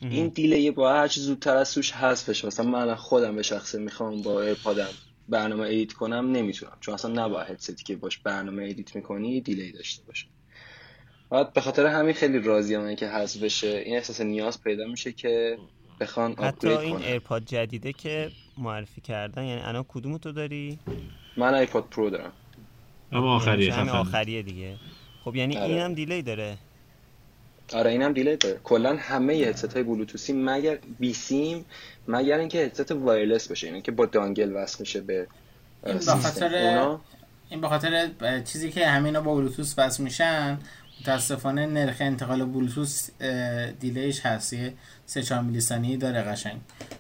این 0.01 0.27
delay 0.27 0.71
باید 0.71 0.93
هر 0.93 1.07
چی 1.07 1.21
زودتر 1.21 1.55
از 1.55 1.73
توش 1.73 1.91
حذفش 1.91 2.45
مثلا 2.45 2.65
من 2.65 2.95
خودم 2.95 3.35
به 3.35 3.43
شخصه 3.43 3.79
می‌خوام 3.79 4.21
با 4.21 4.41
ایرپادم 4.41 4.89
برنامه 5.29 5.63
edit 5.63 5.93
کنم 5.93 6.31
نمی‌تونم. 6.31 6.77
چون 6.79 6.93
اصلا 6.93 7.25
نباید 7.25 7.49
هدستی 7.49 7.83
که 7.83 7.95
باش 7.95 8.17
برنامه 8.17 8.63
edit 8.63 8.95
می‌کنی 8.95 9.41
delay 9.41 9.71
داشته 9.71 10.03
باشه 10.07 10.25
بعد 11.29 11.53
به 11.53 11.61
خاطر 11.61 11.85
همین 11.85 12.13
خیلی 12.13 12.39
راضیم 12.39 12.95
که 12.95 13.07
حذف 13.07 13.43
بشه 13.43 13.83
این 13.85 13.95
احساس 13.95 14.21
نیاز 14.21 14.61
پیدا 14.61 14.85
میشه 14.85 15.11
که 15.11 15.57
بخوان 15.99 16.35
حتی 16.35 16.67
این 16.67 16.95
ایرپاد 16.95 17.45
جدیده 17.45 17.93
که 17.93 18.31
معرفی 18.57 19.01
کردن 19.01 19.43
یعنی 19.43 19.61
الان 19.61 19.85
کدوم 19.87 20.17
تو 20.17 20.31
داری؟ 20.31 20.79
من 21.37 21.53
ایرپاد 21.53 21.89
پرو 21.89 22.09
دارم. 22.09 22.33
اما 23.11 23.35
آخریه 23.35 23.73
همین 23.73 23.89
آخریه 23.89 24.41
دیگه. 24.41 24.75
خب 25.25 25.35
یعنی 25.35 25.57
آره. 25.57 25.73
اینم 25.73 25.93
delay 25.93 26.21
داره. 26.21 26.57
آره 27.73 27.91
اینم 27.91 28.13
delay 28.13 28.37
داره. 28.37 28.59
کلا 28.63 28.95
همه 28.99 29.33
هدست 29.33 29.73
های 29.73 29.83
بلوتوسی 29.83 30.33
مگر 30.33 30.77
بی 30.99 31.13
سیم 31.13 31.65
مگر 32.07 32.37
اینکه 32.37 32.57
headset 32.57 32.91
wireless 32.91 33.47
باشه 33.47 33.67
یعنی 33.67 33.81
که 33.81 33.91
با 33.91 34.05
dongle 34.05 34.51
وصل 34.55 34.77
میشه 34.79 35.01
به 35.01 35.27
این 35.85 35.97
بخاطر 35.97 36.97
این 37.49 37.61
بخاطر 37.61 38.09
چیزی 38.45 38.71
که 38.71 38.87
همینا 38.87 39.21
با 39.21 39.35
بلوتوس 39.35 39.73
وصل 39.77 40.03
میشن 40.03 40.59
متاسفانه 41.01 41.65
نرخ 41.65 41.95
انتقال 41.99 42.45
بلوتوس 42.45 43.09
delay 43.79 44.12
ش 44.12 44.25
هست. 44.25 44.53
یه 44.53 44.73
3 45.05 45.23
4 45.23 45.41
میلی 45.41 45.61
ثانیه 45.61 45.97
داره 45.97 46.21
قشنگ. 46.21 46.57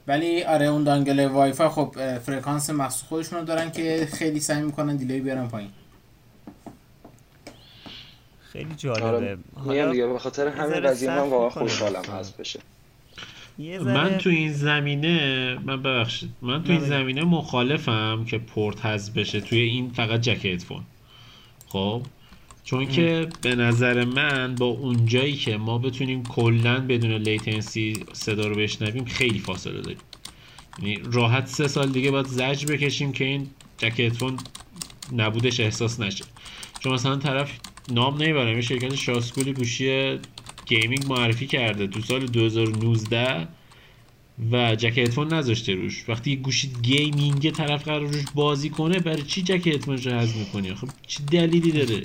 ولی 0.07 0.43
آره 0.43 0.65
اون 0.65 0.83
dongle 0.83 1.25
وای 1.25 1.51
فای 1.51 1.69
خب 1.69 2.17
فرکانس 2.17 2.69
مخصوص 2.69 3.07
خودشونو 3.07 3.43
دارن 3.43 3.71
که 3.71 4.07
خیلی 4.13 4.39
سعی 4.39 4.61
می‌کنن 4.61 4.95
delay 4.95 5.19
بیارن 5.19 5.47
پایین. 5.47 5.69
خیلی 8.53 8.75
جالبه. 8.77 9.05
آره 9.05 9.37
میگم 9.65 9.91
دیگه 9.91 10.07
به 10.07 10.19
خاطر 10.19 10.47
همین 10.47 10.79
قضیه 10.79 11.09
من 11.09 11.29
واقعا 11.29 11.49
خوشحالم 11.49 12.03
هست 12.19 12.37
بشه. 12.37 12.59
من 13.85 14.17
تو 14.17 14.29
این 14.29 14.53
زمینه 14.53 15.57
من 15.65 15.81
ببخشید 15.81 16.29
من 16.41 16.63
تو 16.63 16.71
این 16.71 16.81
زمینه 16.81 17.23
مخالفم 17.23 18.25
که 18.27 18.37
پورت 18.37 18.85
حذف 18.85 19.13
بشه 19.13 19.41
توی 19.41 19.59
این 19.59 19.89
فقط 19.89 20.21
جک 20.21 20.45
هدفون. 20.45 20.83
خب؟ 21.67 22.01
چون 22.63 22.87
که 22.87 23.27
به 23.41 23.55
نظر 23.55 24.05
من 24.05 24.55
با 24.55 24.65
اونجایی 24.65 25.35
که 25.35 25.57
ما 25.57 25.77
بتونیم 25.77 26.23
کلا 26.23 26.79
بدون 26.79 27.11
لیتنسی 27.11 28.05
صدا 28.13 28.47
رو 28.47 28.55
بشنویم 28.55 29.05
خیلی 29.05 29.39
فاصله 29.39 29.81
داریم. 29.81 29.97
یعنی 30.79 31.01
راحت 31.11 31.47
سه 31.47 31.67
سال 31.67 31.89
دیگه 31.89 32.11
باید 32.11 32.25
زج 32.25 32.65
بکشیم 32.65 33.11
که 33.11 33.25
این 33.25 33.47
جک 33.77 33.99
هدفون 33.99 34.37
نبودش 35.15 35.59
احساس 35.59 35.99
نشه. 35.99 36.25
چون 36.79 36.93
مثلا 36.93 37.15
طرف 37.15 37.51
نام 37.91 38.21
نمی‌برم 38.21 38.55
یه 38.55 38.61
شرکت 38.61 38.95
شاسکولی 38.95 39.53
گوشی 39.53 40.19
gaming 40.65 41.05
معرفی 41.09 41.47
کرده 41.47 41.87
تو 41.87 42.01
سال 42.01 42.25
2019 42.25 43.47
و 44.51 44.75
جک 44.75 44.97
هدفون 44.97 45.33
نذاشته 45.33 45.73
روش. 45.73 46.05
وقتی 46.07 46.35
گوشی 46.35 46.71
gaming 46.81 47.51
طرف 47.51 47.83
قرار 47.83 48.01
روش 48.01 48.25
بازی 48.35 48.69
کنه 48.69 48.99
برای 48.99 49.21
چی 49.21 49.41
جک 49.41 49.67
هدفونش 49.67 50.07
رو 50.07 50.13
حذف 50.13 50.35
می‌کنی؟ 50.35 50.73
خب 50.73 50.87
چی 51.07 51.23
دلیلی 51.23 51.71
داره؟ 51.71 52.01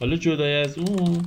حالا 0.00 0.16
جدای 0.16 0.54
از 0.54 0.78
اون 0.78 1.22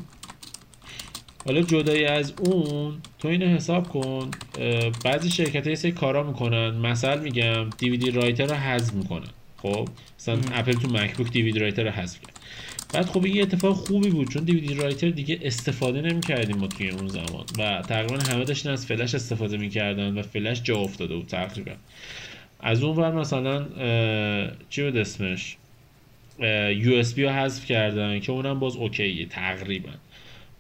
حالا 1.46 1.62
جدای 1.62 2.06
از 2.06 2.34
اون 2.40 2.98
تو 3.20 3.28
اینو 3.28 3.46
حساب 3.46 3.90
کن. 3.90 4.32
بعضی 5.04 5.30
شرکت 5.30 5.68
ها 5.68 5.71
یه 5.71 5.76
سری 5.76 5.92
کارا 5.92 6.24
می‌کنن. 6.24 6.70
مثلا 6.70 7.22
میگم 7.22 7.70
DVD 7.78 8.12
writer 8.12 8.46
رو 8.46 8.56
حذف 8.56 8.94
می‌کنن. 8.94 9.30
خب 9.58 9.90
مثلا 10.20 10.40
اپل 10.54 10.74
تو 10.74 10.88
مکبوک 10.88 11.32
DVD 11.32 11.60
writer 11.60 11.84
رو 11.84 11.90
حذف 11.90 12.22
کرد. 12.22 12.35
بعد 12.96 13.06
خب 13.06 13.26
این 13.26 13.42
اتفاق 13.42 13.76
خوبی 13.76 14.10
بود 14.10 14.30
چون 14.30 14.44
DVD 14.44 14.74
writer 14.74 15.10
دیگه 15.10 15.40
استفاده 15.42 16.02
نمی‌کردیم 16.02 16.58
ما 16.58 16.68
توی 16.68 16.90
اون 16.90 17.08
زمان. 17.08 17.46
و 17.60 17.82
تقریبا 17.82 18.18
همه 18.18 18.44
داشتن 18.44 18.70
از 18.70 18.86
فلش 18.86 19.16
استفاده 19.16 19.58
می‌کردن 19.58 20.18
و 20.18 20.22
فلش 20.22 20.64
جا 20.64 20.78
افتاده 20.78 21.16
بود 21.16 21.26
تقریبا. 21.26 21.72
از 22.60 22.84
اون 22.84 22.96
ور 22.96 23.12
مثلا 23.12 23.66
چی 24.70 24.84
بود 24.84 24.98
اسمش؟ 24.98 25.58
USB 26.78 27.24
رو 27.24 27.30
حذف 27.30 27.66
کردن 27.66 28.20
که 28.20 28.32
اونم 28.32 28.60
باز 28.60 28.76
OK 28.76 29.09
ه 29.09 29.26
تقریبا. 29.26 29.92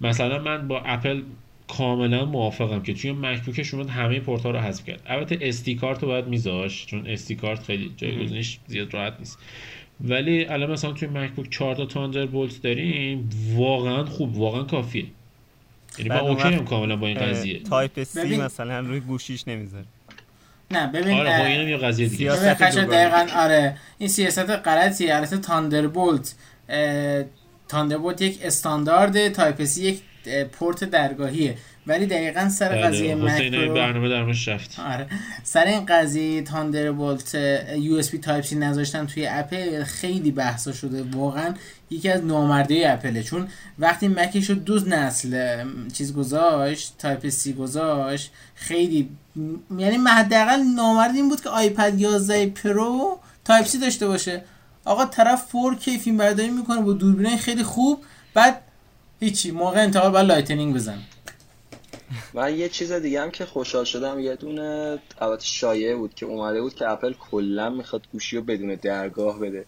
مثلا 0.01 0.39
من 0.39 0.67
با 0.67 0.79
اپل 0.79 1.21
کاملا 1.67 2.25
موافقم 2.25 2.81
که 2.81 2.93
توی 2.93 3.11
مکبوکش 3.11 3.73
اومد 3.73 3.89
همه 3.89 4.19
پورت 4.19 4.43
ها 4.43 4.51
رو 4.51 4.59
حذف 4.59 4.85
کرد. 4.85 5.01
البته 5.05 5.37
SD 5.41 5.75
card 5.75 6.01
رو 6.01 6.07
باید 6.07 6.27
می‌ذاشت 6.27 6.85
چون 6.85 7.07
SD 7.07 7.35
card 7.35 7.63
خیلی 7.63 7.91
جایگزینش 7.97 8.57
زیاد 8.67 8.93
راحت 8.93 9.13
نیست. 9.19 9.39
ولی 10.01 10.45
الان 10.45 10.71
مثلا 10.71 10.91
توی 10.91 11.07
مکبوک 11.07 11.49
4 11.49 11.75
تا 11.75 11.85
Thunderbolt 11.85 12.61
داریم 12.61 13.29
واقعا 13.55 14.05
خوب 14.05 14.37
واقعا 14.37 14.63
کافیه. 14.63 15.05
یعنی 15.97 16.09
من 16.09 16.19
OK 16.19 16.43
ام 16.43 16.65
کاملا 16.65 16.95
با 16.95 17.07
این 17.07 17.17
قضیه. 17.17 17.59
Type 17.59 18.03
C 18.03 18.37
مثلا 18.37 18.79
روی 18.79 18.99
گوشیش 18.99 19.47
نمی‌ذاره. 19.47 19.85
نه 20.71 20.87
ببین 20.87 21.19
آره 21.19 21.37
خب 21.37 21.43
اینم 21.45 21.67
یه 21.67 21.77
قضیه 21.77 22.07
دیگه. 22.07 22.35
سیاست 22.35 22.61
دقیقاً 22.61 23.27
آره 23.35 23.77
این 23.97 24.09
سیاست 24.09 24.49
غلطیه. 24.49 25.15
البته 25.15 25.37
Thunderbolt 25.37 26.35
Thunderbolt 27.67 28.21
یک 28.21 28.39
استاندارد 28.43 29.29
Type-C 29.29 29.83
یک 29.83 30.01
پورت 30.51 30.83
درگاهیه. 30.83 31.57
ولی 31.87 32.05
دقیقا 32.05 32.49
سر 32.49 32.69
بله، 32.69 32.81
قضیه 32.81 33.15
مک 33.15 33.51
پرو 33.51 33.73
برنامه 33.73 34.09
درمش 34.09 34.47
رفت 34.47 34.79
آره. 34.79 35.07
سر 35.43 35.65
این 35.65 35.85
قضیه 35.85 36.41
Thunderbolt 36.41 37.35
USB 37.77 38.17
Type-C 38.17 38.55
نذاشتن 38.55 39.05
توی 39.05 39.27
اپل 39.27 39.83
خیلی 39.83 40.31
بحثا 40.31 40.71
شده. 40.71 41.03
واقعا 41.03 41.53
یکی 41.89 42.09
از 42.09 42.25
نامردیای 42.25 42.91
اپله. 42.91 43.23
چون 43.23 43.47
وقتی 43.79 44.07
مکش 44.07 44.49
رو 44.49 44.55
دو 44.55 44.79
نسل 44.79 45.63
چیز 45.93 46.13
گذاشت 46.13 46.93
Type-C 46.97 47.53
گذاشت 47.53 48.31
خیلی 48.55 49.09
یعنی 49.77 49.97
حداقل 50.07 50.59
نامردی 50.75 51.15
این 51.15 51.29
بود 51.29 51.41
که 51.41 51.49
آیپد 51.49 51.93
11 51.99 52.45
پرو 52.47 53.19
Type-C 53.45 53.77
داشته 53.77 54.07
باشه. 54.07 54.41
آقا 54.85 55.05
طرف 55.05 55.45
4K 55.51 55.89
فیلم 55.89 56.17
برداری 56.17 56.49
می‌کنه 56.49 56.81
با 56.81 56.93
دوربین 56.93 57.37
خیلی 57.37 57.63
خوب 57.63 58.03
بعد 58.33 58.61
هیچی 59.19 59.51
موقع 59.51 59.83
انتقال 59.83 60.11
باید 60.11 60.25
Lightning 60.25 60.75
بزن 60.75 60.97
و 62.33 62.51
یه 62.51 62.69
چیز 62.69 62.91
دیگه 62.91 63.21
هم 63.21 63.31
که 63.31 63.45
خوشحال 63.45 63.83
شدم 63.83 64.19
یه 64.19 64.35
دونه 64.35 64.99
البته 65.21 65.45
شایعه 65.45 65.95
بود 65.95 66.13
که 66.13 66.25
اومده 66.25 66.61
بود 66.61 66.75
که 66.75 66.89
اپل 66.89 67.13
کلا 67.13 67.69
می‌خواد 67.69 68.07
گوشی 68.11 68.37
رو 68.37 68.43
بدون 68.43 68.75
درگاه 68.75 69.39
بده. 69.39 69.65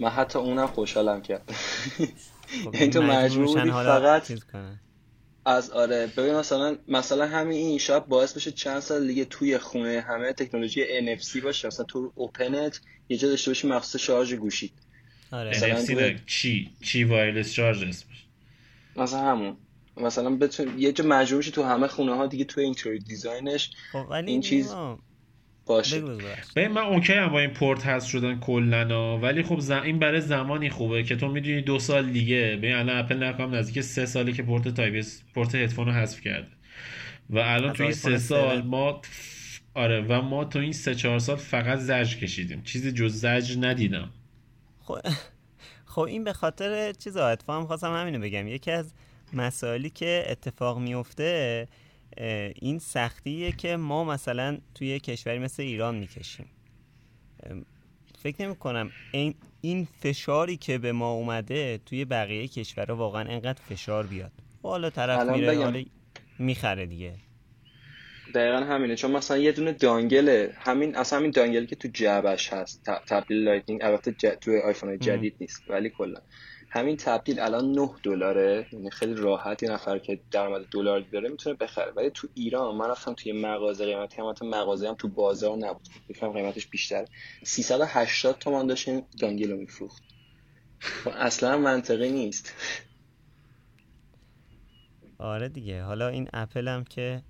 من 0.00 0.08
حتی 0.08 0.38
اونم 0.38 0.66
خوشحالم 0.66 1.22
کرد. 1.22 1.50
خب 2.64 2.74
این 2.74 2.90
تو 2.90 3.02
مجبور 3.02 3.46
بودی 3.46 3.70
فقط 3.70 4.32
از 5.44 5.70
آره 5.70 6.06
ببین 6.16 6.34
مثلا 6.34 6.76
مثلا 6.88 7.26
همین 7.26 7.58
این 7.58 7.78
شب 7.78 8.06
باعث 8.06 8.32
بشه 8.36 8.52
چند 8.52 8.80
سال 8.80 9.06
دیگه 9.06 9.24
توی 9.24 9.58
خونه 9.58 10.04
همه 10.08 10.32
تکنولوژی 10.32 10.84
NFC 10.84 11.42
باشه. 11.42 11.68
مثلا 11.68 11.84
تو 11.84 12.12
اوپنت 12.14 12.80
یه 13.08 13.16
جا 13.16 13.28
داشته 13.28 13.50
باشی 13.50 13.68
مخصوص 13.68 14.00
شارژ 14.00 14.34
گوشی 14.34 14.72
آره. 15.32 15.52
NFC 15.52 16.20
چی؟ 16.26 16.70
چی 16.82 17.04
وایرلس 17.04 17.52
شارژ 17.52 17.82
اسمش؟ 17.82 18.24
مثلا 18.96 19.20
همون. 19.20 19.56
مثلا 19.96 20.30
بتون 20.36 20.78
یه 20.78 20.92
جا 20.92 21.04
مجبور 21.04 21.38
میشه 21.38 21.50
تو 21.50 21.62
همه 21.62 21.86
خونه 21.88 22.14
ها 22.16 22.26
دیگه 22.26 22.44
تو 22.44 22.60
اینتری 22.60 22.98
دیزاینش 22.98 23.70
خب 23.92 24.06
ولی 24.10 24.30
این 24.32 24.40
چیز 24.40 24.74
باشه. 25.66 26.00
ببین 26.56 26.68
من 26.72 26.82
اوکی 26.82 27.12
هم 27.12 27.28
با 27.28 27.40
این 27.40 27.50
پورت 27.50 27.86
هست 27.86 28.06
شدن 28.08 28.40
کلا 28.40 29.18
ولی 29.18 29.42
خب 29.42 29.60
ز- 29.60 29.70
این 29.70 29.98
برای 29.98 30.20
زمانی 30.20 30.70
خوبه 30.70 31.02
که 31.02 31.16
تو 31.16 31.28
می‌دونی 31.28 31.62
دو 31.62 31.78
سال 31.78 32.10
دیگه 32.10 32.56
ببین 32.56 32.72
الان 32.74 32.98
اپل 32.98 33.22
نکنم 33.22 33.54
نزدیک 33.54 33.80
سه 33.84 34.06
ساله 34.06 34.32
که 34.32 34.42
پورت 34.42 34.68
تایپ 34.68 35.04
پورت 35.34 35.54
هدفون 35.54 35.86
رو 35.86 35.92
حذف 35.92 36.20
کرده. 36.20 36.48
و 37.30 37.38
الان 37.38 37.72
تو 37.72 37.82
این 37.82 37.92
سه 37.92 38.18
سال 38.18 38.56
7. 38.58 38.66
ما 38.66 39.00
آره 39.74 40.00
و 40.00 40.22
ما 40.22 40.44
تو 40.44 40.58
این 40.58 40.72
سه 40.72 40.94
چهار 40.94 41.18
سال 41.18 41.36
فقط 41.36 41.78
زجر 41.78 42.16
کشیدیم. 42.16 42.62
چیزی 42.62 42.92
جز 42.92 43.14
زجر 43.20 43.66
ندیدم. 43.66 44.10
خب 44.80 44.98
خب 45.92 46.00
این 46.00 46.24
به 46.24 46.32
خاطر 46.32 46.92
چیز 46.92 47.16
اتفاقا 47.16 47.66
خواستم 47.66 47.94
همینو 47.96 48.18
بگم. 48.18 48.46
یکی 48.48 48.70
از 48.70 48.92
مسائلی 49.32 49.90
که 49.90 50.24
اتفاق 50.28 50.78
میفته 50.78 51.68
این 52.54 52.78
سختیه 52.78 53.52
که 53.52 53.76
ما 53.76 54.04
مثلا 54.04 54.58
توی 54.74 55.00
کشوری 55.00 55.38
مثل 55.38 55.62
ایران 55.62 55.94
می‌کشیم. 55.94 56.46
فکر 58.22 58.42
نمی 58.42 58.56
کنم 58.56 58.90
این, 59.12 59.34
این 59.60 59.88
فشاری 60.00 60.56
که 60.56 60.78
به 60.78 60.92
ما 60.92 61.12
اومده 61.12 61.80
توی 61.86 62.04
بقیه 62.04 62.48
کشورها 62.48 62.96
واقعا 62.96 63.28
انقدر 63.28 63.62
فشار 63.62 64.06
بیاد. 64.06 64.32
حالا 64.62 64.90
طرف 64.90 65.28
میره. 65.28 65.56
حالا 65.58 65.82
می‌خره 66.38 66.86
دیگه. 66.86 67.14
دقیقا 68.34 68.56
همینه. 68.56 68.96
چون 68.96 69.10
مثلا 69.10 69.38
یه 69.38 69.52
دونه 69.52 69.72
dongle 69.72 70.42
ه 70.42 70.54
همین 70.58 70.96
اصلا 70.96 71.18
همین 71.18 71.30
dongle 71.30 71.61
ی 71.61 71.66
که 71.66 71.76
تو 71.76 71.88
جعبش 71.88 72.52
هست 72.52 72.90
تبدیل 73.06 73.36
Lightning 73.36 73.84
البته 73.84 74.12
ج... 74.12 74.26
توی 74.40 74.60
آیفون 74.60 74.88
های 74.88 74.98
جدید 74.98 75.36
نیست 75.40 75.62
ولی 75.68 75.90
کلا. 75.90 76.20
همین 76.76 76.96
تبدیل 76.96 77.40
الان 77.40 77.72
9 77.72 77.90
دلاره. 78.02 78.66
یعنی 78.72 78.90
خیلی 78.90 79.14
راحت 79.14 79.62
یه 79.62 79.70
نفر 79.70 79.98
که 79.98 80.20
درآمد 80.30 80.66
دلار 80.70 81.00
داره 81.00 81.28
می‌تونه 81.28 81.56
بخره. 81.56 81.92
ولی 81.92 82.10
تو 82.10 82.28
ایران 82.34 82.74
من 82.74 82.88
رفتم 82.88 83.14
توی 83.14 83.32
مغازه 83.32 83.84
قیمت 83.84 84.16
قیمت 84.16 84.42
مغازه 84.42 84.88
هم 84.88 84.94
تو 84.94 85.08
بازار 85.08 85.56
نبود. 85.56 85.88
یکم 86.08 86.32
قیمتش 86.32 86.66
بیشتر. 86.66 87.04
380 87.44 88.38
تومان 88.38 88.66
داشت 88.66 88.88
این 88.88 89.50
رو 89.50 89.56
میفروخت. 89.56 90.02
خب 90.78 91.10
اصلا 91.14 91.58
منطقی 91.58 92.10
نیست. 92.10 92.54
آره 95.18 95.48
دیگه. 95.48 95.82
حالا 95.82 96.08
این 96.08 96.28
اپل 96.32 96.68
هم 96.68 96.84
که 96.84 97.22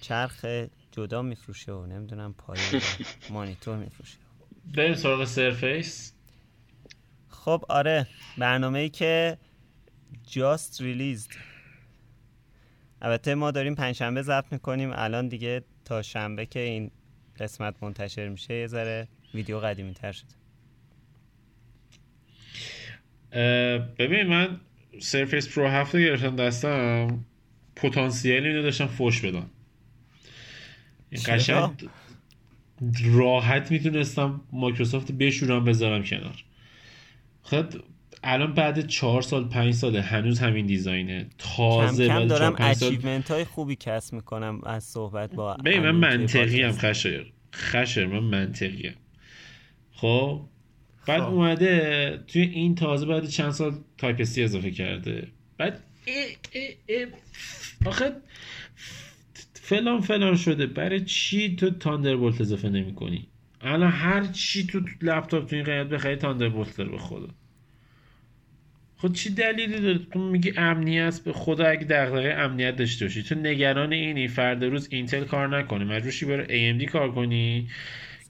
چرخ 0.00 0.44
جدا 0.92 1.22
میفروشه 1.22 1.72
و 1.72 1.86
نمی‌دونم 1.86 2.34
پایه 2.38 2.60
مانیتور 3.30 3.76
میفروشه. 3.76 4.18
بریم 4.76 4.94
سراغ 4.94 5.24
سرفیس. 5.24 6.17
خب 7.48 7.64
آره 7.68 8.06
برنامه 8.38 8.78
ای 8.78 8.88
که 8.88 9.38
just 10.26 10.80
released 10.80 11.30
البته 13.02 13.34
ما 13.34 13.50
داریم 13.50 13.74
پنجشنبه 13.74 14.22
ضبط 14.22 14.52
می‌کنیم. 14.52 14.90
الان 14.94 15.28
دیگه 15.28 15.62
تا 15.84 16.02
شنبه 16.02 16.46
که 16.46 16.60
این 16.60 16.90
قسمت 17.40 17.74
منتشر 17.82 18.28
میشه 18.28 18.54
یه 18.54 18.66
ذره 18.66 19.08
ویدیو 19.34 19.60
قدیمی 19.60 19.94
تر 19.94 20.12
شده. 20.12 20.28
اه، 23.32 23.78
ببین 23.78 24.26
من 24.26 24.60
سرفیس 24.98 25.48
پرو 25.48 25.68
7 25.68 25.94
رو 25.94 26.00
گرفتم 26.00 26.36
دستم. 26.36 27.24
پتانسیل 27.76 28.46
اینو 28.46 28.62
داشتم 28.62 28.86
فوش 28.86 29.20
بدم. 29.20 29.50
این؟ 31.10 31.22
قشنگ 31.26 31.88
راحت 33.04 33.70
می‌تونستم 33.70 34.40
مایکروسافت 34.52 35.12
بشورم 35.12 35.64
بذارم 35.64 36.04
کنار. 36.04 36.44
خب 37.50 37.64
الان 38.22 38.54
بعد 38.54 38.86
چهار 38.86 39.22
سال 39.22 39.48
پنج 39.48 39.74
ساله 39.74 40.02
هنوز 40.02 40.38
همین 40.38 40.66
دیزاینه. 40.66 41.22
کم 41.22 41.28
تازه 41.38 42.08
کم 42.08 42.18
بعد 42.18 42.28
دارم 42.28 42.56
سال 42.56 42.88
اچیومنت 42.88 43.30
های 43.30 43.44
خوبی 43.44 43.76
کسب 43.76 44.14
می‌کنم 44.14 44.60
از 44.64 44.84
صحبت 44.84 45.34
با 45.34 45.54
ببین 45.54 45.80
من 45.80 45.90
منطقی 45.90 46.62
هم. 46.62 46.72
خشر 46.72 47.26
خشر 47.54 48.06
من 48.06 48.18
منطقی 48.18 48.86
هم. 48.88 48.94
خب 49.92 50.40
بعد 51.06 51.22
خب. 51.22 51.28
اومده 51.28 52.24
توی 52.28 52.42
این 52.42 52.74
تازه 52.74 53.06
بعد 53.06 53.28
چند 53.28 53.50
سال 53.50 53.74
تایپ 53.98 54.22
سی 54.22 54.42
اضافه 54.42 54.70
کرده. 54.70 55.28
بعد 55.58 55.80
اه 56.06 56.24
اه 56.54 56.68
اه. 56.88 57.06
آخه 57.86 58.12
فلان 59.54 60.00
فلان 60.00 60.36
شده. 60.36 60.66
برای 60.66 61.04
چی 61.04 61.56
تو 61.56 61.70
تاندربولت 61.70 62.40
اضافه 62.40 62.68
نمی 62.68 62.94
کنی 62.94 63.28
الان 63.60 63.90
هر 63.90 64.24
چی 64.24 64.66
تو 64.66 64.80
لپتاپ 65.02 65.46
تو 65.46 65.56
این 65.56 65.64
قیمت 65.64 65.86
بخری 65.86 66.16
تاندربولت 66.16 66.76
داره 66.76 66.90
به 66.90 66.98
خدا. 66.98 67.28
خود 68.96 69.14
چی 69.14 69.30
دلیلی 69.30 69.80
داره؟ 69.80 69.98
تو 70.12 70.18
میگی 70.18 70.52
امنیت 70.56 71.20
به 71.24 71.32
خدا 71.32 71.66
اگه 71.66 71.84
دغدغه 71.84 72.34
امنیت 72.38 72.76
داشته 72.76 73.04
باشی. 73.04 73.22
تو 73.22 73.34
نگران 73.34 73.92
اینی 73.92 74.28
فردا 74.28 74.68
روز 74.68 74.88
اینتل 74.90 75.24
کار 75.24 75.58
نکنه 75.58 75.84
مجبور 75.84 76.10
شی 76.10 76.26
بره 76.26 76.46
AMD 76.46 76.84
کار 76.84 77.12
کنی. 77.12 77.68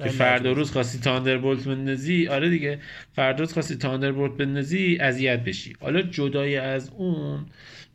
که 0.02 0.08
فردا. 0.08 0.52
روز 0.52 0.70
خواستی 0.70 0.98
تاندربولت 0.98 1.68
بندازی. 1.68 2.28
آره 2.28 2.50
دیگه. 2.50 2.78
فردا 3.12 3.38
روز 3.38 3.52
خواستی 3.52 3.76
تاندربولت 3.76 4.36
بندازی 4.36 4.98
اذیت 5.00 5.44
بشی. 5.44 5.76
حالا 5.80 6.02
جدای 6.02 6.56
از 6.56 6.90
اون 6.90 7.46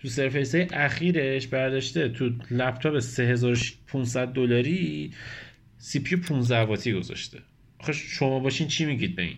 تو 0.02 0.08
سرفیس 0.08 0.56
های 0.56 0.68
اخیرش 0.74 1.48
برداشته 1.48 2.10
تو 2.10 2.30
لپتاپ 2.52 3.00
3500 3.00 4.28
دلاری 4.28 5.12
سی 5.84 6.00
پی 6.00 6.16
15 6.16 6.60
واتی 6.60 6.94
گذاشته. 6.94 7.40
آخه 7.80 7.94
شما 7.94 8.40
باشین 8.40 8.68
چی 8.68 8.86
میگید 8.86 9.16
به 9.16 9.22
این؟ 9.22 9.38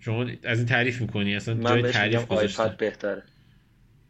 شما 0.00 0.26
از 0.44 0.58
این 0.58 0.66
تعریف 0.66 1.00
می‌کنی؟ 1.00 1.36
اصلا 1.36 1.54
من 1.54 1.82
جای 1.82 1.92
تعریف 1.92 2.26
گذاشته 2.26 2.68
بهتره. 2.78 3.22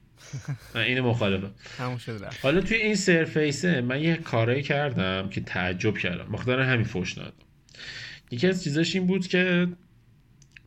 من 0.75 0.81
اینو 0.81 1.09
مخالفم 1.09 1.51
تموم 1.79 1.99
شد 1.99 2.25
رفت. 2.25 2.45
حالا 2.45 2.61
توی 2.61 2.77
این 2.77 2.95
سرفیسه 2.95 3.81
من 3.81 4.03
یه 4.03 4.17
کارایی 4.17 4.63
کردم 4.63 5.29
که 5.29 5.41
تعجب 5.41 5.99
کردم. 5.99 6.33
مقدار 6.33 6.61
همین 6.61 6.85
فوش 6.85 7.19
ندادم 7.19 7.35
یکی 8.31 8.47
از 8.47 8.65
چیزاش 8.65 8.95
این 8.95 9.07
بود 9.07 9.27
که 9.27 9.69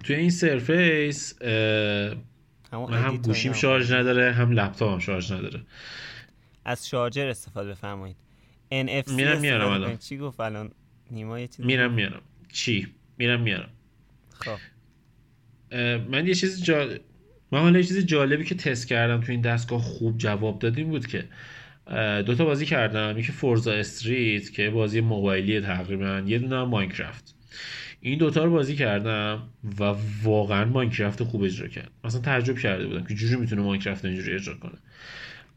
توی 0.04 0.16
این 0.16 0.30
سرفیس 0.30 1.42
من 1.42 2.18
هم 2.72 3.18
گوشیم. 3.18 3.54
شارژ 3.54 3.92
نداره 3.92 4.32
هم 4.32 4.52
لپتاپم 4.52 5.00
شارژ 5.00 5.32
نداره. 5.32 5.62
از 6.66 6.88
شارژر 6.90 7.28
استفاده 7.28 7.70
بفرمایید. 7.70 8.16
NFC 8.82 9.12
میرم 9.12 9.40
میارم 9.40 9.72
الان. 9.72 9.98
چی 9.98 10.18
گفت 10.18 10.40
الان؟ 10.40 10.72
نیما 11.12 11.40
یه 11.40 11.48
چیز 11.48 11.66
میرم 11.66 11.94
میارم. 11.94 12.22
چی؟ 12.54 12.88
میرم 13.18 13.42
میارم. 13.42 13.70
خب. 14.34 14.58
من 16.10 16.28
یه 16.28 16.34
چیز 16.34 16.64
جالب 16.64 17.02
من 17.52 17.60
حالا 17.60 17.80
یه 17.80 17.84
چیز 17.84 18.06
جالبی 18.06 18.44
که 18.44 18.56
تست 18.56 18.88
کردم 18.88 19.22
تو 19.22 19.32
این 19.32 19.42
دستگاه 19.42 19.82
خوب 19.82 20.18
جواب 20.18 20.60
دادیم 20.60 20.90
بود 20.90 21.08
که 21.08 21.26
اه، 21.88 22.22
دو 22.22 22.36
تا 22.36 22.46
بازی 22.46 22.66
کردم. 22.66 23.18
یکی 23.18 23.32
فورزا 23.32 23.74
استریت 23.74 24.54
که 24.54 24.70
بازی 24.70 25.02
موبایلی 25.02 25.62
تقریبا 25.62 26.24
یه 26.26 26.40
دونه 26.40 26.64
ماینکرافت. 26.64 27.36
این 28.02 28.18
دوتا 28.18 28.44
رو 28.44 28.52
بازی 28.52 28.76
کردم 28.76 29.50
و 29.80 29.96
واقعا 30.24 30.66
ماینکرافت 30.66 31.24
خوب 31.24 31.44
اجرا 31.44 31.68
کرد. 31.68 31.92
مثلا 32.04 32.22
تعجب 32.22 32.60
کرده 32.60 32.88
بودم 32.88 33.04
که 33.04 33.16
جوری 33.16 33.36
می‌تونه 33.36 33.62
ماینکرافت 33.62 34.06
اینجوری 34.06 34.36
اجرا 34.36 34.56
کنه. 34.56 34.78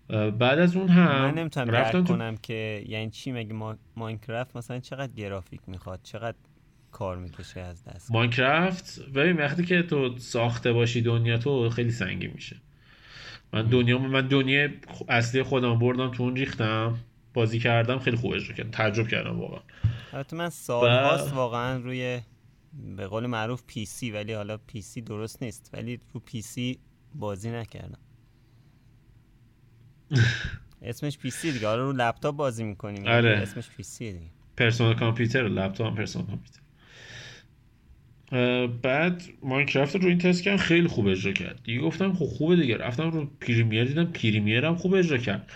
بعد 0.09 0.59
از 0.59 0.77
اون 0.77 0.89
هم 0.89 1.23
من 1.23 1.35
نمی‌تونم 1.35 1.67
درک 1.67 2.05
کنم 2.05 2.37
که 2.37 2.85
یعنی 2.89 3.11
چی 3.11 3.33
مگه 3.33 3.53
ما... 3.53 3.77
ماینکرافت 3.97 4.57
مثلا 4.57 4.81
چقدر 4.81 5.13
گرافیک 5.13 5.61
می‌خواد؟ 5.67 6.01
چقدر 6.03 6.37
کار 6.93 7.17
می‌کشه 7.17 7.61
از 7.61 7.85
دست؟ 7.85 8.11
ماینکرافت 8.11 9.01
ببین 9.01 9.37
وقتی 9.37 9.65
که 9.65 9.83
تو 9.83 10.19
ساخته 10.19 10.73
باشی 10.73 11.01
دنیا 11.03 11.39
تو 11.39 11.71
خیلی 11.71 11.91
سنگین 11.91 12.31
میشه. 12.35 12.57
من 13.53 13.63
دنیا 13.63 13.99
من 13.99 14.29
دنیا 14.29 14.69
اصلی 15.09 15.43
خودم 15.43 15.79
بردم 15.79 16.11
تو 16.11 16.23
اون 16.23 16.37
ریختم 16.37 16.99
بازی 17.35 17.59
کردم 17.59 17.99
خیلی 17.99 18.17
خوب 18.17 18.33
اجرا 18.33 18.57
کردم 18.57 18.71
تعجب 18.71 19.09
کردم 19.09 19.41
واقعا. 19.41 19.61
البته 20.13 20.37
من 20.37 20.49
سالهاست 20.49 21.33
و- 21.33 21.37
واقعا 21.37 21.79
روی 21.79 22.21
به 22.97 23.07
قول 23.07 23.27
معروف 23.27 23.63
PC 23.67 24.11
ولی 24.11 24.33
حالا 24.33 24.57
PC 24.57 25.01
درست 25.01 25.43
نیست 25.43 25.71
ولی 25.73 26.01
رو 26.13 26.21
PC 26.21 26.79
بازی 27.15 27.51
نکردم. 27.51 27.99
اسمش 30.83 31.19
PC 31.19 31.53
دیگه. 31.53 31.67
حالا 31.67 31.83
رو 31.83 31.93
لپتاپ 31.93 32.37
بازی 32.37 32.65
می‌کنیم. 32.65 33.07
آره. 33.07 33.31
اسمش 33.31 33.69
PC 33.77 34.13
دیگه. 34.13 34.27
personal 34.57 34.95
computer 34.95 35.49
لپتاپ 35.49 35.97
personal 35.97 36.27
computer. 36.27 36.61
بعد 38.67 39.23
ماینکرافت 39.43 39.97
رو 39.97 40.09
این 40.09 40.19
تست 40.19 40.43
کردم 40.43 40.57
خیلی 40.57 40.89
خوب 40.89 41.07
اجرا 41.07 41.33
کرد. 41.33 41.61
دیگه 41.65 41.81
گفتم 41.81 42.13
خب 42.15 42.25
خوبه 42.25 42.57
دیگه. 42.57 42.77
رفتم 42.77 43.11
رو 43.11 43.31
پریمیر 43.41 43.85
دیدم 43.85 44.05
پریمیر 44.05 44.65
هم 44.65 44.77
خوب 44.77 44.95
اجرا 44.95 45.19
کرد. 45.19 45.53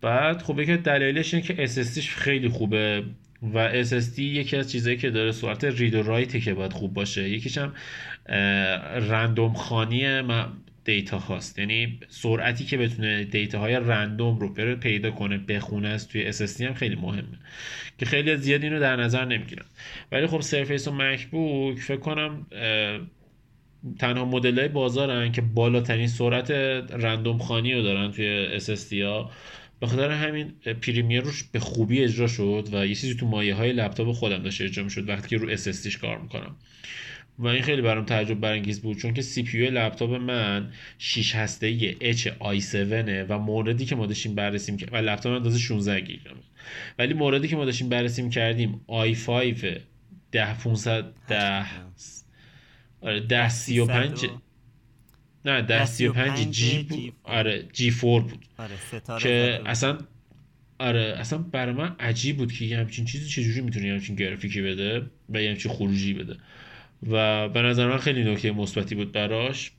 بعد 0.00 0.42
خب 0.42 0.58
یکی 0.58 0.76
دلایلش 0.76 1.34
اینه 1.34 1.46
که 1.46 1.66
SSDش 1.66 2.08
خیلی 2.08 2.48
خوبه 2.48 3.04
و 3.54 3.84
SSD 3.84 4.18
یکی 4.18 4.56
از 4.56 4.72
چیزایی 4.72 4.96
که 4.96 5.10
داره 5.10 5.32
صورت 5.32 5.64
رید 5.64 5.94
و 5.94 6.02
رایته 6.02 6.40
که 6.40 6.54
باید 6.54 6.72
خوب 6.72 6.94
باشه. 6.94 7.28
یکیش 7.28 7.58
هم 7.58 7.72
رندوم 9.10 9.52
خانی 9.52 10.22
دیتا 10.84 11.18
هاست. 11.18 11.58
یعنی 11.58 12.00
سرعتی 12.08 12.64
که 12.64 12.76
بتونه 12.76 13.24
دیتا 13.24 13.58
های 13.58 13.74
رندوم 13.74 14.38
رو 14.38 14.76
پیدا 14.76 15.10
کنه 15.10 15.38
بخونه 15.38 15.88
از 15.88 16.08
توی 16.08 16.32
SSD 16.32 16.60
هم 16.60 16.74
خیلی 16.74 16.96
مهمه. 16.96 17.38
که 17.98 18.06
خیلی 18.06 18.36
زیاد 18.36 18.62
اینو 18.62 18.80
در 18.80 18.96
نظر 18.96 19.24
نمی‌گیرن. 19.24 19.64
ولی 20.12 20.26
خب 20.26 20.40
سرفیس 20.40 20.88
و 20.88 20.92
مکبوک 20.92 21.78
فکر 21.78 22.00
کنم 22.00 22.46
تنها 23.98 24.24
مدل 24.24 24.58
های 24.58 24.68
بازارن 24.68 25.32
که 25.32 25.40
بالاترین 25.40 26.08
سرعت 26.08 26.50
رندوم 26.90 27.38
خانی 27.38 27.74
رو 27.74 27.82
دارن 27.82 28.12
توی 28.12 28.60
SSD 28.60 28.92
ها. 28.92 29.30
به 29.80 29.86
خاطر 29.86 30.10
همین 30.10 30.52
پریمیر 30.82 31.22
روش 31.22 31.42
به 31.42 31.58
خوبی 31.60 32.04
اجرا 32.04 32.26
شد 32.26 32.68
و 32.72 32.86
یه 32.86 32.94
چیزی 32.94 33.14
تو 33.14 33.26
مایه 33.26 33.54
های 33.54 33.72
لپتاپ 33.72 34.12
خودم 34.12 34.42
داشت 34.42 34.60
اجرا 34.60 34.88
شد 34.88 35.08
وقتی 35.08 35.28
که 35.28 35.36
رو 35.36 35.56
SSDش 35.56 35.98
کار 35.98 36.18
می‌کنم. 36.18 36.56
و 37.38 37.46
این 37.46 37.62
خیلی 37.62 37.82
برام 37.82 38.04
تعجب 38.04 38.40
برانگیز 38.40 38.80
بود 38.82 38.96
چون 38.96 39.14
که 39.14 39.22
سی 39.22 39.42
پی 39.42 39.66
لپتاپ 39.70 40.10
من 40.10 40.72
6 40.98 41.34
هسته 41.34 41.66
ای 41.66 42.14
H 42.14 42.26
i7 42.26 42.74
و 43.28 43.38
موردی 43.38 43.84
که 43.84 43.96
ما 43.96 44.06
داشتیم 44.06 44.34
بررسی 44.34 44.72
و 44.92 44.96
لپتاپ 44.96 45.32
من 45.32 45.36
اندازه 45.36 45.58
16 45.58 46.00
گیگا 46.00 46.30
ولی 46.98 47.14
موردی 47.14 47.48
که 47.48 47.56
ما 47.56 47.64
داشتیم 47.64 47.88
بررسی 47.88 48.28
کردیم 48.28 48.80
i5 48.88 49.66
10500 50.32 51.12
10 51.28 51.64
آره 53.00 53.20
1035 53.30 54.26
نه 55.44 55.62
1035 55.62 56.50
جی 56.50 56.82
بود. 56.82 57.12
آره 57.24 57.68
جی 57.72 57.90
4 57.90 58.20
بود. 58.20 58.46
آره 58.58 58.74
که 59.20 59.60
اصلا 59.66 59.98
آره 60.78 61.14
اصلا 61.18 61.38
برای 61.38 61.74
من 61.74 61.96
عجیب 62.00 62.36
بود 62.36 62.52
که 62.52 62.64
یه 62.64 62.78
همچین 62.78 63.04
چیزی 63.04 63.28
چجوری 63.28 63.60
می‌تونه 63.60 63.86
یه 63.86 63.92
همچین 63.92 64.16
گرافیکی 64.16 64.62
بده 64.62 65.10
و 65.28 65.42
یه 65.42 65.50
همچین 65.50 65.72
خروجی 65.72 66.14
بده. 66.14 66.36
و 67.10 67.48
به 67.48 67.62
نظر 67.62 67.86
من 67.88 67.98
خیلی 67.98 68.32
نکته 68.32 68.52
مثبتی 68.52 68.94
بود 68.94 69.12
براش. 69.12 69.72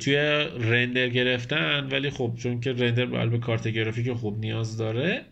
توی 0.00 0.16
رندر 0.58 1.08
گرفتن 1.08 1.88
ولی 1.90 2.10
خب 2.10 2.32
چون 2.38 2.60
که 2.60 2.72
رندر 2.72 3.26
به 3.26 3.38
کارت 3.38 3.68
گرافیک 3.68 4.12
خوب 4.12 4.38
نیاز 4.38 4.76
داره 4.76 5.24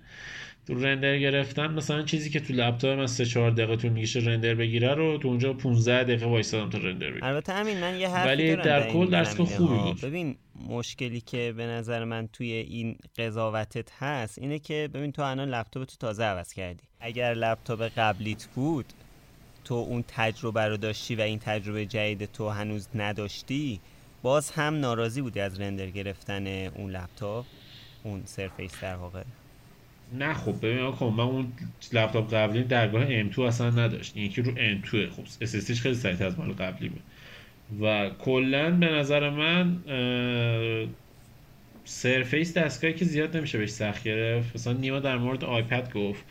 تو 0.66 0.74
رندر 0.74 1.18
گرفتن 1.18 1.66
مثلا 1.66 2.02
چیزی 2.02 2.30
که 2.30 2.40
تو 2.40 2.52
لپتاپ 2.52 2.98
من 2.98 3.06
3 3.06 3.26
4 3.26 3.50
دقیقه 3.50 3.76
طول 3.76 3.90
می‌کشه 3.90 4.20
رندر 4.20 4.54
بگیره 4.54 4.94
رو 4.94 5.18
تو 5.18 5.28
اونجا 5.28 5.52
15 5.52 6.04
دقیقه 6.04 6.26
وایسادم 6.26 6.70
تا 6.70 6.78
رندر 6.78 7.10
بگیره. 7.10 7.26
البته 7.26 7.52
همین 7.52 7.80
من 7.80 8.00
یه 8.00 8.08
حرفی 8.08 8.28
ولی 8.28 8.56
در 8.56 8.90
کل 8.90 9.10
درس 9.10 9.40
خوبی 9.40 9.78
بود. 9.78 10.00
ببین 10.00 10.36
مشکلی 10.68 11.20
که 11.20 11.54
به 11.56 11.66
نظر 11.66 12.04
من 12.04 12.28
توی 12.32 12.52
این 12.52 12.96
قضاوتت 13.18 13.88
هست 13.98 14.38
اینه 14.38 14.58
که 14.58 14.88
ببین 14.94 15.12
تو 15.12 15.22
الان 15.22 15.48
لپتاپ 15.48 15.84
تو 15.84 15.96
تازه 16.00 16.24
عوض 16.24 16.52
کردی. 16.52 16.82
اگر 17.00 17.34
لپتاپ 17.34 17.82
قبلیت 17.82 18.46
بود 18.54 18.86
تو 19.64 19.74
اون 19.74 20.04
تجربه 20.08 20.66
رو 20.66 20.76
داشتی 20.76 21.14
و 21.14 21.20
این 21.20 21.38
تجربه 21.38 21.86
جدید 21.86 22.32
تو 22.32 22.48
هنوز 22.48 22.88
نداشتی 22.94 23.80
باز 24.22 24.50
هم 24.50 24.80
ناراضی 24.80 25.22
بودی 25.22 25.40
از 25.40 25.60
رندر 25.60 25.86
گرفتن 25.86 26.46
اون 26.46 26.90
لپتاپ 26.90 27.46
اون 28.02 28.22
سرفیس 28.24 28.80
در 28.80 28.96
واقع؟ 28.96 29.22
نه 30.18 30.34
خب 30.34 30.56
ببین 30.58 30.78
آقا 30.78 31.10
من 31.10 31.24
اون 31.24 31.52
لپتاپ 31.92 32.34
قبلی 32.34 32.62
درگاه 32.62 33.22
M2 33.30 33.38
اصلا 33.38 33.70
نداشت 33.70 34.14
که 34.14 34.42
رو 34.42 34.52
M2 34.52 34.90
خب 34.90 35.46
SSDش 35.46 35.80
خیلی 35.80 35.94
سریعتر 35.94 36.26
از 36.26 36.38
مال 36.38 36.52
قبلی 36.52 36.88
بود. 36.88 37.02
و 37.80 38.10
کلا 38.10 38.70
به 38.70 38.86
نظر 38.86 39.30
من 39.30 39.78
سرفیس 41.84 42.54
دستگاهی 42.56 42.94
که 42.94 43.04
زیاد 43.04 43.36
نمیشه 43.36 43.58
بهش 43.58 43.70
سخت 43.70 44.04
گرفت. 44.04 44.54
مثلا 44.54 44.72
نیما 44.72 44.98
در 44.98 45.16
مورد 45.16 45.44
آیپد 45.44 45.92
گفت. 45.92 46.24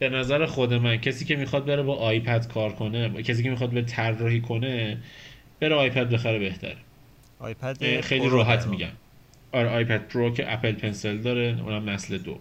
به 0.00 0.08
نظر 0.08 0.46
خود 0.46 0.74
من 0.74 0.96
کسی 0.96 1.24
که 1.24 1.36
می‌خواد 1.36 1.64
بره 1.66 1.82
با 1.82 1.96
آیپد 1.96 2.46
کار 2.48 2.72
کنه 2.72 3.22
کسی 3.22 3.42
که 3.42 3.50
می‌خواد 3.50 3.70
به 3.70 3.82
طراحی 3.82 4.40
کنه 4.40 4.98
بره 5.60 5.74
آیپد 5.74 6.10
بخره 6.10 6.38
بهتره. 6.38 6.76
آیپد 7.38 8.00
خیلی 8.00 8.28
راحت 8.28 8.66
میگم. 8.66 8.92
آره 9.52 9.68
آیپد 9.68 10.08
پرو 10.08 10.34
که 10.34 10.52
Apple 10.52 10.72
Pencil 10.72 11.18
داره 11.18 11.58
اونم 11.64 11.90
نسل 11.90 12.18
دو 12.18 12.38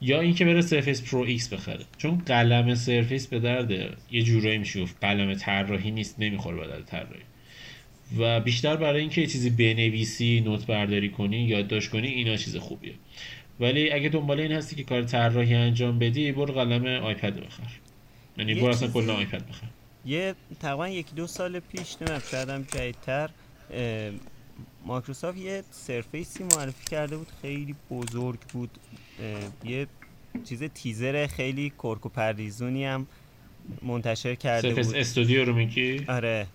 یا 0.00 0.20
اینکه 0.20 0.44
بره 0.44 0.60
سرفیس 0.60 1.10
پرو 1.10 1.20
X 1.20 1.52
بخره. 1.52 1.84
چون 1.98 2.22
قلم 2.26 2.74
سرفیس 2.74 3.26
به 3.26 3.38
درد 3.38 3.70
یه 4.10 4.22
جورایی 4.22 4.58
میشه 4.58 4.82
گفت 4.82 4.96
قلم 5.00 5.34
طراحی 5.34 5.90
نیست 5.90 6.16
نمی‌خوره 6.18 6.56
به 6.56 6.66
درد 6.66 6.84
طراحی. 6.84 7.22
و 8.18 8.40
بیشتر 8.40 8.76
برای 8.76 9.00
اینکه 9.00 9.20
یه 9.20 9.26
چیزی 9.26 9.50
بنویسی 9.50 10.40
note 10.40 10.66
برداری 10.66 11.08
کنی 11.08 11.36
یادداشت 11.36 11.90
کنی 11.90 12.08
اینا 12.08 12.36
چیز 12.36 12.56
خوبیه. 12.56 12.92
ولی 13.60 13.90
اگه 13.90 14.08
دنبال 14.08 14.40
این 14.40 14.52
هستی 14.52 14.76
که 14.76 14.84
کار 14.84 15.02
طراحی 15.02 15.54
انجام 15.54 15.98
بدی 15.98 16.32
برو 16.32 16.54
قلم 16.54 17.04
آیپد 17.04 17.46
بخر. 17.46 17.70
یعنی 18.36 18.54
برو 18.54 18.66
اصلا 18.66 18.88
کلا 18.88 19.14
آیپد 19.14 19.48
بخر. 19.48 19.66
یه 20.06 20.34
تقریبا 20.60 20.88
یکی 20.88 21.14
دو 21.14 21.26
سال 21.26 21.60
پیش 21.60 21.96
نمیم 22.02 22.20
شاید 22.30 22.48
هم 22.48 22.62
جدیدتر 22.62 23.30
مایکروسافت 24.86 25.38
یه 25.38 25.62
سرفیسی 25.70 26.44
معرفی 26.44 26.84
کرده 26.90 27.16
بود 27.16 27.28
خیلی 27.42 27.74
بزرگ 27.90 28.38
بود. 28.40 28.70
یه 29.64 29.86
چیز 30.44 30.62
تیزر 30.62 31.26
خیلی 31.26 31.72
کرک 31.82 32.06
و 32.06 32.08
پریزونی 32.08 32.84
هم 32.84 33.06
منتشر 33.82 34.34
کرده 34.34 34.68
سرفیس 34.68 34.86
بود. 34.86 34.96
استودیو 34.96 35.44
رو 35.44 35.54
میگی؟ 35.54 36.04
آره. 36.08 36.46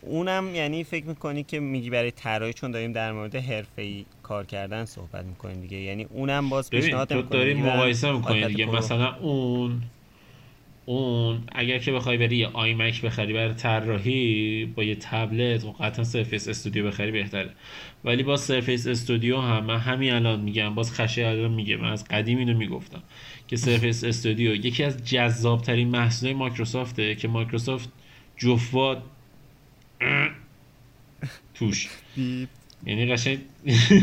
اونم 0.00 0.54
یعنی 0.54 0.84
فکر 0.84 1.06
می‌کنی 1.06 1.42
که 1.42 1.60
میگی 1.60 1.90
برای 1.90 2.10
طراحی 2.10 2.52
چون 2.52 2.70
داریم 2.70 2.92
در 2.92 3.12
مورد 3.12 3.36
حرفه‌ای 3.36 4.04
کار 4.32 4.46
کردن 4.46 4.84
صحبت 4.84 5.24
می‌کنیم 5.24 5.60
دیگه. 5.60 5.76
یعنی 5.76 6.04
اونم 6.04 6.48
باز 6.48 6.70
پیشنهاد 6.70 7.12
می‌کنیم 7.12 7.30
داریم 7.30 7.66
مقایسه 7.66 8.12
می‌کنیم 8.12 8.48
دیگه. 8.48 8.66
مثلا 8.66 9.16
اون 9.16 9.82
اون 10.86 11.42
اگر 11.52 11.78
که 11.78 11.92
بخوای 11.92 12.16
بری 12.16 12.36
یه 12.36 12.46
آیمک 12.46 13.02
بخری 13.02 13.32
برای 13.32 13.54
طراحی 13.54 14.64
با 14.76 14.84
یه 14.84 14.94
تبلت 14.94 15.64
و 15.64 15.72
قطعا 15.72 16.04
سرفیس 16.04 16.48
استودیو 16.48 16.86
بخری 16.86 17.10
بهتره. 17.10 17.50
ولی 18.04 18.22
با 18.22 18.36
سرفیس 18.36 18.86
استودیو 18.86 19.40
هم 19.40 19.64
من 19.64 19.78
همین 19.78 20.12
الان 20.12 20.40
میگم 20.40 20.74
باز 20.74 20.92
خشه 20.92 21.26
الان 21.26 21.50
میگه. 21.50 21.76
من 21.76 21.92
از 21.92 22.04
قدیم 22.04 22.38
اینو 22.38 22.58
می‌گفتم 22.58 23.02
که 23.48 23.56
سرفیس 23.56 24.04
استودیو 24.04 24.54
یکی 24.54 24.84
از 24.84 25.04
جذاب 25.04 25.62
ترین 25.62 25.88
محصول 25.88 26.32
مایکروسافته 26.32 27.14
که 27.14 27.28
مایکروسافت 27.28 27.88
جفوات 28.36 29.02
توش. 31.54 31.88
یعنی 32.86 33.12
قشنگ 33.12 33.38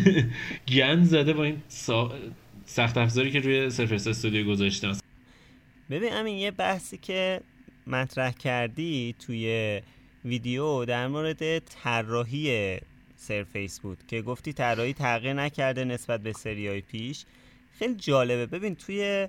گند 0.75 1.03
زده 1.03 1.33
با 1.33 1.43
این 1.43 1.61
سخت 2.65 2.97
افزاری 2.97 3.31
که 3.31 3.39
روی 3.39 3.69
سرفیس 3.69 4.07
استودیو 4.07 4.47
گذاشتن 4.47 4.97
ببین 5.89 6.13
همین 6.13 6.37
یه 6.37 6.51
بحثی 6.51 6.97
که 6.97 7.41
مطرح 7.87 8.31
کردی 8.31 9.15
توی 9.19 9.81
ویدیو 10.25 10.85
در 10.85 11.07
مورد 11.07 11.59
طراحی 11.59 12.77
سرفیس 13.15 13.79
بود 13.79 13.97
که 14.07 14.21
گفتی 14.21 14.53
طراحی 14.53 14.93
تغییر 14.93 15.33
نکرده 15.33 15.85
نسبت 15.85 16.21
به 16.21 16.33
سریای 16.33 16.81
پیش. 16.81 17.25
خیلی 17.79 17.95
جالبه. 17.95 18.45
ببین 18.45 18.75
توی 18.75 19.27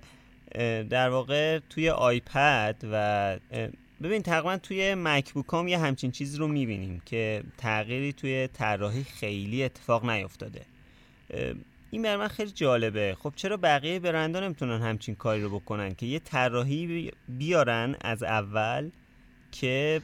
در 0.91 1.09
واقع 1.09 1.59
توی 1.71 1.91
آیپد 1.91 2.77
و 2.93 3.37
ببین 4.03 4.23
تقریبا 4.23 4.57
توی 4.57 4.95
مکبوک 4.95 5.47
هم 5.53 5.69
یه 5.69 5.79
همچین 5.79 6.11
چیزی 6.11 6.39
رو 6.39 6.49
می‌بینیم 6.49 7.03
که 7.07 7.43
تغییری 7.59 8.13
توی 8.13 8.49
طراحی 8.53 9.05
خیلی 9.05 9.65
اتفاق 9.65 10.11
نیفتاده. 10.11 10.63
این 11.91 12.03
بر 12.03 12.17
من 12.17 12.29
خیلی 12.29 12.51
جالبه. 12.51 13.17
خب 13.21 13.33
چرا 13.37 13.57
بقیه 13.57 13.99
برندها 13.99 14.43
نمی‌تونن 14.43 14.83
همچین 14.83 15.15
کاری 15.15 15.43
رو 15.43 15.61
بکنن 15.61 15.95
که 15.95 16.07
یه 16.07 16.19
طراحی 16.19 17.13
بیارن 17.29 17.97
از 18.01 18.23
اول 18.23 18.91
که 19.53 20.03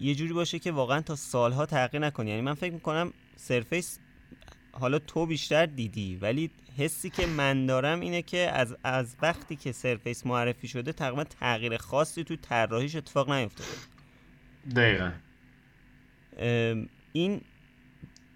یه 0.00 0.14
جوری 0.14 0.32
باشه 0.32 0.58
که 0.58 0.72
واقعا 0.72 1.00
تا 1.00 1.16
سالها 1.16 1.66
تغییر 1.66 2.02
نکنه 2.02 2.30
یعنی 2.30 2.42
من 2.42 2.54
فکر 2.54 2.72
می‌کنم 2.72 3.12
سرفیس 3.36 3.98
حالا 4.72 4.98
تو 4.98 5.26
بیشتر 5.26 5.66
دیدی 5.66 6.16
ولی 6.16 6.50
حسی 6.78 7.10
که 7.10 7.26
من 7.26 7.66
دارم 7.66 8.00
اینه 8.00 8.22
که 8.22 8.38
از 8.38 8.76
از 8.84 9.16
وقتی 9.22 9.56
که 9.56 9.72
سرفیس 9.72 10.26
معرفی 10.26 10.68
شده 10.68 10.92
تقریبا 10.92 11.24
تغییر 11.24 11.76
خاصی 11.76 12.24
تو 12.24 12.36
طراحیش 12.36 12.96
اتفاق 12.96 13.30
نیفتاده. 13.32 13.70
دقیقا. 14.76 15.12
این 17.12 17.40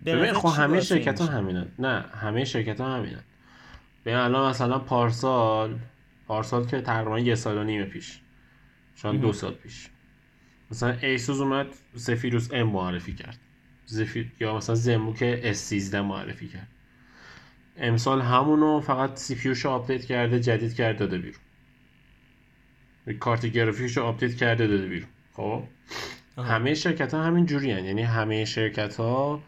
ببین 0.04 0.32
خب 0.32 0.48
همه 0.48 0.80
شرکت 0.80 1.20
ها 1.20 1.26
همینن. 1.26 1.66
نه 1.78 2.00
همه 2.00 2.44
شرکت 2.44 2.80
ها 2.80 2.96
همینن. 2.96 3.24
ببین 4.04 4.18
الان 4.18 4.50
مثلا 4.50 4.78
پارسال 4.78 5.78
پارسال 6.26 6.66
که 6.66 6.80
تقریبا 6.80 7.18
یه 7.18 7.34
سال 7.34 7.58
و 7.58 7.64
نیم 7.64 7.84
پیش 7.84 8.20
شاید 8.94 9.20
دو 9.20 9.32
سال 9.32 9.54
پیش 9.54 9.88
مثلا 10.70 10.90
ایسوس 10.90 11.40
اومد 11.40 11.66
Zephyrus 11.96 12.48
M 12.52 12.66
معرفی 12.66 13.14
کرد. 13.14 13.38
زفیر 13.86 14.32
یا 14.40 14.56
مثلا 14.56 14.74
ZenBook 14.74 15.42
S13 15.54 15.94
معرفی 15.94 16.48
کرد. 16.48 16.68
امسال 17.80 18.20
همونو 18.20 18.80
فقط 18.80 19.16
CPU 19.16 19.34
شو 19.34 19.70
آپدیت 19.70 20.04
کرده 20.04 20.40
جدید 20.40 20.74
کرده 20.74 20.98
داده 20.98 21.18
بیرون. 21.18 21.40
کارت 23.20 23.46
گرافیکشو 23.46 24.02
آپدیت 24.02 24.34
کرده 24.34 24.66
داده 24.66 24.86
بیرون. 24.86 25.08
خب؟ 25.32 25.62
همه 26.38 26.74
شرکت 26.74 27.14
ها 27.14 27.22
همین 27.22 27.46
جوری 27.46 27.70
هن. 27.70 27.84
یعنی 27.84 28.02
همه 28.02 28.44
شرکت 28.44 28.96
ها 28.96 29.42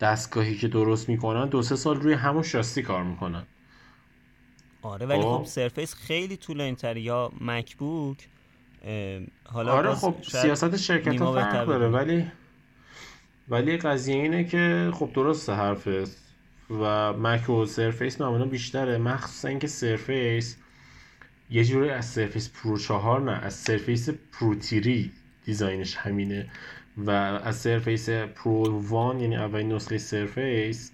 دستگاهی 0.00 0.56
که 0.56 0.68
درست 0.68 1.08
می‌کنن 1.08 1.48
دو 1.48 1.62
سه 1.62 1.76
سال 1.76 2.00
روی 2.00 2.12
همون 2.12 2.42
شاستی 2.42 2.82
کار 2.82 3.02
می‌کنن. 3.02 3.42
آره 4.82 5.06
ولی 5.06 5.22
خب, 5.22 5.38
خب 5.38 5.44
سرفیس 5.44 5.94
خیلی 5.94 6.36
طولانی 6.36 6.74
تر 6.74 6.96
یا 6.96 7.32
مکبوک 7.40 8.28
حالا 9.44 9.72
آره 9.72 9.94
خب 9.94 10.14
سیاست 10.22 10.76
شرکت 10.76 11.20
ها 11.20 11.32
فرق 11.32 11.66
داره. 11.66 11.88
ولی 11.88 12.26
ولی 13.48 13.76
قضیه 13.76 14.14
اینه 14.14 14.44
که 14.44 14.90
خب 14.94 15.10
درست 15.14 15.50
حرفت 15.50 17.12
مک 17.12 17.50
و 17.50 17.64
سرفیس 17.66 18.20
معمولا 18.20 18.44
بیشتره. 18.44 18.98
مخصوصا 18.98 19.48
اینکه 19.48 19.66
سرفیس 19.66 20.56
یه 21.50 21.64
جوری 21.64 21.90
از 21.90 22.04
سرفیس 22.04 22.50
پرو 22.50 22.78
چهار 22.78 23.20
نه 23.20 23.32
از 23.32 23.54
سرفیس 23.54 24.08
پرو 24.32 24.54
Three 24.54 25.12
design 25.44 25.83
ش 25.83 25.96
همینه 25.96 26.46
و 26.96 27.10
از 27.10 27.56
سرفیس 27.56 28.10
پرو 28.10 28.88
One 28.88 29.20
یعنی 29.20 29.36
اولین 29.36 29.72
نسخه 29.72 29.98
سرفیس 29.98 30.92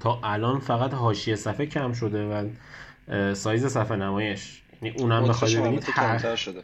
تا 0.00 0.20
الان 0.24 0.58
فقط 0.60 0.94
حاشیه 0.94 1.36
صفحه 1.36 1.66
کم 1.66 1.92
شده 1.92 2.24
و 2.24 2.48
سایز 3.34 3.66
صفحه 3.66 3.96
نمایش. 3.96 4.62
یعنی 4.82 4.98
اونم 4.98 5.28
بخواد 5.28 5.50
ببینید 5.50 5.84
کمتر 5.84 6.36
شده. 6.36 6.62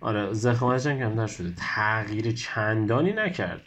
آره 0.00 0.32
زخمتش 0.32 0.86
هم 0.86 0.98
کمتر 0.98 1.26
شده. 1.26 1.52
تغییر 1.56 2.32
چندانی 2.32 3.12
نکرد 3.12 3.62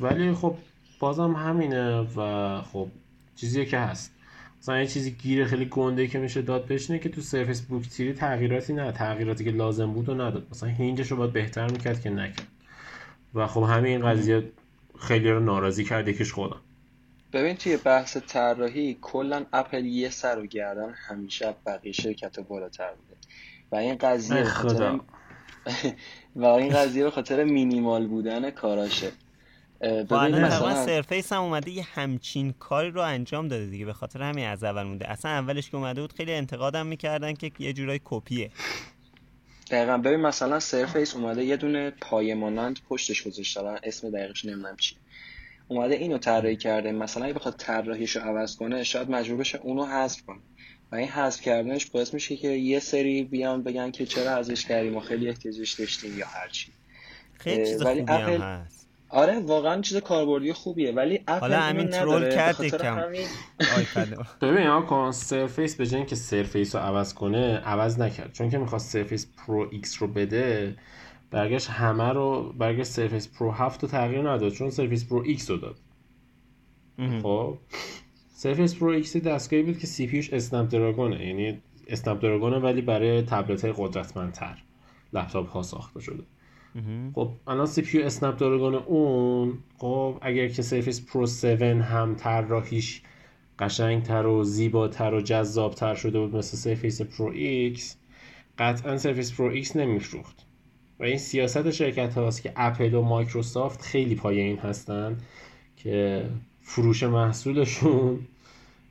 ولی 0.00 0.32
خب 0.32 0.58
بازم 0.98 1.32
همینه 1.32 2.00
و 2.00 2.60
خب 2.62 2.88
چیزی 3.36 3.66
که 3.66 3.78
هست. 3.78 4.12
مثلا 4.58 4.80
یه 4.80 4.86
چیزی 4.86 5.10
گیره 5.10 5.44
خیلی 5.44 5.64
گنده 5.64 6.06
که 6.06 6.18
میشه 6.18 6.42
داد 6.42 6.66
بشینه 6.66 6.98
که 6.98 7.08
تو 7.08 7.20
سرفیس 7.20 7.60
بوک 7.60 7.88
تیری 7.88 8.12
تغییراتی 8.12 8.72
نه 8.72 8.92
تغییراتی 8.92 9.44
که 9.44 9.50
لازم 9.50 9.92
بود 9.92 10.08
و 10.08 10.14
نداد. 10.14 10.46
مثلا 10.50 10.68
هینجش 10.68 11.10
رو 11.10 11.16
باید 11.16 11.32
بهتر 11.32 11.70
می‌کرد 11.70 12.00
که 12.00 12.10
نکرد. 12.10 12.48
و 13.34 13.46
خب 13.46 13.62
همین 13.62 14.06
قضیه 14.06 14.52
خیلی 14.98 15.30
رو 15.30 15.40
ناراضی 15.40 15.84
کرد 15.84 16.08
یکیش 16.08 16.32
خودم. 16.32 16.60
ببین 17.32 17.56
توی 17.56 17.76
بحث 17.76 18.16
طراحی 18.16 18.98
کلا 19.00 19.44
اپل 19.52 19.84
یه 19.84 20.10
سر 20.10 20.38
و 20.38 20.46
گردن 20.46 20.94
همیشه 21.08 21.54
بقیه 21.66 21.92
شرکت 21.92 22.40
بالاتر 22.40 22.90
بوده. 22.90 23.16
و 23.72 23.76
این 23.76 23.94
قضیه 23.94 24.44
خاطر 24.44 25.00
و 26.36 26.44
این 26.44 26.72
قضیه 26.72 27.04
به 27.04 27.10
خاطر 27.10 27.44
مینیمال 27.44 28.06
بودن 28.06 28.50
کاراشه. 28.50 29.12
ببین 29.80 30.38
مثلا 30.38 30.86
سرفیس 30.86 31.32
هم 31.32 31.42
اومده 31.42 31.70
یه 31.70 31.86
همچین 31.94 32.52
کاری 32.52 32.90
رو 32.90 33.00
انجام 33.00 33.48
داده 33.48 33.66
دیگه 33.66 33.84
به 33.84 33.92
خاطر 33.92 34.22
همین 34.22 34.46
از 34.46 34.64
اول 34.64 34.82
مونده. 34.82 35.10
اصلا 35.10 35.30
اولش 35.30 35.70
که 35.70 35.76
اومده 35.76 36.00
بود 36.00 36.12
خیلی 36.12 36.32
انتقادم 36.32 36.86
می‌کردن 36.86 37.34
که 37.34 37.52
یه 37.58 37.72
جورای 37.72 38.00
کپیه. 38.04 38.50
دقیقا. 39.70 39.98
ببین 39.98 40.20
مثلا 40.20 40.60
سرفیس 40.60 41.14
اومده 41.14 41.44
یه 41.44 41.56
دونه 41.56 41.90
پایه 41.90 42.34
مانند 42.34 42.78
پشتش 42.88 43.22
گذاشته 43.22 43.60
اسم 43.82 44.10
دقیقش 44.10 44.44
نمی‌دونم 44.44 44.76
چیه. 44.76 44.98
اومده 45.68 45.94
اینو 45.94 46.18
طراحی 46.18 46.56
کرده. 46.56 46.92
مثلا 46.92 47.24
اگه 47.24 47.34
بخواد 47.34 47.54
طراحیشو 47.58 48.20
عوض 48.20 48.56
کنه 48.56 48.84
شاید 48.84 49.10
مجبور 49.10 49.38
بشه 49.38 49.58
اونو 49.58 49.86
حذف 49.86 50.22
کنه. 50.22 50.40
و 50.92 50.96
این 50.96 51.08
حذف 51.08 51.40
کردنش 51.40 51.86
باعث 51.86 52.14
میشه 52.14 52.36
که 52.36 52.48
یه 52.48 52.78
سری 52.78 53.24
بیان 53.24 53.62
بگن 53.62 53.90
که 53.90 54.06
چرا 54.06 54.30
ازش 54.30 54.66
کردیم 54.66 54.92
ما 54.92 55.00
خیلی 55.00 55.28
احتیاجش 55.28 55.72
داشتیم 55.72 56.18
یا 56.18 56.26
هر 56.26 56.48
چی 56.48 56.72
خیلی 57.38 57.66
چیز 57.66 57.82
خوبی 57.82 58.00
هم 58.00 58.42
هست. 58.42 58.75
آره 59.08 59.40
واقعا 59.40 59.80
چیز 59.80 59.96
کاربردی 59.96 60.52
خوبیه 60.52 60.92
ولی 60.92 61.20
اپل 61.28 61.40
حالا 61.40 61.60
همین 61.60 61.88
ترول 61.88 62.30
کرد 62.30 62.66
کم 62.66 63.12
ببین 64.40 64.66
ها 64.66 64.82
کن 64.82 65.10
سرفیس 65.10 65.76
به 65.76 65.86
جای 65.86 65.96
اینکه 65.96 66.16
سرفیس 66.16 66.74
رو 66.74 66.82
عوض 66.82 67.14
کنه 67.14 67.56
عوض 67.56 68.00
نکرد. 68.00 68.32
چون 68.32 68.50
که 68.50 68.58
می‌خواست 68.58 68.90
سرفیس 68.90 69.26
پرو 69.36 69.68
ایکس 69.72 70.02
رو 70.02 70.08
بده 70.08 70.76
برگشت 71.30 71.70
همه 71.70 72.08
رو 72.08 72.52
برگشت 72.58 72.88
سرفیس 72.88 73.28
پرو 73.28 73.50
7 73.50 73.82
رو 73.82 73.88
تغییر 73.88 74.30
نداد 74.30 74.52
چون 74.52 74.70
سرفیس 74.70 75.08
پرو 75.08 75.22
ایکس 75.26 75.50
رو 75.50 75.56
داد. 75.56 75.76
خب؟ 77.22 77.58
سرفیس 78.34 78.74
پرو 78.74 78.88
ایکس 78.88 79.16
دستگاهی 79.16 79.62
بود 79.62 79.78
که 79.78 79.86
CPU 79.86 80.06
ش 80.06 80.32
Snapdragon 80.32 80.70
ه 80.70 81.26
یعنی 81.26 81.62
Snapdragon 81.86 82.20
ه 82.22 82.58
ولی 82.58 82.80
برای 82.80 83.22
تبلت 83.22 83.64
های 83.64 83.74
قدرتمندتر 83.76 84.62
لپتاپ 85.12 85.48
ها 85.48 85.62
ساخته 85.62 86.00
شده. 86.00 86.22
خب 87.14 87.30
الان 87.46 87.66
CPU 87.66 88.04
Snapdragon 88.04 88.74
اون 88.74 89.58
خب 89.78 90.18
اگر 90.22 90.48
که 90.48 90.62
سرفیس 90.62 91.06
پرو 91.06 91.22
7 91.22 91.62
هم 91.62 92.14
طراحیش 92.14 93.02
قشنگتر 93.58 94.26
و 94.26 94.44
زیباتر 94.44 95.14
و 95.14 95.20
جذابتر 95.20 95.94
شده 95.94 96.20
بود 96.20 96.36
مثل 96.36 96.56
سرفیس 96.56 97.02
پرو 97.02 97.26
ایکس 97.34 97.96
قطعا 98.58 98.96
سرفیس 98.96 99.32
پرو 99.32 99.46
ایکس 99.46 99.76
نمیفروخت. 99.76 100.46
و 101.00 101.04
این 101.04 101.18
سیاست 101.18 101.70
شرکت 101.70 102.18
هاست 102.18 102.42
که 102.42 102.52
اپل 102.56 102.94
و 102.94 103.02
مایکروسافت 103.02 103.82
خیلی 103.82 104.14
پای 104.14 104.40
این 104.40 104.58
هستن 104.58 105.16
که 105.76 106.24
فروش 106.60 107.02
محصولشون 107.02 108.18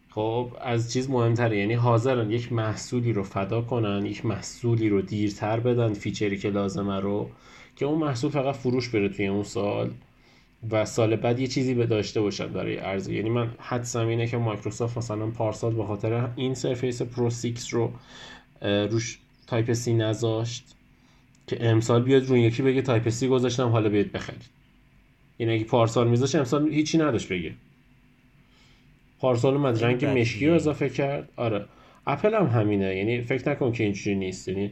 خب 0.09 0.51
از 0.61 0.93
چیز 0.93 1.09
مهمتره. 1.09 1.57
یعنی 1.57 1.73
حاضرن 1.73 2.31
یک 2.31 2.53
محصولی 2.53 3.13
رو 3.13 3.23
فدا 3.23 3.61
کنن 3.61 4.05
یک 4.05 4.25
محصولی 4.25 4.89
رو 4.89 5.01
دیرتر 5.01 5.59
بدن 5.59 5.93
feature 5.93 6.32
ی 6.32 6.37
که 6.37 6.49
لازمه 6.49 6.99
رو 6.99 7.29
که 7.75 7.85
اون 7.85 7.99
محصول 7.99 8.31
فقط 8.31 8.55
فروش 8.55 8.89
بره 8.89 9.09
توی 9.09 9.27
اون 9.27 9.43
سال 9.43 9.91
و 10.71 10.85
سال 10.85 11.15
بعد 11.15 11.39
یه 11.39 11.47
چیزی 11.47 11.73
به 11.73 11.85
داشته 11.85 12.21
باشن 12.21 12.47
برای 12.47 12.75
عرضه. 12.77 13.13
یعنی 13.13 13.29
من 13.29 13.51
حدسم 13.59 14.07
اینه 14.07 14.27
که 14.27 14.37
مایکروسافت 14.37 14.97
مثلا 14.97 15.27
پارسال 15.27 15.73
به 15.73 15.85
خاطر 15.85 16.29
این 16.35 16.53
سرفیس 16.53 17.01
پرو 17.01 17.29
6 17.29 17.69
رو 17.69 17.91
روش 18.61 19.19
Type-C 19.47 19.93
نذاشت 19.93 20.75
که 21.47 21.69
امسال 21.69 22.03
بیاد 22.03 22.25
روی 22.25 22.41
یکی 22.41 22.63
بگه 22.63 22.81
Type-C 22.81 23.27
گذاشتم 23.27 23.67
حالا 23.69 23.89
بیاد 23.89 24.11
بخرید. 24.11 24.41
یعنی 25.39 25.53
اگه 25.53 25.63
پارسال 25.63 26.07
میذاشت 26.07 26.35
امسال 26.35 26.69
هیچی 26.69 26.97
نداشت 26.97 27.29
بگه. 27.29 27.53
پارسال 29.19 29.53
اومد 29.53 29.83
رنگ 29.83 30.05
مشکی 30.05 30.47
رو 30.47 30.55
اضافه 30.55 30.89
کرد. 30.89 31.29
آره. 31.35 31.65
اپل 32.07 32.33
هم 32.33 32.45
همینه. 32.45 32.95
یعنی 32.95 33.21
فکر 33.21 33.49
نکن 33.51 33.71
که 33.71 33.83
اینجوری 33.83 34.15
نیست. 34.15 34.47
یعنی 34.47 34.71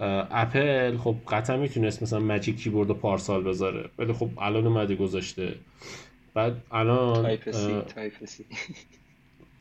اپل 0.00 0.96
خب 0.96 1.16
قطعا 1.28 1.56
می‌تونست 1.56 2.02
مثلا 2.02 2.18
Magic 2.18 2.56
Keyboard 2.56 2.88
رو 2.88 2.94
پارسال 2.94 3.42
بذاره 3.42 3.90
ولی 3.98 4.12
خب 4.12 4.28
الان 4.38 4.66
اومده 4.66 4.94
گذاشته. 4.94 5.54
بعد 6.34 6.56
الان 6.72 7.22
Type-C 7.22 7.80
Type-C 7.94 8.44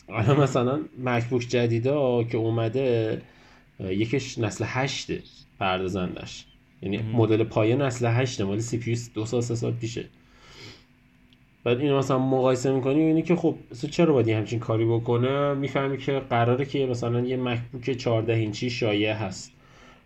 الان 0.09 0.39
مثلا 0.39 0.81
مکبوک 1.03 1.41
جدیدا 1.41 2.23
که 2.23 2.37
اومده 2.37 3.21
یکیش 3.79 4.37
نسل 4.37 4.65
هشته 4.67 5.21
پردازندش. 5.59 6.45
یعنی 6.81 6.97
مدل 6.97 7.43
پایه 7.43 7.75
نسل 7.75 8.05
هشته 8.07 8.43
مال 8.43 8.59
سی 8.59 8.77
پیو 8.77 8.97
دو 9.13 9.25
سال 9.25 9.41
سه 9.41 9.55
سال 9.55 9.71
پیشه. 9.71 10.05
بعد 11.63 11.79
اینو 11.79 11.97
مثلا 11.97 12.19
مقایسه 12.19 12.71
می‌کنی 12.71 12.99
اینی 12.99 13.21
که 13.21 13.35
خب 13.35 13.55
چرا 13.91 14.13
باید 14.13 14.29
همچین 14.29 14.59
کاری 14.59 14.85
بکنه؟ 14.85 15.53
می‌فهمی 15.53 15.97
که 15.97 16.19
قراره 16.19 16.65
که 16.65 16.85
مثلا 16.85 17.19
یه 17.19 17.37
مکبوک 17.37 17.89
14 17.91 18.33
اینچی 18.33 18.69
شایع 18.69 19.13
هست. 19.13 19.52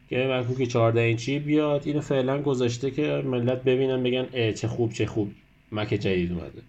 که 0.09 0.27
مکبوک 0.27 0.67
14 0.67 1.01
اینچی 1.01 1.39
بیاد 1.39 1.81
اینو 1.85 2.01
فعلا 2.01 2.41
گذاشته 2.41 2.91
که 2.91 3.21
ملت 3.25 3.63
ببینن 3.63 4.03
بگن 4.03 4.27
اه 4.33 4.53
چه 4.53 4.67
خوب 4.67 4.93
چه 4.93 5.05
خوب. 5.05 5.31
مک 5.71 5.89
جدید 5.93 6.31
اومده. 6.31 6.61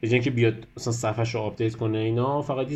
به 0.00 0.20
که 0.20 0.30
بیاد 0.30 0.66
مثلا 0.76 0.92
صفحش 0.92 1.34
رو 1.34 1.40
آپدیت 1.40 1.74
کنه 1.74 1.98
اینا 1.98 2.42
فقط 2.42 2.66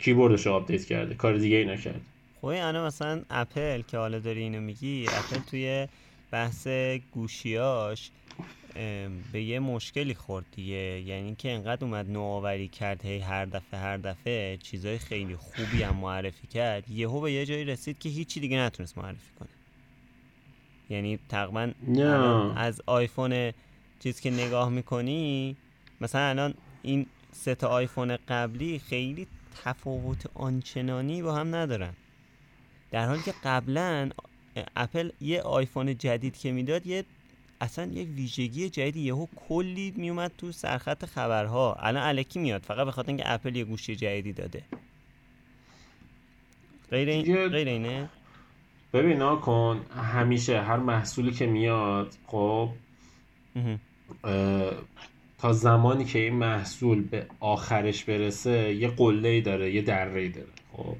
کیبوردش 0.00 0.46
رو 0.46 0.52
آپدیت 0.52 0.84
کرده. 0.84 1.14
کار 1.14 1.36
دیگه 1.36 1.56
ای 1.56 1.64
نکرد 1.64 2.00
خب 2.40 2.46
انا 2.46 2.86
مثلا 2.86 3.22
اپل 3.30 3.82
که 3.82 3.98
حالا 3.98 4.18
داری 4.18 4.40
اینو 4.40 4.60
میگی 4.60 5.06
اپل 5.08 5.40
توی 5.50 5.88
بحث 6.30 6.68
گوشیاش 7.12 8.10
به 9.32 9.42
یه 9.42 9.58
مشکلی 9.58 10.14
خورد 10.14 10.46
دیگه. 10.52 11.00
یعنی 11.00 11.34
که 11.34 11.50
انقدر 11.50 11.84
اومد 11.84 12.10
نوآوری 12.10 12.68
کرد 12.68 13.04
هی 13.04 13.18
هر 13.18 13.44
دفعه 13.44 13.80
هر 13.80 13.96
دفعه 13.96 14.56
چیزای 14.56 14.98
خیلی 14.98 15.36
خوبی 15.36 15.82
هم 15.82 15.96
معرفی 15.96 16.46
کرد. 16.46 16.90
یهو 16.90 17.20
به 17.20 17.32
یه 17.32 17.46
جایی 17.46 17.64
رسید 17.64 17.98
که 17.98 18.08
هیچی 18.08 18.40
دیگه 18.40 18.58
نتونست 18.58 18.98
معرفی 18.98 19.32
کنه. 19.38 19.48
یعنی 20.90 21.18
تقریبا 21.28 21.72
از 22.56 22.82
آیفون 22.86 23.52
چیز 24.00 24.20
که 24.20 24.30
نگاه 24.30 24.68
می‌کنی 24.68 25.56
مثلا 26.00 26.28
الان 26.28 26.54
این 26.82 27.06
سه 27.32 27.54
تا 27.54 27.68
آیفون 27.68 28.16
قبلی 28.28 28.78
خیلی 28.78 29.26
تفاوت 29.64 30.30
آنچنانی 30.34 31.22
با 31.22 31.34
هم 31.34 31.54
ندارن. 31.54 31.94
در 32.90 33.06
حالی 33.06 33.22
که 33.22 33.34
قبلا 33.44 34.10
اپل 34.76 35.10
یه 35.20 35.42
آیفون 35.42 35.98
جدید 35.98 36.36
که 36.36 36.52
می‌داد 36.52 36.86
یه 36.86 37.04
اصلا 37.60 37.92
یه 37.92 38.04
ویژگی 38.04 38.70
جدید 38.70 38.96
یهو 38.96 39.26
کلی 39.48 39.94
میومد 39.96 40.32
تو 40.38 40.52
سرخط 40.52 41.04
خبرها. 41.04 41.76
الان 41.80 42.02
الکی 42.02 42.38
میاد 42.38 42.62
فقط 42.62 42.84
به 42.84 42.92
خاطر 42.92 43.08
اینکه 43.08 43.32
اپل 43.32 43.56
یه 43.56 43.64
گوشی 43.64 43.96
جدیدی 43.96 44.32
داده. 44.32 44.62
غیر 46.90 47.08
این 47.08 47.48
غیر 47.48 47.68
اینه؟ 47.68 48.08
ببین 48.92 49.36
کن 49.36 49.86
همیشه 49.96 50.62
هر 50.62 50.76
محصولی 50.76 51.30
که 51.30 51.46
میاد 51.46 52.14
خب 52.26 52.70
تا 55.38 55.52
زمانی 55.52 56.04
که 56.04 56.18
این 56.18 56.34
محصول 56.34 57.02
به 57.02 57.26
آخرش 57.40 58.04
برسه 58.04 58.74
یه 58.74 58.88
قله 58.88 59.40
داره 59.40 59.74
یه 59.74 59.82
دره 59.82 60.28
داره 60.28 60.48
خب. 60.72 60.96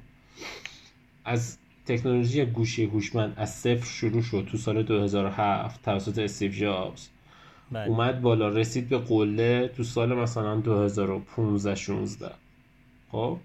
از 1.25 1.57
تکنولوژی 1.89 2.45
گوشی 2.45 2.85
هوشمند 2.85 3.33
از 3.37 3.53
صفر 3.53 3.85
شروع 3.85 4.21
شد 4.21 4.47
تو 4.51 4.57
سال 4.57 4.83
2007 4.83 5.81
توسط 5.81 6.19
استیو 6.19 6.51
جابز. 6.51 7.07
بله. 7.71 7.87
اومد 7.87 8.21
بالا 8.21 8.49
رسید 8.49 8.89
به 8.89 8.97
قله 8.97 9.67
تو 9.67 9.83
سال 9.83 10.13
مثلا 10.13 10.55
2015 10.55 11.75
16 11.75 12.31
خب؟ 13.11 13.37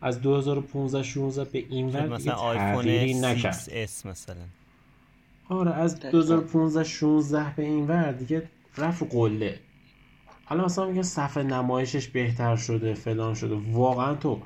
از 0.00 0.20
2015 0.20 1.02
16 1.02 1.44
به 1.44 1.64
این 1.68 1.88
ور 1.88 2.08
مثلا 2.08 2.34
آیفون 2.34 3.24
نکرد. 3.24 3.68
S 3.72 4.06
مثلا. 4.06 4.36
آره 5.48 5.74
از 5.74 6.00
2015 6.00 6.84
16 6.84 7.52
به 7.56 7.62
این 7.62 7.86
ور 7.86 8.12
دیگه 8.12 8.42
رفت 8.78 9.14
قله. 9.14 9.58
حالا 10.44 10.64
مثلا 10.64 10.86
میگه 10.86 11.02
صفحه 11.02 11.42
نمایشش 11.42 12.08
بهتر 12.08 12.56
شده 12.56 12.94
فلان 12.94 13.34
شده. 13.34 13.54
واقعا 13.72 14.14
تو 14.14 14.40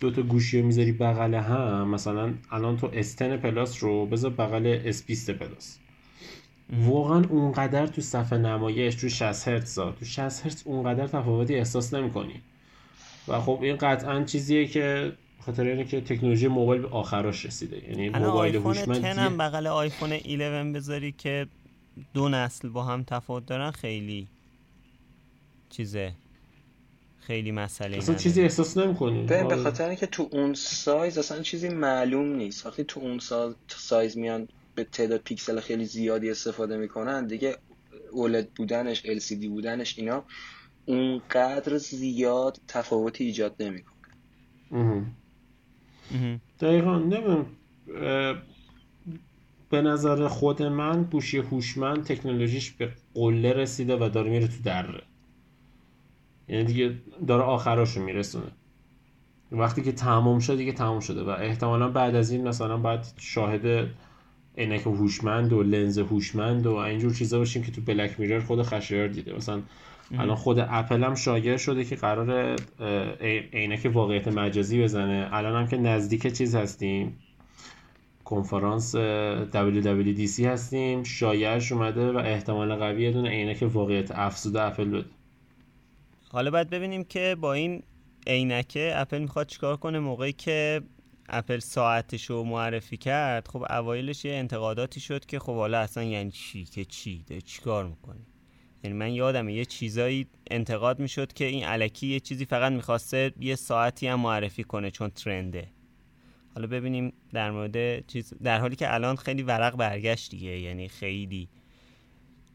دو 0.00 0.10
تا 0.10 0.22
گوشی 0.22 0.60
رو 0.60 0.66
می‌ذاری 0.66 0.92
بغل 0.92 1.34
هم 1.34 1.88
مثلا 1.88 2.34
الان 2.50 2.76
تو 2.76 2.90
S10 2.92 3.36
Plus 3.36 3.82
رو 3.82 4.06
بذار 4.06 4.30
بغل 4.30 4.80
S20 4.84 5.02
Plus 5.02 5.78
واقعا 6.72 7.24
اونقدر 7.28 7.86
تو 7.86 8.00
صفحه 8.00 8.38
نمایش 8.38 8.94
تو 8.94 9.08
60 9.08 9.48
هرتز 9.48 9.74
تو 9.74 10.04
60 10.04 10.46
هرتز 10.46 10.62
اونقدر 10.64 11.06
تفاوتی 11.06 11.54
احساس 11.54 11.94
نمی‌کنی. 11.94 12.42
و 13.28 13.40
خب 13.40 13.58
این 13.62 13.76
قطعا 13.76 14.24
چیزیه 14.24 14.66
که 14.66 15.12
خاطر 15.40 15.64
اینه 15.64 15.84
که 15.84 16.00
تکنولوژی 16.00 16.48
موبایل 16.48 16.82
به 16.82 16.88
آخراش 16.88 17.46
رسیده. 17.46 17.90
یعنی 17.90 18.08
موبایل 18.08 18.56
هوشمند 18.56 19.04
هم 19.04 19.38
بغل 19.38 19.66
آیفون 19.66 20.12
11 20.12 20.72
بذاری 20.72 21.12
که 21.12 21.46
دو 22.14 22.28
نسل 22.28 22.68
با 22.68 22.84
هم 22.84 23.02
تفاوت 23.02 23.46
دارن 23.46 23.70
خیلی 23.70 24.28
چیزه. 25.70 26.12
خیلی 27.26 27.52
مسئله 27.52 27.96
اصلا 27.96 28.14
چیزی 28.14 28.42
احساس 28.42 28.76
نمی‌کنی. 28.76 29.22
به. 29.22 29.56
خاطر 29.56 29.88
اینکه 29.88 30.06
تو 30.06 30.28
اون 30.32 30.54
سایز 30.54 31.18
اصلا 31.18 31.42
چیزی 31.42 31.68
معلوم 31.68 32.36
نیست. 32.36 32.66
وقتی 32.66 32.84
تو 32.84 33.00
اون 33.00 33.20
سایز 33.68 34.18
میان 34.18 34.48
به 34.74 34.84
تعداد 34.84 35.20
پیکسل 35.20 35.60
خیلی 35.60 35.84
زیادی 35.84 36.30
استفاده 36.30 36.76
می‌کنن 36.76 37.26
دیگه 37.26 37.56
OLED 38.12 38.50
بودنش 38.50 39.02
LCD 39.02 39.46
بودنش 39.46 39.98
اینا 39.98 40.24
اونقدر 40.86 41.78
زیاد 41.78 42.60
تفاوتی 42.68 43.24
ایجاد 43.24 43.54
نمی‌کنه. 43.60 43.94
دقیقا 46.60 46.98
نمیم 46.98 47.46
به 49.70 49.82
نظر 49.82 50.28
خود 50.28 50.62
من 50.62 51.02
گوشی 51.02 51.38
هوشمند 51.38 52.04
تکنولوژیش 52.04 52.70
به 52.70 52.92
قله 53.14 53.52
رسیده 53.52 53.96
و 53.96 54.08
داره 54.08 54.30
میره 54.30 54.46
تو 54.46 54.62
دره. 54.64 55.02
یعنی 56.48 56.64
دیگه 56.64 56.94
داره 57.26 57.42
آخراشو 57.42 58.02
میرسونه. 58.02 58.46
وقتی 59.52 59.82
که 59.82 59.92
تمام 59.92 60.38
شده 60.38 60.56
دیگه 60.56 60.72
تمام 60.72 61.00
شده 61.00 61.22
و 61.22 61.28
احتمالا 61.28 61.88
بعد 61.88 62.14
از 62.14 62.30
این 62.30 62.48
مثلا 62.48 62.76
باید 62.76 63.00
شاهد 63.16 63.90
عینک 64.58 64.80
هوشمند 64.86 65.52
و 65.52 65.62
لنز 65.62 65.98
هوشمند 65.98 66.66
و 66.66 66.74
اینجور 66.74 67.12
چیزا 67.12 67.38
باشیم 67.38 67.62
که 67.62 67.72
تو 67.72 67.80
بلک 67.80 68.20
میرر 68.20 68.40
خود 68.40 68.62
خشایار 68.62 69.08
دیده. 69.08 69.36
مثلا 69.36 69.62
الان 70.18 70.36
خود 70.36 70.58
اپل 70.58 71.04
هم 71.04 71.14
شایع 71.14 71.56
شده 71.56 71.84
که 71.84 71.96
قرار 71.96 72.56
عینک 73.52 73.90
واقعیت 73.92 74.28
مجازی 74.28 74.82
بزنه. 74.82 75.28
الان 75.32 75.62
هم 75.62 75.68
که 75.68 75.76
نزدیک 75.76 76.26
چیز 76.32 76.54
هستیم. 76.54 77.18
کنفرانس 78.24 78.96
WWDC 79.52 80.40
هستیم. 80.40 81.02
شایعش 81.02 81.72
اومده 81.72 82.12
و 82.12 82.16
احتمال 82.16 82.74
قوی 82.74 83.02
یه 83.02 83.12
دونه 83.12 83.28
عینک 83.28 83.68
واقعیت 83.72 84.10
افزوده 84.10 84.62
اپل 84.62 84.84
بده. 84.84 85.04
حالا 86.34 86.50
باید 86.50 86.70
ببینیم 86.70 87.04
که 87.04 87.36
با 87.40 87.52
این 87.52 87.82
عینکه 88.26 88.92
اپل 88.94 89.18
می‌خواد 89.18 89.46
چیکار 89.46 89.76
کنه 89.76 89.98
موقعی 89.98 90.32
که 90.32 90.82
اپل 91.28 91.58
ساعتش 91.58 92.30
رو 92.30 92.44
معرفی 92.44 92.96
کرد 92.96 93.48
خب 93.48 93.66
اوایلش 93.70 94.24
یه 94.24 94.32
انتقاداتی 94.32 95.00
شد 95.00 95.26
که 95.26 95.38
خب 95.38 95.54
حالا 95.54 95.78
اصلا 95.78 96.02
یعنی 96.02 96.30
چی؟ 96.30 96.64
که 96.64 96.84
چی؟ 96.84 97.24
ده 97.26 97.40
چیکار 97.40 97.86
می‌کنی 97.86 98.26
یعنی 98.84 98.96
من 98.96 99.12
یادمه 99.12 99.52
یه 99.52 99.64
چیزایی 99.64 100.26
انتقاد 100.50 100.98
می‌شد 100.98 101.32
که 101.32 101.44
این 101.44 101.64
علکی 101.64 102.06
یه 102.06 102.20
چیزی 102.20 102.44
فقط 102.44 102.72
می‌خواسته 102.72 103.32
یه 103.40 103.54
ساعتی 103.54 104.06
هم 104.06 104.20
معرفی 104.20 104.64
کنه 104.64 104.90
چون 104.90 105.10
ترنده. 105.10 105.68
حالا 106.54 106.66
ببینیم 106.66 107.12
در 107.32 107.50
مورد 107.50 108.06
چیز 108.06 108.34
در 108.42 108.60
حالی 108.60 108.76
که 108.76 108.94
الان 108.94 109.16
خیلی 109.16 109.42
ورق 109.42 109.76
برگشت 109.76 110.30
دیگه 110.30 110.60
یعنی 110.60 110.88
خیلی 110.88 111.48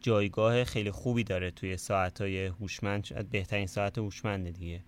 جایگاه 0.02 0.64
خیلی 0.64 0.92
خوبی 0.92 1.24
داره 1.24 1.52
توی 1.52 1.78
ساعت 1.78 2.22
های 2.22 2.46
هوشمند 2.46 3.30
بهترین 3.32 3.68
ساعت 3.68 3.98
هوشمنده 3.98 4.52
دیگه. 4.52 4.82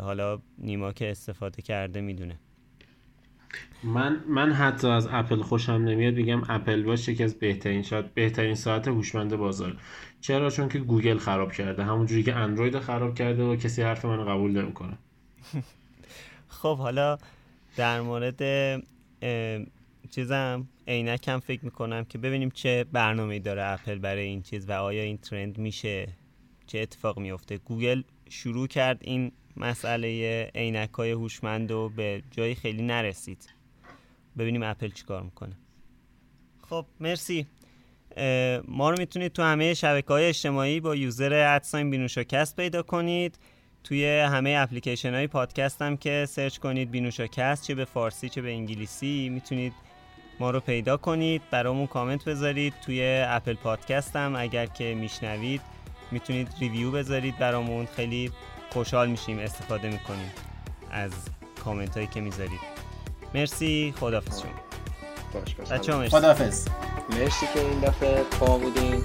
حالا 0.00 0.38
نیما 0.58 0.92
که 0.92 1.10
استفاده 1.10 1.62
کرده 1.62 2.00
می‌دونه. 2.00 2.38
من 3.84 4.24
من 4.28 4.52
حتی 4.52 4.88
از 4.88 5.08
اپل 5.10 5.42
خوشم 5.42 5.72
نمیاد 5.72 6.14
بگم 6.14 6.42
اپل 6.48 6.84
واچ 6.84 7.08
یکی 7.08 7.24
از 7.24 7.34
بهترین 7.34 7.82
شاید 7.82 8.14
بهترین 8.14 8.54
ساعت 8.54 8.88
هوشمند 8.88 9.36
بازار. 9.36 9.76
چرا؟ 10.20 10.50
چون 10.50 10.68
که 10.68 10.78
گوگل 10.78 11.18
خراب 11.18 11.52
کرده. 11.52 11.84
همونجوری 11.84 12.22
که 12.22 12.34
اندروید 12.34 12.78
خراب 12.78 13.14
کرده 13.14 13.42
و 13.42 13.56
کسی 13.56 13.82
حرف 13.82 14.04
من 14.04 14.24
قبول 14.24 14.50
نمی‌کنه. 14.50 14.98
خب 16.48 16.78
حالا 16.78 17.18
در 17.76 18.00
مورد 18.00 18.42
چیزم. 20.10 20.68
عینکم 20.88 21.38
فکر 21.38 21.64
می‌کنم 21.64 22.04
که 22.04 22.18
ببینیم 22.18 22.50
چه 22.50 22.84
برنامه 22.84 23.38
داره 23.38 23.64
اپل 23.64 23.98
برای 23.98 24.24
این 24.24 24.42
چیز 24.42 24.68
و 24.68 24.72
آیا 24.72 25.02
این 25.02 25.18
trend 25.18 25.58
میشه. 25.58 26.08
چه 26.66 26.78
اتفاق 26.78 27.18
میفته 27.18 27.58
گوگل 27.58 28.02
شروع 28.28 28.66
کرد 28.66 28.98
این 29.00 29.32
مسئله 29.56 30.50
عینک 30.54 30.90
های 30.90 31.10
هوشمند 31.10 31.70
و 31.70 31.88
به 31.88 32.22
جایی 32.30 32.54
خیلی 32.54 32.82
نرسید. 32.82 33.48
ببینیم 34.38 34.62
اپل 34.62 34.88
چیکار 34.88 35.22
می‌کنه. 35.22 35.56
خب 36.68 36.86
مرسی. 37.00 37.46
ما 38.68 38.90
رو 38.90 38.96
می‌تونید 38.98 39.32
تو 39.32 39.42
همه 39.42 39.74
شبکه 39.74 40.08
های 40.08 40.24
اجتماعی 40.24 40.80
با 40.80 40.96
user 40.96 41.32
at 41.32 41.51
sign 41.51 41.90
بینوشاکست 41.90 42.56
پیدا 42.56 42.82
کنید. 42.82 43.38
توی 43.84 44.06
همه 44.06 44.54
اپلیکیشن 44.58 45.14
های 45.14 45.26
پادکست 45.26 45.82
هم 45.82 45.96
که 45.96 46.26
search 46.28 46.58
کنید 46.58 46.90
بینوشاکست 46.90 47.62
چه 47.62 47.74
به 47.74 47.84
فارسی 47.84 48.28
چه 48.28 48.42
به 48.42 48.52
انگلیسی 48.52 49.28
می‌تونید 49.28 49.72
ما 50.40 50.50
رو 50.50 50.60
پیدا 50.60 50.96
کنید 50.96 51.42
برامون 51.50 51.86
کامنت 51.86 52.24
بذارید. 52.24 52.74
توی 52.84 53.24
Apple 53.28 53.54
Podcast 53.54 54.16
هم 54.16 54.36
اگر 54.36 54.66
که 54.66 54.94
میشنوید 54.94 55.60
می‌تونید 56.10 56.48
review 56.60 56.90
بذارید 56.90 57.38
برامون. 57.38 57.86
خیلی 57.96 58.32
خوشحال 58.70 59.08
میشیم 59.08 59.38
استفاده 59.38 59.88
می‌کنیم 59.88 60.32
از 60.90 61.12
کامنت 61.64 61.94
هایی 61.94 62.06
که 62.06 62.20
می‌ذارید. 62.20 62.60
مرسی. 63.34 63.94
خدافز 64.00 64.42
شما. 64.42 64.50
باش 65.32 65.54
خدافز 66.10 66.68
مرسی. 67.10 67.46
که 67.54 67.60
این 67.60 67.80
دفعه 67.80 68.22
پا 68.22 68.58
بودین. 68.58 69.02